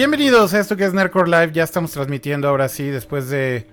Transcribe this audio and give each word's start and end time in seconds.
Bienvenidos 0.00 0.54
a 0.54 0.60
esto 0.60 0.78
que 0.78 0.86
es 0.86 0.94
Nerdcore 0.94 1.28
Live. 1.28 1.52
Ya 1.52 1.62
estamos 1.62 1.90
transmitiendo 1.90 2.48
ahora 2.48 2.70
sí, 2.70 2.84
después 2.84 3.28
de 3.28 3.66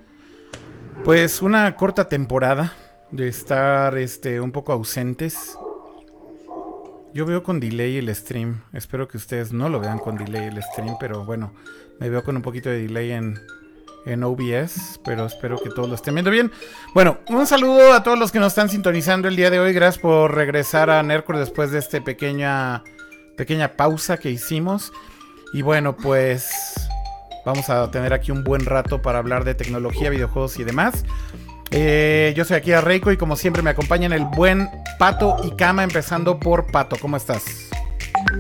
pues 1.06 1.42
una 1.42 1.74
corta 1.78 2.10
temporada 2.10 2.74
de 3.12 3.30
estar 3.30 3.98
este 3.98 4.42
un 4.42 4.52
poco 4.52 4.74
ausentes. 4.74 5.58
Yo 7.14 7.26
veo 7.26 7.44
con 7.44 7.62
delay 7.62 7.96
el 7.96 8.14
stream. 8.14 8.62
Espero 8.74 9.08
que 9.08 9.16
ustedes 9.16 9.54
no 9.54 9.70
lo 9.70 9.80
vean 9.80 10.00
con 10.00 10.18
delay 10.18 10.48
el 10.48 10.62
stream, 10.62 10.98
pero 11.00 11.24
bueno, 11.24 11.54
me 11.98 12.10
veo 12.10 12.22
con 12.26 12.36
un 12.36 12.42
poquito 12.42 12.68
de 12.68 12.82
delay 12.82 13.14
en, 13.14 13.40
en 14.06 14.22
OBS, 14.22 15.00
pero 15.06 15.28
espero 15.28 15.58
que 15.58 15.70
todos 15.70 15.88
lo 15.88 15.96
estén 15.96 16.14
viendo 16.14 16.30
bien. 16.30 16.52
Bueno, 16.94 17.20
un 17.30 17.48
saludo 17.48 17.94
a 17.94 18.04
todos 18.04 18.20
los 18.20 18.34
que 18.34 18.40
nos 18.40 18.52
están 18.52 18.68
sintonizando 18.68 19.30
el 19.30 19.38
día 19.38 19.50
de 19.50 19.62
hoy. 19.62 19.72
Gracias 19.72 20.02
por 20.02 20.36
regresar 20.36 20.90
a 20.90 21.02
Nerdcore 21.04 21.40
después 21.40 21.72
de 21.72 21.80
esta 21.80 22.04
pequeña, 22.04 22.84
pequeña 23.38 23.78
pausa 23.78 24.18
que 24.18 24.30
hicimos. 24.30 24.92
Y 25.54 25.62
bueno, 25.62 25.96
pues 25.96 26.50
vamos 27.46 27.70
a 27.70 27.90
tener 27.92 28.14
aquí 28.14 28.32
un 28.32 28.44
buen 28.44 28.66
rato 28.66 29.02
para 29.02 29.20
hablar 29.20 29.44
de 29.46 29.56
tecnología, 29.56 30.10
videojuegos 30.10 30.60
y 30.60 30.64
demás. 30.64 31.06
Eh, 31.72 32.34
yo 32.36 32.46
soy 32.46 32.58
aquí 32.58 32.72
a 32.72 32.82
Reiko 32.82 33.12
y 33.12 33.18
como 33.18 33.36
siempre 33.36 33.62
me 33.62 33.70
acompañan 33.70 34.14
el 34.14 34.26
buen 34.26 34.70
Pato 35.00 35.38
y 35.44 35.52
Kama, 35.52 35.84
empezando 35.84 36.40
por 36.40 36.72
Pato. 36.72 36.98
¿Cómo 37.00 37.18
estás? 37.18 37.44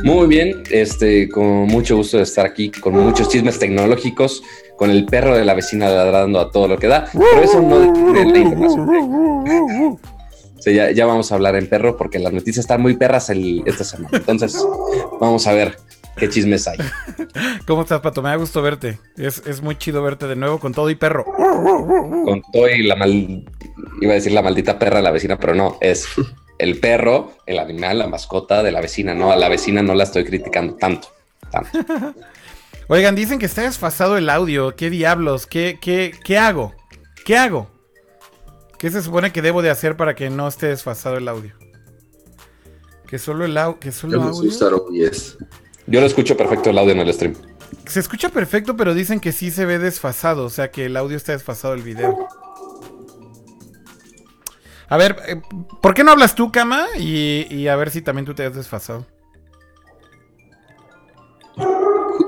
Muy 0.04 0.28
bien, 0.28 0.64
este, 0.72 1.30
con 1.30 1.68
mucho 1.68 1.96
gusto 1.98 2.18
de 2.18 2.24
estar 2.24 2.46
aquí, 2.46 2.72
con 2.72 2.94
muchos 2.94 3.30
chismes 3.30 3.60
tecnológicos, 3.60 4.44
con 4.76 4.90
el 4.90 5.06
perro 5.06 5.36
de 5.36 5.46
la 5.46 5.54
vecina 5.54 5.90
ladrando 5.90 6.40
a 6.40 6.52
todo 6.52 6.68
lo 6.68 6.78
que 6.78 6.88
da, 6.88 7.06
pero 7.14 7.42
eso 7.44 7.62
no 7.62 7.80
de 8.14 8.26
la 8.26 8.38
información. 8.38 10.00
ya, 10.66 10.92
ya, 10.92 11.06
vamos 11.06 11.32
a 11.32 11.36
hablar 11.36 11.56
en 11.56 11.68
perro 11.68 11.96
porque 11.96 12.20
las 12.20 12.34
noticias 12.34 12.64
están 12.64 12.82
muy 12.82 12.96
perras 12.96 13.30
esta 13.30 13.84
semana. 13.84 14.18
Entonces, 14.18 14.58
vamos 15.20 15.48
a 15.48 15.54
ver 15.54 15.78
qué 16.18 16.30
chismes 16.30 16.68
hay. 16.68 16.78
¿Cómo 17.68 17.84
estás, 17.84 18.02
Pato? 18.02 18.22
Me 18.22 18.30
da 18.30 18.36
gusto 18.36 18.62
verte. 18.62 19.00
Es, 19.18 19.42
es, 19.46 19.62
muy 19.62 19.78
chido 19.78 20.02
verte 20.02 20.28
de 20.28 20.36
nuevo 20.36 20.60
con 20.60 20.74
todo 20.74 20.90
y 20.90 20.96
perro. 20.96 21.26
Con 21.26 22.42
todo 22.52 22.70
y 22.70 22.84
la 22.84 22.96
mal... 22.96 23.46
Iba 24.02 24.12
a 24.12 24.16
decir 24.16 24.32
la 24.32 24.42
maldita 24.42 24.78
perra 24.78 24.98
de 24.98 25.04
la 25.04 25.12
vecina, 25.12 25.40
pero 25.40 25.56
no, 25.56 25.78
es 25.82 26.08
el 26.60 26.80
perro, 26.80 27.34
el 27.46 27.60
animal, 27.60 28.00
la 28.00 28.08
mascota 28.08 28.64
de 28.64 28.72
la 28.72 28.82
vecina. 28.82 29.14
No, 29.14 29.32
a 29.32 29.36
la 29.36 29.50
vecina 29.50 29.82
no 29.82 29.96
la 29.96 30.04
estoy 30.04 30.26
criticando 30.26 30.76
tanto. 30.76 31.10
Oigan, 32.90 33.16
dicen 33.16 33.40
que 33.40 33.46
está 33.46 33.64
desfasado 33.64 34.18
el 34.18 34.30
audio. 34.30 34.76
¿Qué 34.76 34.90
diablos? 34.90 35.46
¿Qué, 35.46 35.78
qué, 35.82 36.14
qué 36.24 36.38
hago? 36.38 36.74
¿Qué 37.26 37.38
hago? 37.38 37.70
¿Qué 38.78 38.92
se 38.92 39.02
supone 39.02 39.32
que 39.32 39.42
debo 39.42 39.62
de 39.62 39.70
hacer 39.70 39.98
para 39.98 40.16
que 40.16 40.30
no 40.30 40.48
esté 40.48 40.68
desfasado 40.68 41.18
el 41.18 41.28
audio? 41.28 41.54
Que 43.08 43.20
solo 43.20 43.46
el 43.46 43.58
audio. 43.58 43.80
Que 43.80 43.92
solo 43.92 44.22
audio. 44.22 44.52
Yo 45.88 46.02
lo 46.02 46.06
escucho 46.06 46.36
perfecto 46.36 46.70
el 46.70 46.78
audio 46.78 46.92
en 46.92 47.00
el 47.00 47.14
stream. 47.14 47.36
Se 47.86 48.02
escucha 48.02 48.30
perfecto, 48.30 48.76
pero 48.76 48.94
dicen 48.94 49.22
que 49.22 49.32
sí 49.32 49.52
se 49.52 49.66
ve 49.66 49.80
desfasado, 49.80 50.44
o 50.44 50.50
sea 50.50 50.70
que 50.70 50.86
el 50.86 50.98
audio 50.98 51.16
está 51.16 51.32
desfasado 51.32 51.74
el 51.74 51.82
video. 51.82 52.28
A 54.90 54.98
ver, 54.98 55.18
eh, 55.28 55.42
¿por 55.82 55.94
qué 55.94 56.04
no 56.04 56.12
hablas 56.12 56.36
tú, 56.36 56.52
Kama? 56.52 56.86
Y, 56.98 57.68
a 57.68 57.76
ver 57.78 57.90
si 57.90 58.02
también 58.02 58.26
tú 58.26 58.34
te 58.34 58.46
has 58.46 58.56
desfasado. 58.56 59.06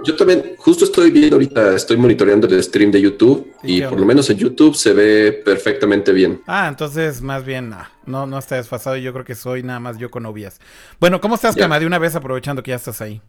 Yo 0.05 0.15
también, 0.15 0.55
justo 0.57 0.85
estoy 0.85 1.11
viendo 1.11 1.35
ahorita, 1.35 1.75
estoy 1.75 1.97
monitoreando 1.97 2.47
el 2.47 2.63
stream 2.63 2.91
de 2.91 3.01
YouTube 3.01 3.53
y, 3.61 3.81
por 3.81 3.99
lo 3.99 4.05
menos 4.05 4.29
en 4.29 4.37
YouTube 4.37 4.75
se 4.75 4.93
ve 4.93 5.33
perfectamente 5.43 6.13
bien. 6.13 6.41
Ah, 6.47 6.67
entonces 6.69 7.21
más 7.21 7.43
bien 7.45 7.73
no, 8.05 8.25
no, 8.25 8.39
está 8.39 8.55
desfasado 8.55 8.95
y 8.95 9.01
yo 9.01 9.11
creo 9.11 9.25
que 9.25 9.35
soy 9.35 9.61
nada 9.61 9.79
más 9.81 9.97
yo 9.97 10.09
con 10.09 10.23
novias. 10.23 10.59
Bueno, 10.99 11.19
¿cómo 11.19 11.35
estás, 11.35 11.55
Kama? 11.55 11.79
De 11.79 11.85
una 11.85 11.99
vez 11.99 12.15
aprovechando 12.15 12.63
que 12.63 12.69
ya 12.69 12.77
estás 12.77 13.01
ahí. 13.01 13.21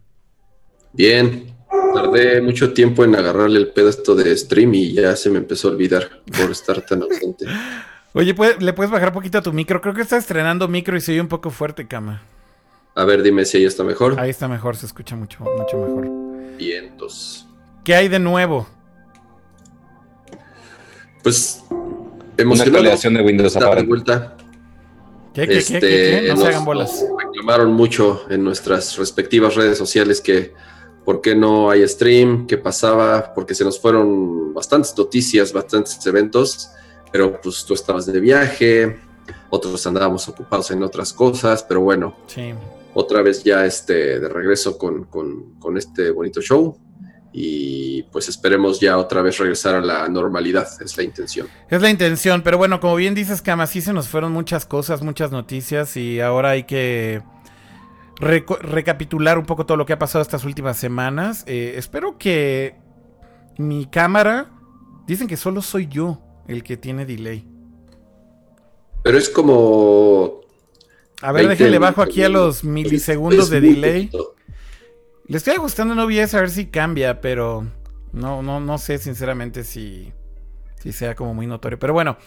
Bien, 0.93 1.53
tardé 1.93 2.41
mucho 2.41 2.73
tiempo 2.73 3.03
en 3.03 3.15
agarrarle 3.15 3.59
el 3.59 3.69
pedo 3.69 3.89
esto 3.89 4.15
de 4.15 4.35
stream 4.37 4.73
y 4.73 4.93
ya 4.93 5.15
se 5.15 5.29
me 5.29 5.37
empezó 5.37 5.69
a 5.69 5.71
olvidar 5.71 6.21
por 6.37 6.51
estar 6.51 6.81
tan 6.81 7.03
ausente. 7.03 7.45
Oye, 8.13 8.35
¿le 8.59 8.73
puedes 8.73 8.91
bajar 8.91 9.09
un 9.09 9.13
poquito 9.13 9.37
a 9.37 9.41
tu 9.41 9.53
micro? 9.53 9.79
Creo 9.79 9.93
que 9.93 10.01
está 10.01 10.17
estrenando 10.17 10.67
micro 10.67 10.97
y 10.97 11.01
se 11.01 11.13
oye 11.13 11.21
un 11.21 11.29
poco 11.29 11.49
fuerte, 11.49 11.87
cama. 11.87 12.21
A 12.93 13.05
ver, 13.05 13.23
dime 13.23 13.45
si 13.45 13.57
ahí 13.57 13.63
está 13.63 13.85
mejor. 13.85 14.19
Ahí 14.19 14.29
está 14.29 14.49
mejor, 14.49 14.75
se 14.75 14.85
escucha 14.85 15.15
mucho, 15.15 15.39
mucho 15.39 15.77
mejor. 15.77 16.57
Vientos. 16.57 17.47
¿Qué 17.85 17.95
hay 17.95 18.09
de 18.09 18.19
nuevo? 18.19 18.67
Pues 21.23 21.63
emocionado. 22.37 22.83
Una 23.07 23.19
de 23.19 23.25
Windows 23.25 23.55
a 23.55 23.81
vuelta. 23.83 24.35
¿Qué, 25.33 25.47
qué, 25.47 25.63
qué, 25.63 25.79
qué, 25.79 26.25
No 26.35 26.41
se 26.41 26.47
hagan 26.47 26.65
bolas. 26.65 27.05
reclamaron 27.17 27.71
mucho 27.71 28.25
en 28.29 28.43
nuestras 28.43 28.97
respectivas 28.97 29.55
redes 29.55 29.77
sociales 29.77 30.19
que 30.19 30.53
por 31.05 31.21
qué 31.21 31.35
no 31.35 31.69
hay 31.69 31.87
stream, 31.87 32.45
qué 32.47 32.57
pasaba, 32.57 33.33
porque 33.33 33.55
se 33.55 33.63
nos 33.63 33.79
fueron 33.79 34.53
bastantes 34.53 34.95
noticias, 34.97 35.51
bastantes 35.51 36.05
eventos, 36.05 36.71
pero 37.11 37.39
pues 37.41 37.65
tú 37.65 37.73
estabas 37.73 38.05
de 38.05 38.19
viaje, 38.19 38.99
otros 39.49 39.85
andábamos 39.87 40.27
ocupados 40.27 40.71
en 40.71 40.83
otras 40.83 41.11
cosas, 41.13 41.63
pero 41.63 41.81
bueno, 41.81 42.15
otra 42.93 43.21
vez 43.21 43.43
ya 43.43 43.65
este, 43.65 44.19
de 44.19 44.29
regreso 44.29 44.77
con, 44.77 45.05
con, 45.05 45.77
este 45.77 46.11
bonito 46.11 46.41
show 46.41 46.77
y 47.33 48.03
pues 48.03 48.27
esperemos 48.27 48.79
ya 48.79 48.97
otra 48.97 49.21
vez 49.21 49.37
regresar 49.37 49.75
a 49.75 49.81
la 49.81 50.07
normalidad, 50.09 50.67
es 50.81 50.97
la 50.97 51.03
intención. 51.03 51.47
Es 51.69 51.81
la 51.81 51.89
intención, 51.89 52.41
pero 52.41 52.57
bueno, 52.57 52.79
como 52.79 52.95
bien 52.95 53.15
dices, 53.15 53.41
Cama, 53.41 53.67
sí 53.67 53.81
se 53.81 53.93
nos 53.93 54.07
fueron 54.07 54.33
muchas 54.33 54.65
cosas, 54.65 55.01
muchas 55.01 55.31
noticias 55.31 55.95
y 55.97 56.19
ahora 56.19 56.51
hay 56.51 56.63
que 56.63 57.21
recapitular 58.21 59.37
un 59.37 59.45
poco 59.45 59.65
todo 59.65 59.77
lo 59.77 59.85
que 59.85 59.93
ha 59.93 59.99
pasado 59.99 60.21
estas 60.21 60.45
últimas 60.45 60.77
semanas. 60.77 61.43
Eh, 61.47 61.73
espero 61.77 62.17
que 62.17 62.75
mi 63.57 63.85
cámara. 63.85 64.51
Dicen 65.07 65.27
que 65.27 65.35
solo 65.35 65.61
soy 65.61 65.87
yo 65.87 66.21
el 66.47 66.63
que 66.63 66.77
tiene 66.77 67.05
delay. 67.05 67.47
Pero 69.03 69.17
es 69.17 69.29
como. 69.29 70.41
A 71.21 71.31
ver, 71.31 71.47
déjenle 71.47 71.79
bajo 71.79 72.01
aquí 72.01 72.23
a 72.23 72.29
los 72.29 72.63
milisegundos 72.63 73.49
de 73.49 73.61
delay. 73.61 74.09
Le 75.27 75.37
estoy 75.37 75.55
ajustando 75.55 75.93
en 75.93 75.99
OBS 75.99 76.33
a 76.33 76.41
ver 76.41 76.49
si 76.49 76.67
cambia, 76.67 77.21
pero 77.21 77.65
no, 78.11 78.41
no, 78.41 78.59
no 78.59 78.77
sé 78.77 78.97
sinceramente 78.97 79.63
si, 79.63 80.11
si 80.79 80.91
sea 80.91 81.15
como 81.15 81.33
muy 81.33 81.47
notorio. 81.47 81.79
Pero 81.79 81.93
bueno, 81.93 82.17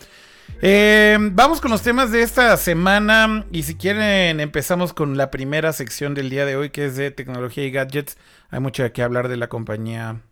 eh, 0.63 1.19
vamos 1.33 1.61
con 1.61 1.71
los 1.71 1.83
temas 1.83 2.11
de 2.11 2.23
esta 2.23 2.57
semana 2.57 3.45
y 3.53 3.65
si 3.65 3.75
quieren 3.75 4.41
empezamos 4.41 4.93
con 4.93 5.17
la 5.17 5.31
primera 5.31 5.73
sección 5.73 6.15
del 6.15 6.31
día 6.31 6.47
de 6.47 6.57
hoy 6.57 6.71
que 6.71 6.87
es 6.87 6.97
de 6.97 7.11
tecnología 7.11 7.65
y 7.65 7.71
gadgets. 7.71 8.17
Hay 8.51 8.61
mucho 8.61 8.91
qué 8.93 9.03
hablar 9.03 9.29
de 9.29 9.37
la 9.37 9.49
compañía 9.49 10.23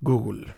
Google. 0.00 0.54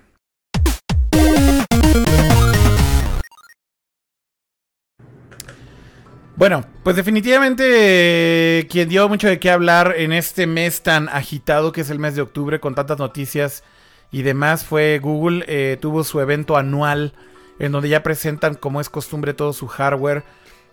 Bueno, 6.38 6.64
pues 6.84 6.94
definitivamente 6.94 8.68
quien 8.70 8.88
dio 8.88 9.08
mucho 9.08 9.26
de 9.26 9.40
qué 9.40 9.50
hablar 9.50 9.94
en 9.96 10.12
este 10.12 10.46
mes 10.46 10.82
tan 10.82 11.08
agitado 11.08 11.72
que 11.72 11.80
es 11.80 11.90
el 11.90 11.98
mes 11.98 12.14
de 12.14 12.22
octubre 12.22 12.60
con 12.60 12.76
tantas 12.76 12.98
noticias 12.98 13.64
y 14.12 14.22
demás 14.22 14.64
fue 14.64 15.00
Google. 15.00 15.44
Eh, 15.48 15.78
tuvo 15.80 16.04
su 16.04 16.20
evento 16.20 16.56
anual 16.56 17.12
en 17.58 17.72
donde 17.72 17.88
ya 17.88 18.02
presentan 18.02 18.54
como 18.54 18.80
es 18.80 18.88
costumbre 18.88 19.34
todo 19.34 19.52
su 19.52 19.66
hardware. 19.66 20.24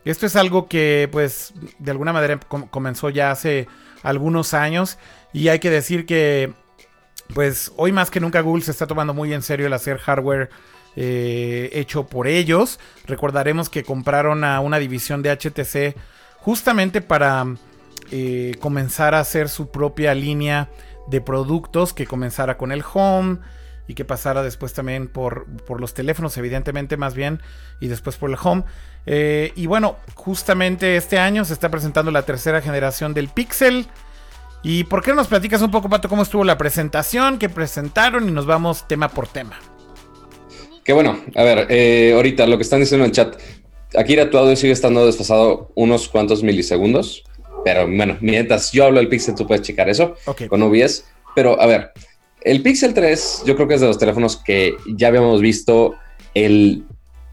Esto 0.03 0.25
es 0.25 0.35
algo 0.35 0.68
que 0.68 1.09
pues 1.12 1.53
de 1.79 1.91
alguna 1.91 2.13
manera 2.13 2.40
comenzó 2.69 3.09
ya 3.09 3.31
hace 3.31 3.68
algunos 4.04 4.54
años 4.54 4.98
y 5.33 5.48
hay 5.48 5.59
que 5.59 5.71
decir 5.71 6.06
que 6.06 6.54
pues 7.33 7.71
hoy 7.75 7.92
más 7.92 8.12
que 8.12 8.19
nunca 8.19 8.42
Google 8.42 8.63
se 8.63 8.71
está 8.71 8.86
tomando 8.86 9.13
muy 9.13 9.33
en 9.33 9.42
serio 9.42 9.65
el 9.65 9.74
hacer 9.74 9.98
hardware 9.98 10.50
eh, 10.95 11.69
hecho 11.74 12.06
por 12.06 12.27
ellos. 12.27 12.80
Recordaremos 13.06 13.69
que 13.69 13.83
compraron 13.83 14.44
a 14.44 14.59
una 14.59 14.77
división 14.77 15.24
de 15.24 15.31
HTC 15.31 15.98
justamente 16.38 17.01
para 17.01 17.45
eh, 18.12 18.56
comenzar 18.59 19.15
a 19.15 19.19
hacer 19.19 19.50
su 19.50 19.71
propia 19.71 20.13
línea 20.13 20.69
de 21.07 21.21
productos 21.21 21.94
que 21.94 22.06
comenzara 22.06 22.57
con 22.57 22.71
el 22.71 22.83
home 22.94 23.39
y 23.87 23.93
que 23.93 24.05
pasara 24.05 24.43
después 24.43 24.73
también 24.73 25.07
por, 25.07 25.45
por 25.65 25.79
los 25.79 25.93
teléfonos, 25.93 26.37
evidentemente 26.37 26.97
más 26.97 27.13
bien, 27.13 27.41
y 27.79 27.87
después 27.87 28.17
por 28.17 28.29
el 28.29 28.37
home. 28.41 28.63
Eh, 29.05 29.51
y 29.55 29.67
bueno, 29.67 29.97
justamente 30.15 30.97
este 30.97 31.19
año 31.19 31.45
se 31.45 31.53
está 31.53 31.69
presentando 31.69 32.11
la 32.11 32.23
tercera 32.23 32.61
generación 32.61 33.13
del 33.13 33.29
Pixel. 33.29 33.87
¿Y 34.63 34.85
por 34.85 35.03
qué 35.03 35.11
no 35.11 35.17
nos 35.17 35.27
platicas 35.27 35.61
un 35.61 35.69
poco, 35.69 35.89
Pato, 35.89 36.09
cómo 36.09 36.23
estuvo 36.23 36.43
la 36.43 36.57
presentación, 36.57 37.37
qué 37.37 37.49
presentaron 37.49 38.27
y 38.27 38.31
nos 38.31 38.47
vamos 38.47 38.87
tema 38.87 39.09
por 39.09 39.27
tema? 39.27 39.59
Qué 40.83 40.93
bueno, 40.93 41.19
a 41.35 41.43
ver, 41.43 41.67
eh, 41.69 42.13
ahorita 42.15 42.47
lo 42.47 42.57
que 42.57 42.63
están 42.63 42.79
diciendo 42.79 43.05
en 43.05 43.09
el 43.09 43.15
chat, 43.15 43.35
Akira, 43.95 44.29
tu 44.29 44.37
audio 44.37 44.55
sigue 44.55 44.73
estando 44.73 45.05
desfasado 45.05 45.71
unos 45.75 46.09
cuantos 46.09 46.43
milisegundos, 46.43 47.23
pero 47.63 47.87
bueno, 47.87 48.17
mientras 48.21 48.71
yo 48.71 48.85
hablo 48.85 48.99
del 48.99 49.09
Pixel, 49.09 49.35
tú 49.35 49.47
puedes 49.47 49.63
checar 49.63 49.89
eso 49.89 50.15
con 50.49 50.61
OBS. 50.61 51.05
Pero 51.35 51.59
a 51.59 51.65
ver, 51.65 51.91
el 52.45 52.62
Pixel 52.62 52.94
3 52.94 53.44
yo 53.45 53.56
creo 53.56 53.68
que 53.68 53.74
es 53.74 53.81
de 53.81 53.88
los 53.88 53.97
teléfonos 53.97 54.38
que 54.38 54.75
ya 54.86 55.07
habíamos 55.07 55.42
visto 55.42 55.95
el 56.36 56.86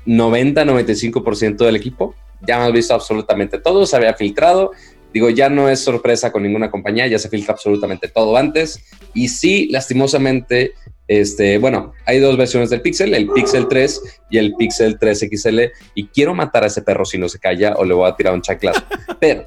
90-95% 0.06 1.58
del 1.58 1.76
equipo. 1.76 2.14
Ya 2.40 2.56
hemos 2.56 2.72
visto 2.72 2.94
absolutamente 2.94 3.58
todo, 3.58 3.86
se 3.86 3.94
había 3.94 4.14
filtrado 4.14 4.72
Digo, 5.12 5.30
ya 5.30 5.48
no 5.48 5.68
es 5.68 5.80
sorpresa 5.80 6.32
con 6.32 6.42
ninguna 6.42 6.70
compañía, 6.70 7.06
ya 7.06 7.18
se 7.18 7.28
filtra 7.28 7.54
absolutamente 7.54 8.08
todo 8.08 8.36
antes. 8.36 8.80
Y 9.14 9.28
sí, 9.28 9.68
lastimosamente, 9.70 10.72
este, 11.08 11.58
bueno, 11.58 11.92
hay 12.06 12.18
dos 12.18 12.36
versiones 12.36 12.70
del 12.70 12.80
Pixel, 12.80 13.14
el 13.14 13.28
Pixel 13.28 13.68
3 13.68 14.20
y 14.30 14.38
el 14.38 14.54
Pixel 14.54 14.98
3 14.98 15.28
XL. 15.30 15.60
Y 15.94 16.06
quiero 16.08 16.34
matar 16.34 16.64
a 16.64 16.68
ese 16.68 16.82
perro 16.82 17.04
si 17.04 17.18
no 17.18 17.28
se 17.28 17.38
calla 17.38 17.74
o 17.76 17.84
le 17.84 17.94
voy 17.94 18.08
a 18.08 18.16
tirar 18.16 18.34
un 18.34 18.42
chaclazo. 18.42 18.82
Pero 19.20 19.46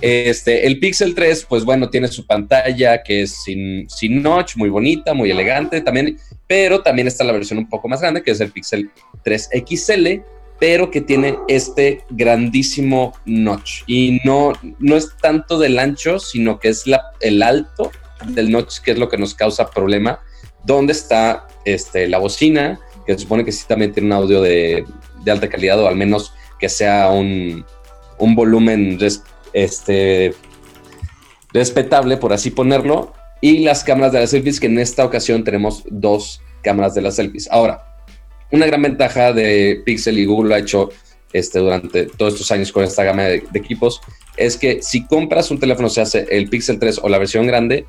este, 0.00 0.66
el 0.66 0.78
Pixel 0.80 1.14
3, 1.14 1.46
pues 1.48 1.64
bueno, 1.64 1.88
tiene 1.88 2.08
su 2.08 2.26
pantalla 2.26 3.02
que 3.02 3.22
es 3.22 3.42
sin, 3.42 3.88
sin 3.88 4.22
notch, 4.22 4.56
muy 4.56 4.68
bonita, 4.68 5.14
muy 5.14 5.30
elegante 5.30 5.80
también, 5.80 6.18
pero 6.46 6.82
también 6.82 7.08
está 7.08 7.24
la 7.24 7.32
versión 7.32 7.58
un 7.58 7.68
poco 7.68 7.88
más 7.88 8.00
grande, 8.00 8.22
que 8.22 8.32
es 8.32 8.40
el 8.40 8.50
Pixel 8.50 8.90
3 9.22 9.50
XL, 9.66 10.20
pero 10.58 10.90
que 10.90 11.00
tiene 11.00 11.38
este 11.48 12.04
grandísimo 12.10 13.12
notch. 13.24 13.82
Y 13.86 14.20
no, 14.24 14.52
no 14.78 14.96
es 14.96 15.16
tanto 15.20 15.58
del 15.58 15.78
ancho, 15.78 16.18
sino 16.18 16.58
que 16.58 16.68
es 16.68 16.86
la, 16.86 17.02
el 17.20 17.42
alto 17.42 17.90
del 18.28 18.50
notch, 18.50 18.78
que 18.80 18.92
es 18.92 18.98
lo 18.98 19.08
que 19.08 19.18
nos 19.18 19.34
causa 19.34 19.70
problema. 19.70 20.20
¿Dónde 20.64 20.92
está 20.92 21.46
este, 21.64 22.08
la 22.08 22.18
bocina? 22.18 22.80
Que 23.06 23.14
se 23.14 23.20
supone 23.20 23.44
que 23.44 23.52
sí 23.52 23.64
también 23.68 23.92
tiene 23.92 24.06
un 24.06 24.12
audio 24.14 24.40
de, 24.40 24.84
de 25.24 25.30
alta 25.30 25.48
calidad, 25.48 25.78
o 25.80 25.88
al 25.88 25.96
menos 25.96 26.32
que 26.58 26.68
sea 26.68 27.10
un, 27.10 27.64
un 28.18 28.34
volumen 28.34 28.98
este, 29.52 30.34
respetable, 31.52 32.16
por 32.16 32.32
así 32.32 32.50
ponerlo. 32.50 33.12
Y 33.40 33.58
las 33.58 33.84
cámaras 33.84 34.12
de 34.12 34.20
las 34.20 34.30
selfies, 34.30 34.60
que 34.60 34.66
en 34.66 34.78
esta 34.78 35.04
ocasión 35.04 35.44
tenemos 35.44 35.82
dos 35.90 36.40
cámaras 36.62 36.94
de 36.94 37.02
las 37.02 37.16
selfies. 37.16 37.48
Ahora, 37.50 37.93
una 38.50 38.66
gran 38.66 38.82
ventaja 38.82 39.32
de 39.32 39.82
Pixel 39.84 40.18
y 40.18 40.24
Google 40.24 40.54
ha 40.54 40.58
hecho 40.58 40.90
este, 41.32 41.58
durante 41.58 42.06
todos 42.06 42.34
estos 42.34 42.50
años 42.52 42.70
con 42.70 42.84
esta 42.84 43.02
gama 43.02 43.24
de, 43.24 43.42
equipos, 43.54 44.00
es 44.36 44.56
que 44.56 44.82
si 44.82 45.04
compras 45.04 45.50
un 45.50 45.58
teléfono, 45.58 45.88
se 45.88 46.00
hace 46.00 46.26
el 46.30 46.48
Pixel 46.48 46.78
3 46.78 47.00
o 47.02 47.08
la 47.08 47.18
versión 47.18 47.46
grande, 47.46 47.86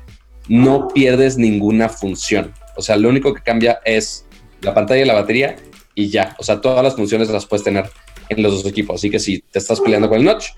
no 0.48 0.88
pierdes 0.88 1.38
ninguna 1.38 1.88
función. 1.88 2.52
O 2.76 2.82
sea, 2.82 2.96
lo 2.96 3.08
único 3.08 3.32
que 3.32 3.42
cambia 3.42 3.80
es 3.84 4.26
la 4.62 4.74
pantalla 4.74 5.02
y 5.02 5.04
la 5.06 5.14
batería 5.14 5.56
y 5.94 6.08
ya. 6.08 6.34
O 6.38 6.42
sea, 6.42 6.60
todas 6.60 6.82
las 6.82 6.96
funciones 6.96 7.28
las 7.30 7.46
puedes 7.46 7.64
tener 7.64 7.88
en 8.28 8.42
los 8.42 8.52
dos 8.52 8.66
equipos. 8.66 8.96
Así 8.96 9.10
que 9.10 9.18
si 9.18 9.38
te 9.38 9.60
estás 9.60 9.80
peleando 9.80 10.08
con 10.08 10.18
el 10.18 10.24
notch, 10.24 10.48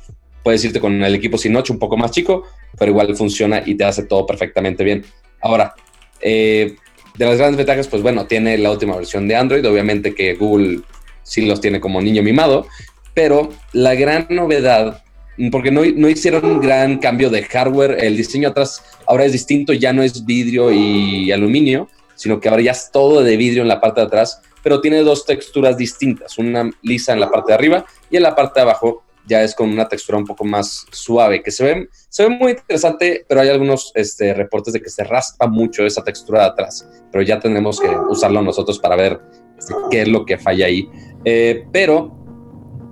puedes 0.42 0.64
irte 0.64 0.80
con 0.80 1.02
el 1.02 1.14
equipo 1.14 1.36
sin 1.36 1.52
notch 1.52 1.70
un 1.70 1.78
poco 1.78 1.96
más 1.98 2.10
chico, 2.10 2.44
pero 2.78 2.90
igual 2.90 3.14
funciona 3.16 3.62
y 3.64 3.74
te 3.74 3.84
hace 3.84 4.04
todo 4.04 4.24
perfectamente 4.24 4.82
bien. 4.82 5.04
Ahora, 5.42 5.74
eh, 6.20 6.76
de 7.18 7.26
las 7.26 7.36
grandes 7.36 7.56
ventajas, 7.56 7.88
pues 7.88 8.02
bueno, 8.02 8.26
tiene 8.26 8.56
la 8.58 8.70
última 8.70 8.96
versión 8.96 9.26
de 9.26 9.34
Android, 9.34 9.66
obviamente 9.66 10.14
que 10.14 10.34
Google 10.34 10.80
sí 11.24 11.44
los 11.44 11.60
tiene 11.60 11.80
como 11.80 12.00
niño 12.00 12.22
mimado, 12.22 12.66
pero 13.12 13.50
la 13.72 13.96
gran 13.96 14.28
novedad, 14.30 15.02
porque 15.50 15.72
no, 15.72 15.82
no 15.84 16.08
hicieron 16.08 16.44
un 16.44 16.60
gran 16.60 16.98
cambio 16.98 17.28
de 17.28 17.42
hardware, 17.42 17.96
el 18.04 18.16
diseño 18.16 18.48
atrás 18.48 18.84
ahora 19.06 19.24
es 19.24 19.32
distinto, 19.32 19.72
ya 19.72 19.92
no 19.92 20.04
es 20.04 20.24
vidrio 20.24 20.70
y 20.72 21.32
aluminio, 21.32 21.88
sino 22.14 22.38
que 22.38 22.48
ahora 22.48 22.62
ya 22.62 22.72
es 22.72 22.90
todo 22.92 23.22
de 23.22 23.36
vidrio 23.36 23.62
en 23.62 23.68
la 23.68 23.80
parte 23.80 24.00
de 24.00 24.06
atrás, 24.06 24.40
pero 24.62 24.80
tiene 24.80 25.02
dos 25.02 25.26
texturas 25.26 25.76
distintas, 25.76 26.38
una 26.38 26.70
lisa 26.82 27.12
en 27.12 27.20
la 27.20 27.30
parte 27.30 27.50
de 27.50 27.54
arriba 27.54 27.84
y 28.10 28.16
en 28.16 28.22
la 28.22 28.36
parte 28.36 28.60
de 28.60 28.62
abajo 28.62 29.02
ya 29.28 29.42
es 29.42 29.54
con 29.54 29.70
una 29.70 29.88
textura 29.88 30.18
un 30.18 30.24
poco 30.24 30.44
más 30.44 30.86
suave, 30.90 31.42
que 31.42 31.50
se 31.50 31.64
ve, 31.64 31.88
se 32.08 32.24
ve 32.24 32.30
muy 32.30 32.52
interesante, 32.52 33.24
pero 33.28 33.40
hay 33.40 33.48
algunos 33.48 33.92
este, 33.94 34.34
reportes 34.34 34.72
de 34.72 34.80
que 34.80 34.90
se 34.90 35.04
raspa 35.04 35.46
mucho 35.46 35.84
esa 35.84 36.02
textura 36.02 36.40
de 36.40 36.46
atrás, 36.46 36.88
pero 37.12 37.22
ya 37.22 37.38
tendremos 37.38 37.80
que 37.80 37.88
usarlo 37.88 38.42
nosotros 38.42 38.78
para 38.78 38.96
ver 38.96 39.20
este, 39.58 39.74
qué 39.90 40.02
es 40.02 40.08
lo 40.08 40.24
que 40.24 40.38
falla 40.38 40.66
ahí. 40.66 40.88
Eh, 41.24 41.64
pero 41.72 42.16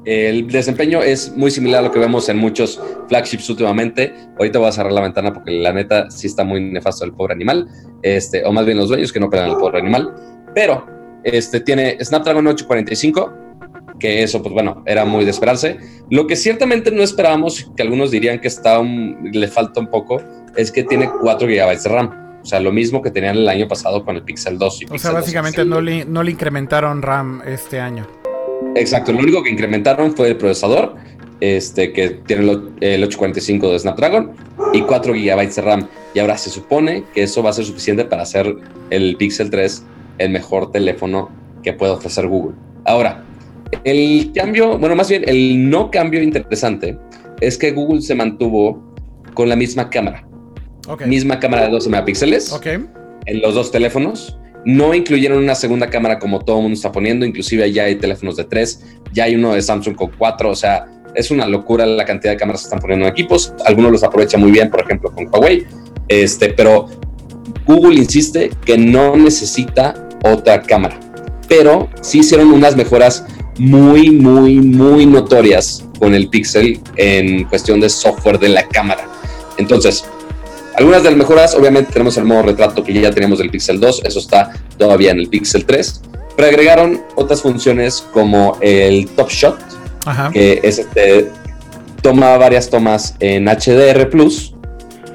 el 0.04 0.46
desempeño 0.46 1.02
es 1.02 1.36
muy 1.36 1.50
similar 1.50 1.80
a 1.80 1.88
lo 1.88 1.92
que 1.92 1.98
vemos 1.98 2.28
en 2.28 2.38
muchos 2.38 2.80
flagships 3.08 3.50
últimamente. 3.50 4.14
Ahorita 4.38 4.60
voy 4.60 4.68
a 4.68 4.72
cerrar 4.72 4.92
la 4.92 5.00
ventana 5.00 5.32
porque 5.32 5.50
la 5.50 5.72
neta 5.72 6.10
sí 6.10 6.28
está 6.28 6.44
muy 6.44 6.60
nefasto 6.60 7.04
el 7.04 7.12
pobre 7.12 7.34
animal, 7.34 7.68
este, 8.02 8.44
o 8.44 8.52
más 8.52 8.64
bien 8.64 8.78
los 8.78 8.88
dueños 8.88 9.12
que 9.12 9.18
no 9.18 9.28
pegan 9.28 9.50
el 9.50 9.56
pobre 9.56 9.80
animal, 9.80 10.14
pero 10.54 10.86
este, 11.24 11.60
tiene 11.60 11.98
Snapdragon 12.00 12.46
845 12.46 13.45
que 13.98 14.22
eso, 14.22 14.42
pues 14.42 14.52
bueno, 14.52 14.82
era 14.86 15.04
muy 15.04 15.24
de 15.24 15.30
esperarse. 15.30 15.78
Lo 16.10 16.26
que 16.26 16.36
ciertamente 16.36 16.90
no 16.90 17.02
esperábamos, 17.02 17.70
que 17.76 17.82
algunos 17.82 18.10
dirían 18.10 18.40
que 18.40 18.48
está 18.48 18.82
le 18.82 19.48
falta 19.48 19.80
un 19.80 19.88
poco, 19.88 20.20
es 20.56 20.70
que 20.70 20.82
tiene 20.82 21.10
4 21.20 21.46
GB 21.46 21.82
de 21.82 21.88
RAM. 21.88 22.40
O 22.42 22.46
sea, 22.46 22.60
lo 22.60 22.70
mismo 22.70 23.02
que 23.02 23.10
tenían 23.10 23.36
el 23.36 23.48
año 23.48 23.66
pasado 23.66 24.04
con 24.04 24.16
el 24.16 24.22
Pixel 24.22 24.58
2. 24.58 24.82
Y 24.82 24.86
o 24.90 24.98
sea, 24.98 25.10
básicamente 25.10 25.64
no 25.64 25.80
le, 25.80 26.04
no 26.04 26.22
le 26.22 26.30
incrementaron 26.30 27.02
RAM 27.02 27.42
este 27.44 27.80
año. 27.80 28.06
Exacto, 28.76 29.12
lo 29.12 29.18
único 29.18 29.42
que 29.42 29.50
incrementaron 29.50 30.14
fue 30.14 30.28
el 30.28 30.36
procesador, 30.36 30.94
este, 31.40 31.92
que 31.92 32.10
tiene 32.10 32.44
el 32.80 33.04
845 33.04 33.72
de 33.72 33.78
Snapdragon 33.78 34.32
y 34.72 34.82
4 34.82 35.12
GB 35.12 35.54
de 35.54 35.62
RAM. 35.62 35.88
Y 36.14 36.20
ahora 36.20 36.38
se 36.38 36.50
supone 36.50 37.04
que 37.12 37.24
eso 37.24 37.42
va 37.42 37.50
a 37.50 37.52
ser 37.52 37.64
suficiente 37.64 38.04
para 38.04 38.22
hacer 38.22 38.54
el 38.90 39.16
Pixel 39.16 39.50
3 39.50 39.84
el 40.18 40.30
mejor 40.30 40.70
teléfono 40.70 41.30
que 41.62 41.72
puede 41.72 41.92
ofrecer 41.92 42.26
Google. 42.26 42.54
Ahora, 42.84 43.24
el 43.84 44.32
cambio, 44.34 44.78
bueno, 44.78 44.96
más 44.96 45.08
bien 45.08 45.24
el 45.26 45.68
no 45.68 45.90
cambio 45.90 46.22
interesante 46.22 46.98
es 47.40 47.58
que 47.58 47.72
Google 47.72 48.00
se 48.02 48.14
mantuvo 48.14 48.94
con 49.34 49.48
la 49.48 49.56
misma 49.56 49.90
cámara. 49.90 50.26
Misma 51.04 51.38
cámara 51.40 51.64
de 51.64 51.70
12 51.70 51.90
megapíxeles. 51.90 52.52
En 53.26 53.40
los 53.40 53.54
dos 53.54 53.70
teléfonos. 53.70 54.38
No 54.64 54.94
incluyeron 54.94 55.38
una 55.38 55.54
segunda 55.54 55.88
cámara 55.88 56.18
como 56.18 56.40
todo 56.40 56.56
el 56.56 56.62
mundo 56.62 56.74
está 56.74 56.90
poniendo, 56.90 57.24
inclusive 57.24 57.70
ya 57.72 57.84
hay 57.84 57.96
teléfonos 57.96 58.36
de 58.36 58.44
3, 58.44 58.98
ya 59.12 59.24
hay 59.24 59.36
uno 59.36 59.54
de 59.54 59.62
Samsung 59.62 59.94
con 59.94 60.10
4, 60.18 60.50
o 60.50 60.54
sea, 60.56 60.86
es 61.14 61.30
una 61.30 61.46
locura 61.46 61.86
la 61.86 62.04
cantidad 62.04 62.32
de 62.32 62.36
cámaras 62.36 62.62
que 62.62 62.66
están 62.66 62.80
poniendo 62.80 63.06
en 63.06 63.12
equipos. 63.12 63.54
Algunos 63.64 63.92
los 63.92 64.02
aprovecha 64.02 64.38
muy 64.38 64.50
bien, 64.50 64.68
por 64.68 64.80
ejemplo, 64.80 65.12
con 65.12 65.28
Huawei, 65.28 65.66
este, 66.08 66.48
pero 66.48 66.88
Google 67.64 67.94
insiste 67.94 68.50
que 68.64 68.76
no 68.76 69.16
necesita 69.16 70.08
otra 70.24 70.60
cámara, 70.62 70.98
pero 71.48 71.88
sí 72.00 72.18
hicieron 72.18 72.52
unas 72.52 72.76
mejoras 72.76 73.24
muy, 73.58 74.10
muy, 74.10 74.56
muy 74.56 75.06
notorias 75.06 75.84
con 75.98 76.14
el 76.14 76.28
Pixel 76.28 76.80
en 76.96 77.44
cuestión 77.44 77.80
de 77.80 77.88
software 77.88 78.38
de 78.38 78.48
la 78.50 78.66
cámara. 78.68 79.08
Entonces, 79.58 80.04
algunas 80.76 81.02
de 81.02 81.10
las 81.10 81.18
mejoras, 81.18 81.54
obviamente 81.54 81.92
tenemos 81.92 82.16
el 82.18 82.24
modo 82.24 82.42
retrato 82.42 82.84
que 82.84 82.92
ya 82.92 83.10
teníamos 83.10 83.38
del 83.38 83.50
Pixel 83.50 83.80
2, 83.80 84.02
eso 84.04 84.18
está 84.18 84.52
todavía 84.76 85.10
en 85.10 85.18
el 85.18 85.28
Pixel 85.28 85.64
3, 85.64 86.02
pero 86.36 86.48
agregaron 86.48 87.02
otras 87.14 87.40
funciones 87.40 88.04
como 88.12 88.58
el 88.60 89.08
Top 89.10 89.30
Shot, 89.30 89.58
que 90.32 90.60
es 90.62 90.78
este, 90.78 91.30
toma 92.02 92.36
varias 92.36 92.68
tomas 92.68 93.14
en 93.20 93.46
HDR 93.46 94.10
Plus 94.10 94.54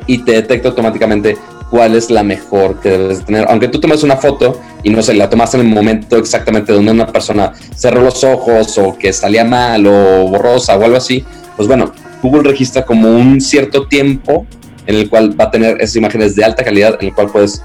y 0.07 0.17
te 0.19 0.33
detecta 0.33 0.69
automáticamente 0.69 1.37
cuál 1.71 1.95
es 1.95 2.11
la 2.11 2.21
mejor 2.21 2.79
que 2.81 2.89
debes 2.89 3.25
tener. 3.25 3.45
Aunque 3.49 3.69
tú 3.69 3.79
tomes 3.79 4.03
una 4.03 4.17
foto 4.17 4.59
y 4.83 4.89
no 4.89 5.01
sé, 5.01 5.13
la 5.13 5.29
tomaste 5.29 5.57
en 5.57 5.65
el 5.65 5.73
momento 5.73 6.17
exactamente 6.17 6.73
donde 6.73 6.91
una 6.91 7.07
persona 7.07 7.53
cerró 7.75 8.01
los 8.01 8.23
ojos 8.25 8.77
o 8.77 8.97
que 8.97 9.13
salía 9.13 9.45
mal 9.45 9.87
o 9.87 10.27
borrosa 10.27 10.77
o 10.77 10.83
algo 10.83 10.97
así, 10.97 11.25
pues 11.55 11.67
bueno, 11.67 11.93
Google 12.21 12.51
registra 12.51 12.85
como 12.85 13.09
un 13.09 13.39
cierto 13.39 13.87
tiempo 13.87 14.45
en 14.85 14.95
el 14.95 15.09
cual 15.09 15.39
va 15.39 15.45
a 15.45 15.51
tener 15.51 15.81
esas 15.81 15.95
imágenes 15.95 16.35
de 16.35 16.43
alta 16.43 16.63
calidad, 16.63 16.97
en 16.99 17.07
el 17.07 17.13
cual 17.13 17.29
puedes 17.29 17.63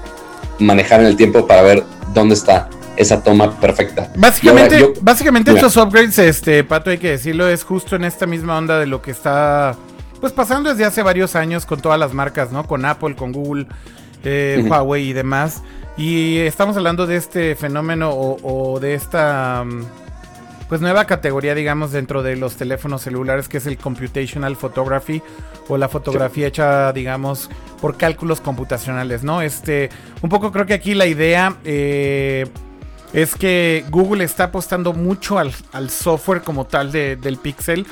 manejar 0.57 1.01
en 1.01 1.07
el 1.07 1.17
tiempo 1.17 1.45
para 1.45 1.61
ver 1.61 1.83
dónde 2.13 2.35
está 2.35 2.69
esa 2.95 3.21
toma 3.21 3.59
perfecta. 3.59 4.09
Básicamente, 4.15 4.93
básicamente 5.01 5.51
estos 5.51 5.75
upgrades, 5.75 6.17
este, 6.17 6.63
Pato, 6.63 6.91
hay 6.91 6.97
que 6.97 7.11
decirlo, 7.11 7.47
es 7.49 7.63
justo 7.63 7.97
en 7.97 8.05
esta 8.05 8.25
misma 8.25 8.57
onda 8.57 8.79
de 8.79 8.87
lo 8.87 9.01
que 9.01 9.11
está 9.11 9.75
pues 10.19 10.33
pasando 10.33 10.69
desde 10.69 10.85
hace 10.85 11.03
varios 11.03 11.35
años 11.35 11.65
con 11.65 11.81
todas 11.81 11.99
las 11.99 12.13
marcas, 12.13 12.51
¿no? 12.51 12.65
Con 12.65 12.85
Apple, 12.85 13.15
con 13.15 13.31
Google, 13.31 13.67
eh, 14.23 14.63
Huawei 14.67 15.09
y 15.09 15.13
demás. 15.13 15.63
Y 15.97 16.37
estamos 16.37 16.77
hablando 16.77 17.07
de 17.07 17.15
este 17.15 17.55
fenómeno 17.55 18.11
o, 18.11 18.79
de 18.79 18.93
esta 18.93 19.63
mm, 19.65 19.81
pues 20.69 20.81
nueva 20.81 21.05
categoría, 21.05 21.55
digamos, 21.55 21.91
dentro 21.91 22.21
de 22.23 22.35
los 22.35 22.55
teléfonos 22.55 23.01
celulares, 23.01 23.47
que 23.47 23.57
es 23.57 23.65
el 23.65 23.77
computational 23.77 24.55
photography 24.55 25.21
o 25.67 25.77
la 25.77 25.89
fotografía 25.89 26.47
hecha, 26.47 26.93
digamos, 26.93 27.49
por 27.81 27.97
cálculos 27.97 28.41
computacionales, 28.41 29.23
¿no? 29.23 29.41
Este, 29.41 29.89
un 30.21 30.29
poco 30.29 30.51
creo 30.51 30.65
que 30.65 30.73
aquí 30.73 30.93
la 30.93 31.07
idea 31.07 31.57
eh, 31.63 32.47
es 33.13 33.35
que 33.35 33.85
Google 33.89 34.23
está 34.23 34.45
apostando 34.45 34.93
mucho 34.93 35.39
al, 35.39 35.89
software 35.89 36.41
como 36.41 36.65
tal 36.65 36.91
del 36.91 37.37
Pixel 37.37 37.87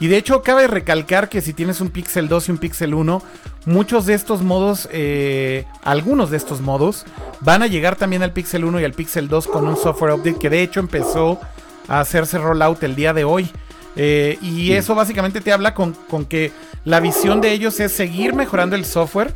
y 0.00 0.06
de 0.06 0.16
hecho, 0.16 0.42
cabe 0.42 0.68
recalcar 0.68 1.28
que 1.28 1.40
si 1.40 1.52
tienes 1.52 1.80
un 1.80 1.90
Pixel 1.90 2.28
2 2.28 2.48
y 2.48 2.52
un 2.52 2.58
Pixel 2.58 2.94
1, 2.94 3.22
muchos 3.66 4.06
de 4.06 4.14
estos 4.14 4.42
modos, 4.42 4.88
eh, 4.92 5.64
algunos 5.82 6.30
de 6.30 6.36
estos 6.36 6.60
modos, 6.60 7.04
van 7.40 7.62
a 7.62 7.66
llegar 7.66 7.96
también 7.96 8.22
al 8.22 8.32
Pixel 8.32 8.64
1 8.64 8.80
y 8.80 8.84
al 8.84 8.92
Pixel 8.92 9.28
2 9.28 9.48
con 9.48 9.66
un 9.66 9.76
software 9.76 10.12
update 10.12 10.38
que 10.38 10.50
de 10.50 10.62
hecho 10.62 10.78
empezó 10.78 11.40
a 11.88 12.00
hacerse 12.00 12.38
rollout 12.38 12.82
el 12.84 12.94
día 12.94 13.12
de 13.12 13.24
hoy. 13.24 13.50
Eh, 13.96 14.38
y 14.40 14.72
eso 14.72 14.94
básicamente 14.94 15.40
te 15.40 15.52
habla 15.52 15.74
con, 15.74 15.96
que 16.28 16.52
la 16.84 17.00
visión 17.00 17.40
de 17.40 17.50
ellos 17.50 17.80
es 17.80 17.90
seguir 17.90 18.34
mejorando 18.34 18.76
el 18.76 18.84
software. 18.84 19.34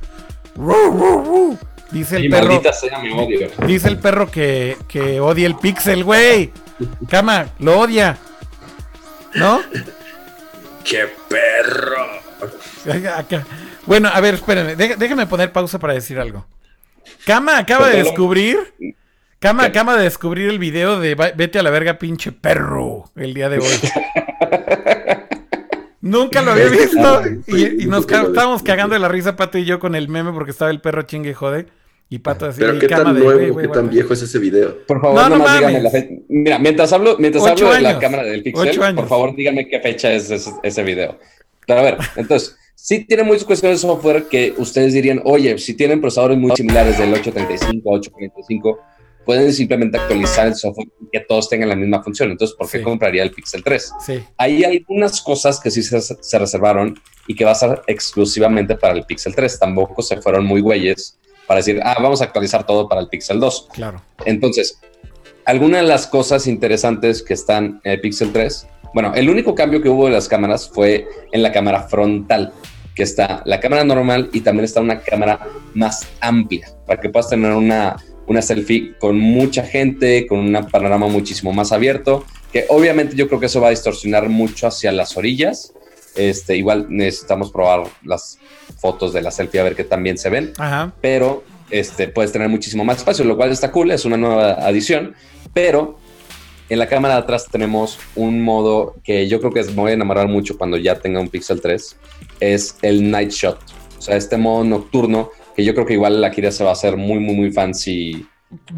Dice 1.90 2.19
el 2.19 2.31
perro. 2.31 2.62
Dice 3.66 3.88
el 3.88 3.99
perro 3.99 4.31
que, 4.31 4.76
que 4.87 5.19
odia 5.19 5.49
el 5.49 5.57
Pixel, 5.57 6.04
güey. 6.04 6.52
Cama, 7.09 7.47
lo 7.59 7.81
odia. 7.81 8.16
¿No? 9.35 9.61
¡Qué 10.85 11.09
perro! 11.29 12.07
Acá. 13.17 13.47
Bueno, 13.87 14.09
a 14.12 14.21
ver, 14.21 14.35
espérenme. 14.35 14.77
Déjenme 14.77 15.27
poner 15.27 15.53
pausa 15.53 15.79
para 15.79 15.95
decir 15.95 16.19
algo. 16.19 16.47
Kama 17.27 17.59
acaba 17.59 17.89
de 17.89 17.99
descubrir. 17.99 18.75
Kama 19.39 19.65
acaba 19.65 19.97
de 19.97 20.05
descubrir 20.05 20.49
el 20.49 20.59
video 20.59 21.01
de 21.01 21.15
Vete 21.15 21.59
a 21.59 21.62
la 21.62 21.71
verga, 21.71 21.99
pinche 21.99 22.33
perro. 22.33 23.11
El 23.17 23.35
día 23.35 23.49
de 23.49 23.59
hoy. 23.59 23.67
Nunca 26.01 26.43
lo 26.43 26.53
había 26.53 26.69
visto. 26.69 27.23
Y, 27.47 27.87
nos 27.87 28.03
estábamos 28.03 28.62
cagando 28.62 28.95
de 28.95 29.01
la 29.01 29.09
risa, 29.09 29.37
Pato 29.37 29.59
y 29.59 29.65
yo, 29.65 29.79
con 29.79 29.95
el 29.95 30.09
meme 30.09 30.33
porque 30.33 30.51
estaba 30.51 30.71
el 30.71 30.81
perro 30.81 31.03
chingue 31.03 31.33
jode. 31.33 31.69
Y 32.12 32.19
Pato 32.19 32.45
así. 32.45 32.61
Pero 32.61 32.78
qué 32.78 32.88
tan 32.88 33.19
nuevo, 33.19 33.57
qué 33.57 33.69
tan 33.69 33.88
viejo 33.88 34.12
es 34.12 34.21
ese 34.21 34.38
video. 34.38 34.87
Por 34.87 35.00
favor, 35.00 35.31
no, 35.31 35.38
no 35.38 35.45
díganme 35.50 35.81
la 35.81 35.88
fecha. 35.88 36.14
Mira, 36.28 36.59
mientras 36.59 36.92
hablo, 36.92 37.16
mientras 37.19 37.42
hablo 37.47 37.73
de 37.73 37.81
la 37.81 37.99
cámara 37.99 38.23
del 38.25 38.42
Pixel, 38.42 38.95
por 38.95 39.09
favor, 39.09 39.35
díganme 39.35 39.66
qué 39.66 39.81
fecha 39.81 40.12
es 40.12 40.31
ese, 40.62 40.83
video. 40.83 41.19
Pero 41.66 41.81
a 41.81 41.83
ver, 41.83 41.97
entonces, 42.16 42.54
sí 42.75 43.07
tiene 43.07 43.23
muchas 43.23 43.45
cuestiones 43.45 43.81
de 43.81 43.88
software 43.88 44.25
que 44.25 44.52
ustedes 44.59 44.92
dirían, 44.92 45.23
oye, 45.25 45.57
si 45.57 45.73
tienen 45.73 46.02
procesadores 46.02 46.37
muy 46.37 46.54
similares 46.54 46.99
del 46.99 47.14
835, 47.14 47.90
845, 47.90 48.78
pueden 49.25 49.50
simplemente 49.50 49.97
actualizar 49.97 50.49
el 50.49 50.54
software 50.54 50.88
y 51.00 51.09
que 51.11 51.21
todos 51.21 51.49
tengan 51.49 51.71
la 51.71 51.76
misma 51.76 52.02
función. 52.02 52.31
Entonces, 52.31 52.54
¿por 52.54 52.69
qué 52.69 52.83
compraría 52.83 53.23
el 53.23 53.31
Pixel 53.31 53.64
3? 53.64 53.92
Sí. 54.04 54.23
Ahí 54.37 54.64
hay 54.64 54.76
algunas 54.76 55.23
cosas 55.23 55.59
que 55.59 55.71
sí 55.71 55.83
se, 55.83 56.38
reservaron 56.38 57.00
y 57.26 57.35
que 57.35 57.47
va 57.47 57.52
a 57.52 57.54
ser 57.54 57.81
exclusivamente 57.87 58.75
para 58.75 58.92
el 58.92 59.07
Pixel 59.07 59.35
3. 59.35 59.59
Tampoco 59.59 60.02
se 60.02 60.21
fueron 60.21 60.45
muy 60.45 60.61
güeyes 60.61 61.19
para 61.46 61.58
decir, 61.58 61.80
ah, 61.82 61.96
vamos 62.00 62.20
a 62.20 62.25
actualizar 62.25 62.66
todo 62.66 62.88
para 62.88 63.00
el 63.00 63.08
Pixel 63.08 63.40
2. 63.40 63.68
Claro. 63.72 64.02
Entonces, 64.25 64.78
algunas 65.44 65.82
de 65.82 65.88
las 65.88 66.06
cosas 66.06 66.46
interesantes 66.46 67.22
que 67.22 67.34
están 67.34 67.80
en 67.84 67.92
el 67.92 68.00
Pixel 68.00 68.32
3, 68.32 68.68
bueno, 68.94 69.12
el 69.14 69.28
único 69.28 69.54
cambio 69.54 69.80
que 69.82 69.88
hubo 69.88 70.06
de 70.06 70.12
las 70.12 70.28
cámaras 70.28 70.68
fue 70.68 71.06
en 71.32 71.42
la 71.42 71.52
cámara 71.52 71.82
frontal, 71.88 72.52
que 72.94 73.02
está 73.02 73.42
la 73.46 73.58
cámara 73.58 73.84
normal 73.84 74.28
y 74.32 74.42
también 74.42 74.64
está 74.64 74.80
una 74.80 75.00
cámara 75.00 75.49
más 75.75 76.06
amplia, 76.20 76.68
para 76.87 77.00
que 77.00 77.08
puedas 77.08 77.30
tener 77.30 77.52
una 77.52 77.96
una 78.26 78.42
selfie 78.42 78.94
con 78.99 79.18
mucha 79.18 79.64
gente, 79.64 80.26
con 80.26 80.38
un 80.38 80.66
panorama 80.70 81.08
muchísimo 81.08 81.52
más 81.52 81.72
abierto, 81.72 82.25
que 82.52 82.66
obviamente 82.68 83.16
yo 83.16 83.28
creo 83.28 83.40
que 83.40 83.46
eso 83.46 83.61
va 83.61 83.68
a 83.68 83.70
distorsionar 83.70 84.28
mucho 84.28 84.66
hacia 84.66 84.92
las 84.92 85.16
orillas. 85.16 85.72
Este, 86.14 86.57
igual 86.57 86.87
necesitamos 86.88 87.50
probar 87.50 87.85
las 88.04 88.38
fotos 88.78 89.12
de 89.12 89.23
la 89.23 89.31
selfie 89.31 89.61
a 89.61 89.64
ver 89.64 89.76
qué 89.76 89.85
también 89.85 90.19
se 90.19 90.28
ven, 90.28 90.52
pero 91.00 91.45
este, 91.71 92.09
puedes 92.09 92.33
tener 92.33 92.49
muchísimo 92.49 92.85
más 92.85 92.99
espacio, 92.99 93.25
lo 93.25 93.37
cual 93.37 93.50
está 93.50 93.71
cool, 93.71 93.90
es 93.90 94.04
una 94.04 94.16
nueva 94.16 94.52
adición, 94.52 95.14
pero 95.54 95.99
en 96.69 96.78
la 96.78 96.87
cámara 96.87 97.14
de 97.14 97.21
atrás 97.21 97.47
tenemos 97.50 97.99
un 98.14 98.42
modo 98.42 98.97
que 99.04 99.28
yo 99.28 99.40
creo 99.40 99.52
que 99.52 99.62
me 99.64 99.73
voy 99.73 99.90
a 99.92 99.95
enamorar 99.95 100.28
mucho 100.28 100.59
cuando 100.59 100.76
ya 100.76 100.99
tenga 100.99 101.21
un 101.21 101.28
Pixel 101.28 101.61
3, 101.61 101.97
es 102.40 102.76
el 102.83 103.11
Night 103.11 103.31
Shot, 103.31 103.59
o 103.99 104.02
sea, 104.02 104.16
este 104.16 104.37
modo 104.37 104.64
nocturno 104.64 105.31
que 105.54 105.64
yo 105.64 105.75
creo 105.75 105.87
que 105.87 105.95
igual 105.95 106.21
la 106.21 106.31
Kira 106.31 106.50
se 106.50 106.64
va 106.64 106.71
a 106.71 106.73
hacer 106.73 106.97
muy, 106.97 107.19
muy, 107.19 107.35
muy 107.35 107.52
fancy. 107.52 108.26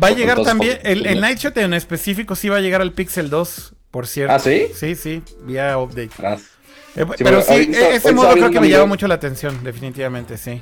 Va 0.02 0.08
a 0.08 0.10
llegar 0.10 0.42
también, 0.42 0.78
el, 0.82 1.06
el 1.06 1.20
Nightshot 1.20 1.56
en 1.56 1.74
específico 1.74 2.36
sí 2.36 2.48
va 2.48 2.58
a 2.58 2.60
llegar 2.60 2.80
al 2.80 2.92
Pixel 2.92 3.30
2, 3.30 3.74
por 3.90 4.06
cierto. 4.06 4.34
¿Ah, 4.34 4.38
sí? 4.38 4.66
Sí, 4.74 4.94
sí, 4.94 5.22
vía 5.44 5.78
update. 5.78 6.10
Eh, 6.96 7.04
pero 7.18 7.42
sí, 7.42 7.70
ese 7.72 8.12
modo 8.12 8.32
creo 8.32 8.50
que 8.50 8.60
me 8.60 8.68
llama 8.68 8.86
mucho 8.86 9.08
la 9.08 9.14
atención, 9.14 9.62
definitivamente, 9.64 10.36
sí. 10.36 10.60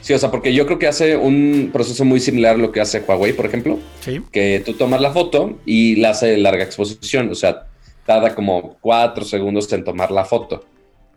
Sí, 0.00 0.14
o 0.14 0.18
sea, 0.18 0.30
porque 0.30 0.54
yo 0.54 0.66
creo 0.66 0.78
que 0.78 0.86
hace 0.86 1.16
un 1.16 1.70
proceso 1.72 2.04
muy 2.04 2.20
similar 2.20 2.54
a 2.54 2.58
lo 2.58 2.72
que 2.72 2.80
hace 2.80 3.00
Huawei, 3.06 3.32
por 3.32 3.46
ejemplo. 3.46 3.78
Sí. 4.00 4.22
Que 4.32 4.62
tú 4.64 4.74
tomas 4.74 5.00
la 5.00 5.12
foto 5.12 5.58
y 5.66 5.96
la 5.96 6.10
hace 6.10 6.36
larga 6.38 6.64
exposición, 6.64 7.30
o 7.30 7.34
sea, 7.34 7.66
tarda 8.06 8.34
como 8.34 8.76
cuatro 8.80 9.24
segundos 9.24 9.70
en 9.72 9.84
tomar 9.84 10.10
la 10.10 10.24
foto 10.24 10.64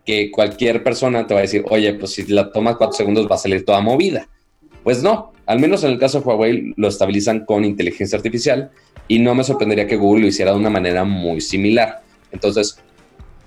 que 0.04 0.30
cualquier 0.30 0.82
persona 0.82 1.26
te 1.26 1.34
va 1.34 1.40
a 1.40 1.42
decir, 1.42 1.64
oye, 1.70 1.94
pues 1.94 2.12
si 2.12 2.26
la 2.26 2.52
tomas 2.52 2.76
cuatro 2.76 2.96
segundos 2.96 3.26
va 3.30 3.36
a 3.36 3.38
salir 3.38 3.64
toda 3.64 3.80
movida. 3.80 4.28
Pues 4.82 5.02
no, 5.02 5.32
al 5.46 5.58
menos 5.58 5.82
en 5.82 5.92
el 5.92 5.98
caso 5.98 6.20
de 6.20 6.26
Huawei 6.26 6.74
lo 6.76 6.88
estabilizan 6.88 7.46
con 7.46 7.64
inteligencia 7.64 8.16
artificial 8.16 8.70
y 9.08 9.18
no 9.18 9.34
me 9.34 9.44
sorprendería 9.44 9.86
que 9.86 9.96
Google 9.96 10.22
lo 10.22 10.28
hiciera 10.28 10.52
de 10.52 10.58
una 10.58 10.70
manera 10.70 11.04
muy 11.04 11.40
similar. 11.40 12.02
Entonces, 12.32 12.78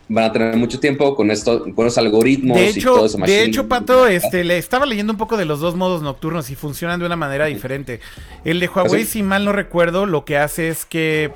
van 0.10 0.26
a 0.26 0.32
tener 0.32 0.56
mucho 0.56 0.80
tiempo 0.80 1.16
con 1.16 1.32
esto, 1.32 1.66
con 1.76 1.86
los 1.86 1.98
algoritmos 1.98 2.58
de 2.58 2.70
hecho, 2.70 2.80
y 2.80 2.84
todo 2.84 3.06
eso. 3.06 3.18
De 3.18 3.44
hecho, 3.44 3.68
Pato, 3.68 4.08
este, 4.08 4.44
le 4.44 4.58
estaba 4.58 4.86
leyendo 4.86 5.14
un 5.14 5.18
poco 5.18 5.38
de 5.38 5.46
los 5.46 5.60
dos 5.60 5.76
modos 5.76 6.02
nocturnos 6.02 6.50
y 6.50 6.56
funcionan 6.56 7.00
de 7.00 7.06
una 7.06 7.16
manera 7.16 7.46
diferente. 7.46 8.00
El 8.46 8.60
de 8.60 8.68
Huawei, 8.68 9.06
si 9.06 9.24
mal 9.24 9.46
no 9.46 9.52
recuerdo, 9.52 10.06
lo 10.06 10.26
que 10.26 10.38
hace 10.38 10.70
es 10.70 10.86
que 10.86 11.32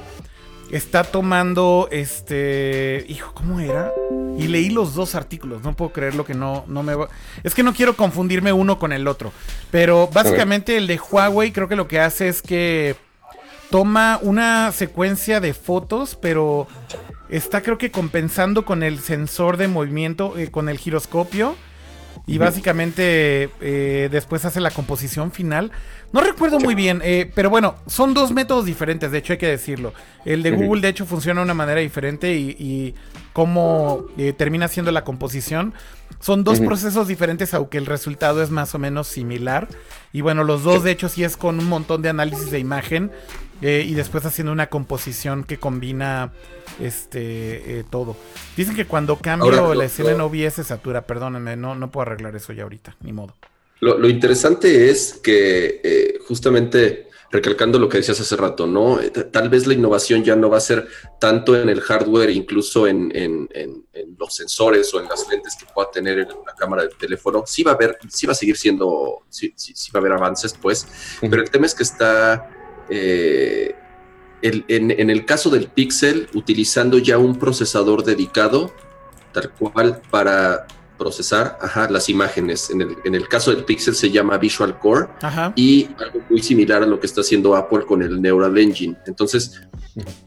está 0.72 1.04
tomando 1.04 1.90
este. 1.92 3.06
Hijo, 3.10 3.34
¿cómo 3.34 3.60
era? 3.60 3.92
Y 4.38 4.48
leí 4.48 4.70
los 4.70 4.96
dos 4.96 5.16
artículos. 5.16 5.63
No 5.63 5.74
puedo 5.75 5.92
creer 5.92 6.16
lo 6.16 6.25
que 6.25 6.34
no, 6.34 6.63
no 6.68 6.84
me 6.84 6.96
va. 6.96 7.10
Es 7.44 7.54
que 7.54 7.63
no 7.63 7.74
quiero 7.74 7.96
confundirme 7.96 8.54
uno 8.54 8.80
con 8.80 8.94
el 8.94 9.08
otro. 9.08 9.34
Pero 9.70 10.08
básicamente 10.08 10.78
el 10.78 10.88
de 10.88 11.00
Huawei 11.00 11.51
creo 11.51 11.68
que 11.68 11.75
lo 11.75 11.88
que 11.88 12.00
hace 12.00 12.30
es 12.30 12.42
que 12.42 12.96
toma 13.70 14.20
una 14.22 14.72
secuencia 14.72 15.40
de 15.40 15.54
fotos, 15.54 16.18
pero 16.22 16.68
está 17.31 17.61
creo 17.61 17.77
que 17.77 17.89
compensando 17.89 18.65
con 18.65 18.83
el 18.83 19.00
sensor 19.00 19.57
de 19.57 19.67
movimiento, 19.67 20.38
eh, 20.38 20.51
con 20.51 20.69
el 20.69 20.77
giroscopio. 20.77 21.55
Y 22.27 22.38
básicamente 22.38 23.50
eh, 23.61 24.09
después 24.11 24.45
hace 24.45 24.59
la 24.59 24.69
composición 24.69 25.31
final. 25.31 25.71
No 26.13 26.21
recuerdo 26.21 26.59
muy 26.59 26.75
bien, 26.75 27.01
eh, 27.03 27.31
pero 27.33 27.50
bueno, 27.50 27.75
son 27.88 28.13
dos 28.13 28.31
métodos 28.31 28.65
diferentes, 28.65 29.11
de 29.11 29.17
hecho 29.17 29.33
hay 29.33 29.39
que 29.39 29.47
decirlo. 29.47 29.93
El 30.23 30.43
de 30.43 30.51
Google 30.51 30.81
de 30.81 30.89
hecho 30.89 31.05
funciona 31.05 31.39
de 31.39 31.45
una 31.45 31.53
manera 31.53 31.79
diferente 31.79 32.35
y, 32.35 32.55
y 32.59 32.95
cómo 33.33 34.05
termina 34.38 34.67
siendo 34.67 34.91
la 34.91 35.03
composición. 35.03 35.73
Son 36.19 36.43
dos 36.43 36.59
procesos 36.59 37.07
diferentes, 37.07 37.53
aunque 37.53 37.79
el 37.79 37.88
resultado 37.88 38.43
es 38.43 38.51
más 38.51 38.75
o 38.75 38.79
menos 38.79 39.07
similar. 39.07 39.67
Y 40.13 40.21
bueno, 40.21 40.43
los 40.43 40.63
dos 40.63 40.83
de 40.83 40.91
hecho 40.91 41.09
sí 41.09 41.23
es 41.23 41.38
con 41.38 41.59
un 41.59 41.67
montón 41.67 42.01
de 42.01 42.09
análisis 42.09 42.51
de 42.51 42.59
imagen 42.59 43.11
y 43.62 43.94
después 43.94 44.25
haciendo 44.25 44.51
una 44.51 44.68
composición 44.68 45.44
que 45.44 45.58
combina 45.58 46.32
este 46.80 47.80
eh, 47.80 47.84
todo. 47.89 48.15
Dicen 48.56 48.75
que 48.75 48.86
cuando 48.86 49.18
cambio 49.18 49.74
la 49.74 49.86
escena 49.86 50.12
en 50.12 50.22
OBS 50.22 50.53
se 50.56 50.63
satura, 50.63 51.06
perdónenme, 51.06 51.56
no, 51.56 51.75
no 51.75 51.91
puedo 51.91 52.08
arreglar 52.08 52.36
eso 52.36 52.53
ya 52.53 52.63
ahorita, 52.63 52.96
ni 53.01 53.13
modo. 53.13 53.36
Lo, 53.80 54.08
interesante 54.08 54.91
es 54.91 55.20
que 55.24 55.82
eh, 55.84 56.20
justamente 56.27 57.10
recalcando 57.32 57.80
lo 57.80 57.89
que 57.89 57.98
decías 57.98 58.20
hace 58.20 58.36
rato, 58.36 58.68
¿no? 58.68 59.01
Eh, 59.01 59.10
tal 59.10 59.50
vez 59.50 59.65
la 59.65 59.74
innovación 59.74 60.24
ya 60.24 60.36
no 60.36 60.51
va 60.51 60.58
a 60.58 60.62
ser 60.62 60.88
tanto 61.20 61.60
en 61.60 61.68
el 61.68 61.82
hardware, 61.82 62.30
incluso 62.30 62.86
en, 62.88 63.12
en, 63.15 63.50
los 64.20 64.36
sensores 64.36 64.94
o 64.94 65.00
en 65.01 65.08
las 65.08 65.27
lentes 65.30 65.56
que 65.60 65.65
pueda 65.74 65.89
tener 65.89 66.20
en 66.20 66.27
la 66.46 66.53
cámara 66.56 66.84
del 66.84 66.96
teléfono. 66.96 67.44
Sí 67.48 67.63
va 67.63 67.72
a 67.72 67.75
haber, 67.75 67.98
sí 68.08 68.27
va 68.27 68.34
a 68.34 68.36
seguir 68.36 68.56
siendo, 68.56 69.24
sí, 69.30 69.51
sí, 69.56 69.74
va 69.91 69.98
a 69.98 70.01
haber 70.01 70.12
avances, 70.12 70.53
pues, 70.62 70.88
pero 71.22 71.41
el 71.41 71.50
tema 71.50 71.65
es 71.65 71.74
que 71.74 71.82
está 71.82 72.61
en, 74.41 75.10
el 75.10 75.25
caso 75.25 75.50
del 75.50 75.67
Pixel, 75.67 76.27
utilizando 76.33 76.98
ya 76.98 77.17
un 77.17 77.38
procesador 77.38 78.03
dedicado, 78.03 78.74
tal 79.33 79.51
cual 79.51 80.01
para 80.10 80.67
procesar 80.98 81.57
las 81.89 82.10
imágenes. 82.10 82.69
En 82.69 83.15
el, 83.15 83.27
caso 83.27 83.51
del 83.53 83.65
Pixel 83.65 83.95
se 83.95 84.12
llama 84.12 84.38
Visual 84.38 84.77
Core 84.77 85.07
y 85.55 85.89
algo 85.98 86.21
muy 86.29 86.43
similar 86.43 86.83
a 86.83 86.86
lo 86.86 87.00
que 87.00 87.07
está 87.07 87.21
haciendo 87.21 87.55
Apple 87.55 87.86
con 87.88 88.03
el 88.03 88.21
Neural 88.21 88.57
Engine. 88.57 88.95
Entonces, 89.07 89.62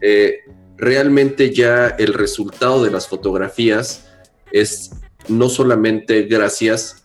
eh, 0.00 0.40
realmente 0.76 1.54
ya 1.54 1.88
el 1.88 2.12
resultado 2.12 2.82
de 2.82 2.90
las 2.90 3.06
fotografías 3.06 4.08
es 4.50 4.90
no 5.28 5.48
solamente 5.48 6.22
gracias 6.22 7.03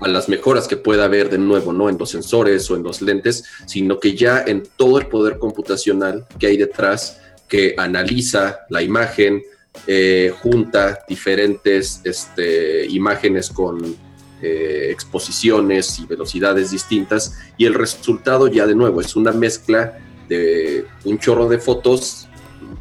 a 0.00 0.08
las 0.08 0.28
mejoras 0.28 0.68
que 0.68 0.76
pueda 0.76 1.04
haber 1.04 1.30
de 1.30 1.38
nuevo, 1.38 1.72
¿no? 1.72 1.88
En 1.88 1.98
los 1.98 2.10
sensores 2.10 2.70
o 2.70 2.76
en 2.76 2.82
los 2.82 3.00
lentes, 3.02 3.44
sino 3.66 3.98
que 3.98 4.14
ya 4.14 4.42
en 4.46 4.62
todo 4.76 4.98
el 4.98 5.06
poder 5.06 5.38
computacional 5.38 6.26
que 6.38 6.48
hay 6.48 6.56
detrás 6.56 7.20
que 7.48 7.74
analiza 7.78 8.60
la 8.68 8.82
imagen, 8.82 9.42
eh, 9.86 10.32
junta 10.42 11.00
diferentes 11.08 12.00
este, 12.04 12.86
imágenes 12.86 13.50
con 13.50 13.96
eh, 14.42 14.88
exposiciones 14.90 15.98
y 15.98 16.06
velocidades 16.06 16.70
distintas 16.70 17.38
y 17.56 17.66
el 17.66 17.74
resultado 17.74 18.48
ya 18.48 18.66
de 18.66 18.74
nuevo 18.74 19.00
es 19.00 19.16
una 19.16 19.32
mezcla 19.32 19.98
de 20.28 20.86
un 21.04 21.18
chorro 21.18 21.48
de 21.48 21.58
fotos 21.58 22.28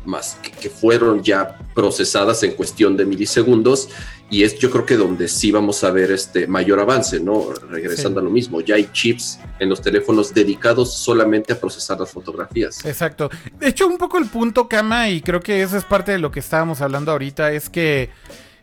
más 0.06 0.38
que 0.60 0.70
fueron 0.70 1.22
ya 1.24 1.60
procesadas 1.74 2.44
en 2.44 2.54
cuestión 2.54 2.98
de 2.98 3.06
milisegundos 3.06 3.90
y 4.30 4.44
es 4.44 4.58
yo 4.58 4.72
creo 4.72 4.86
que 4.86 4.98
donde 4.98 5.28
sí 5.28 5.52
vamos 5.52 5.84
a 5.84 5.92
ver 5.92 6.12
este 6.12 6.48
mayor 6.48 6.80
avance, 6.80 7.20
¿no? 7.20 7.50
Regresando 7.70 8.20
a 8.20 8.24
lo 8.24 8.30
mismo, 8.30 8.60
ya 8.62 8.76
hay 8.76 8.90
chips 8.92 9.40
en 9.60 9.70
los 9.70 9.82
teléfonos 9.82 10.34
dedicados 10.34 10.98
solamente 10.98 11.54
a 11.54 11.60
procesar 11.60 12.00
las 12.00 12.12
fotografías. 12.12 12.84
Exacto. 12.86 13.30
De 13.60 13.68
hecho, 13.68 13.88
un 13.88 13.98
poco 13.98 14.18
el 14.18 14.26
punto, 14.26 14.68
Kama, 14.68 15.10
y 15.10 15.22
creo 15.22 15.42
que 15.42 15.62
eso 15.62 15.78
es 15.78 15.84
parte 15.84 16.12
de 16.12 16.18
lo 16.18 16.32
que 16.32 16.40
estábamos 16.40 16.82
hablando 16.82 17.12
ahorita, 17.12 17.52
es 17.52 17.70
que 17.70 18.10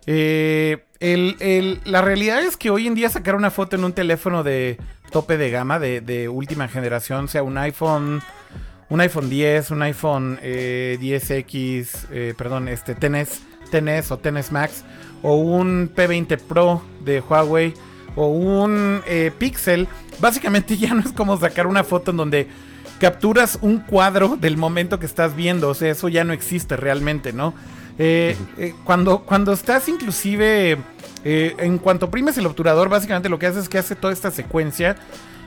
eh, 0.07 0.83
la 1.85 2.03
realidad 2.03 2.43
es 2.43 2.57
que 2.57 2.71
hoy 2.71 2.89
en 2.89 2.95
día 2.95 3.09
sacar 3.09 3.37
una 3.37 3.51
foto 3.51 3.77
en 3.77 3.85
un 3.85 3.93
teléfono 3.93 4.43
de 4.43 4.79
tope 5.13 5.37
de 5.37 5.51
gama, 5.51 5.79
de, 5.79 6.29
última 6.29 6.67
generación, 6.67 7.29
sea 7.29 7.45
un 7.45 7.57
iPhone, 7.59 8.21
un 8.89 9.01
iPhone 9.01 9.31
10, 9.31 9.71
un 9.71 9.83
iPhone 9.83 10.39
10X, 10.43 11.25
eh, 11.31 11.87
eh, 12.11 12.35
perdón, 12.37 12.67
este, 12.67 12.97
tenés 12.97 13.43
XS 13.71 14.11
o 14.11 14.21
XS 14.23 14.53
Max 14.53 14.85
o 15.23 15.37
un 15.37 15.91
P20 15.95 16.39
Pro 16.39 16.83
de 17.05 17.21
Huawei 17.21 17.75
o 18.17 18.27
un 18.27 19.01
eh, 19.07 19.31
Pixel, 19.37 19.89
básicamente 20.21 20.77
ya 20.79 20.95
no 20.95 21.01
es 21.01 21.13
como 21.13 21.39
sacar 21.39 21.67
una 21.67 21.85
foto 21.85 22.11
en 22.11 22.17
donde 22.17 22.49
capturas 23.01 23.59
un 23.63 23.79
cuadro 23.81 24.37
del 24.37 24.57
momento 24.57 25.01
que 25.01 25.07
estás 25.07 25.35
viendo, 25.35 25.71
o 25.71 25.75
sea, 25.75 25.91
eso 25.91 26.09
ya 26.09 26.23
no 26.23 26.33
existe 26.33 26.77
realmente, 26.77 27.33
¿no? 27.33 27.53
Eh, 27.99 28.37
eh, 28.59 28.75
cuando, 28.85 29.21
cuando 29.21 29.53
estás 29.53 29.89
inclusive, 29.89 30.79
en 31.25 31.79
cuanto 31.79 32.07
oprimes 32.07 32.39
el 32.39 32.47
obturador, 32.47 32.89
básicamente 32.89 33.29
lo 33.29 33.39
que 33.39 33.47
hace 33.47 33.61
es 33.61 33.69
que 33.69 33.79
hace 33.79 33.97
toda 33.97 34.13
esta 34.13 34.31
secuencia 34.31 34.97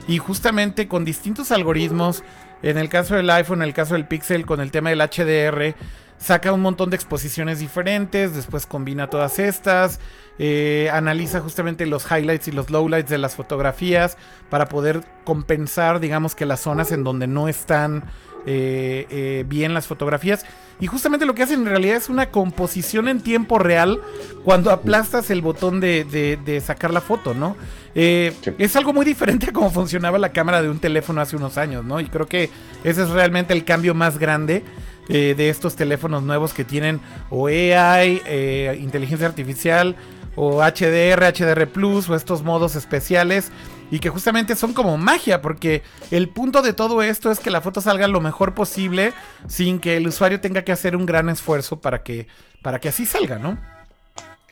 y 0.08 0.20
justamente 0.20 0.88
con 0.88 1.06
distintos 1.06 1.52
algoritmos, 1.52 2.24
en 2.62 2.78
el 2.78 2.90
caso 2.90 3.16
del 3.16 3.30
iPhone, 3.30 3.62
en 3.62 3.68
el 3.68 3.74
caso 3.74 3.94
del 3.94 4.06
Pixel, 4.06 4.46
con 4.46 4.60
el 4.60 4.72
tema 4.72 4.90
del 4.90 5.00
HDR, 5.02 5.76
saca 6.18 6.52
un 6.54 6.62
montón 6.62 6.90
de 6.90 6.96
exposiciones 6.96 7.60
diferentes, 7.60 8.36
después 8.36 8.66
combina 8.66 9.10
todas 9.10 9.40
estas, 9.40 10.00
eh, 10.38 10.90
analiza 10.92 11.40
justamente 11.40 11.86
los 11.86 12.06
highlights 12.12 12.48
y 12.48 12.52
los 12.52 12.70
lowlights 12.70 13.10
de 13.10 13.18
las 13.18 13.36
fotografías 13.36 14.18
para 14.50 14.68
poder 14.68 15.02
compensar, 15.24 16.00
digamos 16.00 16.36
que 16.36 16.46
las 16.46 16.60
zonas 16.60 16.92
en 16.92 17.04
donde 17.04 17.28
no 17.28 17.48
están 17.48 18.04
eh, 18.46 19.08
eh, 19.10 19.46
bien 19.48 19.74
las 19.74 19.88
fotografías. 19.88 20.46
Y 20.80 20.88
justamente 20.88 21.26
lo 21.26 21.36
que 21.36 21.44
hacen 21.44 21.62
en 21.62 21.68
realidad 21.68 21.96
es 21.96 22.10
una 22.10 22.32
composición 22.32 23.08
en 23.08 23.22
tiempo 23.22 23.60
real 23.60 24.02
cuando 24.44 24.72
aplastas 24.72 25.30
el 25.32 25.42
botón 25.42 25.80
de, 25.80 26.62
sacar 26.66 26.92
la 26.92 27.00
foto, 27.00 27.34
¿no? 27.34 27.56
Es 27.96 28.76
algo 28.76 28.92
muy 28.92 29.06
diferente 29.06 29.52
a 29.52 29.54
cómo 29.54 29.72
funcionaba 29.72 30.18
la 30.18 30.34
cámara 30.34 30.62
de 30.62 30.70
un 30.70 30.80
teléfono 30.80 31.22
hace 31.22 31.38
unos 31.38 31.58
años, 31.58 31.86
¿no? 31.86 32.02
Y 32.02 32.08
creo 32.08 32.28
que 32.28 32.50
ese 32.84 33.04
es 33.04 33.10
realmente 33.10 33.54
el 33.54 33.64
cambio 33.64 33.96
más 33.96 34.18
grande. 34.18 34.66
De 35.08 35.50
estos 35.50 35.76
teléfonos 35.76 36.24
nuevos 36.24 36.54
que 36.54 36.64
tienen 36.64 37.00
o 37.30 37.48
AI, 37.48 38.22
inteligencia 38.80 39.28
artificial, 39.28 39.96
o 40.36 40.62
HDR, 40.62 41.24
HDR 41.34 41.68
Plus 41.68 42.10
o 42.10 42.16
estos 42.16 42.44
modos 42.44 42.76
especiales 42.76 43.52
y 43.92 44.00
que 44.00 44.10
justamente 44.10 44.56
son 44.56 44.74
como 44.74 44.98
magia 44.98 45.42
porque 45.42 45.84
el 46.12 46.30
punto 46.30 46.62
de 46.62 46.74
todo 46.74 47.02
esto 47.02 47.32
es 47.32 47.40
que 47.40 47.52
la 47.52 47.62
foto 47.62 47.82
salga 47.82 48.08
lo 48.08 48.20
mejor 48.20 48.54
posible 48.54 49.14
sin 49.48 49.80
que 49.80 49.98
el 49.98 50.08
usuario 50.08 50.42
tenga 50.42 50.64
que 50.64 50.72
hacer 50.72 50.96
un 50.96 51.06
gran 51.06 51.30
esfuerzo 51.30 51.80
para 51.80 52.04
que, 52.04 52.28
para 52.62 52.80
que 52.80 52.90
así 52.90 53.06
salga, 53.06 53.38
¿no? 53.38 53.58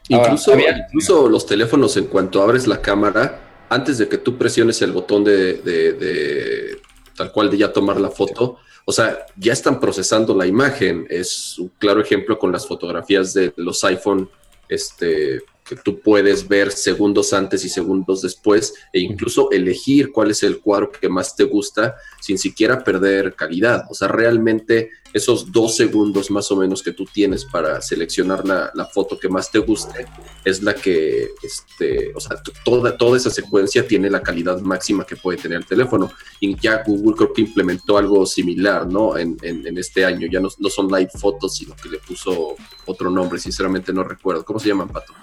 Incluso, 0.10 0.54
incluso 0.58 1.30
los 1.30 1.46
teléfonos 1.46 1.96
en 1.98 2.06
cuanto 2.06 2.42
abres 2.42 2.68
la 2.68 2.82
cámara, 2.82 3.40
antes 3.70 3.98
de 3.98 4.10
que 4.10 4.18
tú 4.18 4.38
presiones 4.38 4.82
el 4.82 4.92
botón 4.92 5.24
de, 5.24 5.54
de 5.56 6.78
tal 7.16 7.32
cual 7.32 7.50
de 7.50 7.58
ya 7.58 7.72
tomar 7.72 8.00
la 8.00 8.10
foto, 8.10 8.58
o 8.86 8.92
sea, 8.92 9.26
ya 9.38 9.54
están 9.54 9.80
procesando 9.80 10.36
la 10.36 10.46
imagen. 10.46 11.08
Es 11.10 11.58
un 11.58 11.70
claro 11.78 12.02
ejemplo 12.02 12.38
con 12.38 12.52
las 12.52 12.68
fotografías 12.68 13.34
de 13.34 13.54
los 13.56 13.84
iPhone 13.84 14.30
este, 14.68 15.42
que 15.64 15.76
tú 15.76 16.00
puedes 16.00 16.48
ver 16.48 16.72
segundos 16.72 17.34
antes 17.34 17.64
y 17.66 17.70
segundos 17.70 18.22
después 18.22 18.74
e 18.92 19.00
incluso 19.00 19.50
elegir 19.52 20.12
cuál 20.12 20.32
es 20.32 20.44
el 20.44 20.60
cuadro 20.60 20.92
que 20.92 21.10
más 21.10 21.36
te 21.36 21.44
gusta 21.46 21.96
sin 22.22 22.38
siquiera 22.38 22.84
perder 22.84 23.36
calidad. 23.36 23.86
O 23.90 23.94
sea, 23.94 24.08
realmente 24.08 24.92
esos 25.14 25.52
dos 25.52 25.78
segundos 25.78 26.32
más 26.32 26.52
o 26.52 26.56
menos 26.56 26.82
que 26.82 26.92
tú 26.92 27.06
tienes 27.06 27.46
para 27.46 27.82
seleccionar 27.82 28.46
la, 28.46 28.72
foto 28.92 29.18
que 29.18 29.30
más 29.30 29.52
te 29.52 29.60
guste 29.60 30.06
es 30.44 30.62
la 30.64 30.74
que, 30.74 31.30
este, 31.42 32.12
o 32.16 32.20
sea, 32.20 32.42
toda, 32.66 32.98
toda 32.98 33.18
esa 33.18 33.30
secuencia 33.30 33.88
tiene 33.88 34.10
la 34.10 34.22
calidad 34.22 34.60
máxima 34.60 35.06
que 35.06 35.16
puede 35.16 35.38
tener 35.38 35.60
el 35.60 35.66
teléfono. 35.66 36.12
Y 36.40 36.60
ya 36.60 36.84
Google 36.86 37.16
creo 37.16 37.34
que 37.34 37.42
implementó 37.42 37.98
algo 37.98 38.26
similar, 38.26 38.88
¿no? 38.88 39.18
En, 39.18 39.38
este 39.78 40.06
año. 40.06 40.28
Ya 40.32 40.40
no, 40.40 40.50
no 40.58 40.70
son 40.70 40.88
live 40.88 41.10
fotos, 41.20 41.58
sino 41.58 41.76
que 41.76 41.90
le 41.90 42.00
puso 42.00 42.56
otro 42.86 43.10
nombre. 43.10 43.40
Sinceramente 43.40 43.94
no 43.94 44.04
recuerdo. 44.04 44.44
¿Cómo 44.44 44.60
se 44.60 44.70
llaman, 44.70 44.90
Pato? 44.90 45.14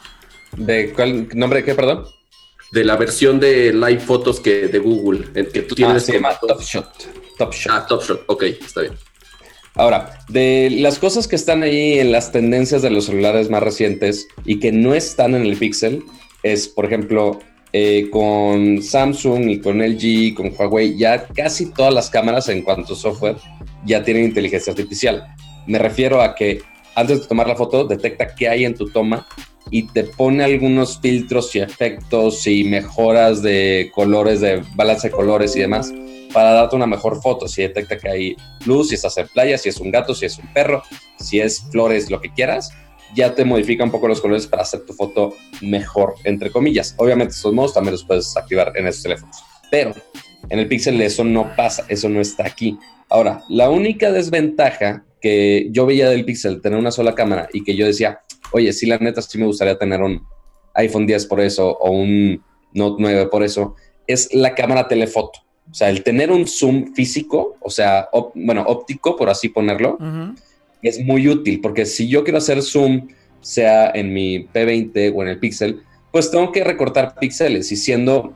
¿De 0.57 0.93
cuál 0.93 1.29
nombre 1.35 1.65
qué, 1.65 1.75
perdón? 1.75 2.05
De 2.73 2.85
la 2.85 2.97
versión 2.97 3.41
de 3.41 3.73
Live 3.73 4.01
Photos 4.01 4.41
que 4.41 4.69
de 4.69 4.79
Google, 4.79 5.29
en 5.35 5.47
que 5.47 5.63
tú 5.63 5.75
tienes. 5.75 5.97
Ah, 5.97 6.07
se 6.07 6.13
llama 6.15 6.39
Top 6.39 6.61
Shot. 6.61 6.87
Top 7.39 7.53
Shot. 7.53 7.73
Ah, 7.73 7.87
Top 7.87 8.03
Shot, 8.03 8.25
ok, 8.27 8.43
está 8.43 8.83
bien. 8.83 8.95
Ahora, 9.75 10.19
de 10.29 10.69
las 10.71 10.99
cosas 10.99 11.29
que 11.29 11.37
están 11.37 11.63
ahí 11.63 11.99
en 11.99 12.13
las 12.13 12.33
tendencias 12.33 12.83
de 12.83 12.91
los 12.91 13.07
celulares 13.07 13.51
más 13.51 13.63
recientes 13.63 14.29
y 14.45 14.59
que 14.59 14.73
no 14.73 14.95
están 14.95 15.35
en 15.35 15.43
el 15.43 15.57
Pixel, 15.57 16.03
es, 16.43 16.69
por 16.69 16.85
ejemplo, 16.85 17.39
eh, 17.73 18.09
con 18.11 18.83
Samsung 18.83 19.49
y 19.49 19.61
con 19.61 19.79
LG 19.79 20.03
y 20.03 20.35
con 20.35 20.53
Huawei, 20.57 20.99
ya 20.99 21.27
casi 21.29 21.67
todas 21.67 21.95
las 21.95 22.11
cámaras 22.11 22.49
en 22.49 22.63
cuanto 22.63 22.95
a 22.95 22.97
software 22.97 23.37
ya 23.85 24.03
tienen 24.03 24.25
inteligencia 24.25 24.73
artificial. 24.73 25.25
Me 25.67 25.79
refiero 25.79 26.21
a 26.21 26.35
que 26.35 26.63
antes 26.97 27.21
de 27.21 27.29
tomar 27.29 27.47
la 27.47 27.55
foto, 27.55 27.85
detecta 27.85 28.35
qué 28.35 28.49
hay 28.49 28.65
en 28.65 28.75
tu 28.75 28.91
toma 28.91 29.27
y 29.71 29.85
te 29.85 30.05
pone 30.05 30.45
algunos 30.45 30.99
filtros 31.01 31.55
y 31.55 31.61
efectos 31.61 32.47
y 32.47 32.65
mejoras 32.65 33.43
de 33.43 33.91
colores, 33.95 34.41
de 34.41 34.63
balance 34.75 35.09
de 35.09 35.13
colores 35.13 35.55
y 35.57 35.61
demás 35.61 35.93
para 36.33 36.53
darte 36.53 36.77
una 36.77 36.87
mejor 36.87 37.21
foto. 37.21 37.49
Si 37.49 37.63
detecta 37.63 37.99
que 37.99 38.09
hay 38.09 38.37
luz, 38.67 38.89
si 38.89 38.95
estás 38.95 39.17
en 39.19 39.29
playa, 39.29 39.59
si 39.59 39.69
es 39.69 39.81
un 39.81 39.91
gato, 39.91 40.15
si 40.15 40.27
es 40.27 40.39
un 40.39 40.53
perro, 40.53 40.83
si 41.19 41.41
es 41.41 41.63
flores, 41.71 42.11
lo 42.11 42.21
que 42.21 42.33
quieras, 42.33 42.73
ya 43.15 43.35
te 43.35 43.45
modifica 43.45 43.85
un 43.85 43.91
poco 43.91 44.09
los 44.09 44.21
colores 44.21 44.47
para 44.47 44.63
hacer 44.63 44.85
tu 44.85 44.93
foto 44.93 45.35
mejor, 45.61 46.15
entre 46.25 46.51
comillas. 46.51 46.95
Obviamente 46.99 47.35
estos 47.35 47.53
modos 47.53 47.75
también 47.75 47.93
los 47.93 48.05
puedes 48.05 48.37
activar 48.37 48.73
en 48.77 48.87
esos 48.87 49.03
teléfonos. 49.03 49.37
Pero 49.71 49.95
en 50.49 50.59
el 50.59 50.69
Pixel 50.69 51.01
eso 51.01 51.25
no 51.25 51.55
pasa, 51.57 51.85
eso 51.89 52.09
no 52.09 52.21
está 52.21 52.47
aquí. 52.47 52.79
Ahora, 53.09 53.43
la 53.49 53.71
única 53.71 54.13
desventaja 54.13 55.05
que 55.21 55.69
yo 55.71 55.87
veía 55.87 56.09
del 56.09 56.25
Pixel, 56.25 56.61
tener 56.61 56.79
una 56.79 56.91
sola 56.91 57.15
cámara 57.15 57.49
y 57.53 57.63
que 57.63 57.77
yo 57.77 57.87
decía, 57.87 58.21
oye, 58.53 58.73
sí, 58.73 58.87
la 58.87 58.99
neta, 58.99 59.23
sí 59.23 59.39
me 59.39 59.47
gustaría 59.47 59.79
tener 59.79 60.01
un 60.01 60.23
iPhone 60.75 61.07
10 61.07 61.27
por 61.27 61.41
eso 61.41 61.77
o 61.79 61.91
un 61.91 62.43
Note 62.73 62.97
9 63.01 63.27
por 63.27 63.43
eso, 63.43 63.75
es 64.07 64.33
la 64.33 64.55
cámara 64.55 64.89
telefoto. 64.89 65.41
O 65.71 65.75
sea, 65.75 65.91
el 65.91 66.03
tener 66.03 66.31
un 66.33 66.47
zoom 66.47 66.95
físico, 66.95 67.57
o 67.61 67.71
sea, 67.71 68.09
bueno, 68.35 68.65
óptico, 68.67 69.17
por 69.17 69.31
así 69.31 69.49
ponerlo, 69.49 69.99
es 70.83 71.05
muy 71.05 71.29
útil, 71.29 71.61
porque 71.61 71.87
si 71.87 72.09
yo 72.09 72.25
quiero 72.25 72.39
hacer 72.39 72.63
zoom, 72.63 73.09
sea 73.41 73.91
en 73.95 74.13
mi 74.13 74.47
P20 74.47 75.13
o 75.15 75.23
en 75.23 75.29
el 75.29 75.39
Pixel, 75.39 75.83
pues 76.13 76.31
tengo 76.31 76.53
que 76.53 76.65
recortar 76.65 77.15
píxeles 77.19 77.71
y 77.73 77.77
siendo 77.77 78.35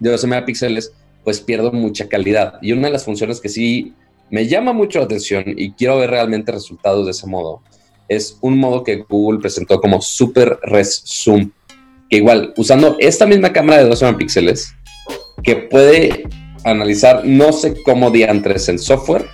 de 0.00 0.10
12 0.10 0.26
megapíxeles, 0.26 0.92
pues 1.22 1.40
pierdo 1.40 1.70
mucha 1.72 2.08
calidad. 2.08 2.54
Y 2.62 2.72
una 2.72 2.88
de 2.88 2.92
las 2.92 3.04
funciones 3.04 3.40
que 3.40 3.48
sí 3.48 3.94
me 4.30 4.46
llama 4.46 4.72
mucho 4.72 4.98
la 4.98 5.06
atención 5.06 5.44
y 5.46 5.72
quiero 5.72 5.98
ver 5.98 6.10
realmente 6.10 6.52
resultados 6.52 7.04
de 7.06 7.12
ese 7.12 7.26
modo 7.26 7.62
es 8.10 8.36
un 8.40 8.58
modo 8.58 8.82
que 8.82 9.04
Google 9.08 9.38
presentó 9.38 9.80
como 9.80 10.02
Super 10.02 10.58
Res 10.64 11.02
Zoom, 11.06 11.52
que 12.10 12.16
igual, 12.16 12.52
usando 12.56 12.96
esta 12.98 13.24
misma 13.24 13.52
cámara 13.52 13.82
de 13.82 13.88
12 13.88 14.04
megapíxeles, 14.04 14.74
que 15.44 15.54
puede 15.54 16.24
analizar 16.64 17.24
no 17.24 17.52
sé 17.52 17.80
cómo 17.84 18.10
diantres 18.10 18.68
en 18.68 18.80
software 18.80 19.26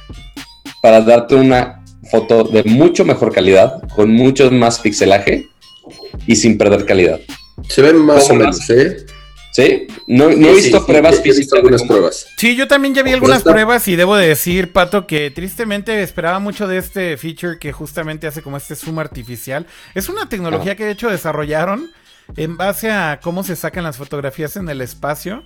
para 0.83 1.01
darte 1.01 1.35
una 1.35 1.83
foto 2.11 2.45
de 2.45 2.65
mucho 2.65 3.07
mejor 3.07 3.33
calidad, 3.33 3.83
con 3.97 4.13
mucho 4.13 4.51
más 4.51 4.79
pixelaje 4.79 5.47
y 6.27 6.37
sin 6.37 6.59
perder 6.59 6.85
calidad. 6.85 7.19
Se 7.69 7.81
ven 7.81 7.97
más 7.97 8.29
o 8.29 8.35
menos, 8.35 8.69
¿eh? 8.69 9.07
Sí, 9.57 9.87
no, 10.07 10.29
he 10.29 10.55
visto 10.55 10.85
pruebas 10.85 11.17
sí, 11.17 11.31
he 11.31 11.33
visto 11.33 11.57
algunas 11.57 11.83
pruebas. 11.83 12.27
Sí, 12.37 12.57
yo 12.57 12.69
también 12.69 12.95
ya 12.95 13.03
vi 13.03 13.13
algunas 13.13 13.43
pruebas 13.43 13.89
y 13.89 13.97
debo 13.97 14.15
de 14.15 14.29
decir, 14.29 14.71
Pato, 14.71 15.07
que 15.07 15.31
tristemente 15.31 16.03
esperaba 16.03 16.41
mucho 16.41 16.69
de 16.69 16.77
este 16.77 17.17
feature 17.17 17.59
que 17.59 17.73
justamente 17.73 18.27
hace 18.27 18.43
como 18.43 18.59
este 18.59 18.77
zoom 18.77 18.99
artificial. 18.99 19.67
Es 19.95 20.11
una 20.11 20.29
tecnología 20.29 20.77
que 20.77 20.85
de 20.85 20.91
hecho 20.91 21.09
desarrollaron 21.09 21.91
en 22.37 22.59
base 22.59 22.91
a 22.91 23.19
cómo 23.23 23.45
se 23.45 23.57
sacan 23.57 23.85
las 23.85 23.97
fotografías 23.97 24.57
en 24.57 24.69
el 24.69 24.83
espacio 24.83 25.43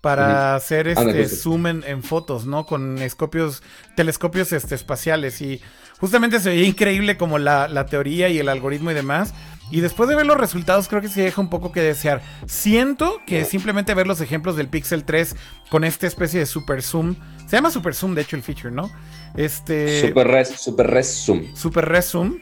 para 0.00 0.56
hacer 0.56 0.88
este 0.88 1.28
zoom 1.28 1.66
en, 1.68 2.02
fotos, 2.02 2.46
¿no? 2.46 2.66
Con 2.66 2.98
escopios, 2.98 3.62
telescopios 3.94 4.52
este, 4.52 4.74
espaciales 4.74 5.40
y 5.40 5.60
justamente 5.98 6.40
se 6.40 6.50
veía 6.50 6.66
increíble 6.66 7.16
como 7.16 7.38
la, 7.38 7.68
la 7.68 7.86
teoría 7.86 8.28
y 8.28 8.38
el 8.38 8.48
algoritmo 8.48 8.90
y 8.90 8.94
demás. 8.94 9.34
Y 9.70 9.80
después 9.80 10.08
de 10.08 10.14
ver 10.14 10.26
los 10.26 10.36
resultados, 10.36 10.88
creo 10.88 11.00
que 11.00 11.08
se 11.08 11.22
deja 11.22 11.40
un 11.40 11.48
poco 11.48 11.72
que 11.72 11.80
desear. 11.80 12.22
Siento 12.46 13.20
que 13.26 13.44
simplemente 13.44 13.94
ver 13.94 14.06
los 14.06 14.20
ejemplos 14.20 14.56
del 14.56 14.68
Pixel 14.68 15.04
3 15.04 15.36
con 15.70 15.84
esta 15.84 16.06
especie 16.06 16.38
de 16.40 16.46
super 16.46 16.82
zoom. 16.82 17.16
Se 17.46 17.56
llama 17.56 17.70
super 17.70 17.94
zoom, 17.94 18.14
de 18.14 18.22
hecho, 18.22 18.36
el 18.36 18.42
feature, 18.42 18.70
¿no? 18.70 18.90
Este. 19.34 20.00
Super 20.00 20.28
res, 20.28 20.48
super 20.60 20.86
res 20.86 21.24
zoom. 21.24 21.54
Super 21.54 21.88
res 21.88 22.06
zoom. 22.06 22.38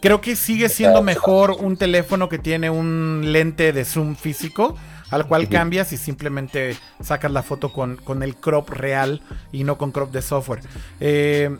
Creo 0.00 0.20
que 0.20 0.36
sigue 0.36 0.68
siendo 0.68 1.02
mejor 1.02 1.52
un 1.52 1.76
teléfono 1.76 2.28
que 2.28 2.38
tiene 2.38 2.70
un 2.70 3.32
lente 3.32 3.72
de 3.72 3.84
zoom 3.84 4.16
físico 4.16 4.76
al 5.10 5.28
cual 5.28 5.48
cambias 5.48 5.92
y 5.92 5.98
simplemente 5.98 6.74
sacas 7.02 7.30
la 7.30 7.42
foto 7.42 7.70
con, 7.70 7.96
con, 7.96 8.22
el 8.22 8.34
crop 8.34 8.70
real 8.70 9.20
y 9.52 9.62
no 9.62 9.76
con 9.76 9.92
crop 9.92 10.10
de 10.10 10.22
software. 10.22 10.60
Eh, 11.00 11.50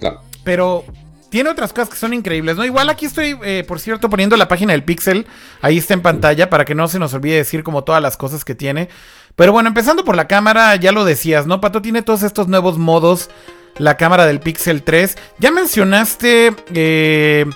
pero 0.43 0.85
tiene 1.33 1.49
otras 1.51 1.73
cosas 1.73 1.89
que 1.89 1.97
son 1.97 2.13
increíbles, 2.15 2.57
¿no? 2.57 2.65
Igual 2.65 2.89
aquí 2.91 3.07
estoy, 3.07 3.37
eh, 3.43 3.65
por 3.67 3.81
cierto, 3.81 4.09
poniendo 4.11 4.37
la 4.37 4.47
página 4.49 4.73
del 4.75 4.85
Pixel. 4.85 5.27
Ahí 5.63 5.79
está 5.79 5.95
en 5.95 6.03
pantalla 6.03 6.51
para 6.51 6.65
que 6.67 6.75
no 6.75 6.87
se 6.89 6.99
nos 6.99 7.15
olvide 7.15 7.37
decir 7.37 7.65
como 7.65 7.83
todas 7.85 8.03
las 8.03 8.17
cosas 8.19 8.45
que 8.45 8.55
tiene. 8.55 8.89
Pero 9.35 9.51
bueno, 9.53 9.69
empezando 9.69 10.05
por 10.05 10.15
la 10.15 10.29
cámara, 10.29 10.77
ya 10.77 10.93
lo 10.93 11.05
decías, 11.07 11.47
¿no? 11.47 11.61
Pato 11.61 11.81
tiene 11.81 12.03
todos 12.03 12.23
estos 12.23 12.49
nuevos 12.49 12.77
modos. 12.79 13.31
La 13.79 13.97
cámara 13.97 14.27
del 14.27 14.41
Pixel 14.41 14.83
3. 14.83 15.17
Ya 15.39 15.51
mencionaste 15.51 16.53
eh, 16.75 17.47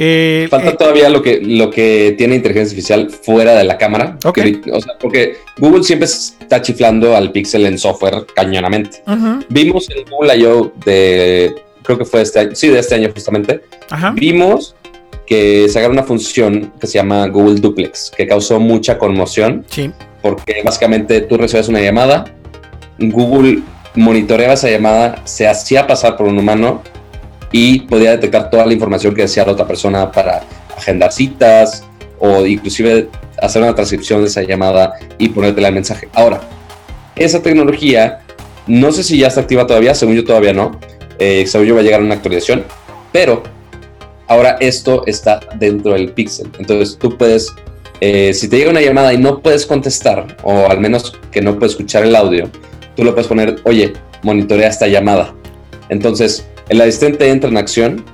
Eh, 0.00 0.46
Falta 0.48 0.70
eh, 0.70 0.76
todavía 0.78 1.08
lo 1.08 1.20
que, 1.22 1.40
lo 1.42 1.70
que 1.70 2.14
tiene 2.16 2.36
inteligencia 2.36 2.70
artificial 2.70 3.10
fuera 3.10 3.52
de 3.56 3.64
la 3.64 3.76
cámara. 3.76 4.16
Ok. 4.24 4.34
Que 4.36 4.40
ahorita- 4.40 4.70
o 4.72 4.80
sea, 4.80 4.92
porque 5.00 5.38
Google 5.58 5.82
siempre 5.82 6.06
está 6.06 6.62
chiflando 6.62 7.16
al 7.16 7.32
Pixel 7.32 7.66
en 7.66 7.76
software 7.78 8.24
cañonamente. 8.34 9.02
Vimos 9.48 9.88
en 9.90 10.04
Google 10.08 10.36
I.O. 10.38 10.72
de, 10.84 11.54
creo 11.88 11.96
que 11.98 12.04
fue 12.04 12.20
este 12.20 12.38
año, 12.38 12.50
sí, 12.54 12.68
de 12.68 12.78
este 12.80 12.94
año 12.96 13.08
justamente, 13.14 13.62
ajá. 13.88 14.10
vimos 14.14 14.74
que 15.26 15.66
sacaron 15.70 15.92
una 15.92 16.02
función 16.02 16.70
que 16.78 16.86
se 16.86 16.94
llama 16.98 17.26
Google 17.28 17.60
Duplex, 17.60 18.12
que 18.14 18.26
causó 18.26 18.60
mucha 18.60 18.98
conmoción 18.98 19.64
Sí. 19.70 19.90
porque 20.20 20.60
básicamente 20.62 21.22
tú 21.22 21.38
recibes 21.38 21.66
una 21.68 21.80
llamada, 21.80 22.24
Google 22.98 23.60
monitoreaba 23.94 24.52
esa 24.52 24.68
llamada, 24.68 25.22
se 25.24 25.48
hacía 25.48 25.86
pasar 25.86 26.16
por 26.18 26.26
un 26.26 26.38
humano 26.38 26.82
y 27.52 27.80
podía 27.80 28.10
detectar 28.10 28.50
toda 28.50 28.66
la 28.66 28.74
información 28.74 29.14
que 29.14 29.22
decía 29.22 29.46
la 29.46 29.52
otra 29.52 29.66
persona 29.66 30.12
para 30.12 30.42
agendar 30.76 31.10
citas 31.10 31.84
o 32.18 32.44
inclusive 32.44 33.08
hacer 33.40 33.62
una 33.62 33.74
transcripción 33.74 34.20
de 34.20 34.26
esa 34.28 34.42
llamada 34.42 34.92
y 35.16 35.30
ponértela 35.30 35.68
el 35.68 35.74
mensaje. 35.74 36.08
Ahora, 36.12 36.40
esa 37.16 37.40
tecnología, 37.40 38.20
no 38.66 38.92
sé 38.92 39.02
si 39.02 39.16
ya 39.18 39.28
está 39.28 39.40
activa 39.40 39.66
todavía, 39.66 39.94
según 39.94 40.16
yo 40.16 40.24
todavía 40.24 40.52
no, 40.52 40.78
eh, 41.18 41.46
va 41.54 41.80
a 41.80 41.82
llegar 41.82 42.02
una 42.02 42.14
actualización, 42.14 42.64
pero 43.12 43.42
ahora 44.26 44.56
esto 44.60 45.04
está 45.06 45.40
dentro 45.56 45.92
del 45.92 46.12
Pixel. 46.12 46.50
Entonces 46.58 46.96
tú 46.98 47.16
puedes, 47.16 47.52
eh, 48.00 48.32
si 48.34 48.48
te 48.48 48.58
llega 48.58 48.70
una 48.70 48.80
llamada 48.80 49.12
y 49.12 49.18
no 49.18 49.40
puedes 49.40 49.66
contestar, 49.66 50.36
o 50.42 50.68
al 50.68 50.80
menos 50.80 51.16
que 51.30 51.40
no 51.40 51.58
puedes 51.58 51.72
escuchar 51.72 52.04
el 52.04 52.14
audio, 52.14 52.48
tú 52.96 53.04
le 53.04 53.12
puedes 53.12 53.26
poner, 53.26 53.56
oye, 53.64 53.94
monitorea 54.22 54.68
esta 54.68 54.86
llamada. 54.86 55.34
Entonces 55.88 56.46
el 56.68 56.80
asistente 56.80 57.28
entra 57.30 57.48
en 57.48 57.56
acción, 57.56 58.04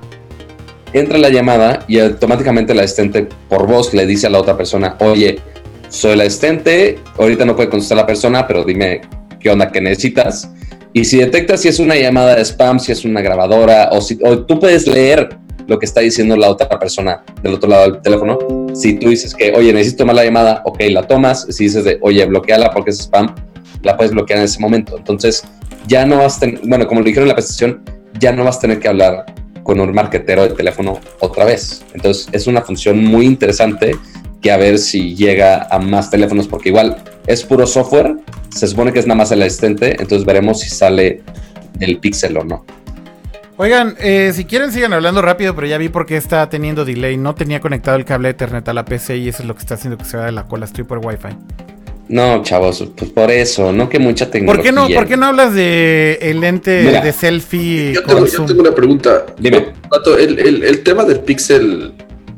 entra 0.93 1.19
la 1.19 1.29
llamada 1.29 1.85
y 1.89 1.99
automáticamente 1.99 2.73
el 2.73 2.79
asistente 2.79 3.29
por 3.49 3.67
voz 3.67 3.93
le 3.93 4.07
dice 4.07 4.29
a 4.29 4.31
la 4.31 4.41
otra 4.41 4.57
persona, 4.57 4.97
oye, 5.01 5.41
soy 5.89 6.13
el 6.13 6.21
asistente, 6.21 6.99
ahorita 7.19 7.45
no 7.45 7.57
puede 7.57 7.69
contestar 7.69 7.97
la 7.97 8.07
persona, 8.07 8.47
pero 8.47 8.65
dime 8.65 9.01
qué 9.41 9.51
onda 9.51 9.71
que 9.71 9.81
necesitas. 9.81 10.51
Y 10.97 11.05
si 11.05 11.19
detectas 11.19 11.61
si 11.61 11.67
es 11.67 11.81
una 11.81 11.97
llamada 11.97 12.37
de 12.37 12.43
spam, 12.45 12.79
si 12.79 12.93
es 12.93 13.05
una 13.05 13.21
grabadora, 13.21 13.89
o 13.91 14.01
si 14.01 14.17
o 14.23 14.39
tú 14.47 14.61
puedes 14.61 14.87
leer 14.87 15.29
lo 15.67 15.81
que 15.81 15.87
está 15.87 16.01
diciendo 16.01 16.37
la 16.37 16.49
otra 16.49 16.69
persona 16.79 17.25
del 17.43 17.55
otro 17.55 17.69
lado 17.69 17.91
del 17.91 18.01
teléfono. 18.01 18.39
Si 18.75 18.95
tú 18.95 19.09
dices 19.09 19.35
que, 19.35 19.53
oye, 19.53 19.73
necesito 19.73 20.05
tomar 20.05 20.15
la 20.15 20.25
llamada, 20.25 20.63
ok, 20.65 20.81
la 20.91 21.03
tomas. 21.03 21.49
Si 21.51 21.65
dices 21.65 21.83
de, 21.83 21.99
oye, 22.01 22.25
bloqueala 22.27 22.71
porque 22.71 22.91
es 22.91 23.01
spam, 23.01 23.35
la 23.83 23.97
puedes 23.97 24.13
bloquear 24.13 24.39
en 24.39 24.45
ese 24.45 24.61
momento. 24.61 24.97
Entonces, 24.97 25.43
ya 25.89 26.07
no 26.07 26.19
vas 26.19 26.37
a 26.37 26.41
tener, 26.41 26.61
bueno, 26.65 26.87
como 26.87 27.01
lo 27.01 27.07
dijeron 27.07 27.25
en 27.25 27.31
la 27.31 27.35
presentación, 27.35 27.83
ya 28.21 28.31
no 28.31 28.45
vas 28.45 28.59
a 28.59 28.61
tener 28.61 28.79
que 28.79 28.87
hablar 28.87 29.27
con 29.65 29.81
un 29.81 29.93
marquetero 29.93 30.45
de 30.45 30.51
teléfono 30.51 31.01
otra 31.19 31.45
vez. 31.45 31.85
Entonces, 31.93 32.29
es 32.31 32.47
una 32.47 32.63
función 32.63 33.05
muy 33.05 33.27
interesante 33.27 33.97
que 34.45 34.53
a 34.53 34.59
ver 34.59 34.79
si 34.79 35.15
llega 35.17 35.67
a 35.71 35.79
más 35.79 36.11
teléfonos, 36.11 36.47
porque 36.47 36.69
igual 36.69 36.99
es 37.27 37.43
puro 37.43 37.67
software, 37.67 38.17
se 38.55 38.69
supone 38.69 38.93
que 38.93 38.99
es 38.99 39.07
nada 39.07 39.17
más 39.17 39.33
el 39.33 39.41
asistente, 39.41 39.93
entonces 39.99 40.27
veremos 40.27 40.61
si 40.61 40.69
sale 40.69 41.23
del 41.79 41.97
Pixel 41.97 42.37
o 42.37 42.45
no. 42.45 42.63
Oigan, 43.57 43.95
eh, 44.01 44.33
si 44.35 44.45
quieren 44.45 44.71
sigan 44.71 44.93
hablando 44.93 45.23
rápido, 45.23 45.55
pero 45.55 45.67
ya 45.67 45.79
vi 45.79 45.89
por 45.89 46.05
qué 46.05 46.19
está 46.19 46.51
teniendo 46.51 46.85
delay. 46.85 47.17
No 47.17 47.35
tenía 47.35 47.61
conectado 47.61 47.97
el 47.97 48.05
cable 48.05 48.29
de 48.29 48.33
Ethernet 48.33 48.69
a 48.69 48.75
la 48.75 48.85
PC 48.85 49.17
y 49.17 49.29
eso 49.31 49.41
es 49.43 49.49
lo 49.49 49.55
que 49.55 49.61
está 49.61 49.77
haciendo 49.77 49.97
que 49.97 50.05
se 50.05 50.19
vaya 50.19 50.27
de 50.27 50.33
la 50.33 50.45
cola. 50.47 50.67
Estoy 50.67 50.85
por 50.85 50.99
Wi-Fi. 50.99 51.29
No, 52.09 52.43
chavos, 52.43 52.87
pues 52.95 53.11
por 53.13 53.31
eso, 53.31 53.73
no 53.73 53.89
que 53.89 53.99
mucha 53.99 54.27
¿Por 54.27 54.33
tecnología. 54.33 54.63
qué 54.65 54.73
no, 54.73 54.89
¿por 54.89 55.07
qué 55.07 55.17
no 55.17 55.25
hablas 55.25 55.55
de 55.55 56.19
el 56.21 56.41
lente 56.41 56.83
Mira, 56.85 57.01
de 57.01 57.13
selfie 57.13 57.93
Yo 57.95 58.03
con 58.03 58.15
tengo, 58.17 58.27
yo 58.27 58.33
zoom? 58.37 58.47
tengo 58.47 58.61
una 58.61 58.75
pregunta. 58.75 59.25
Dime. 59.39 59.69
El- 60.19 60.65
el 60.65 60.83
tema 60.83 61.05
del 61.05 61.21
Pixel, 61.21 61.95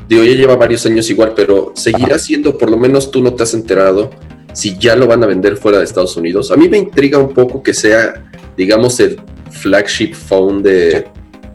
digo, 0.08 0.24
ya 0.24 0.32
lleva 0.34 0.56
varios 0.56 0.84
años 0.86 1.08
igual, 1.10 1.32
pero 1.34 1.72
seguirá 1.74 2.18
siendo, 2.18 2.56
por 2.56 2.70
lo 2.70 2.76
menos 2.76 3.10
tú 3.10 3.22
no 3.22 3.34
te 3.34 3.42
has 3.42 3.54
enterado, 3.54 4.10
si 4.52 4.78
ya 4.78 4.96
lo 4.96 5.06
van 5.06 5.22
a 5.22 5.26
vender 5.26 5.56
fuera 5.56 5.78
de 5.78 5.84
Estados 5.84 6.16
Unidos. 6.16 6.50
A 6.50 6.56
mí 6.56 6.68
me 6.68 6.78
intriga 6.78 7.18
un 7.18 7.34
poco 7.34 7.62
que 7.62 7.74
sea, 7.74 8.30
digamos, 8.56 8.98
el 9.00 9.20
flagship 9.50 10.14
phone 10.14 10.62
de, 10.62 11.06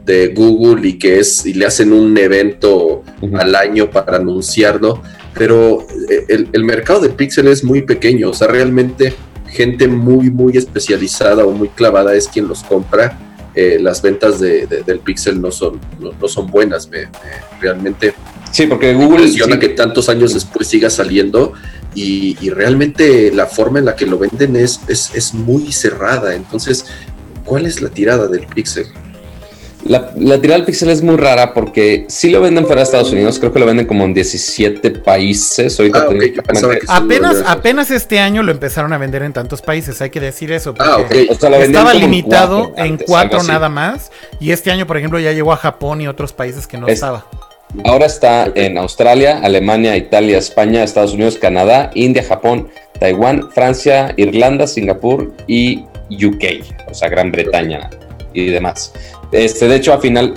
de 0.04 0.28
Google 0.28 0.86
y 0.88 0.98
que 0.98 1.18
es, 1.18 1.44
y 1.46 1.54
le 1.54 1.66
hacen 1.66 1.92
un 1.92 2.16
evento 2.16 3.02
al 3.38 3.54
año 3.54 3.90
para 3.90 4.16
anunciarlo, 4.16 5.02
pero 5.34 5.86
eh, 6.08 6.26
el, 6.28 6.48
el 6.52 6.64
mercado 6.64 7.00
de 7.00 7.08
Pixel 7.08 7.48
es 7.48 7.64
muy 7.64 7.82
pequeño, 7.82 8.30
o 8.30 8.34
sea, 8.34 8.48
realmente 8.48 9.14
gente 9.52 9.86
muy, 9.86 10.30
muy 10.30 10.56
especializada 10.56 11.44
o 11.44 11.50
muy 11.50 11.68
clavada 11.68 12.14
es 12.14 12.26
quien 12.26 12.48
los 12.48 12.62
compra. 12.62 13.18
Eh, 13.54 13.78
las 13.80 14.00
ventas 14.00 14.40
de, 14.40 14.66
de- 14.66 14.82
del 14.82 15.00
Pixel 15.00 15.40
no 15.40 15.50
son, 15.50 15.78
no, 16.00 16.12
no 16.18 16.26
son 16.28 16.46
buenas, 16.50 16.88
me, 16.88 17.00
me- 17.00 17.10
realmente 17.60 18.14
Sí, 18.50 18.66
porque 18.66 18.94
Google. 18.94 19.24
impresiona 19.24 19.54
sí, 19.54 19.60
que 19.60 19.68
tantos 19.70 20.08
años 20.08 20.32
después 20.34 20.66
siga 20.68 20.88
saliendo 20.90 21.52
y, 21.94 22.36
y 22.40 22.48
realmente 22.50 23.30
la 23.32 23.46
forma 23.46 23.78
en 23.78 23.84
la 23.86 23.94
que 23.96 24.06
lo 24.06 24.18
venden 24.18 24.56
es, 24.56 24.80
es, 24.88 25.14
es 25.14 25.34
muy 25.34 25.70
cerrada, 25.72 26.34
entonces, 26.34 26.86
¿cuál 27.44 27.66
es 27.66 27.82
la 27.82 27.88
tirada 27.90 28.26
del 28.28 28.46
Pixel? 28.46 28.86
La, 29.84 30.10
la 30.16 30.40
tirada 30.40 30.58
del 30.58 30.64
Pixel 30.66 30.90
es 30.90 31.02
muy 31.02 31.16
rara 31.16 31.52
porque 31.54 32.04
sí 32.08 32.30
lo 32.30 32.40
venden 32.40 32.64
fuera 32.66 32.80
de 32.80 32.84
Estados 32.84 33.10
Unidos, 33.12 33.38
creo 33.38 33.52
que 33.52 33.58
lo 33.58 33.66
venden 33.66 33.86
como 33.86 34.04
en 34.04 34.14
17 34.14 34.90
países. 34.90 35.78
Ahorita 35.78 36.06
Ah, 36.88 36.96
Apenas, 36.98 37.42
apenas 37.46 37.90
este 37.90 38.18
año 38.20 38.42
lo 38.42 38.52
empezaron 38.52 38.92
a 38.92 38.98
vender 38.98 39.22
en 39.22 39.32
tantos 39.32 39.60
países, 39.62 40.00
hay 40.00 40.10
que 40.10 40.20
decir 40.20 40.52
eso. 40.52 40.74
Ah. 40.78 40.98
O 41.30 41.34
sea, 41.34 41.50
lo 41.50 41.56
Estaba 41.56 41.94
limitado 41.94 42.68
cuatro 42.70 42.84
en 42.84 42.96
cuatro 42.98 43.42
nada 43.42 43.68
más. 43.68 44.10
Y 44.40 44.52
este 44.52 44.70
año, 44.70 44.86
por 44.86 44.96
ejemplo, 44.98 45.18
ya 45.18 45.32
llegó 45.32 45.52
a 45.52 45.56
Japón 45.56 46.00
y 46.00 46.08
otros 46.08 46.32
países 46.32 46.66
que 46.66 46.78
no 46.78 46.86
Es- 46.86 46.94
estaba. 46.94 47.26
Ahora 47.84 48.04
está 48.04 48.52
en 48.54 48.76
Australia, 48.76 49.40
Alemania, 49.42 49.96
Italia, 49.96 50.36
España, 50.36 50.84
Estados 50.84 51.14
Unidos, 51.14 51.38
Canadá, 51.40 51.90
India, 51.94 52.22
Japón, 52.22 52.68
Taiwán, 53.00 53.50
Francia, 53.50 54.12
Irlanda, 54.18 54.66
Singapur 54.66 55.32
y 55.46 55.86
UK, 56.10 56.62
o 56.90 56.94
sea, 56.94 57.08
Gran 57.08 57.32
Bretaña 57.32 57.88
y 58.32 58.46
demás. 58.46 58.92
Este, 59.32 59.66
de 59.68 59.76
hecho, 59.76 59.92
al 59.92 60.00
final, 60.00 60.34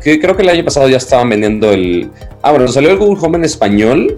creo 0.00 0.36
que 0.36 0.42
el 0.42 0.48
año 0.48 0.64
pasado 0.64 0.88
ya 0.88 0.98
estaban 0.98 1.28
vendiendo 1.28 1.72
el. 1.72 2.10
Ah, 2.42 2.52
bueno, 2.52 2.68
salió 2.68 2.90
el 2.90 2.98
Google 2.98 3.20
Home 3.24 3.38
en 3.38 3.44
español. 3.44 4.16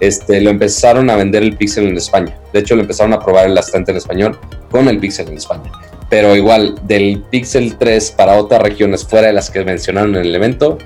Este, 0.00 0.40
lo 0.40 0.50
empezaron 0.50 1.08
a 1.08 1.16
vender 1.16 1.42
el 1.42 1.56
Pixel 1.56 1.86
en 1.88 1.96
España. 1.96 2.36
De 2.52 2.60
hecho, 2.60 2.74
lo 2.74 2.82
empezaron 2.82 3.12
a 3.12 3.20
probar 3.20 3.46
el 3.46 3.56
asistente 3.56 3.92
en 3.92 3.96
español 3.96 4.38
con 4.70 4.88
el 4.88 4.98
Pixel 4.98 5.28
en 5.28 5.36
España. 5.36 5.70
Pero 6.10 6.36
igual, 6.36 6.74
del 6.86 7.22
Pixel 7.30 7.76
3 7.76 8.10
para 8.12 8.38
otras 8.38 8.60
regiones 8.60 9.04
fuera 9.04 9.28
de 9.28 9.32
las 9.32 9.50
que 9.50 9.64
mencionaron 9.64 10.16
en 10.16 10.26
el 10.26 10.34
evento, 10.34 10.78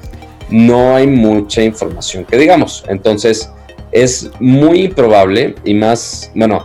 no 0.51 0.95
hay 0.95 1.07
mucha 1.07 1.63
información 1.63 2.25
que 2.25 2.37
digamos. 2.37 2.85
Entonces, 2.89 3.51
es 3.93 4.31
muy 4.39 4.89
probable 4.89 5.55
y 5.65 5.75
más, 5.75 6.31
bueno, 6.35 6.65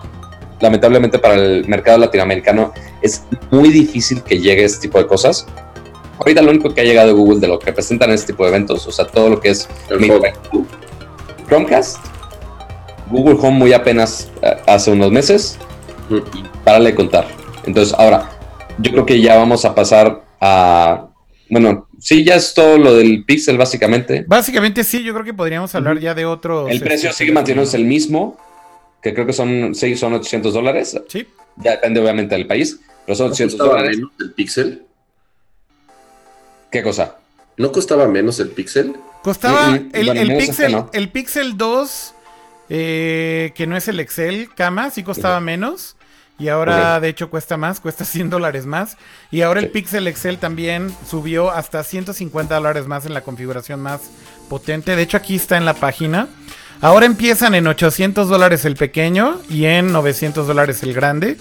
lamentablemente 0.64 1.20
para 1.20 1.36
el 1.36 1.68
mercado 1.68 1.98
latinoamericano 1.98 2.74
es 3.02 3.24
muy 3.52 3.70
difícil 3.70 4.24
que 4.24 4.40
llegue 4.40 4.64
este 4.64 4.88
tipo 4.88 4.98
de 4.98 5.06
cosas. 5.06 5.46
Ahorita 6.18 6.42
lo 6.42 6.52
único 6.52 6.74
que 6.74 6.80
ha 6.80 6.84
llegado 6.86 7.10
de 7.10 7.14
Google 7.14 7.42
de 7.42 7.48
lo 7.50 7.60
que 7.60 7.74
presentan 7.74 8.10
en 8.10 8.16
este 8.16 8.32
tipo 8.32 8.44
de 8.44 8.50
eventos, 8.50 8.88
o 8.88 8.92
sea, 8.92 9.06
todo 9.06 9.30
lo 9.30 9.42
que 9.42 9.50
es. 9.50 9.68
Chromecast, 11.48 11.98
Google 13.12 13.38
Home 13.42 13.58
muy 13.58 13.74
apenas 13.74 14.32
eh, 14.42 14.56
hace 14.66 14.92
unos 14.92 15.12
meses 15.12 15.60
y 16.10 16.44
párale 16.64 16.92
de 16.92 16.96
contar. 16.96 17.28
Entonces, 17.66 17.94
ahora, 17.98 18.32
yo 18.78 18.92
creo 18.92 19.06
que 19.06 19.20
ya 19.20 19.36
vamos 19.36 19.66
a 19.66 19.76
pasar 19.76 20.24
a, 20.40 21.08
bueno, 21.50 21.90
sí, 22.00 22.24
ya 22.24 22.36
es 22.36 22.54
todo 22.54 22.78
lo 22.78 22.96
del 22.96 23.26
Pixel 23.26 23.58
básicamente. 23.58 24.24
Básicamente 24.28 24.86
sí, 24.86 25.04
yo 25.04 25.14
creo 25.14 25.26
que 25.26 25.34
podríamos 25.34 25.76
hablar 25.76 25.96
Ujú. 25.96 26.04
ya 26.04 26.14
de 26.14 26.26
otros. 26.26 26.72
El 26.72 26.80
precio 26.80 27.10
este, 27.10 27.24
sigue 27.24 27.34
manteniéndose 27.34 27.76
el 27.76 27.84
mismo, 27.84 28.38
que 29.04 29.14
creo 29.14 29.26
que 29.26 29.34
son, 29.34 29.76
sí, 29.76 29.96
son 29.96 30.14
800 30.14 30.54
dólares. 30.54 31.00
Sí. 31.10 31.28
Ya 31.58 31.72
depende 31.72 32.00
obviamente 32.00 32.34
del 32.36 32.48
país, 32.48 32.80
pero 33.06 33.16
son 33.16 33.28
¿No 33.28 33.34
800 33.34 33.60
costaba 33.60 33.78
dólares. 33.80 33.98
menos 33.98 34.12
el 34.20 34.32
Pixel? 34.32 34.84
¿Qué 36.72 36.82
cosa? 36.82 37.18
¿No 37.58 37.72
costaba 37.72 38.08
menos 38.08 38.40
el 38.40 38.50
Pixel? 38.50 38.96
Costaba 39.22 39.70
Mm, 39.72 39.90
el, 39.94 40.06
bueno, 40.08 40.22
el 40.22 40.38
Pixel, 40.38 40.72
no. 40.72 40.90
el 40.94 41.10
Pixel 41.10 41.58
2, 41.58 42.14
eh, 42.70 43.52
que 43.56 43.68
no 43.68 43.78
es 43.78 43.88
el 43.88 44.00
Excel, 44.00 44.50
cama, 44.56 44.90
sí 44.90 45.04
costaba 45.04 45.40
menos. 45.40 45.96
Y 46.40 46.48
ahora, 46.48 47.00
de 47.00 47.10
hecho, 47.10 47.30
cuesta 47.30 47.58
más, 47.58 47.80
cuesta 47.80 48.04
100 48.06 48.32
dólares 48.32 48.66
más. 48.66 48.98
Y 49.30 49.42
ahora 49.44 49.60
el. 49.60 49.70
Pixel 49.70 50.08
Excel 50.08 50.40
también 50.40 50.92
subió 51.08 51.52
hasta 51.52 51.84
150 51.84 52.56
dólares 52.56 52.88
más 52.88 53.06
en 53.06 53.14
la 53.14 53.22
configuración 53.22 53.80
más 53.80 54.02
potente. 54.50 54.96
De 54.96 55.04
hecho, 55.04 55.16
aquí 55.18 55.36
está 55.36 55.58
en 55.58 55.66
la 55.66 55.76
página. 55.76 56.28
Ahora 56.84 57.06
empiezan 57.06 57.56
en 57.56 57.66
800 57.66 58.28
dólares 58.28 58.66
el 58.66 58.76
pequeño 58.76 59.40
y 59.50 59.64
en 59.68 59.94
900 59.94 60.46
dólares 60.46 60.84
el 60.84 60.94
grande. 60.94 61.38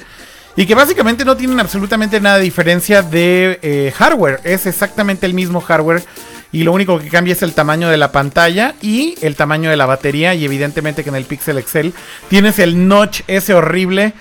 Y 0.55 0.67
que 0.67 0.77
básicamente 0.77 1.25
no 1.25 1.37
tienen 1.37 1.59
absolutamente 1.59 2.21
nada 2.21 2.37
de 2.37 2.45
diferencia 2.45 3.03
de 3.03 3.59
eh, 3.61 3.93
hardware. 3.93 4.39
Es 4.45 4.67
exactamente 4.67 5.27
el 5.27 5.35
mismo 5.35 5.61
hardware. 5.61 6.05
Y 6.53 6.63
lo 6.63 6.73
único 6.73 7.01
que 7.01 7.09
cambia 7.09 7.33
es 7.33 7.43
el 7.43 7.55
tamaño 7.55 7.89
de 7.89 7.97
la 7.97 8.13
pantalla 8.13 8.77
y 8.81 9.17
el 9.21 9.35
tamaño 9.35 9.69
de 9.69 9.77
la 9.77 9.87
batería. 9.87 10.33
Y 10.33 10.45
evidentemente 10.45 11.03
que 11.03 11.09
en 11.11 11.17
el 11.17 11.25
Pixel 11.25 11.59
Excel 11.59 11.93
tienes 12.29 12.61
el 12.61 12.87
notch 12.87 13.23
ese 13.27 13.53
horrible. 13.53 14.13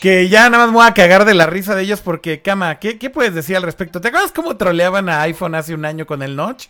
Que 0.00 0.30
ya 0.30 0.48
nada 0.48 0.64
más 0.64 0.72
me 0.72 0.78
voy 0.78 0.86
a 0.86 0.94
cagar 0.94 1.26
de 1.26 1.34
la 1.34 1.44
risa 1.44 1.74
de 1.74 1.82
ellos 1.82 2.00
porque, 2.00 2.40
cama, 2.40 2.78
¿qué, 2.78 2.96
qué 2.96 3.10
puedes 3.10 3.34
decir 3.34 3.54
al 3.54 3.64
respecto? 3.64 4.00
¿Te 4.00 4.08
acuerdas 4.08 4.32
cómo 4.32 4.56
troleaban 4.56 5.10
a 5.10 5.20
iPhone 5.20 5.54
hace 5.54 5.74
un 5.74 5.84
año 5.84 6.06
con 6.06 6.22
el 6.22 6.36
notch? 6.36 6.68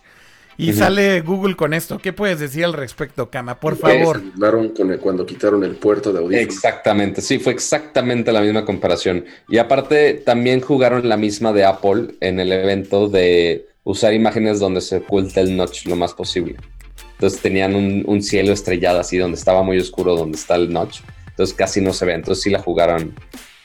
Y 0.59 0.73
sale 0.73 1.21
Google 1.21 1.55
con 1.55 1.73
esto. 1.73 1.99
¿Qué 1.99 2.12
puedes 2.12 2.40
decir 2.40 2.64
al 2.64 2.73
respecto, 2.73 3.31
Kama? 3.31 3.61
Por 3.61 3.77
favor. 3.77 4.21
Con 4.38 4.99
cuando 4.99 5.25
quitaron 5.25 5.62
el 5.62 5.77
puerto 5.77 6.12
de 6.12 6.18
audífono. 6.18 6.42
Exactamente, 6.42 7.23
sí, 7.23 7.38
fue 7.38 7.53
exactamente 7.53 8.33
la 8.33 8.40
misma 8.40 8.64
comparación. 8.64 9.25
Y 9.49 9.59
aparte, 9.59 10.14
también 10.14 10.61
jugaron 10.61 11.09
la 11.09 11.16
misma 11.16 11.53
de 11.53 11.64
Apple 11.64 12.16
en 12.21 12.40
el 12.40 12.53
evento 12.53 13.09
de 13.09 13.68
usar 13.85 14.12
imágenes 14.12 14.59
donde 14.59 14.81
se 14.81 14.97
oculta 14.97 15.40
el 15.40 15.57
notch 15.57 15.87
lo 15.87 15.94
más 15.94 16.12
posible. 16.12 16.57
Entonces 17.12 17.40
tenían 17.40 17.75
un, 17.75 18.03
un 18.07 18.23
cielo 18.23 18.53
estrellado 18.53 18.99
así 18.99 19.16
donde 19.16 19.38
estaba 19.38 19.62
muy 19.62 19.79
oscuro, 19.79 20.16
donde 20.16 20.37
está 20.37 20.57
el 20.57 20.73
notch. 20.73 21.01
Entonces 21.29 21.55
casi 21.55 21.81
no 21.81 21.92
se 21.92 22.05
ve. 22.05 22.14
Entonces 22.14 22.42
sí 22.42 22.51
la 22.51 22.59
jugaron 22.59 23.14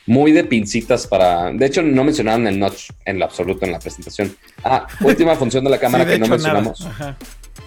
muy 0.06 0.32
de 0.32 0.44
pincitas 0.44 1.08
para. 1.08 1.52
De 1.52 1.66
hecho, 1.66 1.82
no 1.82 2.04
mencionaron 2.04 2.48
el 2.48 2.60
notch 2.60 2.90
en 3.06 3.20
lo 3.20 3.26
absoluto 3.26 3.66
en 3.66 3.72
la 3.72 3.80
presentación. 3.80 4.36
Ah, 4.64 4.88
última 5.02 5.36
función 5.36 5.64
de 5.64 5.70
la 5.70 5.80
cámara 5.80 6.06
que 6.06 6.20
no 6.20 6.28
mencionamos. 6.28 6.88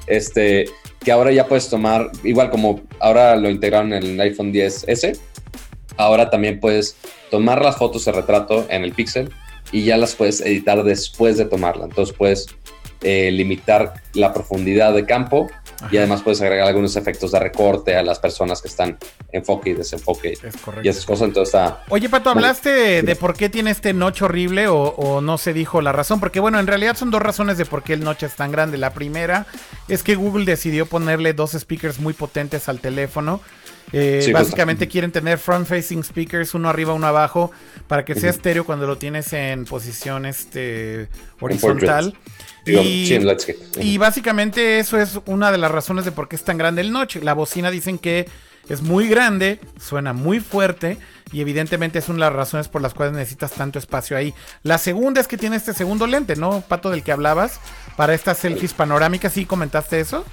Este, 0.06 0.66
que 1.00 1.12
ahora 1.12 1.32
ya 1.32 1.46
puedes 1.46 1.68
tomar, 1.68 2.10
igual 2.24 2.50
como 2.50 2.82
ahora 3.00 3.36
lo 3.36 3.50
integraron 3.50 3.92
en 3.92 4.02
el 4.02 4.20
iPhone 4.20 4.52
10S, 4.52 5.18
ahora 5.96 6.30
también 6.30 6.60
puedes 6.60 6.96
tomar 7.30 7.62
las 7.62 7.76
fotos 7.76 8.04
de 8.04 8.12
retrato 8.12 8.66
en 8.68 8.84
el 8.84 8.92
Pixel 8.92 9.30
y 9.72 9.84
ya 9.84 9.96
las 9.96 10.14
puedes 10.14 10.40
editar 10.40 10.82
después 10.84 11.38
de 11.38 11.44
tomarla. 11.44 11.84
Entonces 11.86 12.14
puedes 12.16 12.46
eh, 13.02 13.30
limitar 13.32 13.94
la 14.14 14.32
profundidad 14.32 14.94
de 14.94 15.04
campo 15.06 15.48
y 15.90 15.96
además 15.96 16.22
puedes 16.22 16.40
agregar 16.40 16.68
algunos 16.68 16.96
efectos 16.96 17.32
de 17.32 17.38
recorte 17.38 17.96
a 17.96 18.02
las 18.02 18.18
personas 18.18 18.62
que 18.62 18.68
están 18.68 18.98
enfoque 19.32 19.70
y 19.70 19.74
desenfoque 19.74 20.32
es 20.32 20.56
correcto. 20.56 20.86
y 20.86 20.88
esas 20.88 21.04
cosas. 21.04 21.28
Entonces 21.28 21.54
está. 21.54 21.84
Oye, 21.88 22.08
Pato, 22.08 22.30
¿hablaste 22.30 23.02
de 23.02 23.16
por 23.16 23.34
qué 23.34 23.48
tiene 23.48 23.70
este 23.70 23.92
notch 23.92 24.22
horrible 24.22 24.68
o, 24.68 25.20
no 25.20 25.38
se 25.38 25.52
dijo 25.52 25.80
la 25.80 25.92
razón? 25.92 26.20
Porque, 26.20 26.40
bueno, 26.40 26.58
en 26.58 26.66
realidad 26.66 26.96
son 26.96 27.10
dos 27.10 27.22
razones 27.22 27.58
de 27.58 27.64
por 27.64 27.82
qué 27.82 27.94
el 27.94 28.04
notch 28.04 28.24
es 28.24 28.34
tan 28.34 28.52
grande. 28.52 28.78
La 28.78 28.92
primera 28.92 29.46
es 29.88 30.02
que 30.02 30.14
Google 30.14 30.44
decidió 30.44 30.86
ponerle 30.86 31.32
dos 31.32 31.52
speakers 31.52 31.98
muy 31.98 32.12
potentes 32.12 32.68
al 32.68 32.80
teléfono. 32.80 33.40
Eh, 33.92 34.30
básicamente 34.32 34.88
quieren 34.88 35.12
tener 35.12 35.38
front 35.38 35.66
facing 35.66 36.02
speakers, 36.02 36.54
uno 36.54 36.68
arriba, 36.68 36.92
uno 36.92 37.06
abajo, 37.06 37.52
para 37.86 38.04
que 38.04 38.14
sea 38.14 38.30
estéreo 38.30 38.64
cuando 38.64 38.86
lo 38.86 38.98
tienes 38.98 39.32
en 39.32 39.64
posición 39.64 40.26
este, 40.26 41.08
horizontal. 41.40 42.16
Y, 42.66 43.98
básicamente 43.98 44.78
eso 44.78 44.98
es 44.98 45.20
una 45.26 45.52
de 45.52 45.58
las 45.58 45.70
razones 45.70 46.04
de 46.04 46.12
por 46.12 46.28
qué 46.28 46.36
es 46.36 46.42
tan 46.42 46.58
grande 46.58 46.80
el 46.80 46.92
notch. 46.92 47.16
La 47.16 47.34
bocina 47.34 47.70
dicen 47.70 47.98
que 47.98 48.26
es 48.68 48.82
muy 48.82 49.08
grande, 49.08 49.60
suena 49.80 50.12
muy 50.12 50.40
fuerte 50.40 50.98
y 51.32 51.40
evidentemente 51.40 51.98
es 52.00 52.08
una 52.08 52.16
de 52.16 52.30
las 52.30 52.32
razones 52.32 52.68
por 52.68 52.82
las 52.82 52.94
cuales 52.94 53.14
necesitas 53.14 53.52
tanto 53.52 53.78
espacio 53.78 54.16
ahí. 54.16 54.34
La 54.62 54.78
segunda 54.78 55.20
es 55.20 55.28
que 55.28 55.36
tiene 55.36 55.56
este 55.56 55.72
segundo 55.72 56.06
lente, 56.06 56.36
¿no, 56.36 56.62
Pato, 56.62 56.90
del 56.90 57.02
que 57.02 57.12
hablabas? 57.12 57.60
Para 57.96 58.14
estas 58.14 58.38
selfies 58.38 58.74
panorámicas, 58.74 59.32
¿sí 59.32 59.44
comentaste 59.44 60.00
eso? 60.00 60.24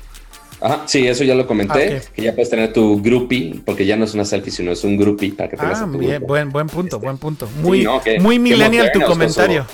Ajá, 0.62 0.84
sí, 0.86 1.06
eso 1.06 1.24
ya 1.24 1.36
lo 1.36 1.46
comenté, 1.46 1.98
ah, 1.98 2.12
que 2.16 2.22
ya 2.22 2.34
puedes 2.34 2.50
tener 2.50 2.72
tu 2.72 3.02
groupie, 3.02 3.62
porque 3.66 3.86
ya 3.86 3.98
no 3.98 4.06
es 4.06 4.14
una 4.14 4.24
selfie, 4.24 4.52
sino 4.52 4.72
es 4.72 4.84
un 4.84 4.98
groupie 4.98 5.34
para 5.34 5.50
que 5.50 5.58
tengas 5.58 5.82
ah, 5.82 5.86
bien, 5.86 6.24
buen, 6.26 6.52
buen 6.52 6.68
punto, 6.68 7.00
buen 7.00 7.18
punto. 7.18 7.50
Muy, 7.62 7.86
muy 8.20 8.40
millennial 8.40 8.92
tu 8.94 9.02
comentario. 9.02 9.66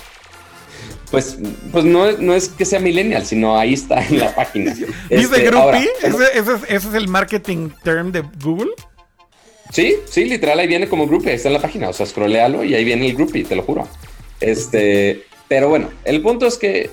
Pues, 1.11 1.37
pues 1.71 1.85
no, 1.85 2.11
no, 2.13 2.35
es 2.35 2.49
que 2.49 2.65
sea 2.65 2.79
millennial, 2.79 3.25
sino 3.25 3.57
ahí 3.57 3.73
está 3.73 4.05
en 4.05 4.19
la 4.19 4.35
página. 4.35 4.73
¿Dice 4.75 4.93
este, 5.09 5.43
groupie? 5.43 5.89
¿Ese, 6.03 6.75
es, 6.75 6.85
el 6.93 7.07
marketing 7.07 7.69
term 7.83 8.11
de 8.11 8.23
Google? 8.43 8.71
Sí, 9.71 9.95
sí, 10.05 10.25
literal, 10.25 10.59
ahí 10.59 10.67
viene 10.67 10.87
como 10.87 11.07
groupie, 11.07 11.31
ahí 11.31 11.35
está 11.35 11.49
en 11.49 11.53
la 11.53 11.61
página. 11.61 11.89
O 11.89 11.93
sea, 11.93 12.05
scrollealo 12.05 12.63
y 12.63 12.75
ahí 12.75 12.83
viene 12.83 13.07
el 13.07 13.15
groupie, 13.15 13.43
te 13.43 13.55
lo 13.55 13.63
juro. 13.63 13.87
Este, 14.39 15.23
pero 15.47 15.69
bueno, 15.69 15.89
el 16.05 16.21
punto 16.21 16.45
es 16.45 16.57
que 16.57 16.91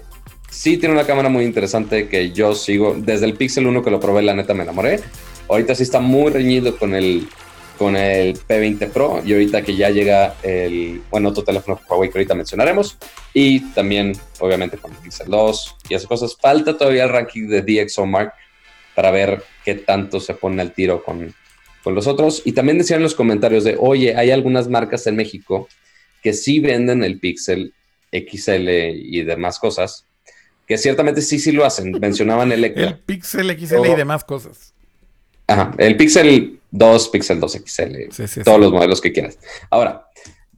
sí 0.51 0.79
tiene 0.79 0.95
una 0.95 1.07
cámara 1.07 1.29
muy 1.29 1.45
interesante 1.45 2.09
que 2.09 2.33
yo 2.33 2.55
sigo. 2.55 2.95
Desde 2.97 3.27
el 3.27 3.35
Pixel 3.35 3.67
1 3.67 3.83
que 3.83 3.91
lo 3.91 4.01
probé, 4.01 4.23
la 4.23 4.35
neta 4.35 4.55
me 4.55 4.63
enamoré. 4.63 5.01
Ahorita 5.49 5.75
sí 5.75 5.83
está 5.83 6.01
muy 6.01 6.31
reñido 6.31 6.77
con 6.79 6.95
el 6.95 7.29
con 7.79 7.97
el 7.97 8.39
P20 8.39 8.91
Pro 8.91 9.23
y 9.25 9.33
ahorita 9.33 9.63
que 9.63 9.77
ya 9.77 9.91
llega 9.91 10.35
el, 10.43 11.03
bueno, 11.11 11.29
otro 11.31 11.45
teléfono 11.45 11.81
Huawei 11.89 12.11
que 12.11 12.19
ahorita 12.19 12.35
mencionaremos 12.35 12.97
y 13.35 13.61
también 13.73 14.13
obviamente 14.41 14.79
con 14.79 14.93
el 14.93 14.99
Pixel 14.99 15.29
2 15.29 15.77
y 15.89 15.95
esas 15.95 16.09
cosas. 16.09 16.37
Falta 16.41 16.77
todavía 16.77 17.05
el 17.05 17.11
ranking 17.11 17.49
de 17.49 17.63
DxOMark 17.63 18.33
para 18.95 19.11
ver 19.11 19.43
qué 19.65 19.75
tanto 19.75 20.21
se 20.21 20.35
pone 20.35 20.63
al 20.63 20.73
tiro 20.73 21.05
con, 21.05 21.35
con 21.85 21.95
los 21.95 22.07
otros. 22.07 22.43
Y 22.45 22.53
también 22.53 22.79
decían 22.79 22.99
en 22.99 23.05
los 23.05 23.15
comentarios 23.15 23.63
de, 23.63 23.77
oye, 23.79 24.17
hay 24.17 24.31
algunas 24.31 24.69
marcas 24.69 25.07
en 25.07 25.17
México 25.17 25.69
que 26.23 26.33
sí 26.33 26.61
venden 26.61 27.05
el 27.05 27.21
Pixel 27.21 27.75
XL 28.11 28.69
y 28.69 29.23
demás 29.23 29.59
cosas, 29.59 30.07
que 30.67 30.79
ciertamente 30.79 31.21
sí, 31.21 31.39
sí 31.39 31.53
lo 31.53 31.65
hacen. 31.65 31.93
Mencionaban 32.01 32.51
el 32.53 32.65
El 32.65 32.99
Pixel 33.01 33.51
XL 33.57 33.87
y 33.87 33.95
demás 33.95 34.25
cosas. 34.25 34.75
Ajá, 35.47 35.73
el 35.79 35.97
Pixel 35.97 36.59
2, 36.71 37.09
Pixel 37.09 37.41
2 37.41 37.53
XL, 37.65 38.43
todos 38.43 38.61
los 38.61 38.73
modelos 38.73 39.01
que 39.01 39.13
quieras. 39.13 39.39
Ahora, 39.71 40.09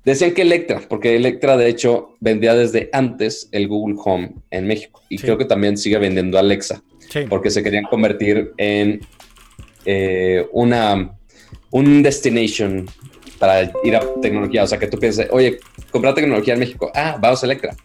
decían 0.04 0.32
que 0.32 0.42
Electra, 0.42 0.80
porque 0.88 1.16
Electra 1.16 1.56
de 1.56 1.68
hecho 1.68 2.16
vendía 2.20 2.54
desde 2.54 2.88
antes 2.92 3.48
el 3.52 3.68
Google 3.68 3.96
Home 4.04 4.32
en 4.50 4.66
México 4.66 5.02
y 5.08 5.18
creo 5.18 5.36
que 5.36 5.44
también 5.44 5.76
sigue 5.76 5.98
vendiendo 5.98 6.38
Alexa, 6.38 6.82
porque 7.28 7.50
se 7.50 7.62
querían 7.62 7.84
convertir 7.84 8.52
en 8.56 9.00
eh, 9.84 10.46
una 10.52 11.14
un 11.70 12.02
destination 12.02 12.88
para 13.38 13.70
ir 13.84 13.96
a 13.96 14.00
tecnología. 14.20 14.64
O 14.64 14.66
sea, 14.66 14.78
que 14.78 14.86
tú 14.86 14.98
pienses, 14.98 15.28
oye, 15.30 15.58
comprar 15.90 16.14
tecnología 16.14 16.54
en 16.54 16.60
México, 16.60 16.90
ah, 16.94 17.16
vamos 17.20 17.42
a 17.42 17.46
Electra. 17.46 17.76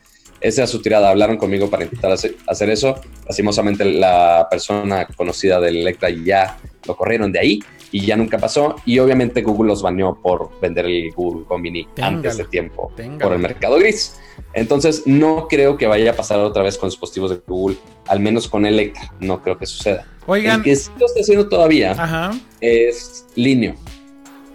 Esa 0.43 0.63
es 0.63 0.69
su 0.69 0.81
tirada. 0.81 1.09
Hablaron 1.09 1.37
conmigo 1.37 1.69
para 1.69 1.85
intentar 1.85 2.11
hacer, 2.11 2.69
eso. 2.69 2.95
Lastimosamente, 3.25 3.85
la 3.85 4.45
persona 4.51 5.07
conocida 5.15 5.59
de 5.61 5.69
Electra 5.69 6.09
ya 6.09 6.59
lo 6.85 6.97
corrieron 6.97 7.31
de 7.31 7.39
ahí 7.39 7.59
y 7.93 8.05
ya 8.05 8.17
nunca 8.17 8.37
pasó. 8.37 8.75
Y 8.85 8.99
obviamente 8.99 9.41
Google 9.41 9.69
los 9.69 9.81
baneó 9.81 10.19
por 10.21 10.59
vender 10.59 10.85
el 10.85 11.11
Google 11.13 11.45
Home 11.47 11.61
Mini 11.61 11.87
antes 12.01 12.35
de 12.35 12.43
tiempo 12.43 12.91
por 13.21 13.31
el 13.31 13.39
mercado 13.39 13.77
gris. 13.79 14.17
Entonces 14.53 15.03
no 15.05 15.47
creo 15.47 15.77
que 15.77 15.87
vaya 15.87 16.11
a 16.11 16.15
pasar 16.15 16.39
otra 16.39 16.61
vez 16.61 16.77
con 16.77 16.89
dispositivos 16.89 17.31
de 17.31 17.41
Google, 17.47 17.77
al 18.07 18.19
menos 18.19 18.49
con 18.49 18.65
Electra. 18.65 19.13
No 19.21 19.41
creo 19.41 19.57
que 19.57 19.65
suceda. 19.65 20.05
Oigan. 20.27 20.57
El 20.57 20.63
que 20.63 20.75
sí 20.75 20.91
lo 20.99 21.05
está 21.05 21.21
haciendo 21.21 21.47
todavía 21.47 22.31
es 22.59 23.25
Linio. 23.35 23.75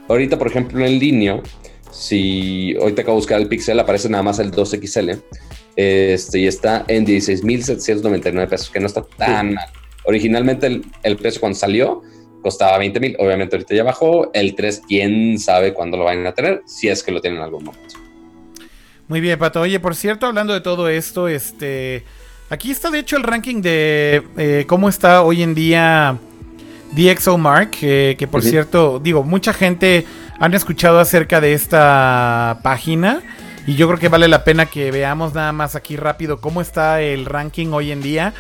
Ahorita, 0.07 0.39
por 0.39 0.49
ejemplo, 0.49 0.85
en 0.85 0.99
Linio, 0.99 1.43
si 1.91 2.77
hoy 2.77 2.93
te 2.93 3.01
acabo 3.01 3.17
de 3.17 3.21
buscar 3.21 3.41
el 3.41 3.49
Pixel, 3.49 3.81
aparece 3.81 4.09
nada 4.11 4.23
más 4.23 4.39
el 4.39 4.53
2XL. 4.53 5.23
Este, 5.79 6.41
y 6.41 6.49
está 6.49 6.85
en 6.89 7.07
16.799 7.07 8.49
pesos, 8.49 8.69
que 8.69 8.81
no 8.81 8.89
está 8.89 9.05
tan 9.17 9.55
mal. 9.55 9.67
Originalmente 10.05 10.67
el, 10.67 10.85
el 11.05 11.17
precio 11.17 11.41
cuando 11.41 11.57
salió 11.57 12.03
costaba 12.43 12.79
20 12.79 12.99
mil. 12.99 13.17
Obviamente 13.21 13.55
ahorita 13.55 13.77
ya 13.77 13.85
bajó. 13.85 14.33
El 14.35 14.57
3, 14.57 14.83
quién 14.89 15.39
sabe 15.39 15.73
cuándo 15.73 15.97
lo 15.97 16.03
vayan 16.03 16.27
a 16.27 16.33
tener, 16.33 16.63
si 16.67 16.89
es 16.89 17.05
que 17.05 17.13
lo 17.13 17.21
tienen 17.21 17.39
en 17.39 17.45
algún 17.45 17.63
momento. 17.63 17.95
Muy 19.07 19.21
bien, 19.21 19.39
Pato. 19.39 19.61
Oye, 19.61 19.79
por 19.79 19.95
cierto, 19.95 20.27
hablando 20.27 20.53
de 20.53 20.61
todo 20.61 20.89
esto, 20.89 21.29
este. 21.29 22.03
Aquí 22.51 22.73
está 22.73 22.91
de 22.91 22.99
hecho 22.99 23.17
el 23.17 23.23
ranking 23.23 23.63
de 23.63 24.25
eh, 24.37 24.65
cómo 24.67 24.89
está 24.89 25.23
hoy 25.23 25.45
en 25.45 25.55
día 25.55 26.19
DxOMark, 26.91 27.77
eh, 27.83 28.17
que 28.19 28.27
por 28.27 28.43
cierto, 28.43 28.99
digo, 28.99 29.23
mucha 29.23 29.53
gente 29.53 30.07
han 30.41 30.55
escuchado 30.55 30.99
acerca 30.99 31.41
de 31.41 31.53
esta 31.53 32.59
página 32.65 33.23
y 33.69 33.75
yo 33.75 33.87
creo 33.87 33.99
que 33.99 34.09
vale 34.09 34.29
la 34.29 34.45
pena 34.45 34.65
que 34.65 34.91
veamos 34.91 35.35
nada 35.35 35.53
más 35.53 35.75
aquí 35.75 35.99
rápido 35.99 36.41
cómo 36.41 36.63
está 36.63 37.03
el 37.03 37.27
ranking 37.27 37.67
hoy 37.73 37.93
en 37.93 38.01
día. 38.01 38.33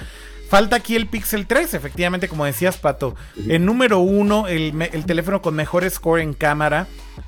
Falta 0.49 0.77
aquí 0.77 0.97
el 0.97 1.07
Pixel 1.07 1.47
3, 1.47 1.75
efectivamente, 1.75 2.29
como 2.29 2.47
decías, 2.47 2.79
Pato. 2.79 3.15
En 3.47 3.67
número 3.67 3.99
uno, 3.99 4.49
el, 4.49 4.73
teléfono 5.05 5.43
con 5.43 5.55
mejor 5.55 5.89
score 5.91 6.23
en 6.23 6.33
cámara. 6.33 6.87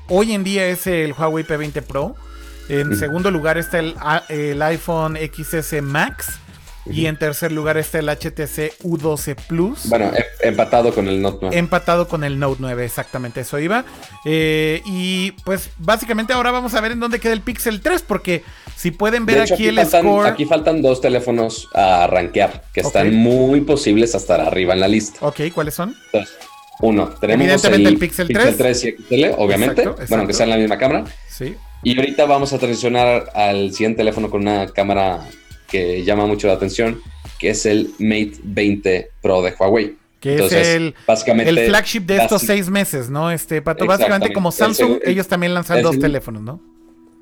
Hoy 0.09 0.33
en 0.33 0.45
día 0.45 0.67
es 0.69 0.87
el 0.87 1.13
Huawei 1.13 1.45
P20 1.45 1.83
Pro. 1.83 2.15
En 2.71 2.97
segundo 2.97 3.31
lugar 3.31 3.59
está 3.59 3.81
el, 3.81 3.95
el 4.31 4.63
iPhone 4.63 5.19
XS 5.19 5.83
Max. 5.83 6.41
Y 6.87 7.07
en 7.07 7.19
tercer 7.19 7.53
lugar 7.53 7.77
está 7.77 7.99
el 7.99 8.09
HTC 8.09 8.79
U12 8.83 9.37
Plus. 9.47 9.88
Bueno, 9.88 10.07
em, 10.14 10.25
empatado 10.43 10.95
con 10.95 11.09
el 11.09 11.21
Note 11.21 11.38
9. 11.43 11.59
Empatado 11.59 12.09
con 12.09 12.25
el 12.25 12.38
Note 12.38 12.57
9, 12.61 12.85
exactamente, 12.85 13.40
eso 13.40 13.59
iba. 13.59 13.85
Eh, 14.25 14.83
y 14.87 15.33
pues 15.45 15.71
básicamente 15.79 16.33
ahora 16.33 16.51
vamos 16.51 16.75
a 16.75 16.81
ver 16.81 16.93
en 16.93 17.01
dónde 17.01 17.21
queda 17.21 17.33
el 17.33 17.43
Pixel 17.43 17.81
3, 17.81 18.03
porque 18.03 18.43
si 18.77 18.90
pueden 18.90 19.27
ver 19.27 19.40
aquí, 19.43 19.69
el 19.69 19.85
score. 19.87 20.27
Aquí 20.27 20.47
faltan 20.47 20.81
dos 20.81 21.01
teléfonos 21.01 21.69
a 21.75 22.07
rankear, 22.07 22.64
que 22.73 22.81
están 22.81 23.14
muy 23.14 23.61
posibles 23.61 24.14
a 24.14 24.19
estar 24.19 24.40
arriba 24.40 24.73
en 24.73 24.81
la 24.81 24.88
lista. 24.88 25.19
Ok, 25.21 25.40
¿cuáles 25.55 25.75
son? 25.75 25.95
uno, 26.81 27.11
tenemos 27.21 27.64
el, 27.64 27.99
Pixel 27.99 28.29
3. 28.29 28.85
y 28.85 28.93
XL, 28.93 29.35
obviamente. 29.37 29.87
Bueno, 29.87 30.16
aunque 30.16 30.33
sea 30.33 30.45
en 30.45 30.51
la 30.51 30.57
misma 30.57 30.79
cámara. 30.79 31.05
Sí. 31.29 31.57
Y 31.83 31.97
ahorita 31.99 32.25
vamos 32.27 32.53
a 32.53 32.59
transicionar 32.59 33.31
al 33.35 33.73
siguiente 33.73 33.99
teléfono 33.99 34.31
con 34.31 34.43
una 34.43 34.66
cámara 34.69 35.27
que 35.70 36.04
llama 36.04 36.26
mucho 36.26 36.46
la 36.46 36.54
atención, 36.54 37.00
que 37.38 37.50
es 37.50 37.66
el 37.66 37.90
Mate 37.98 38.33
20 38.42 39.11
Pro 39.22 39.42
de 39.42 39.54
Huawei. 39.59 39.96
Que 40.20 40.44
es 40.44 40.52
el, 40.52 40.94
básicamente, 41.06 41.48
el 41.48 41.68
flagship 41.68 42.00
de 42.00 42.18
estos 42.18 42.42
seis 42.42 42.68
meses, 42.68 43.09
¿no? 43.09 43.30
Este, 43.30 43.62
Pato, 43.62 43.87
básicamente 43.87 44.33
como 44.35 44.52
Samsung, 44.52 44.98
ellos 45.04 45.26
también 45.26 45.54
lanzan 45.54 45.80
dos 45.80 45.98
teléfonos, 45.98 46.42
¿no? 46.42 46.61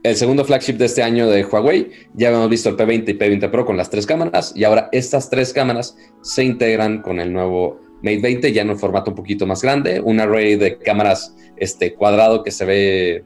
el 0.02 0.16
segundo 0.16 0.44
flagship 0.44 0.74
de 0.74 0.86
este 0.86 1.02
año 1.02 1.28
de 1.28 1.44
Huawei. 1.44 1.90
Ya 2.14 2.28
habíamos 2.28 2.50
visto 2.50 2.68
el 2.68 2.76
P20 2.76 3.08
y 3.08 3.18
P20 3.18 3.50
Pro 3.50 3.66
con 3.66 3.76
las 3.76 3.90
tres 3.90 4.06
cámaras 4.06 4.52
y 4.54 4.64
ahora 4.64 4.88
estas 4.92 5.28
tres 5.30 5.52
cámaras 5.52 5.96
se 6.22 6.44
integran 6.44 7.02
con 7.02 7.20
el 7.20 7.32
nuevo 7.32 7.80
Mate 8.02 8.20
20 8.20 8.52
ya 8.52 8.62
en 8.62 8.70
un 8.70 8.78
formato 8.78 9.10
un 9.10 9.16
poquito 9.16 9.46
más 9.46 9.62
grande, 9.62 10.00
un 10.00 10.20
array 10.20 10.56
de 10.56 10.78
cámaras 10.78 11.34
este, 11.56 11.94
cuadrado 11.94 12.44
que 12.44 12.52
se 12.52 12.64
ve 12.64 13.24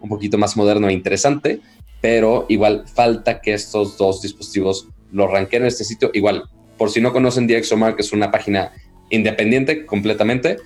un 0.00 0.08
poquito 0.08 0.36
más 0.36 0.56
moderno 0.56 0.88
e 0.88 0.92
interesante, 0.92 1.60
pero 2.00 2.46
igual 2.48 2.84
falta 2.86 3.40
que 3.40 3.54
estos 3.54 3.98
dos 3.98 4.22
dispositivos 4.22 4.88
lo 5.12 5.26
ranqueen 5.26 5.62
en 5.62 5.68
este 5.68 5.84
sitio. 5.84 6.10
Igual, 6.14 6.44
por 6.78 6.90
si 6.90 7.00
no 7.00 7.12
conocen 7.12 7.46
DxOMark, 7.46 7.98
es 8.00 8.12
una 8.12 8.30
página 8.30 8.72
independiente 9.10 9.84
completamente, 9.84 10.56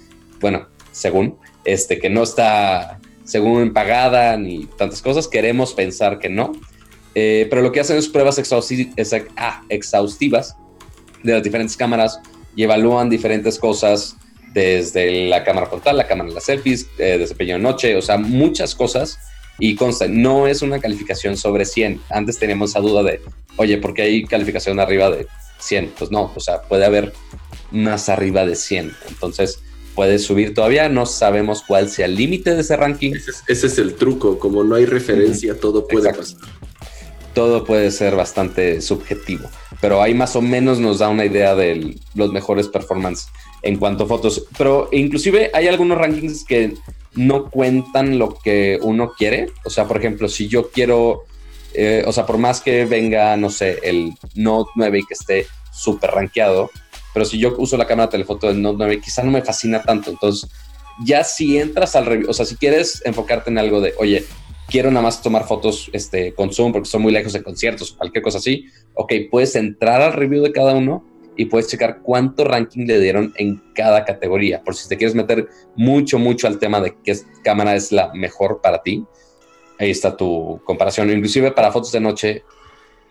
bueno, 0.41 0.69
según, 0.93 1.39
este, 1.65 1.99
que 1.99 2.11
no 2.11 2.23
está 2.23 3.01
según 3.25 3.73
pagada 3.73 4.37
ni 4.37 4.67
tantas 4.67 5.01
cosas, 5.03 5.29
queremos 5.29 5.73
pensar 5.73 6.19
que 6.19 6.29
no. 6.29 6.53
Eh, 7.15 7.47
pero 7.49 7.63
lo 7.63 7.73
que 7.73 7.81
hacen 7.81 7.97
es 7.97 8.09
pruebas 8.09 8.39
ah, 9.37 9.63
exhaustivas 9.69 10.57
de 11.23 11.33
las 11.33 11.43
diferentes 11.43 11.77
cámaras 11.77 12.21
y 12.55 12.65
evalúan 12.65 13.09
diferentes 13.09 13.59
cosas 13.59 14.17
desde 14.53 15.29
la 15.29 15.43
cámara 15.43 15.67
frontal, 15.67 15.97
la 15.97 16.07
cámara 16.07 16.29
de 16.29 16.35
las 16.35 16.45
selfies, 16.45 16.89
eh, 16.99 17.19
desempeño 17.19 17.55
de 17.55 17.63
noche, 17.63 17.97
o 17.97 18.03
sea, 18.03 18.19
muchas 18.19 18.75
cosas. 18.75 19.19
Y 19.59 19.77
consta, 19.77 20.07
no 20.09 20.47
es 20.47 20.63
una 20.63 20.81
calificación 20.81 21.37
sobre 21.37 21.65
100. 21.65 22.01
Antes 22.11 22.39
teníamos 22.39 22.71
esa 22.71 22.81
duda 22.81 23.03
de, 23.03 23.21
oye, 23.57 23.79
¿por 23.79 23.95
qué 23.95 24.03
hay 24.03 24.25
calificación 24.25 24.81
arriba 24.81 25.11
de 25.11 25.27
100? 25.59 25.95
Pues 25.99 26.11
no, 26.11 26.33
o 26.35 26.41
sea, 26.41 26.63
puede 26.63 26.85
haber 26.85 27.13
más 27.71 28.09
arriba 28.09 28.45
de 28.45 28.57
100. 28.57 28.93
Entonces, 29.09 29.61
puede 29.95 30.19
subir 30.19 30.55
todavía, 30.55 30.89
no 30.89 31.07
sabemos 31.07 31.63
cuál 31.67 31.89
sea 31.89 32.07
el 32.07 32.17
límite 32.17 32.55
de 32.55 32.61
ese 32.61 32.77
ranking. 32.77 33.13
Ese 33.47 33.67
es, 33.67 33.79
el 33.79 33.95
truco, 33.95 34.39
como 34.39 34.65
no 34.65 34.75
hay 34.75 34.87
referencia, 34.87 35.59
todo 35.59 35.87
puede 35.87 36.13
pasar. 36.13 36.39
Todo 37.33 37.65
puede 37.65 37.91
ser 37.91 38.15
bastante 38.15 38.81
subjetivo, 38.81 39.49
pero 39.81 40.01
ahí 40.01 40.15
más 40.15 40.37
o 40.37 40.41
menos 40.41 40.79
nos 40.79 41.01
da 41.01 41.09
una 41.09 41.25
idea 41.25 41.57
de 41.57 41.97
los 42.15 42.33
mejores 42.33 42.69
performances 42.69 43.27
en 43.63 43.77
cuanto 43.77 44.05
a 44.05 44.07
fotos. 44.07 44.47
Pero 44.57 44.89
inclusive 44.93 45.51
hay 45.53 45.67
algunos 45.67 45.99
rankings 45.99 46.45
que 46.45 46.75
no 47.17 47.51
cuentan 47.51 48.19
lo 48.19 48.35
que 48.35 48.79
uno 48.83 49.13
quiere. 49.17 49.49
O 49.65 49.71
sea, 49.71 49.87
por 49.87 49.99
ejemplo, 49.99 50.29
si 50.29 50.49
yo 50.49 50.71
quiero, 50.71 51.25
eh, 51.75 52.05
o 52.07 52.13
sea, 52.13 52.27
por 52.27 52.39
más 52.39 52.61
que 52.61 52.85
venga, 52.85 53.37
no 53.37 53.51
sé, 53.51 53.79
el 53.83 54.13
Note 54.35 54.71
9 54.77 54.99
y 54.99 55.07
que 55.07 55.15
esté 55.15 55.47
súper 55.73 56.11
rankeado, 56.11 56.71
pero 57.13 57.25
si 57.25 57.39
yo 57.39 57.55
uso 57.59 57.77
la 57.77 57.87
cámara 57.87 58.11
telefoto 58.11 58.49
del 58.49 58.61
Note 58.61 58.77
9, 58.79 59.01
quizá 59.01 59.23
no 59.23 59.31
me 59.31 59.43
fascina 59.43 59.83
tanto. 59.83 60.11
Entonces, 60.11 60.51
ya 61.05 61.25
si 61.25 61.59
entras 61.59 61.97
al 61.97 62.07
review, 62.07 62.31
o 62.31 62.33
sea, 62.33 62.47
si 62.47 62.57
quieres 62.57 63.03
enfocarte 63.05 63.51
en 63.51 63.59
algo 63.59 63.81
de, 63.81 63.95
oye, 63.99 64.25
quiero 64.69 64.91
nada 64.91 65.03
más 65.03 65.23
tomar 65.23 65.47
fotos 65.47 65.91
este, 65.93 66.35
con 66.35 66.53
Zoom 66.53 66.73
porque 66.73 66.89
son 66.89 67.03
muy 67.03 67.13
lejos 67.13 67.33
de 67.33 67.43
conciertos 67.43 67.93
cualquier 67.93 68.23
cosa 68.23 68.39
así, 68.39 68.67
ok, 68.95 69.13
puedes 69.31 69.55
entrar 69.57 70.01
al 70.01 70.13
review 70.13 70.43
de 70.43 70.53
cada 70.53 70.75
uno 70.75 71.05
y 71.37 71.47
puedes 71.47 71.69
checar 71.69 72.01
cuánto 72.03 72.45
ranking 72.45 72.87
le 72.87 73.01
dieron 73.01 73.33
en 73.37 73.63
cada 73.75 74.05
categoría. 74.05 74.63
Por 74.63 74.75
si 74.75 74.89
te 74.89 74.97
quieres 74.97 75.15
meter 75.15 75.49
mucho, 75.77 76.19
mucho 76.19 76.47
al 76.47 76.59
tema 76.59 76.81
de 76.81 76.97
qué 77.03 77.17
cámara 77.43 77.75
es 77.75 77.93
la 77.93 78.13
mejor 78.15 78.61
para 78.63 78.83
ti, 78.83 79.05
ahí 79.79 79.91
está 79.91 80.17
tu 80.17 80.61
comparación. 80.65 81.11
Inclusive 81.11 81.53
para 81.53 81.73
fotos 81.73 81.93
de 81.93 82.01
noche, 82.01 82.45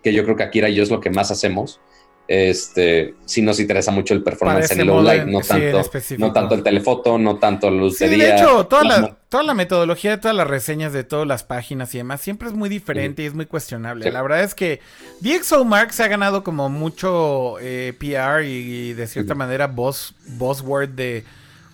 que 0.01 0.13
yo 0.13 0.23
creo 0.23 0.35
que 0.35 0.43
Akira 0.43 0.69
y 0.69 0.75
yo 0.75 0.83
es 0.83 0.89
lo 0.89 0.99
que 0.99 1.09
más 1.09 1.31
hacemos, 1.31 1.79
este, 2.27 3.15
si 3.25 3.41
nos 3.41 3.59
interesa 3.59 3.91
mucho 3.91 4.13
el 4.13 4.23
performance 4.23 4.71
en 4.71 4.79
el 4.79 4.87
low 4.87 5.01
light, 5.01 5.25
no, 5.25 5.41
tanto, 5.41 5.83
no 6.17 6.31
tanto 6.31 6.55
el 6.55 6.63
telefoto, 6.63 7.17
no 7.17 7.37
tanto 7.37 7.69
la 7.69 7.77
luz 7.77 7.99
de 7.99 8.35
hecho, 8.35 8.65
toda 8.65 8.83
la, 8.83 9.17
toda 9.27 9.43
la 9.43 9.53
metodología 9.53 10.11
de 10.11 10.17
todas 10.17 10.35
las 10.35 10.47
reseñas 10.47 10.93
de 10.93 11.03
todas 11.03 11.27
las 11.27 11.43
páginas 11.43 11.93
y 11.93 11.97
demás 11.97 12.21
siempre 12.21 12.47
es 12.47 12.53
muy 12.53 12.69
diferente 12.69 13.23
y 13.23 13.25
es 13.25 13.33
muy 13.33 13.45
cuestionable. 13.45 14.09
La 14.09 14.21
verdad 14.21 14.41
es 14.41 14.55
que 14.55 14.79
DxOMark 15.19 15.91
se 15.91 16.03
ha 16.03 16.07
ganado 16.07 16.43
como 16.43 16.69
mucho 16.69 17.57
eh, 17.59 17.93
PR 17.99 18.45
y, 18.45 18.93
de 18.93 19.07
cierta 19.07 19.35
manera 19.35 19.67
voz 19.67 20.15
buzzword 20.27 20.89
de, 20.89 21.25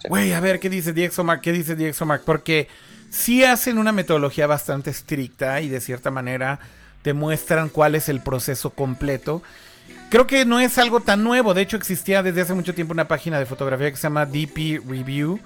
güey, 0.08 0.34
a 0.34 0.40
ver, 0.40 0.60
¿qué 0.60 0.70
dice 0.70 0.94
DxOMark? 0.94 1.42
¿Qué 1.42 1.52
dice 1.52 1.76
DxOMark? 1.76 2.24
Porque 2.24 2.68
sí 3.12 3.44
hacen 3.44 3.78
una 3.78 3.92
metodología 3.92 4.48
bastante 4.48 4.90
estricta 4.90 5.62
y 5.62 5.70
de 5.70 5.80
cierta 5.80 6.10
manera 6.10 6.60
te 7.04 7.14
muestran 7.14 7.70
cuál 7.70 7.96
es 7.96 8.10
el 8.10 8.22
proceso 8.22 8.72
completo. 8.72 9.44
Creo 10.10 10.26
que 10.26 10.46
no 10.46 10.60
es 10.60 10.78
algo 10.78 11.00
tan 11.00 11.24
nuevo. 11.24 11.54
De 11.54 11.62
hecho, 11.62 11.78
existía 11.78 12.24
desde 12.24 12.42
hace 12.42 12.54
mucho 12.54 12.74
tiempo 12.74 12.94
una 12.94 13.08
página 13.08 13.38
de 13.40 13.46
fotografía 13.46 13.92
que 13.92 13.98
se 13.98 14.04
llama 14.04 14.26
DP 14.26 14.82
Review. 14.88 15.40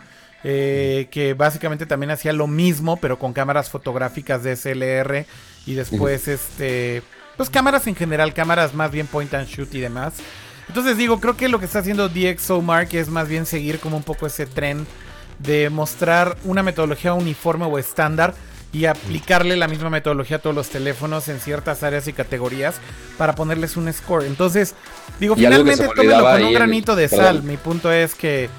Eh, 0.45 1.07
que 1.09 1.33
básicamente 1.33 1.85
también 1.85 2.11
hacía 2.11 2.33
lo 2.33 2.47
mismo, 2.47 2.97
pero 2.97 3.17
con 3.17 3.31
cámaras 3.31 3.69
fotográficas 3.69 4.43
de 4.43 4.57
SLR 4.57 5.25
y 5.65 5.73
después, 5.73 6.27
este, 6.27 7.01
pues 7.37 7.49
cámaras 7.49 7.87
en 7.87 7.95
general, 7.95 8.33
cámaras 8.33 8.73
más 8.73 8.91
bien 8.91 9.07
point 9.07 9.33
and 9.33 9.47
shoot 9.47 9.73
y 9.73 9.79
demás. 9.79 10.15
Entonces 10.67 10.97
digo, 10.97 11.21
creo 11.21 11.37
que 11.37 11.47
lo 11.47 11.59
que 11.59 11.65
está 11.65 11.79
haciendo 11.79 12.09
DxOMark 12.09 12.93
es 12.93 13.07
más 13.07 13.29
bien 13.29 13.45
seguir 13.45 13.79
como 13.79 13.95
un 13.95 14.03
poco 14.03 14.27
ese 14.27 14.45
tren 14.45 14.85
de 15.39 15.69
mostrar 15.69 16.37
una 16.43 16.61
metodología 16.61 17.13
uniforme 17.13 17.65
o 17.65 17.77
estándar 17.77 18.33
y 18.73 18.85
aplicarle 18.85 19.55
la 19.55 19.67
misma 19.67 19.91
metodología 19.91 20.37
a 20.37 20.39
todos 20.39 20.55
los 20.55 20.69
teléfonos 20.69 21.29
en 21.29 21.39
ciertas 21.39 21.83
áreas 21.83 22.07
y 22.07 22.13
categorías 22.13 22.75
para 23.17 23.35
ponerles 23.35 23.77
un 23.77 23.91
score. 23.93 24.25
Entonces, 24.25 24.73
digo, 25.19 25.35
finalmente 25.35 25.87
tómelo 25.95 26.23
con 26.23 26.43
un 26.43 26.53
granito 26.53 26.95
de 26.95 27.07
sal. 27.07 27.43
Mi 27.43 27.55
punto 27.55 27.91
es 27.91 28.15
que 28.15 28.49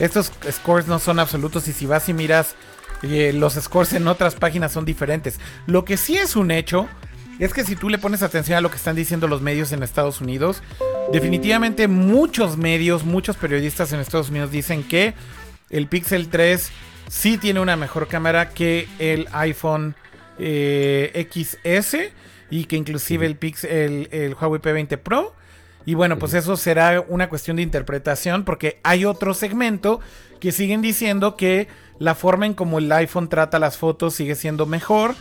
estos 0.00 0.32
scores 0.50 0.88
no 0.88 0.98
son 0.98 1.20
absolutos 1.20 1.68
y 1.68 1.72
si 1.72 1.86
vas 1.86 2.08
y 2.08 2.12
miras 2.12 2.56
eh, 3.02 3.32
los 3.32 3.54
scores 3.54 3.92
en 3.92 4.08
otras 4.08 4.34
páginas 4.34 4.72
son 4.72 4.84
diferentes. 4.84 5.38
Lo 5.66 5.84
que 5.84 5.96
sí 5.96 6.16
es 6.16 6.34
un 6.34 6.50
hecho 6.50 6.88
es 7.38 7.54
que 7.54 7.64
si 7.64 7.76
tú 7.76 7.88
le 7.88 7.98
pones 7.98 8.22
atención 8.22 8.58
a 8.58 8.60
lo 8.60 8.70
que 8.70 8.76
están 8.76 8.96
diciendo 8.96 9.28
los 9.28 9.40
medios 9.40 9.70
en 9.70 9.84
Estados 9.84 10.20
Unidos, 10.20 10.62
definitivamente 11.12 11.86
muchos 11.86 12.56
medios, 12.56 13.04
muchos 13.04 13.36
periodistas 13.36 13.92
en 13.92 14.00
Estados 14.00 14.30
Unidos 14.30 14.50
dicen 14.50 14.82
que 14.82 15.14
el 15.70 15.86
Pixel 15.86 16.28
3 16.28 16.70
sí 17.10 17.38
tiene 17.38 17.60
una 17.60 17.76
mejor 17.76 18.06
cámara 18.06 18.50
que 18.50 18.88
el 18.98 19.28
iPhone 19.32 19.96
eh, 20.38 21.28
XS 21.30 21.96
y 22.50 22.64
que 22.64 22.76
inclusive 22.76 23.26
el, 23.26 23.36
Pixel, 23.36 24.08
el, 24.12 24.34
Huawei 24.34 24.60
P20 24.60 24.96
Pro. 24.96 25.34
Y 25.84 25.94
bueno, 25.94 26.18
pues 26.18 26.34
eso 26.34 26.56
será 26.56 27.04
una 27.08 27.28
cuestión 27.28 27.56
de 27.56 27.62
interpretación 27.62 28.44
porque 28.44 28.78
hay 28.84 29.04
otro 29.04 29.34
segmento 29.34 30.00
que 30.38 30.52
siguen 30.52 30.82
diciendo 30.82 31.36
que 31.36 31.68
la 31.98 32.14
forma 32.14 32.46
en 32.46 32.54
como 32.54 32.78
el 32.78 32.90
iPhone 32.92 33.28
trata 33.28 33.58
las 33.58 33.76
fotos 33.76 34.14
sigue 34.14 34.36
siendo 34.36 34.66
mejor. 34.66 35.14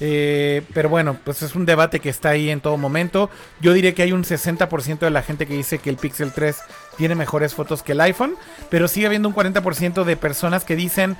Eh, 0.00 0.62
pero 0.74 0.88
bueno, 0.88 1.16
pues 1.24 1.42
es 1.42 1.54
un 1.54 1.64
debate 1.64 2.00
que 2.00 2.08
está 2.08 2.30
ahí 2.30 2.50
en 2.50 2.60
todo 2.60 2.76
momento. 2.76 3.30
Yo 3.60 3.72
diría 3.72 3.94
que 3.94 4.02
hay 4.02 4.12
un 4.12 4.24
60% 4.24 4.98
de 4.98 5.10
la 5.10 5.22
gente 5.22 5.46
que 5.46 5.54
dice 5.54 5.78
que 5.78 5.90
el 5.90 5.96
Pixel 5.96 6.32
3 6.32 6.56
tiene 6.96 7.14
mejores 7.14 7.54
fotos 7.54 7.82
que 7.82 7.92
el 7.92 8.00
iPhone, 8.00 8.34
pero 8.70 8.88
sigue 8.88 9.06
habiendo 9.06 9.28
un 9.28 9.34
40% 9.34 10.04
de 10.04 10.16
personas 10.16 10.64
que 10.64 10.76
dicen 10.76 11.16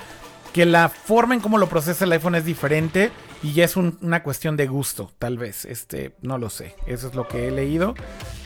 que 0.53 0.65
la 0.65 0.89
forma 0.89 1.35
en 1.35 1.41
cómo 1.41 1.59
lo 1.59 1.69
procesa 1.69 2.05
el 2.05 2.12
iPhone 2.12 2.35
es 2.35 2.45
diferente 2.45 3.11
y 3.43 3.53
ya 3.53 3.65
es 3.65 3.77
una 3.77 4.23
cuestión 4.23 4.57
de 4.57 4.67
gusto, 4.67 5.12
tal 5.19 5.37
vez. 5.37 5.67
Este, 5.67 6.15
no 6.23 6.39
lo 6.39 6.49
sé. 6.49 6.75
Eso 6.87 7.09
es 7.09 7.15
lo 7.15 7.29
que 7.29 7.49
he 7.49 7.51
leído 7.51 7.95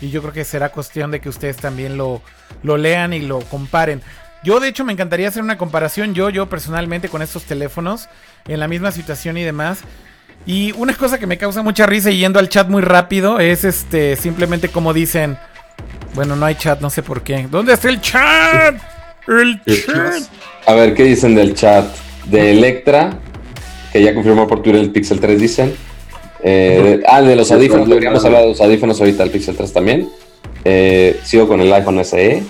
y 0.00 0.10
yo 0.10 0.20
creo 0.20 0.32
que 0.32 0.44
será 0.44 0.70
cuestión 0.70 1.10
de 1.10 1.20
que 1.20 1.28
ustedes 1.28 1.56
también 1.56 1.96
lo, 1.96 2.20
lo 2.62 2.76
lean 2.76 3.12
y 3.12 3.20
lo 3.20 3.40
comparen. 3.40 4.02
Yo 4.42 4.58
de 4.58 4.68
hecho 4.68 4.84
me 4.84 4.92
encantaría 4.92 5.28
hacer 5.28 5.42
una 5.42 5.58
comparación 5.58 6.14
yo, 6.14 6.30
yo 6.30 6.48
personalmente 6.48 7.08
con 7.08 7.20
estos 7.22 7.44
teléfonos 7.44 8.08
en 8.48 8.58
la 8.58 8.68
misma 8.68 8.90
situación 8.90 9.36
y 9.36 9.44
demás. 9.44 9.84
Y 10.46 10.72
una 10.72 10.94
cosa 10.94 11.18
que 11.18 11.26
me 11.26 11.38
causa 11.38 11.62
mucha 11.62 11.86
risa 11.86 12.10
y 12.10 12.18
yendo 12.18 12.38
al 12.38 12.48
chat 12.48 12.68
muy 12.68 12.82
rápido 12.82 13.40
es 13.40 13.64
este 13.64 14.16
simplemente 14.16 14.68
como 14.68 14.92
dicen, 14.92 15.38
bueno, 16.14 16.34
no 16.36 16.46
hay 16.46 16.54
chat, 16.54 16.80
no 16.80 16.90
sé 16.90 17.02
por 17.02 17.22
qué. 17.22 17.46
¿Dónde 17.50 17.74
está 17.74 17.88
el 17.88 18.00
chat? 18.00 18.76
El 19.28 19.60
chat. 19.64 20.22
A 20.66 20.74
ver, 20.74 20.94
¿qué 20.94 21.04
dicen 21.04 21.34
del 21.34 21.54
chat? 21.54 21.86
De 22.26 22.50
Electra, 22.50 23.18
que 23.92 24.02
ya 24.02 24.14
confirmó 24.14 24.46
por 24.46 24.62
Twitter 24.62 24.80
el 24.80 24.90
Pixel 24.90 25.20
3, 25.20 25.40
dicen. 25.40 25.74
Eh, 26.42 27.02
ah, 27.06 27.20
de 27.20 27.36
los 27.36 27.50
audífonos, 27.52 27.88
deberíamos 27.88 28.24
hablar 28.24 28.42
de 28.42 28.48
los 28.48 28.60
audífonos 28.60 28.98
ahorita, 29.00 29.22
el 29.22 29.30
Pixel 29.30 29.56
3 29.56 29.72
también. 29.72 30.08
Eh, 30.64 31.18
sigo 31.22 31.46
con 31.48 31.60
el 31.60 31.72
iPhone 31.72 32.04
SE. 32.04 32.42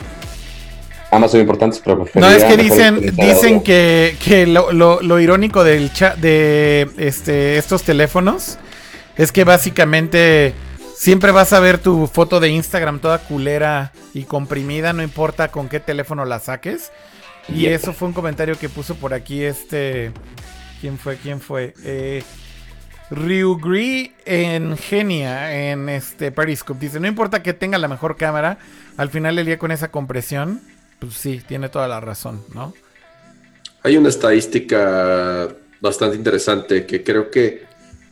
Ambas 1.11 1.33
son 1.33 1.41
importantes, 1.41 1.81
pero 1.85 2.07
No, 2.15 2.29
es 2.29 2.45
que 2.45 2.57
dicen, 2.57 3.15
dicen 3.17 3.63
que, 3.63 4.17
que 4.25 4.47
lo, 4.47 4.71
lo, 4.73 5.21
irónico 5.21 5.65
del 5.65 5.93
chat 5.93 6.17
de 6.17 6.89
este, 6.99 7.59
estos 7.59 7.83
teléfonos 7.83 8.59
es 9.17 9.33
que 9.33 9.43
básicamente 9.43 10.55
siempre 10.95 11.33
vas 11.33 11.53
a 11.53 11.59
ver 11.61 11.79
tu 11.79 12.07
foto 12.07 12.39
de 12.39 12.51
Instagram 12.51 13.01
toda 13.01 13.19
culera 13.19 13.93
y 14.15 14.23
comprimida, 14.23 14.93
no 14.93 15.03
importa 15.03 15.49
con 15.49 15.69
qué 15.69 15.81
teléfono 15.81 16.25
la 16.25 16.39
saques. 16.39 16.93
Y 17.49 17.67
eso 17.67 17.93
fue 17.93 18.07
un 18.07 18.15
comentario 18.15 18.57
que 18.57 18.69
puso 18.69 18.95
por 18.95 19.13
aquí 19.13 19.43
este... 19.43 20.13
¿Quién 20.81 20.97
fue? 20.97 21.17
¿Quién 21.17 21.41
fue? 21.41 21.75
Eh, 21.85 22.23
Ryugri 23.11 24.15
en 24.25 24.77
Genia, 24.77 25.73
en 25.73 25.89
este 25.89 26.31
Periscope. 26.31 26.81
Dice, 26.81 27.01
no 27.01 27.09
importa 27.09 27.43
que 27.43 27.53
tenga 27.53 27.77
la 27.77 27.89
mejor 27.89 28.17
cámara, 28.17 28.59
al 28.97 29.11
final 29.11 29.39
el 29.39 29.47
día 29.47 29.59
con 29.59 29.73
esa 29.73 29.91
compresión 29.91 30.61
pues 31.01 31.14
sí, 31.14 31.40
tiene 31.46 31.68
toda 31.68 31.88
la 31.88 32.01
razón, 32.01 32.44
¿no? 32.55 32.74
Hay 33.82 33.96
una 33.96 34.11
estadística 34.11 35.48
bastante 35.80 36.16
interesante 36.16 36.86
que 36.86 37.03
creo 37.03 37.30
que 37.30 37.64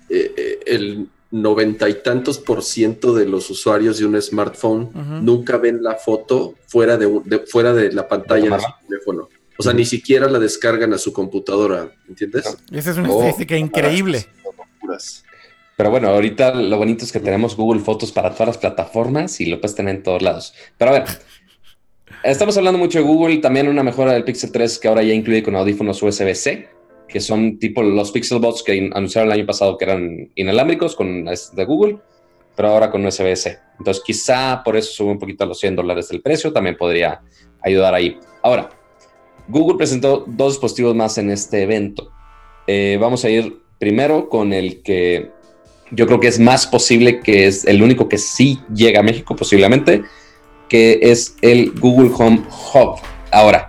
eh, 0.08 0.34
eh, 0.36 0.60
el 0.66 1.08
noventa 1.30 1.88
y 1.88 1.94
tantos 2.02 2.38
por 2.38 2.62
ciento 2.62 3.14
de 3.14 3.26
los 3.26 3.50
usuarios 3.50 3.98
de 3.98 4.06
un 4.06 4.20
smartphone 4.20 4.90
nunca 5.22 5.58
ven 5.58 5.82
la 5.82 5.96
foto 5.96 6.54
fuera 6.66 6.96
de, 6.96 7.44
fuera 7.46 7.74
de 7.74 7.92
la 7.92 8.08
pantalla 8.08 8.56
de 8.56 8.62
su 8.62 8.88
teléfono. 8.88 9.28
O 9.58 9.62
sea, 9.62 9.72
ni 9.72 9.84
siquiera 9.84 10.28
la 10.30 10.38
descargan 10.38 10.94
a 10.94 10.98
su 10.98 11.12
computadora, 11.12 11.92
¿entiendes? 12.08 12.56
Esa 12.70 12.92
es 12.92 12.96
una 12.96 13.10
oh, 13.10 13.18
estadística 13.18 13.56
increíble. 13.56 14.26
Pero 15.76 15.90
bueno, 15.90 16.08
ahorita 16.08 16.54
lo 16.54 16.76
bonito 16.78 17.04
es 17.04 17.12
que 17.12 17.20
tenemos 17.20 17.56
Google 17.56 17.80
Fotos 17.80 18.10
para 18.10 18.32
todas 18.32 18.48
las 18.48 18.58
plataformas 18.58 19.40
y 19.40 19.46
lo 19.46 19.60
puedes 19.60 19.76
tener 19.76 19.96
en 19.96 20.02
todos 20.02 20.22
lados. 20.22 20.54
Pero 20.76 20.92
a 20.92 20.94
ver, 20.94 21.04
estamos 22.22 22.56
hablando 22.56 22.78
mucho 22.78 22.98
de 22.98 23.04
Google, 23.04 23.38
también 23.38 23.68
una 23.68 23.82
mejora 23.82 24.12
del 24.12 24.24
Pixel 24.24 24.52
3 24.52 24.78
que 24.78 24.88
ahora 24.88 25.02
ya 25.02 25.14
incluye 25.14 25.42
con 25.42 25.56
audífonos 25.56 26.02
USB-C, 26.02 26.68
que 27.08 27.20
son 27.20 27.58
tipo 27.58 27.82
los 27.82 28.10
Pixel 28.10 28.38
Bots 28.38 28.62
que 28.62 28.90
anunciaron 28.92 29.30
el 29.30 29.38
año 29.38 29.46
pasado 29.46 29.76
que 29.76 29.84
eran 29.84 30.30
inalámbricos 30.34 30.94
con 30.94 31.24
de 31.24 31.64
Google, 31.64 31.98
pero 32.56 32.68
ahora 32.68 32.90
con 32.90 33.04
USB-C. 33.04 33.58
Entonces 33.78 34.02
quizá 34.04 34.62
por 34.64 34.76
eso 34.76 34.92
sube 34.92 35.12
un 35.12 35.18
poquito 35.18 35.44
a 35.44 35.46
los 35.46 35.58
100 35.60 35.76
dólares 35.76 36.08
del 36.08 36.20
precio, 36.20 36.52
también 36.52 36.76
podría 36.76 37.20
ayudar 37.62 37.94
ahí. 37.94 38.18
Ahora, 38.42 38.68
Google 39.48 39.78
presentó 39.78 40.24
dos 40.26 40.54
dispositivos 40.54 40.94
más 40.94 41.16
en 41.18 41.30
este 41.30 41.62
evento. 41.62 42.10
Eh, 42.66 42.98
vamos 43.00 43.24
a 43.24 43.30
ir 43.30 43.62
primero 43.78 44.28
con 44.28 44.52
el 44.52 44.82
que 44.82 45.30
yo 45.90 46.06
creo 46.06 46.20
que 46.20 46.28
es 46.28 46.38
más 46.38 46.66
posible 46.66 47.20
que 47.20 47.46
es 47.46 47.64
el 47.64 47.82
único 47.82 48.08
que 48.08 48.18
sí 48.18 48.60
llega 48.74 49.00
a 49.00 49.02
México 49.02 49.34
posiblemente, 49.34 50.02
que 50.68 50.98
es 51.02 51.34
el 51.42 51.72
Google 51.72 52.10
Home 52.16 52.42
Hub. 52.74 52.96
Ahora, 53.30 53.68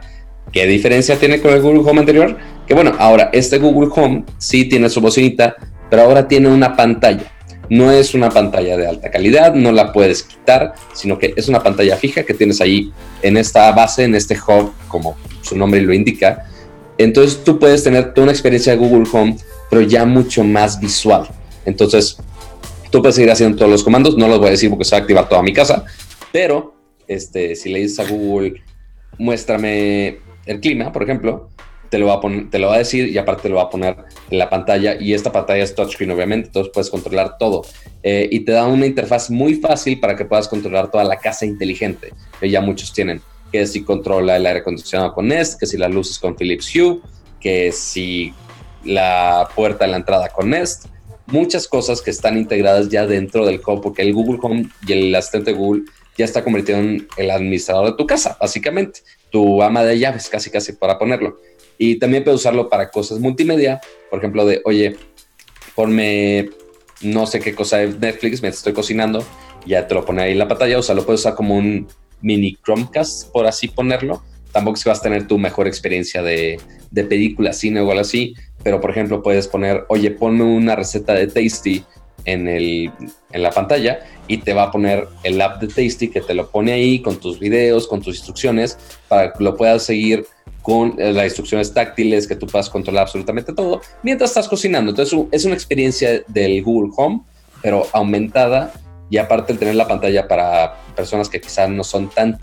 ¿qué 0.52 0.66
diferencia 0.68 1.18
tiene 1.18 1.42
con 1.42 1.54
el 1.54 1.62
Google 1.62 1.90
Home 1.90 2.02
anterior? 2.02 2.38
Que 2.68 2.74
bueno, 2.74 2.94
ahora 3.00 3.30
este 3.34 3.58
Google 3.58 3.90
Home 3.96 4.26
sí 4.38 4.66
tiene 4.66 4.90
su 4.90 5.02
bocinita, 5.02 5.56
pero 5.90 6.04
ahora 6.04 6.28
tiene 6.28 6.50
una 6.50 6.76
pantalla. 6.76 7.32
No 7.70 7.92
es 7.92 8.14
una 8.14 8.30
pantalla 8.30 8.78
de 8.78 8.88
alta 8.88 9.12
calidad, 9.12 9.54
no 9.54 9.72
la 9.72 9.94
puedes 9.94 10.24
quitar, 10.24 10.74
sino 10.94 11.20
que 11.20 11.34
es 11.36 11.48
una 11.48 11.62
pantalla 11.62 11.98
fija 11.98 12.24
que 12.24 12.34
tienes 12.34 12.62
ahí 12.62 12.92
en 13.22 13.38
esta 13.38 13.72
base, 13.72 14.04
en 14.04 14.16
este 14.16 14.36
hub, 14.36 14.74
como 14.88 15.16
su 15.42 15.56
nombre 15.56 15.82
lo 15.82 15.94
indica. 15.94 16.48
Entonces 16.98 17.44
tú 17.44 17.60
puedes 17.60 17.84
tener 17.84 18.14
toda 18.14 18.24
una 18.24 18.32
experiencia 18.32 18.74
de 18.74 18.80
Google 18.80 19.08
Home, 19.14 19.38
pero 19.70 19.82
ya 19.82 20.06
mucho 20.06 20.44
más 20.44 20.80
visual. 20.80 21.28
Entonces, 21.66 22.18
tú 22.90 23.02
puedes 23.02 23.16
seguir 23.16 23.32
haciendo 23.32 23.58
todos 23.58 23.72
los 23.72 23.84
comandos, 23.84 24.18
no 24.18 24.28
los 24.28 24.40
voy 24.40 24.48
a 24.48 24.52
decir 24.52 24.70
porque 24.70 24.86
se 24.86 24.96
va 24.96 24.98
a 24.98 25.02
activar 25.02 25.30
toda 25.30 25.44
mi 25.44 25.54
casa, 25.54 25.86
pero 26.32 26.79
este, 27.10 27.56
si 27.56 27.70
le 27.70 27.80
dices 27.80 28.00
a 28.00 28.10
Google, 28.10 28.62
muéstrame 29.18 30.20
el 30.46 30.60
clima, 30.62 30.92
por 30.94 31.04
ejemplo, 31.04 31.50
te 31.90 31.98
lo, 31.98 32.06
va 32.06 32.16
a 32.16 32.50
te 32.50 32.60
lo 32.60 32.68
va 32.68 32.76
a 32.76 32.78
decir 32.78 33.10
y 33.10 33.18
aparte 33.18 33.44
te 33.44 33.50
lo 33.50 33.56
va 33.56 33.64
a 33.64 33.70
poner 33.70 33.98
en 34.30 34.38
la 34.38 34.50
pantalla 34.50 34.96
y 35.00 35.14
esta 35.14 35.32
pantalla 35.32 35.64
es 35.64 35.74
touchscreen 35.74 36.12
obviamente, 36.12 36.48
entonces 36.48 36.72
puedes 36.72 36.90
controlar 36.90 37.38
todo. 37.38 37.64
Eh, 38.04 38.30
y 38.32 38.42
te 38.42 38.52
da 38.52 38.68
una 38.68 38.86
interfaz 38.86 39.30
muy 39.30 39.56
fácil 39.56 40.00
para 40.00 40.16
que 40.16 40.24
puedas 40.24 40.48
controlar 40.48 40.92
toda 40.92 41.04
la 41.04 41.18
casa 41.18 41.46
inteligente 41.46 42.14
que 42.40 42.50
ya 42.50 42.62
muchos 42.62 42.94
tienen, 42.94 43.22
que 43.52 43.66
si 43.66 43.84
controla 43.84 44.38
el 44.38 44.46
aire 44.46 44.60
acondicionado 44.60 45.14
con 45.14 45.28
Nest, 45.28 45.60
que 45.60 45.66
si 45.66 45.78
las 45.78 45.92
luces 45.92 46.20
con 46.20 46.36
Philips 46.36 46.74
Hue, 46.76 47.00
que 47.40 47.72
si 47.72 48.34
la 48.84 49.50
puerta 49.56 49.86
de 49.86 49.92
la 49.92 49.98
entrada 49.98 50.30
con 50.30 50.52
Nest, 50.52 50.86
muchas 51.26 51.68
cosas 51.68 52.02
que 52.02 52.12
están 52.12 52.38
integradas 52.38 52.90
ya 52.90 53.06
dentro 53.06 53.46
del 53.46 53.60
Home, 53.66 53.82
porque 53.82 54.04
el 54.04 54.14
Google 54.14 54.40
Home 54.42 54.70
y 54.88 54.94
el 54.94 55.16
asistente 55.16 55.54
Google 55.54 55.84
ya 56.20 56.26
está 56.26 56.44
convertido 56.44 56.80
en 56.80 57.08
el 57.16 57.32
administrador 57.32 57.92
de 57.92 57.94
tu 57.94 58.06
casa, 58.06 58.38
básicamente, 58.42 59.00
tu 59.32 59.64
ama 59.64 59.86
de 59.86 59.98
llaves, 59.98 60.28
casi 60.28 60.50
casi 60.50 60.74
para 60.74 61.00
ponerlo. 61.00 61.38
Y 61.78 61.98
también 61.98 62.26
puedes 62.26 62.42
usarlo 62.42 62.68
para 62.68 62.90
cosas 62.92 63.20
multimedia, 63.20 63.80
por 64.10 64.20
ejemplo, 64.20 64.46
de, 64.46 64.62
oye, 64.66 64.98
ponme 65.76 66.50
no 67.02 67.26
sé 67.26 67.40
qué 67.40 67.56
cosa 67.56 67.78
de 67.78 67.88
Netflix, 67.88 68.42
me 68.42 68.50
estoy 68.50 68.74
cocinando, 68.74 69.26
ya 69.66 69.88
te 69.88 69.94
lo 69.94 70.04
pone 70.04 70.22
ahí 70.22 70.34
en 70.34 70.40
la 70.40 70.50
pantalla, 70.50 70.78
o 70.78 70.84
sea, 70.84 70.94
lo 70.94 71.06
puedes 71.06 71.22
usar 71.22 71.36
como 71.36 71.56
un 71.56 71.88
mini 72.20 72.58
Chromecast, 72.66 73.32
por 73.32 73.48
así 73.48 73.70
ponerlo. 73.70 74.22
Tampoco 74.52 74.76
es 74.76 74.84
que 74.84 74.90
vas 74.90 75.00
a 75.00 75.04
tener 75.04 75.26
tu 75.26 75.38
mejor 75.38 75.68
experiencia 75.68 76.22
de, 76.22 76.60
de 76.92 77.04
película, 77.06 77.54
cine 77.54 77.80
o 77.80 77.90
algo 77.90 78.02
así, 78.02 78.36
pero 78.62 78.82
por 78.82 78.92
ejemplo 78.92 79.24
puedes 79.24 79.48
poner, 79.48 79.86
oye, 79.88 80.12
ponme 80.12 80.44
una 80.44 80.76
receta 80.76 81.14
de 81.14 81.28
Tasty 81.28 81.86
en, 82.26 82.48
el, 82.48 82.92
en 83.32 83.44
la 83.44 83.52
pantalla 83.52 84.00
y 84.28 84.38
te 84.38 84.54
va 84.54 84.64
a 84.64 84.72
poner 84.72 85.08
el 85.24 85.42
app 85.42 85.62
de 85.62 85.68
Tasty 85.68 86.10
que 86.10 86.22
te 86.22 86.34
lo 86.34 86.50
pone 86.50 86.74
ahí 86.74 87.02
con 87.02 87.18
tus 87.18 87.40
videos, 87.40 87.88
con 87.88 88.02
tus 88.02 88.16
instrucciones, 88.18 88.78
para 89.08 89.34
que 89.34 89.44
lo 89.44 89.56
puedas 89.56 89.84
seguir 89.84 90.26
con 90.62 90.96
eh, 91.00 91.14
las 91.14 91.26
instrucciones 91.26 91.74
táctiles, 91.74 92.28
que 92.28 92.36
tú 92.36 92.46
puedas 92.46 92.70
controlar 92.70 93.04
absolutamente 93.04 93.54
todo 93.54 93.82
mientras 94.04 94.32
estás 94.32 94.48
cocinando. 94.48 94.92
Entonces 94.92 95.20
es 95.32 95.46
una 95.46 95.56
experiencia 95.56 96.24
del 96.28 96.64
Google 96.64 96.92
Home, 96.98 97.22
pero 97.62 97.88
aumentada 97.94 98.74
y 99.10 99.18
aparte 99.18 99.54
el 99.54 99.60
tener 99.60 99.76
la 99.76 99.88
pantalla 99.88 100.28
para 100.28 100.76
personas 100.96 101.30
que 101.30 101.42
quizás 101.42 101.70
no 101.70 101.84
son 101.84 102.10
tan 102.10 102.38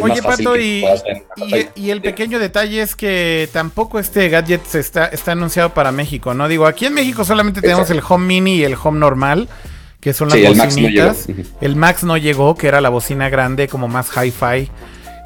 Oye, 0.00 0.22
Pato, 0.22 0.56
y, 0.56 0.84
y, 1.74 1.90
el 1.90 2.02
pequeño 2.02 2.38
detalle 2.38 2.82
es 2.82 2.94
que 2.94 3.48
tampoco 3.52 3.98
este 3.98 4.28
gadget 4.28 4.74
está, 4.74 5.06
está 5.06 5.32
anunciado 5.32 5.72
para 5.74 5.92
México, 5.92 6.34
¿no? 6.34 6.48
Digo, 6.48 6.66
aquí 6.66 6.86
en 6.86 6.94
México 6.94 7.24
solamente 7.24 7.60
tenemos 7.60 7.90
el 7.90 8.02
Home 8.06 8.26
Mini 8.26 8.56
y 8.56 8.64
el 8.64 8.76
Home 8.82 8.98
normal, 8.98 9.48
que 10.00 10.12
son 10.12 10.28
las 10.28 10.38
bocinitas. 10.56 11.26
El 11.60 11.76
Max, 11.76 12.04
no 12.04 12.16
llegó, 12.16 12.54
que 12.56 12.68
era 12.68 12.80
la 12.80 12.88
bocina 12.88 13.28
grande, 13.28 13.68
como 13.68 13.88
más 13.88 14.08
hi-fi. 14.16 14.70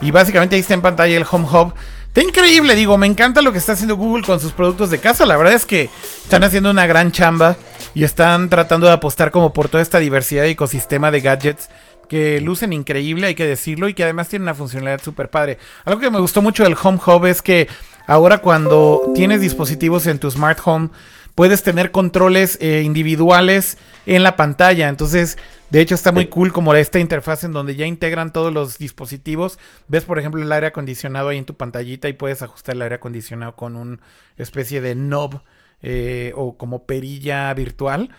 Y 0.03 0.11
básicamente 0.11 0.57
ahí 0.57 0.61
está 0.61 0.75
en 0.75 0.83
pantalla 0.83 1.17
el 1.17 1.27
Home 1.31 1.47
Hub. 1.51 1.75
Está 2.09 2.23
increíble, 2.23 2.75
digo, 2.75 2.99
me 2.99 3.07
encanta 3.07 3.41
lo 3.41 3.53
que 3.53 3.59
está 3.59 3.73
haciendo 3.73 3.97
Google 3.97 4.25
con 4.25 4.41
sus 4.41 4.53
productos 4.53 4.91
de 4.91 4.99
casa. 4.99 5.27
La 5.27 5.37
verdad 5.37 5.55
es 5.55 5.65
que 5.65 5.89
están 6.25 6.43
haciendo 6.43 6.71
una 6.71 6.87
gran 6.87 7.13
chamba 7.13 7.57
y 7.95 8.05
están 8.05 8.49
tratando 8.49 8.87
de 8.89 8.93
apostar 8.93 9.31
como 9.31 9.53
por 9.53 9.69
toda 9.69 9.83
esta 9.83 10.01
diversidad 10.01 10.43
de 10.43 10.51
ecosistema 10.51 11.11
de 11.11 11.21
gadgets 11.21 11.69
que 12.11 12.41
lucen 12.41 12.73
increíble, 12.73 13.29
hay 13.29 13.37
que 13.37 13.47
decirlo, 13.47 13.89
y 13.89 13.95
que 13.95 14.03
además 14.03 14.29
tienen 14.29 14.43
una 14.43 14.55
funcionalidad 14.55 15.01
súper 15.01 15.31
padre. 15.31 15.59
Algo 15.85 16.01
que 16.01 16.11
me 16.11 16.19
gustó 16.19 16.43
mucho 16.43 16.65
del 16.65 16.75
Home 16.83 16.99
Hub 17.07 17.25
es 17.25 17.41
que 17.41 17.69
ahora 18.09 18.39
cuando 18.39 19.13
tienes 19.15 19.41
dispositivos 19.41 20.09
en 20.09 20.19
tu 20.19 20.29
smart 20.29 20.59
home, 20.65 20.89
puedes 21.37 21.63
tener 21.63 21.93
controles 21.93 22.59
eh, 22.61 22.83
individuales 22.85 23.79
en 24.07 24.25
la 24.25 24.35
pantalla. 24.35 24.89
Entonces, 24.89 25.39
de 25.71 25.81
hecho, 25.81 25.95
está 25.95 26.11
muy 26.11 26.27
cool 26.27 26.53
como 26.53 26.75
esta 26.75 26.99
interfaz 26.99 27.45
en 27.45 27.53
donde 27.53 27.77
ya 27.77 27.87
integran 27.87 28.33
todos 28.33 28.53
los 28.53 28.77
dispositivos. 28.77 29.61
Ves, 29.87 30.03
por 30.03 30.19
ejemplo, 30.19 30.43
el 30.43 30.51
aire 30.51 30.67
acondicionado 30.67 31.29
ahí 31.29 31.39
en 31.39 31.45
tu 31.45 31.55
pantallita 31.55 32.09
y 32.09 32.15
puedes 32.15 32.43
ajustar 32.43 32.75
el 32.75 32.83
aire 32.83 32.97
acondicionado 32.97 33.55
con 33.55 33.77
una 33.77 34.01
especie 34.37 34.81
de 34.81 34.97
knob 34.97 35.43
eh, 35.81 36.33
o 36.35 36.59
como 36.59 36.87
perilla 36.87 37.55
virtual. 37.55 38.11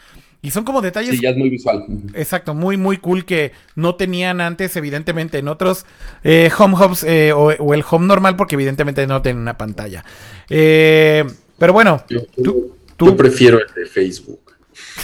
Y 0.44 0.50
son 0.50 0.64
como 0.64 0.82
detalles. 0.82 1.16
Sí, 1.16 1.22
ya 1.22 1.30
es 1.30 1.38
muy 1.38 1.50
visual. 1.50 1.86
Exacto, 2.16 2.56
muy, 2.56 2.76
muy 2.76 2.98
cool 2.98 3.26
que 3.26 3.52
no 3.76 3.96
tenían 3.96 4.42
antes, 4.42 4.76
evidentemente, 4.76 5.38
en 5.38 5.48
otros 5.48 5.86
eh, 6.24 6.50
home 6.58 6.76
hubs 6.76 7.04
eh, 7.04 7.32
o, 7.32 7.52
el 7.52 7.84
home 7.88 8.08
normal, 8.08 8.36
porque 8.36 8.56
evidentemente 8.56 9.06
no 9.06 9.22
tienen 9.22 9.42
una 9.42 9.58
pantalla. 9.58 10.04
Eh, 10.50 11.24
pero 11.60 11.74
bueno, 11.74 12.04
tú, 12.44 12.76
tú, 12.98 13.16
prefiero 13.16 13.60
el 13.60 13.72
de 13.76 13.86
Facebook. 13.86 14.40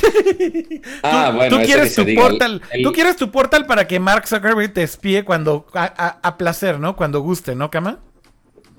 ah, 1.03 1.31
bueno, 1.35 1.55
tú 1.55 1.63
quieres 1.63 1.93
tu 1.93 2.05
portal, 2.15 2.61
tú 2.81 2.91
quieres 2.91 3.15
tu 3.15 3.29
portal 3.29 3.67
para 3.67 3.87
que 3.87 3.99
Mark 3.99 4.27
Zuckerberg 4.27 4.73
te 4.73 4.81
espíe 4.81 5.23
cuando 5.23 5.67
a, 5.73 6.17
a 6.21 6.37
placer, 6.37 6.79
¿no? 6.79 6.95
Cuando 6.95 7.19
guste, 7.21 7.53
¿no, 7.53 7.69
Cama? 7.69 7.99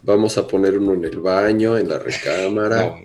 Vamos 0.08 0.38
a 0.38 0.46
poner 0.46 0.78
uno 0.78 0.94
en 0.94 1.04
el 1.04 1.20
baño, 1.20 1.76
en 1.76 1.86
la 1.86 1.98
recámara. 1.98 2.96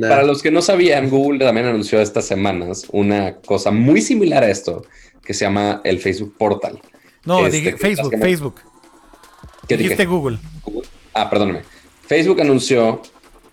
para, 0.00 0.24
los 0.24 0.42
que 0.42 0.50
no 0.50 0.60
sabían, 0.60 1.08
Google 1.08 1.44
también 1.44 1.68
anunció 1.68 2.00
estas 2.00 2.24
semanas 2.24 2.88
una 2.90 3.36
cosa 3.36 3.70
muy 3.70 4.00
similar 4.02 4.42
a 4.42 4.50
esto, 4.50 4.84
que 5.24 5.32
se 5.32 5.44
llama 5.44 5.82
el 5.84 6.00
Facebook 6.00 6.34
Portal. 6.36 6.80
No, 7.24 7.46
este, 7.46 7.58
dije 7.58 7.76
Facebook, 7.76 8.18
Facebook. 8.20 8.54
¿Qué 9.68 9.76
dijiste 9.76 10.06
Google? 10.06 10.38
Ah, 11.14 11.30
perdóname. 11.30 11.62
Facebook 12.04 12.40
anunció 12.40 13.00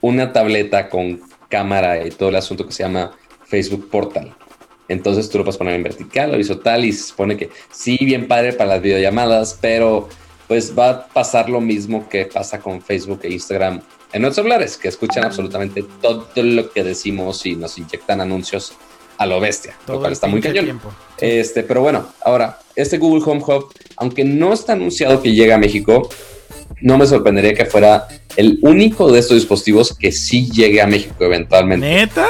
una 0.02 0.34
tableta 0.34 0.90
con 0.90 1.22
cámara 1.50 2.04
y 2.04 2.10
todo 2.10 2.30
el 2.30 2.36
asunto 2.38 2.66
que 2.66 2.74
se 2.74 2.82
llama 2.82 3.12
Facebook 3.46 3.92
Portal. 3.92 4.36
Entonces 4.88 5.30
tú 5.30 5.38
lo 5.38 5.44
puedes 5.44 5.60
poner 5.60 5.76
en 5.76 5.84
vertical, 5.84 6.34
horizontal 6.34 6.84
y 6.84 6.94
se 6.94 7.10
supone 7.10 7.38
que 7.38 7.52
sí, 7.72 7.96
bien 8.02 8.28
padre 8.28 8.54
para 8.54 8.72
las 8.72 8.82
videollamadas, 8.82 9.60
pero 9.62 10.10
pues 10.48 10.78
va 10.78 10.90
a 10.90 11.08
pasar 11.08 11.50
lo 11.50 11.62
mismo 11.62 12.08
que 12.10 12.26
pasa 12.26 12.60
con 12.60 12.82
Facebook 12.82 13.22
e 13.24 13.32
Instagram 13.32 13.82
en 14.12 14.22
nuestros 14.22 14.44
celulares, 14.44 14.78
que 14.78 14.88
escuchan 14.88 15.24
absolutamente 15.26 15.84
todo 16.02 16.28
lo 16.36 16.72
que 16.72 16.84
decimos 16.84 17.46
y 17.46 17.56
nos 17.56 17.78
inyectan 17.78 18.22
anuncios 18.22 18.74
a 19.18 19.26
lo 19.26 19.40
bestia, 19.40 19.76
lo 19.88 20.00
cual 20.00 20.14
está 20.14 20.28
muy 20.28 20.42
cañón. 20.42 20.80
Este, 21.18 21.64
pero 21.64 21.82
bueno, 21.82 22.08
ahora, 22.24 22.60
este 22.76 22.98
Google 22.98 23.24
Home 23.26 23.44
Hub, 23.46 23.74
aunque 23.98 24.24
no 24.24 24.54
está 24.54 24.74
anunciado 24.74 25.22
que 25.22 25.32
llegue 25.34 25.54
a 25.54 25.58
México, 25.58 26.10
no 26.82 26.98
me 26.98 27.08
sorprendería 27.08 27.54
que 27.54 27.66
fuera 27.66 28.08
el 28.36 28.60
único 28.62 29.12
de 29.12 29.20
estos 29.20 29.38
dispositivos 29.38 29.98
que 29.98 30.12
sí 30.12 30.50
llegue 30.52 30.82
a 30.82 30.88
México 30.88 31.24
eventualmente. 31.24 31.88
¿Neta? 31.88 32.28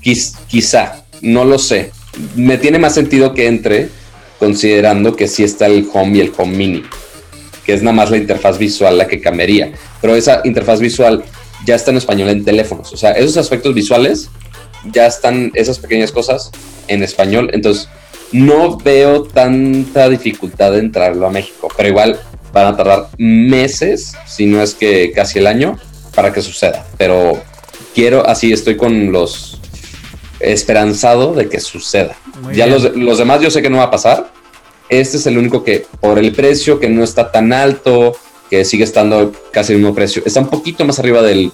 Quizá, 0.00 0.38
quizá 0.46 1.04
no 1.22 1.44
lo 1.44 1.58
sé. 1.58 1.90
Me 2.34 2.56
tiene 2.58 2.78
más 2.78 2.94
sentido 2.94 3.34
que 3.34 3.46
entre 3.46 3.88
considerando 4.38 5.16
que 5.16 5.28
sí 5.28 5.44
está 5.44 5.66
el 5.66 5.88
Home 5.92 6.18
y 6.18 6.20
el 6.20 6.32
Home 6.36 6.56
Mini, 6.56 6.82
que 7.64 7.74
es 7.74 7.82
nada 7.82 7.96
más 7.96 8.10
la 8.10 8.16
interfaz 8.16 8.58
visual 8.58 8.98
la 8.98 9.06
que 9.06 9.20
cambiaría. 9.20 9.72
Pero 10.00 10.14
esa 10.14 10.40
interfaz 10.44 10.80
visual 10.80 11.24
ya 11.64 11.74
está 11.74 11.90
en 11.90 11.96
español 11.96 12.28
en 12.28 12.44
teléfonos. 12.44 12.92
O 12.92 12.96
sea, 12.96 13.12
esos 13.12 13.36
aspectos 13.36 13.74
visuales 13.74 14.30
ya 14.92 15.06
están, 15.06 15.50
esas 15.54 15.78
pequeñas 15.78 16.12
cosas 16.12 16.50
en 16.88 17.02
español. 17.02 17.50
Entonces, 17.52 17.88
no 18.32 18.76
veo 18.78 19.22
tanta 19.22 20.08
dificultad 20.08 20.72
de 20.72 20.80
entrarlo 20.80 21.26
a 21.26 21.30
México, 21.30 21.68
pero 21.76 21.88
igual 21.88 22.18
van 22.52 22.66
a 22.66 22.76
tardar 22.76 23.08
meses, 23.18 24.14
si 24.26 24.46
no 24.46 24.62
es 24.62 24.74
que 24.74 25.12
casi 25.12 25.38
el 25.38 25.46
año, 25.46 25.78
para 26.14 26.32
que 26.32 26.42
suceda. 26.42 26.86
Pero 26.96 27.40
quiero, 27.94 28.26
así 28.26 28.52
estoy 28.52 28.76
con 28.76 29.12
los 29.12 29.60
esperanzado 30.52 31.34
de 31.34 31.48
que 31.48 31.60
suceda. 31.60 32.16
ya 32.52 32.66
los, 32.66 32.94
los, 32.96 33.18
demás 33.18 33.40
yo 33.40 33.50
sé 33.50 33.62
que 33.62 33.70
no 33.70 33.78
va 33.78 33.84
a 33.84 33.90
pasar. 33.90 34.30
Este 34.88 35.16
es 35.16 35.26
el 35.26 35.36
único 35.36 35.64
que, 35.64 35.86
por 36.00 36.18
el 36.18 36.32
precio 36.32 36.78
que 36.78 36.88
no 36.88 37.02
está 37.02 37.32
tan 37.32 37.52
alto, 37.52 38.16
que 38.48 38.64
sigue 38.64 38.84
estando 38.84 39.32
casi 39.50 39.72
el 39.72 39.80
mismo 39.80 39.94
precio, 39.94 40.22
está 40.24 40.40
un 40.40 40.48
poquito 40.48 40.84
más 40.84 40.98
arriba 40.98 41.22
del, 41.22 41.50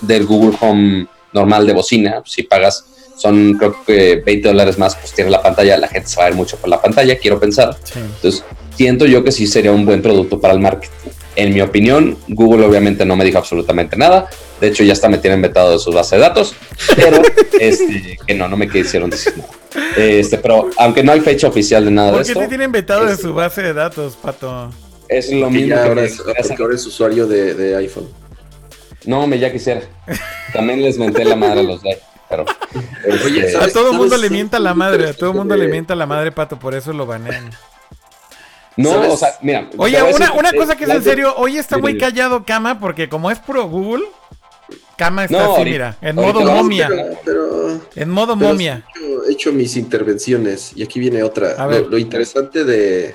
del 0.00 0.24
Google 0.24 0.56
Home 0.60 1.06
normal 1.32 1.66
de 1.66 1.74
bocina. 1.74 2.22
Si 2.24 2.44
pagas, 2.44 2.86
son 3.16 3.54
creo 3.54 3.76
que 3.84 4.22
20 4.24 4.48
dólares 4.48 4.78
más, 4.78 4.96
pues 4.96 5.12
tiene 5.12 5.30
la 5.30 5.42
pantalla, 5.42 5.76
la 5.76 5.88
gente 5.88 6.08
se 6.08 6.16
va 6.16 6.24
a 6.24 6.28
ver 6.28 6.36
mucho 6.36 6.56
por 6.56 6.70
la 6.70 6.80
pantalla, 6.80 7.18
quiero 7.18 7.38
pensar. 7.38 7.76
Entonces, 7.94 8.44
siento 8.76 9.06
yo 9.06 9.22
que 9.22 9.32
sí 9.32 9.46
sería 9.46 9.72
un 9.72 9.84
buen 9.84 10.02
producto 10.02 10.40
para 10.40 10.54
el 10.54 10.60
marketing. 10.60 11.10
En 11.36 11.52
mi 11.52 11.60
opinión, 11.60 12.16
Google 12.28 12.64
obviamente 12.64 13.04
no 13.04 13.16
me 13.16 13.24
dijo 13.24 13.38
absolutamente 13.38 13.96
nada. 13.96 14.30
De 14.64 14.70
hecho, 14.70 14.82
ya 14.82 14.94
hasta 14.94 15.10
me 15.10 15.18
tienen 15.18 15.42
vetado 15.42 15.72
de 15.72 15.78
sus 15.78 15.94
bases 15.94 16.12
de 16.12 16.18
datos. 16.20 16.54
Pero 16.96 17.20
este, 17.60 18.18
que 18.26 18.34
no, 18.34 18.48
no 18.48 18.56
me 18.56 18.66
quisieron 18.66 19.10
decir 19.10 19.34
nada. 19.36 19.50
Este, 19.94 20.38
pero 20.38 20.70
aunque 20.78 21.04
no 21.04 21.12
hay 21.12 21.20
fecha 21.20 21.48
oficial 21.48 21.84
de 21.84 21.90
nada 21.90 22.12
de 22.12 22.22
esto. 22.22 22.32
¿Por 22.32 22.42
qué 22.42 22.46
te 22.46 22.48
tienen 22.48 22.72
vetado 22.72 23.04
de 23.04 23.14
su 23.18 23.34
base 23.34 23.60
de 23.60 23.74
datos, 23.74 24.16
Pato? 24.16 24.70
Es 25.06 25.30
lo 25.30 25.50
mismo. 25.50 25.76
ahora, 25.76 26.04
es, 26.04 26.18
ahora 26.18 26.74
es 26.74 26.86
usuario 26.86 27.26
de, 27.26 27.76
iPhone. 27.76 28.08
No, 29.04 29.26
me 29.26 29.38
ya 29.38 29.52
quisiera. 29.52 29.82
También 30.54 30.80
les 30.80 30.96
menté 30.96 31.26
la 31.26 31.36
madre 31.36 31.60
a 31.60 31.64
los 31.64 31.82
de 31.82 31.98
pero, 32.26 32.46
este, 33.04 33.58
a 33.58 33.70
todo 33.70 33.92
mundo 33.92 34.16
le 34.16 34.30
mienta 34.30 34.58
la 34.58 34.72
madre, 34.72 35.10
a 35.10 35.12
todo 35.12 35.30
el 35.30 35.36
mundo 35.36 35.54
le 35.56 35.68
mienta 35.68 35.94
la 35.94 36.06
madre, 36.06 36.32
Pato, 36.32 36.58
por 36.58 36.74
eso 36.74 36.94
lo 36.94 37.04
banean. 37.04 37.50
No, 38.76 39.12
o 39.12 39.16
sea, 39.16 39.34
mira. 39.42 39.68
Oye, 39.76 40.02
una, 40.02 40.32
una 40.32 40.52
cosa 40.52 40.74
que 40.74 40.84
es 40.84 40.90
en 40.90 41.04
serio, 41.04 41.34
hoy 41.36 41.58
está 41.58 41.76
muy 41.76 41.98
callado 41.98 42.44
Kama, 42.44 42.80
porque 42.80 43.10
como 43.10 43.30
es 43.30 43.38
pro 43.38 43.68
Google, 43.68 44.04
Kama 44.96 45.24
está 45.24 45.54
así, 45.54 45.64
mira, 45.64 45.98
en 46.00 46.16
modo 46.16 46.40
momia. 46.40 46.88
en 47.94 48.10
modo 48.10 48.36
momia. 48.36 48.84
He 49.28 49.32
hecho, 49.32 49.52
mis 49.52 49.76
intervenciones 49.76 50.72
y 50.74 50.82
aquí 50.82 51.00
viene 51.00 51.22
otra. 51.22 51.66
Lo, 51.66 51.98
interesante 51.98 52.64
de, 52.64 53.14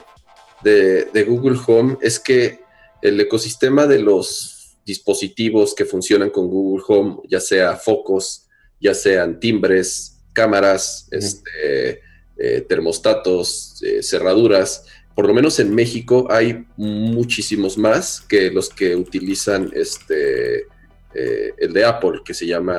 de, 0.63 1.23
Google 1.23 1.57
Home 1.67 1.97
es 2.01 2.19
que 2.19 2.59
el 3.01 3.19
ecosistema 3.19 3.87
de 3.87 3.99
los 3.99 4.75
dispositivos 4.85 5.73
que 5.73 5.85
funcionan 5.85 6.29
con 6.29 6.47
Google 6.47 6.83
Home, 6.87 7.17
ya 7.29 7.39
sea 7.39 7.75
focos, 7.75 8.47
ya 8.81 8.93
sean 8.93 9.39
timbres, 9.39 10.17
cámaras, 10.33 11.07
este, 11.11 12.01
eh, 12.37 12.65
termostatos, 12.67 13.81
eh, 13.83 14.01
cerraduras, 14.03 14.83
por 15.19 15.27
lo 15.27 15.33
menos 15.33 15.59
en 15.59 15.75
México 15.75 16.27
hay 16.29 16.65
muchísimos 16.77 17.77
más 17.77 18.21
que 18.21 18.49
los 18.51 18.69
que 18.69 18.95
utilizan 18.95 19.69
este 19.75 20.65
eh, 21.13 21.53
el 21.57 21.73
de 21.73 21.85
Apple, 21.85 22.21
que 22.23 22.33
se 22.33 22.45
llama 22.45 22.75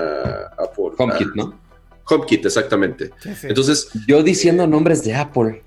Apple. 0.58 0.90
HomeKit, 0.96 1.34
¿no? 1.34 1.60
HomeKit, 2.04 2.46
exactamente. 2.46 3.10
Entonces. 3.42 3.90
Yo 4.06 4.22
diciendo 4.22 4.66
nombres 4.66 5.04
de 5.04 5.14
Apple. 5.14 5.62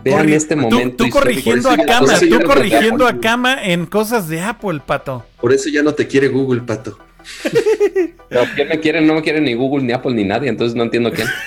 Vean 0.00 0.28
este 0.28 0.54
momento. 0.54 1.04
Tú, 1.04 1.10
corrigiendo 1.10 1.70
a 1.70 1.76
Cama, 1.76 2.20
tú 2.20 2.40
corrigiendo 2.42 3.06
a 3.06 3.18
Cama 3.18 3.64
en 3.64 3.84
cosas 3.84 4.28
de 4.28 4.40
Apple, 4.40 4.80
Pato. 4.86 5.24
Por 5.40 5.52
eso 5.52 5.68
ya 5.68 5.82
no 5.82 5.92
te 5.92 6.06
quiere 6.06 6.28
Google, 6.28 6.60
Pato. 6.60 6.98
Pero 8.28 8.42
¿quién 8.54 8.68
me 8.68 8.78
quiere? 8.78 9.00
No 9.00 9.14
me 9.14 9.22
quiere 9.22 9.40
ni 9.40 9.54
Google, 9.54 9.84
ni 9.84 9.92
Apple, 9.92 10.14
ni 10.14 10.24
nadie, 10.24 10.48
entonces 10.48 10.76
no 10.76 10.84
entiendo 10.84 11.10
quién. 11.12 11.26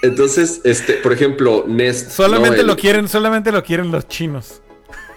Entonces, 0.00 0.60
este, 0.62 0.94
por 0.94 1.12
ejemplo, 1.12 1.64
Nest. 1.66 2.12
Solamente 2.12 2.62
lo 2.62 2.76
quieren, 2.76 3.08
solamente 3.08 3.50
lo 3.50 3.64
quieren 3.64 3.90
los 3.90 4.06
chinos. 4.06 4.62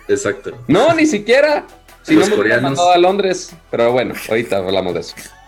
Exacto. 0.07 0.57
No, 0.67 0.93
ni 0.95 1.05
siquiera. 1.05 1.67
Si 2.03 2.15
los 2.15 2.29
no 2.29 2.35
coreanos. 2.37 2.79
a 2.79 2.97
Londres. 2.97 3.53
Pero 3.69 3.91
bueno, 3.91 4.13
ahorita 4.29 4.57
hablamos 4.57 4.93
de 4.93 4.99
eso. 5.01 5.15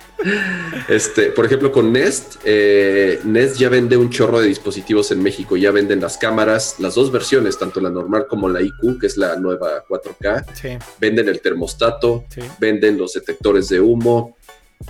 Este, 0.88 1.32
por 1.32 1.46
ejemplo, 1.46 1.72
con 1.72 1.92
Nest, 1.92 2.36
eh, 2.46 3.20
Nest 3.26 3.58
ya 3.58 3.68
vende 3.68 3.98
un 3.98 4.10
chorro 4.10 4.40
de 4.40 4.48
dispositivos 4.48 5.12
en 5.12 5.22
México. 5.22 5.58
Ya 5.58 5.72
venden 5.72 6.00
las 6.00 6.18
cámaras, 6.18 6.76
las 6.80 6.96
dos 6.96 7.12
versiones, 7.12 7.58
tanto 7.58 7.82
la 7.82 7.90
normal 7.90 8.28
como 8.30 8.48
la 8.48 8.62
IQ, 8.62 9.00
que 9.00 9.08
es 9.08 9.18
la 9.18 9.36
nueva 9.36 9.84
4K. 9.88 10.80
Venden 11.00 11.28
el 11.28 11.42
termostato, 11.42 12.26
venden 12.60 12.98
los 12.98 13.14
detectores 13.14 13.70
de 13.70 13.82
humo. 13.82 14.38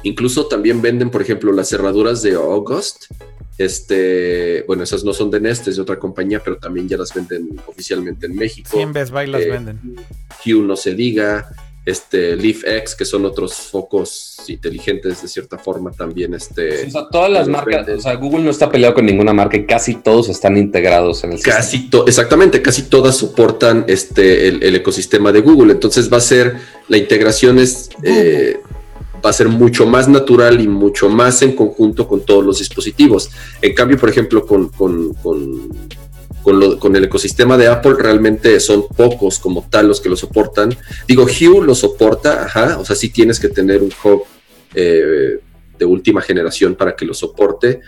Incluso 0.03 0.47
también 0.47 0.82
venden, 0.82 1.09
por 1.09 1.22
ejemplo, 1.22 1.51
las 1.51 1.70
cerraduras 1.70 2.22
de 2.22 2.34
August, 2.34 3.05
este, 3.58 4.64
bueno, 4.68 4.84
esas 4.84 5.04
no 5.04 5.14
son 5.14 5.30
de 5.32 5.39
Nest, 5.39 5.68
es 5.68 5.76
de 5.76 5.82
otra 5.82 5.99
compañía, 5.99 6.41
pero 6.43 6.58
también 6.58 6.88
ya 6.88 6.97
las 6.97 7.14
venden 7.14 7.49
oficialmente 7.68 8.26
en 8.26 8.36
México. 8.36 8.70
Sí, 8.72 8.80
en 8.80 8.93
Best 8.93 9.12
Buy 9.12 9.28
las 9.28 9.41
eh, 9.41 9.49
venden. 9.49 9.80
Hue 10.45 10.62
no 10.62 10.76
se 10.76 10.95
diga, 10.95 11.49
este 11.86 12.36
Leaf 12.36 12.64
X, 12.66 12.95
que 12.95 13.04
son 13.04 13.26
otros 13.26 13.54
focos 13.54 14.38
inteligentes 14.47 15.22
de 15.22 15.28
cierta 15.28 15.58
forma 15.58 15.91
también. 15.91 16.34
Este, 16.34 16.88
o 16.88 16.89
sea, 16.89 17.08
todas 17.12 17.30
las 17.30 17.47
marcas, 17.47 17.88
o 17.89 17.99
sea, 17.99 18.16
Google 18.16 18.43
no 18.43 18.51
está 18.51 18.70
peleado 18.70 18.93
con 18.93 19.06
ninguna 19.06 19.34
marca 19.34 19.58
y 19.58 19.66
casi 19.66 19.95
todos 19.95 20.30
están 20.30 20.58
integrados 20.58 21.24
en 21.24 21.34
el 21.34 21.41
casi 21.41 21.89
Exactamente, 22.08 22.62
casi 22.62 22.84
todas 22.84 23.18
soportan 23.18 23.86
este, 23.88 24.47
el, 24.47 24.76
ecosistema 24.76 25.32
de 25.32 25.41
Google. 25.41 25.74
Entonces 25.74 26.12
va 26.12 26.18
a 26.18 26.22
ser, 26.22 26.56
la 26.88 26.97
integración 26.97 27.60
es 27.60 27.89
va 29.24 29.30
a 29.30 29.34
ser 29.34 29.47
mucho 29.47 29.86
más 29.86 30.07
natural 30.07 30.59
y 30.59 30.67
mucho 30.67 31.09
más 31.09 31.41
en 31.41 31.55
conjunto 31.55 32.07
con 32.07 32.21
todos 32.21 32.43
los 32.43 32.59
dispositivos. 32.59 33.30
En 33.61 33.74
cambio, 33.74 33.97
por 33.97 34.09
ejemplo, 34.09 34.45
con, 34.45 34.69
con, 34.69 35.13
con, 36.43 36.95
el 36.95 37.03
ecosistema 37.05 37.57
de 37.57 37.67
Apple 37.67 37.95
realmente 37.97 38.59
son 38.59 38.88
pocos 38.89 39.39
como 39.39 39.65
tal 39.69 39.88
los 39.88 40.01
que 40.01 40.09
lo 40.09 40.17
soportan. 40.17 40.76
Digo, 41.07 41.24
Hue 41.24 41.65
lo 41.65 41.74
soporta, 41.74 42.43
ajá, 42.45 42.78
o 42.80 42.86
sea, 42.86 42.95
sí 42.95 43.09
tienes 43.09 43.39
que 43.39 43.47
tener 43.47 43.82
un 43.82 43.91
hub 44.03 44.24
eh, 44.76 45.39
de 45.80 45.86
última 45.86 46.21
generación 46.21 46.76
para 46.76 46.95
que 46.95 47.05
lo 47.05 47.13
soporte. 47.13 47.80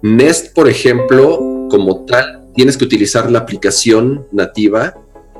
Nest, 0.00 0.54
por 0.54 0.68
ejemplo, 0.68 1.68
como 1.70 2.04
tal, 2.06 2.44
tienes 2.54 2.76
que 2.76 2.84
utilizar 2.84 3.30
la 3.30 3.40
aplicación 3.40 4.26
nativa 4.32 4.94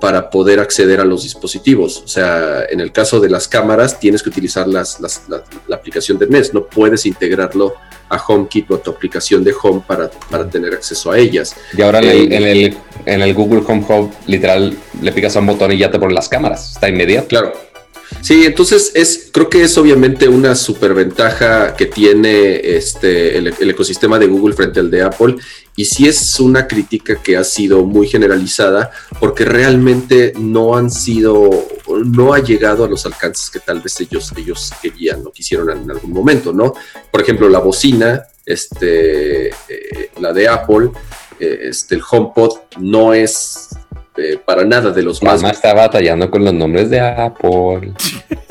para 0.04 0.28
poder 0.28 0.60
acceder 0.60 1.00
a 1.00 1.04
los 1.06 1.22
dispositivos. 1.22 2.02
O 2.04 2.08
sea, 2.08 2.66
en 2.68 2.78
el 2.80 2.92
caso 2.92 3.20
de 3.20 3.30
las 3.30 3.48
cámaras, 3.48 3.98
tienes 3.98 4.22
que 4.22 4.28
utilizar 4.28 4.68
las, 4.68 5.00
la, 5.00 5.74
aplicación 5.74 6.18
de 6.18 6.26
Nest, 6.26 6.52
no 6.52 6.66
puedes 6.66 7.06
integrarlo 7.06 7.72
a 8.10 8.18
HomeKit 8.18 8.70
o 8.70 8.74
a 8.74 8.82
tu 8.82 8.90
aplicación 8.90 9.42
de 9.42 9.54
Home 9.62 9.80
para, 9.86 10.10
para 10.10 10.46
tener 10.46 10.74
acceso 10.74 11.10
a 11.10 11.18
ellas. 11.18 11.56
Y 11.74 11.80
ahora 11.80 12.00
en, 12.00 12.30
el, 12.34 12.44
eh, 12.44 12.76
en, 13.06 13.22
el, 13.22 13.32
Google 13.32 13.62
Home 13.66 13.82
Hub, 13.88 14.10
literal, 14.26 14.76
le 15.00 15.10
picas 15.12 15.34
a 15.36 15.40
un 15.40 15.46
botón 15.46 15.72
y 15.72 15.78
ya 15.78 15.90
te 15.90 15.98
ponen 15.98 16.14
las 16.14 16.28
cámaras, 16.28 16.72
está 16.72 16.86
inmediato. 16.86 17.28
Claro. 17.28 17.54
Sí, 18.20 18.44
entonces 18.44 18.92
es, 18.94 19.30
creo 19.32 19.48
que 19.48 19.62
es 19.62 19.78
obviamente 19.78 20.28
una 20.28 20.54
superventaja 20.54 21.74
que 21.76 21.86
tiene 21.86 22.56
este, 22.56 23.38
el, 23.38 23.54
el, 23.58 23.70
ecosistema 23.70 24.18
de 24.18 24.26
Google 24.26 24.54
frente 24.54 24.80
al 24.80 24.90
de 24.90 25.00
Apple 25.00 25.36
y 25.76 25.84
sí 25.84 26.06
es 26.06 26.38
una 26.40 26.66
crítica 26.66 27.16
que 27.22 27.36
ha 27.36 27.44
sido 27.44 27.84
muy 27.84 28.06
generalizada 28.06 28.90
porque 29.18 29.44
realmente 29.44 30.32
no 30.38 30.76
han 30.76 30.90
sido, 30.90 31.50
no 32.04 32.32
ha 32.32 32.38
llegado 32.38 32.84
a 32.84 32.88
los 32.88 33.04
alcances 33.06 33.50
que 33.50 33.60
tal 33.60 33.80
vez 33.80 34.00
ellos, 34.00 34.32
ellos 34.36 34.70
querían 34.80 35.26
o 35.26 35.32
quisieron 35.32 35.70
en 35.70 35.90
algún 35.90 36.12
momento, 36.12 36.52
¿no? 36.52 36.74
Por 37.10 37.20
ejemplo, 37.20 37.48
la 37.48 37.58
bocina, 37.58 38.24
este, 38.46 39.48
eh, 39.48 40.10
la 40.20 40.32
de 40.32 40.48
Apple, 40.48 40.90
eh, 41.40 41.58
este, 41.62 41.96
el 41.96 42.02
HomePod 42.08 42.58
no 42.78 43.12
es 43.12 43.70
eh, 44.16 44.38
para 44.44 44.64
nada 44.64 44.90
de 44.90 45.02
los 45.02 45.22
más. 45.22 45.42
Mamá 45.42 45.52
está 45.52 45.74
batallando 45.74 46.30
con 46.30 46.44
los 46.44 46.54
nombres 46.54 46.88
de 46.90 47.00
Apple. 47.00 47.92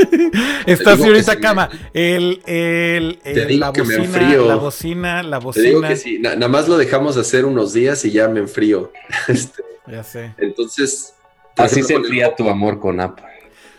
está 0.65 0.93
así 0.93 1.03
ahorita 1.03 1.39
cama. 1.39 1.69
El, 1.93 2.41
el, 2.45 3.19
la, 3.59 3.69
bocina, 3.71 4.43
la 4.43 4.55
bocina, 4.55 5.23
la 5.23 5.39
bocina. 5.39 5.63
Te 5.63 5.69
digo 5.69 5.81
que 5.81 5.95
sí, 5.95 6.19
nada 6.19 6.47
más 6.47 6.67
lo 6.67 6.77
dejamos 6.77 7.15
hacer 7.17 7.45
unos 7.45 7.73
días 7.73 8.03
y 8.05 8.11
ya 8.11 8.27
me 8.27 8.39
enfrío. 8.39 8.91
Este, 9.27 9.63
ya 9.87 10.03
sé. 10.03 10.33
Entonces. 10.37 11.13
Así 11.55 11.83
se 11.83 11.93
enfría 11.93 12.35
tu 12.35 12.49
amor 12.49 12.79
con 12.79 12.99
Apple. 12.99 13.25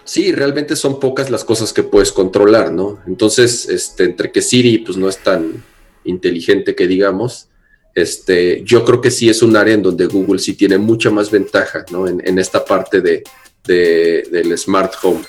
Sí, 0.04 0.32
realmente 0.32 0.76
son 0.76 1.00
pocas 1.00 1.30
las 1.30 1.44
cosas 1.44 1.72
que 1.72 1.82
puedes 1.82 2.12
controlar, 2.12 2.70
¿no? 2.70 3.00
Entonces, 3.06 3.68
este, 3.68 4.04
entre 4.04 4.30
que 4.30 4.42
Siri 4.42 4.78
pues 4.78 4.96
no 4.96 5.08
es 5.08 5.18
tan 5.18 5.64
inteligente 6.04 6.74
que 6.74 6.86
digamos, 6.86 7.48
este, 7.94 8.62
yo 8.64 8.84
creo 8.84 9.00
que 9.00 9.10
sí 9.10 9.28
es 9.28 9.42
un 9.42 9.56
área 9.56 9.74
en 9.74 9.82
donde 9.82 10.06
Google 10.06 10.38
sí 10.38 10.54
tiene 10.54 10.78
mucha 10.78 11.10
más 11.10 11.30
ventaja 11.30 11.84
¿no? 11.90 12.08
en, 12.08 12.38
esta 12.38 12.64
parte 12.64 13.00
de, 13.00 13.22
del 13.64 14.58
smart 14.58 14.94
home. 15.02 15.22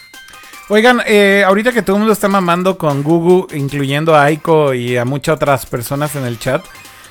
Oigan, 0.67 1.01
eh, 1.05 1.43
ahorita 1.45 1.71
que 1.71 1.83
todo 1.83 1.97
el 1.97 1.99
mundo 1.99 2.13
está 2.13 2.27
mamando 2.27 2.77
con 2.77 3.03
Google, 3.03 3.55
incluyendo 3.55 4.15
a 4.15 4.23
Aiko 4.23 4.73
y 4.73 4.97
a 4.97 5.05
muchas 5.05 5.35
otras 5.35 5.67
personas 5.67 6.15
en 6.15 6.23
el 6.23 6.39
chat, 6.39 6.65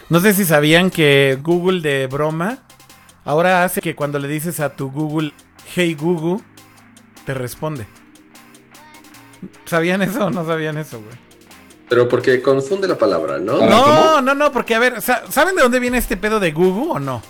no 0.08 0.18
sé 0.20 0.34
si 0.34 0.44
sabían 0.44 0.90
que 0.90 1.38
Google 1.40 1.80
de 1.80 2.08
broma 2.08 2.64
ahora 3.24 3.64
hace 3.64 3.80
que 3.80 3.94
cuando 3.94 4.18
le 4.18 4.26
dices 4.26 4.58
a 4.58 4.74
tu 4.74 4.90
Google, 4.90 5.32
hey 5.74 5.94
Google, 5.94 6.42
te 7.24 7.32
responde. 7.32 7.86
¿Sabían 9.66 10.02
eso 10.02 10.26
o 10.26 10.30
no 10.30 10.44
sabían 10.44 10.76
eso, 10.76 11.00
güey? 11.00 11.16
Pero 11.88 12.08
porque 12.08 12.40
confunde 12.40 12.88
la 12.88 12.96
palabra, 12.96 13.38
¿no? 13.38 13.58
No, 13.66 13.82
¿cómo? 13.84 14.20
no, 14.22 14.34
no, 14.34 14.52
porque 14.52 14.74
a 14.74 14.78
ver, 14.78 15.02
sa- 15.02 15.22
¿saben 15.30 15.54
de 15.54 15.62
dónde 15.62 15.80
viene 15.80 15.98
este 15.98 16.16
pedo 16.16 16.40
de 16.40 16.50
Google 16.52 16.92
o 16.92 16.98
no? 16.98 17.22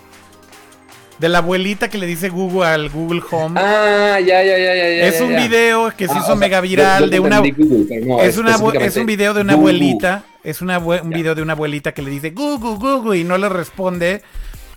De 1.19 1.29
la 1.29 1.39
abuelita 1.39 1.89
que 1.89 1.99
le 1.99 2.07
dice 2.07 2.29
Google 2.29 2.67
al 2.67 2.89
Google 2.91 3.23
Home. 3.31 3.61
Ah, 3.61 4.19
ya, 4.21 4.43
ya, 4.43 4.59
ya, 4.59 4.75
ya. 4.75 4.75
ya, 4.75 5.07
es 5.07 5.21
un 5.21 5.31
ya. 5.33 5.39
video 5.47 5.93
que 5.97 6.07
se 6.09 6.13
Ah, 6.15 6.17
hizo 6.17 6.25
o 6.25 6.27
sea, 6.27 6.35
mega 6.37 6.61
viral 6.61 7.05
yo 7.05 7.11
de 7.11 7.21
una 7.21 7.39
Google, 7.39 7.57
no, 8.05 8.21
es, 8.21 8.37
una 8.37 8.57
es 8.81 8.97
un 8.97 9.07
video 9.07 9.33
de 9.35 9.41
una 9.41 9.55
Google. 9.55 9.71
abuelita, 9.71 10.25
es 10.43 10.61
una 10.61 10.79
un 10.79 11.11
Ya. 11.11 11.17
video 11.17 11.35
de 11.37 11.43
una 11.43 11.53
abuelita 11.53 11.93
que 11.93 12.03
le 12.03 12.11
dice 12.11 12.31
Google, 12.31 12.77
Google 12.79 13.19
y 13.19 13.25
no 13.25 13.39
le 13.39 13.49
responde. 13.49 14.23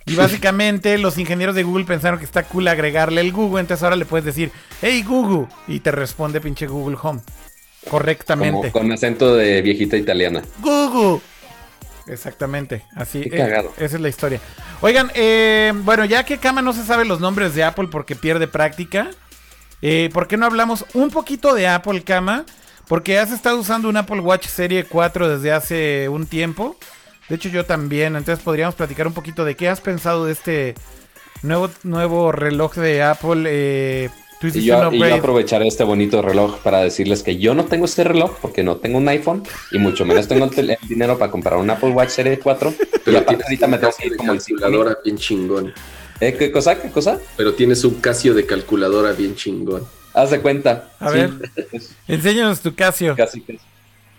Y 0.06 0.14
básicamente 0.14 0.96
los 0.96 1.18
ingenieros 1.18 1.54
de 1.54 1.64
Google 1.64 1.84
pensaron 1.84 2.18
que 2.18 2.24
está 2.24 2.44
cool 2.44 2.66
agregarle 2.68 3.20
el 3.20 3.30
Google, 3.32 3.60
entonces 3.60 3.82
ahora 3.84 3.96
le 3.96 4.06
puedes 4.06 4.24
decir, 4.24 4.50
hey 4.80 5.04
Google, 5.06 5.48
y 5.66 5.80
te 5.80 5.90
responde 5.90 6.40
pinche 6.40 6.66
Google 6.66 6.96
Home. 7.02 7.20
Correctamente. 7.88 8.70
Como 8.70 8.72
con 8.72 8.92
acento 8.92 9.34
de 9.34 9.62
viejita 9.62 9.96
italiana. 9.96 10.42
Google. 10.60 11.20
Exactamente, 12.06 12.84
así. 12.94 13.20
Qué 13.20 13.38
eh, 13.40 13.64
esa 13.76 13.96
es 13.96 14.00
la 14.00 14.08
historia. 14.08 14.40
Oigan, 14.80 15.10
eh, 15.14 15.72
bueno, 15.74 16.04
ya 16.04 16.24
que 16.24 16.38
Kama 16.38 16.62
no 16.62 16.72
se 16.72 16.84
sabe 16.84 17.04
los 17.04 17.20
nombres 17.20 17.54
de 17.54 17.64
Apple 17.64 17.88
porque 17.90 18.16
pierde 18.16 18.48
práctica, 18.48 19.10
eh, 19.82 20.08
¿por 20.12 20.26
qué 20.26 20.36
no 20.36 20.46
hablamos 20.46 20.86
un 20.94 21.10
poquito 21.10 21.54
de 21.54 21.68
Apple, 21.68 22.02
Kama? 22.02 22.44
Porque 22.88 23.18
has 23.18 23.30
estado 23.30 23.58
usando 23.58 23.88
un 23.88 23.96
Apple 23.98 24.20
Watch 24.20 24.46
Serie 24.46 24.84
4 24.84 25.28
desde 25.28 25.52
hace 25.52 26.08
un 26.08 26.26
tiempo. 26.26 26.76
De 27.28 27.36
hecho, 27.36 27.50
yo 27.50 27.66
también. 27.66 28.16
Entonces 28.16 28.42
podríamos 28.42 28.74
platicar 28.74 29.06
un 29.06 29.12
poquito 29.12 29.44
de 29.44 29.56
qué 29.56 29.68
has 29.68 29.82
pensado 29.82 30.24
de 30.24 30.32
este 30.32 30.74
nuevo, 31.42 31.68
nuevo 31.82 32.32
reloj 32.32 32.74
de 32.76 33.02
Apple. 33.02 33.44
Eh, 33.46 34.10
tú 34.40 34.46
Y 34.48 34.70
un 34.70 34.90
yo, 34.92 34.92
y 34.92 35.02
aprovecharé 35.10 35.66
este 35.66 35.84
bonito 35.84 36.22
reloj 36.22 36.58
para 36.58 36.80
decirles 36.82 37.22
que 37.22 37.38
yo 37.38 37.54
no 37.54 37.64
tengo 37.64 37.84
este 37.86 38.04
reloj 38.04 38.36
porque 38.40 38.62
no 38.62 38.76
tengo 38.76 38.98
un 38.98 39.08
iPhone 39.08 39.42
y 39.72 39.78
mucho 39.78 40.04
menos 40.04 40.28
tengo 40.28 40.48
el, 40.56 40.76
dinero 40.88 41.18
para 41.18 41.30
comprar 41.30 41.58
un 41.58 41.68
Apple 41.70 41.90
Watch 41.90 42.10
Series 42.10 42.38
4. 42.42 42.70
y 42.70 42.74
Pero 43.04 43.18
aparte 43.18 43.24
tienes 43.26 43.44
ahorita 43.46 43.64
un 43.66 43.70
me 43.72 43.78
tengo 43.78 43.92
que 43.92 43.96
Casio 43.96 44.06
ir 44.06 44.12
de 44.12 44.16
como 44.18 44.32
el 44.32 44.40
5000. 44.40 44.60
calculadora 44.60 44.98
bien 45.04 45.16
chingón. 45.16 45.72
¿Eh? 46.20 46.34
¿Qué 46.38 46.50
cosa? 46.50 46.80
¿Qué 46.80 46.90
cosa? 46.90 47.18
Pero 47.36 47.54
tienes 47.54 47.84
un 47.84 47.94
Casio 48.00 48.34
de 48.34 48.44
calculadora 48.46 49.12
bien 49.12 49.34
chingón. 49.36 49.84
Haz 50.14 50.30
de 50.30 50.40
cuenta. 50.40 50.90
A 50.98 51.10
Sí, 51.10 51.18
ver. 51.18 51.30
Enséñanos 52.08 52.60
tu 52.60 52.74
Casio. 52.74 53.14
casi, 53.16 53.40
casi. 53.40 53.58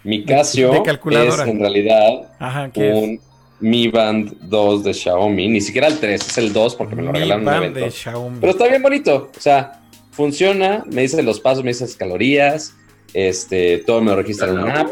Mi 0.04 0.24
Casio 0.24 0.72
de 0.72 0.84
calculadora. 0.84 1.44
es 1.44 1.50
en 1.50 1.60
realidad 1.60 2.32
Ajá, 2.40 2.70
¿qué 2.72 2.90
es? 2.92 2.96
un 2.98 3.20
Mi 3.60 3.90
Band 3.90 4.34
2 4.44 4.84
de 4.86 4.94
Xiaomi. 4.94 5.50
Ni 5.50 5.60
siquiera 5.60 5.88
el 5.88 6.00
3, 6.00 6.22
es 6.28 6.38
el 6.38 6.54
2 6.54 6.76
porque 6.76 6.96
me 6.96 7.02
lo 7.04 7.12
Mi 7.12 7.20
regalaron 7.20 7.42
en 7.42 7.48
un 7.48 7.54
band 7.54 7.64
evento. 7.66 7.80
de 7.82 7.92
Xiaomi. 7.92 8.38
Pero 8.40 8.52
está 8.54 8.68
bien 8.70 8.82
bonito. 8.82 9.30
O 9.38 9.42
sea, 9.42 9.82
funciona, 10.12 10.84
me 10.92 11.02
dice 11.02 11.22
los 11.24 11.40
pasos, 11.40 11.64
me 11.64 11.72
dice 11.72 11.86
las 11.86 11.96
calorías, 11.96 12.74
este, 13.14 13.80
todo 13.80 14.02
me 14.02 14.12
lo 14.12 14.18
registra 14.18 14.50
en 14.50 14.60
una 14.60 14.82
app. 14.82 14.90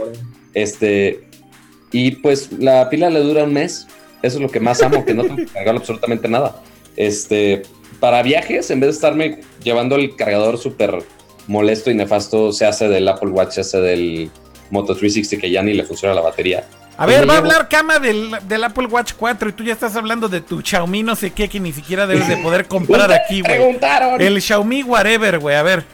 Este, 0.54 1.28
y 1.92 2.12
pues 2.12 2.52
la 2.52 2.90
pila 2.90 3.10
le 3.10 3.20
dura 3.20 3.44
un 3.44 3.54
mes. 3.54 3.88
Eso 4.24 4.38
es 4.38 4.42
lo 4.42 4.50
que 4.50 4.60
más 4.60 4.82
amo, 4.82 5.06
que 5.06 5.14
no 5.14 5.24
tengo 5.24 5.36
que 5.38 5.46
cargar 5.46 5.76
absolutamente 5.76 6.28
nada. 6.28 6.62
Este, 6.96 7.62
para 8.00 8.24
viajes, 8.24 8.70
en 8.72 8.80
vez 8.80 8.88
de 8.88 8.94
estarme 8.94 9.40
llevando 9.64 9.96
el 9.96 10.16
cargador 10.16 10.58
súper 10.58 11.04
molesto 11.48 11.92
y 11.92 11.96
nefasto, 11.96 12.52
se 12.52 12.66
hace 12.66 12.88
del 12.90 13.08
Apple 13.08 13.30
Watch, 13.30 13.52
se 13.52 13.62
hace 13.62 13.80
del 13.80 14.32
Moto 14.72 14.96
360 14.96 15.42
que 15.42 15.52
ya 15.52 15.62
ni 15.62 15.74
le 15.74 15.84
funciona 15.84 16.14
la 16.14 16.22
batería. 16.22 16.68
A 16.98 17.06
ver, 17.06 17.30
va 17.30 17.36
a 17.36 17.38
hablar 17.38 17.70
Kama 17.70 18.00
del, 18.00 18.36
del 18.48 18.64
Apple 18.64 18.88
Watch 18.88 19.14
4 19.16 19.50
y 19.50 19.52
tú 19.54 19.64
ya 19.64 19.74
estás 19.74 19.96
hablando 19.96 20.28
de 20.28 20.42
tu 20.42 20.62
Xiaomi 20.62 21.04
no 21.04 21.16
sé 21.16 21.32
qué 21.32 21.48
que 21.48 21.60
ni 21.60 21.72
siquiera 21.72 22.08
debes 22.08 22.28
de 22.28 22.38
poder 22.38 22.66
comprar 22.68 23.12
aquí, 23.12 23.42
güey. 23.42 23.58
preguntaron. 23.58 24.20
El 24.20 24.42
Xiaomi 24.42 24.82
whatever, 24.84 25.38
güey. 25.38 25.56
A 25.56 25.64
ver, 25.64 25.86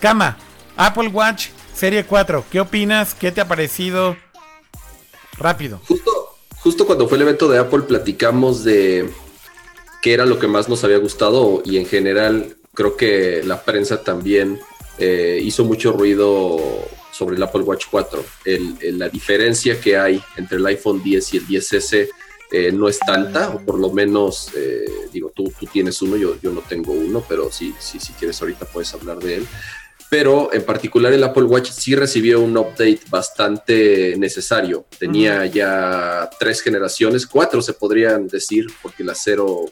Kama, 0.00 0.36
Apple 0.76 1.08
Watch 1.08 1.48
Serie 1.74 2.04
4, 2.04 2.44
¿qué 2.50 2.60
opinas? 2.60 3.14
¿Qué 3.14 3.30
te 3.30 3.40
ha 3.40 3.46
parecido? 3.46 4.16
Rápido. 5.38 5.80
Justo, 5.86 6.10
justo 6.60 6.86
cuando 6.86 7.06
fue 7.08 7.16
el 7.18 7.22
evento 7.22 7.48
de 7.48 7.58
Apple 7.58 7.82
platicamos 7.82 8.64
de 8.64 9.08
qué 10.02 10.12
era 10.12 10.26
lo 10.26 10.40
que 10.40 10.48
más 10.48 10.68
nos 10.68 10.82
había 10.82 10.98
gustado 10.98 11.62
y 11.64 11.78
en 11.78 11.86
general 11.86 12.56
creo 12.74 12.96
que 12.96 13.42
la 13.44 13.62
prensa 13.62 14.02
también 14.02 14.58
eh, 14.98 15.38
hizo 15.40 15.64
mucho 15.64 15.92
ruido 15.92 16.58
sobre 17.12 17.36
el 17.36 17.42
Apple 17.42 17.62
Watch 17.62 17.86
4. 17.90 18.24
El- 18.44 18.76
el- 18.80 18.98
la 18.98 19.08
diferencia 19.08 19.80
que 19.80 19.96
hay 19.96 20.20
entre 20.36 20.58
el 20.58 20.66
iPhone 20.66 21.02
10 21.02 21.34
y 21.34 21.36
el 21.38 21.46
10S 21.46 22.08
eh, 22.50 22.72
no 22.72 22.88
es 22.88 22.98
tanta, 22.98 23.50
o 23.50 23.60
por 23.60 23.78
lo 23.78 23.92
menos, 23.92 24.50
eh, 24.56 24.84
digo, 25.12 25.30
tú, 25.36 25.52
tú 25.60 25.66
tienes 25.66 26.00
uno, 26.00 26.16
yo, 26.16 26.40
yo 26.40 26.50
no 26.50 26.62
tengo 26.62 26.92
uno, 26.92 27.22
pero 27.28 27.52
sí, 27.52 27.74
sí, 27.78 28.00
si 28.00 28.14
quieres 28.14 28.40
ahorita 28.40 28.64
puedes 28.64 28.92
hablar 28.94 29.18
de 29.18 29.36
él. 29.36 29.46
Pero 30.10 30.50
en 30.54 30.64
particular 30.64 31.12
el 31.12 31.22
Apple 31.22 31.42
Watch 31.42 31.70
sí 31.70 31.94
recibió 31.94 32.40
un 32.40 32.56
update 32.56 33.00
bastante 33.10 34.16
necesario. 34.16 34.86
Tenía 34.98 35.44
ya 35.44 36.30
tres 36.40 36.62
generaciones, 36.62 37.26
cuatro 37.26 37.60
se 37.60 37.74
podrían 37.74 38.26
decir, 38.26 38.66
porque 38.80 39.04
la 39.04 39.14
cero, 39.14 39.66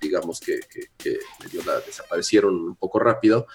digamos 0.00 0.40
que, 0.40 0.60
que- 0.70 0.88
que 0.98 1.18
la 1.66 1.80
desaparecieron 1.80 2.54
un 2.54 2.76
poco 2.76 2.98
rápido. 2.98 3.46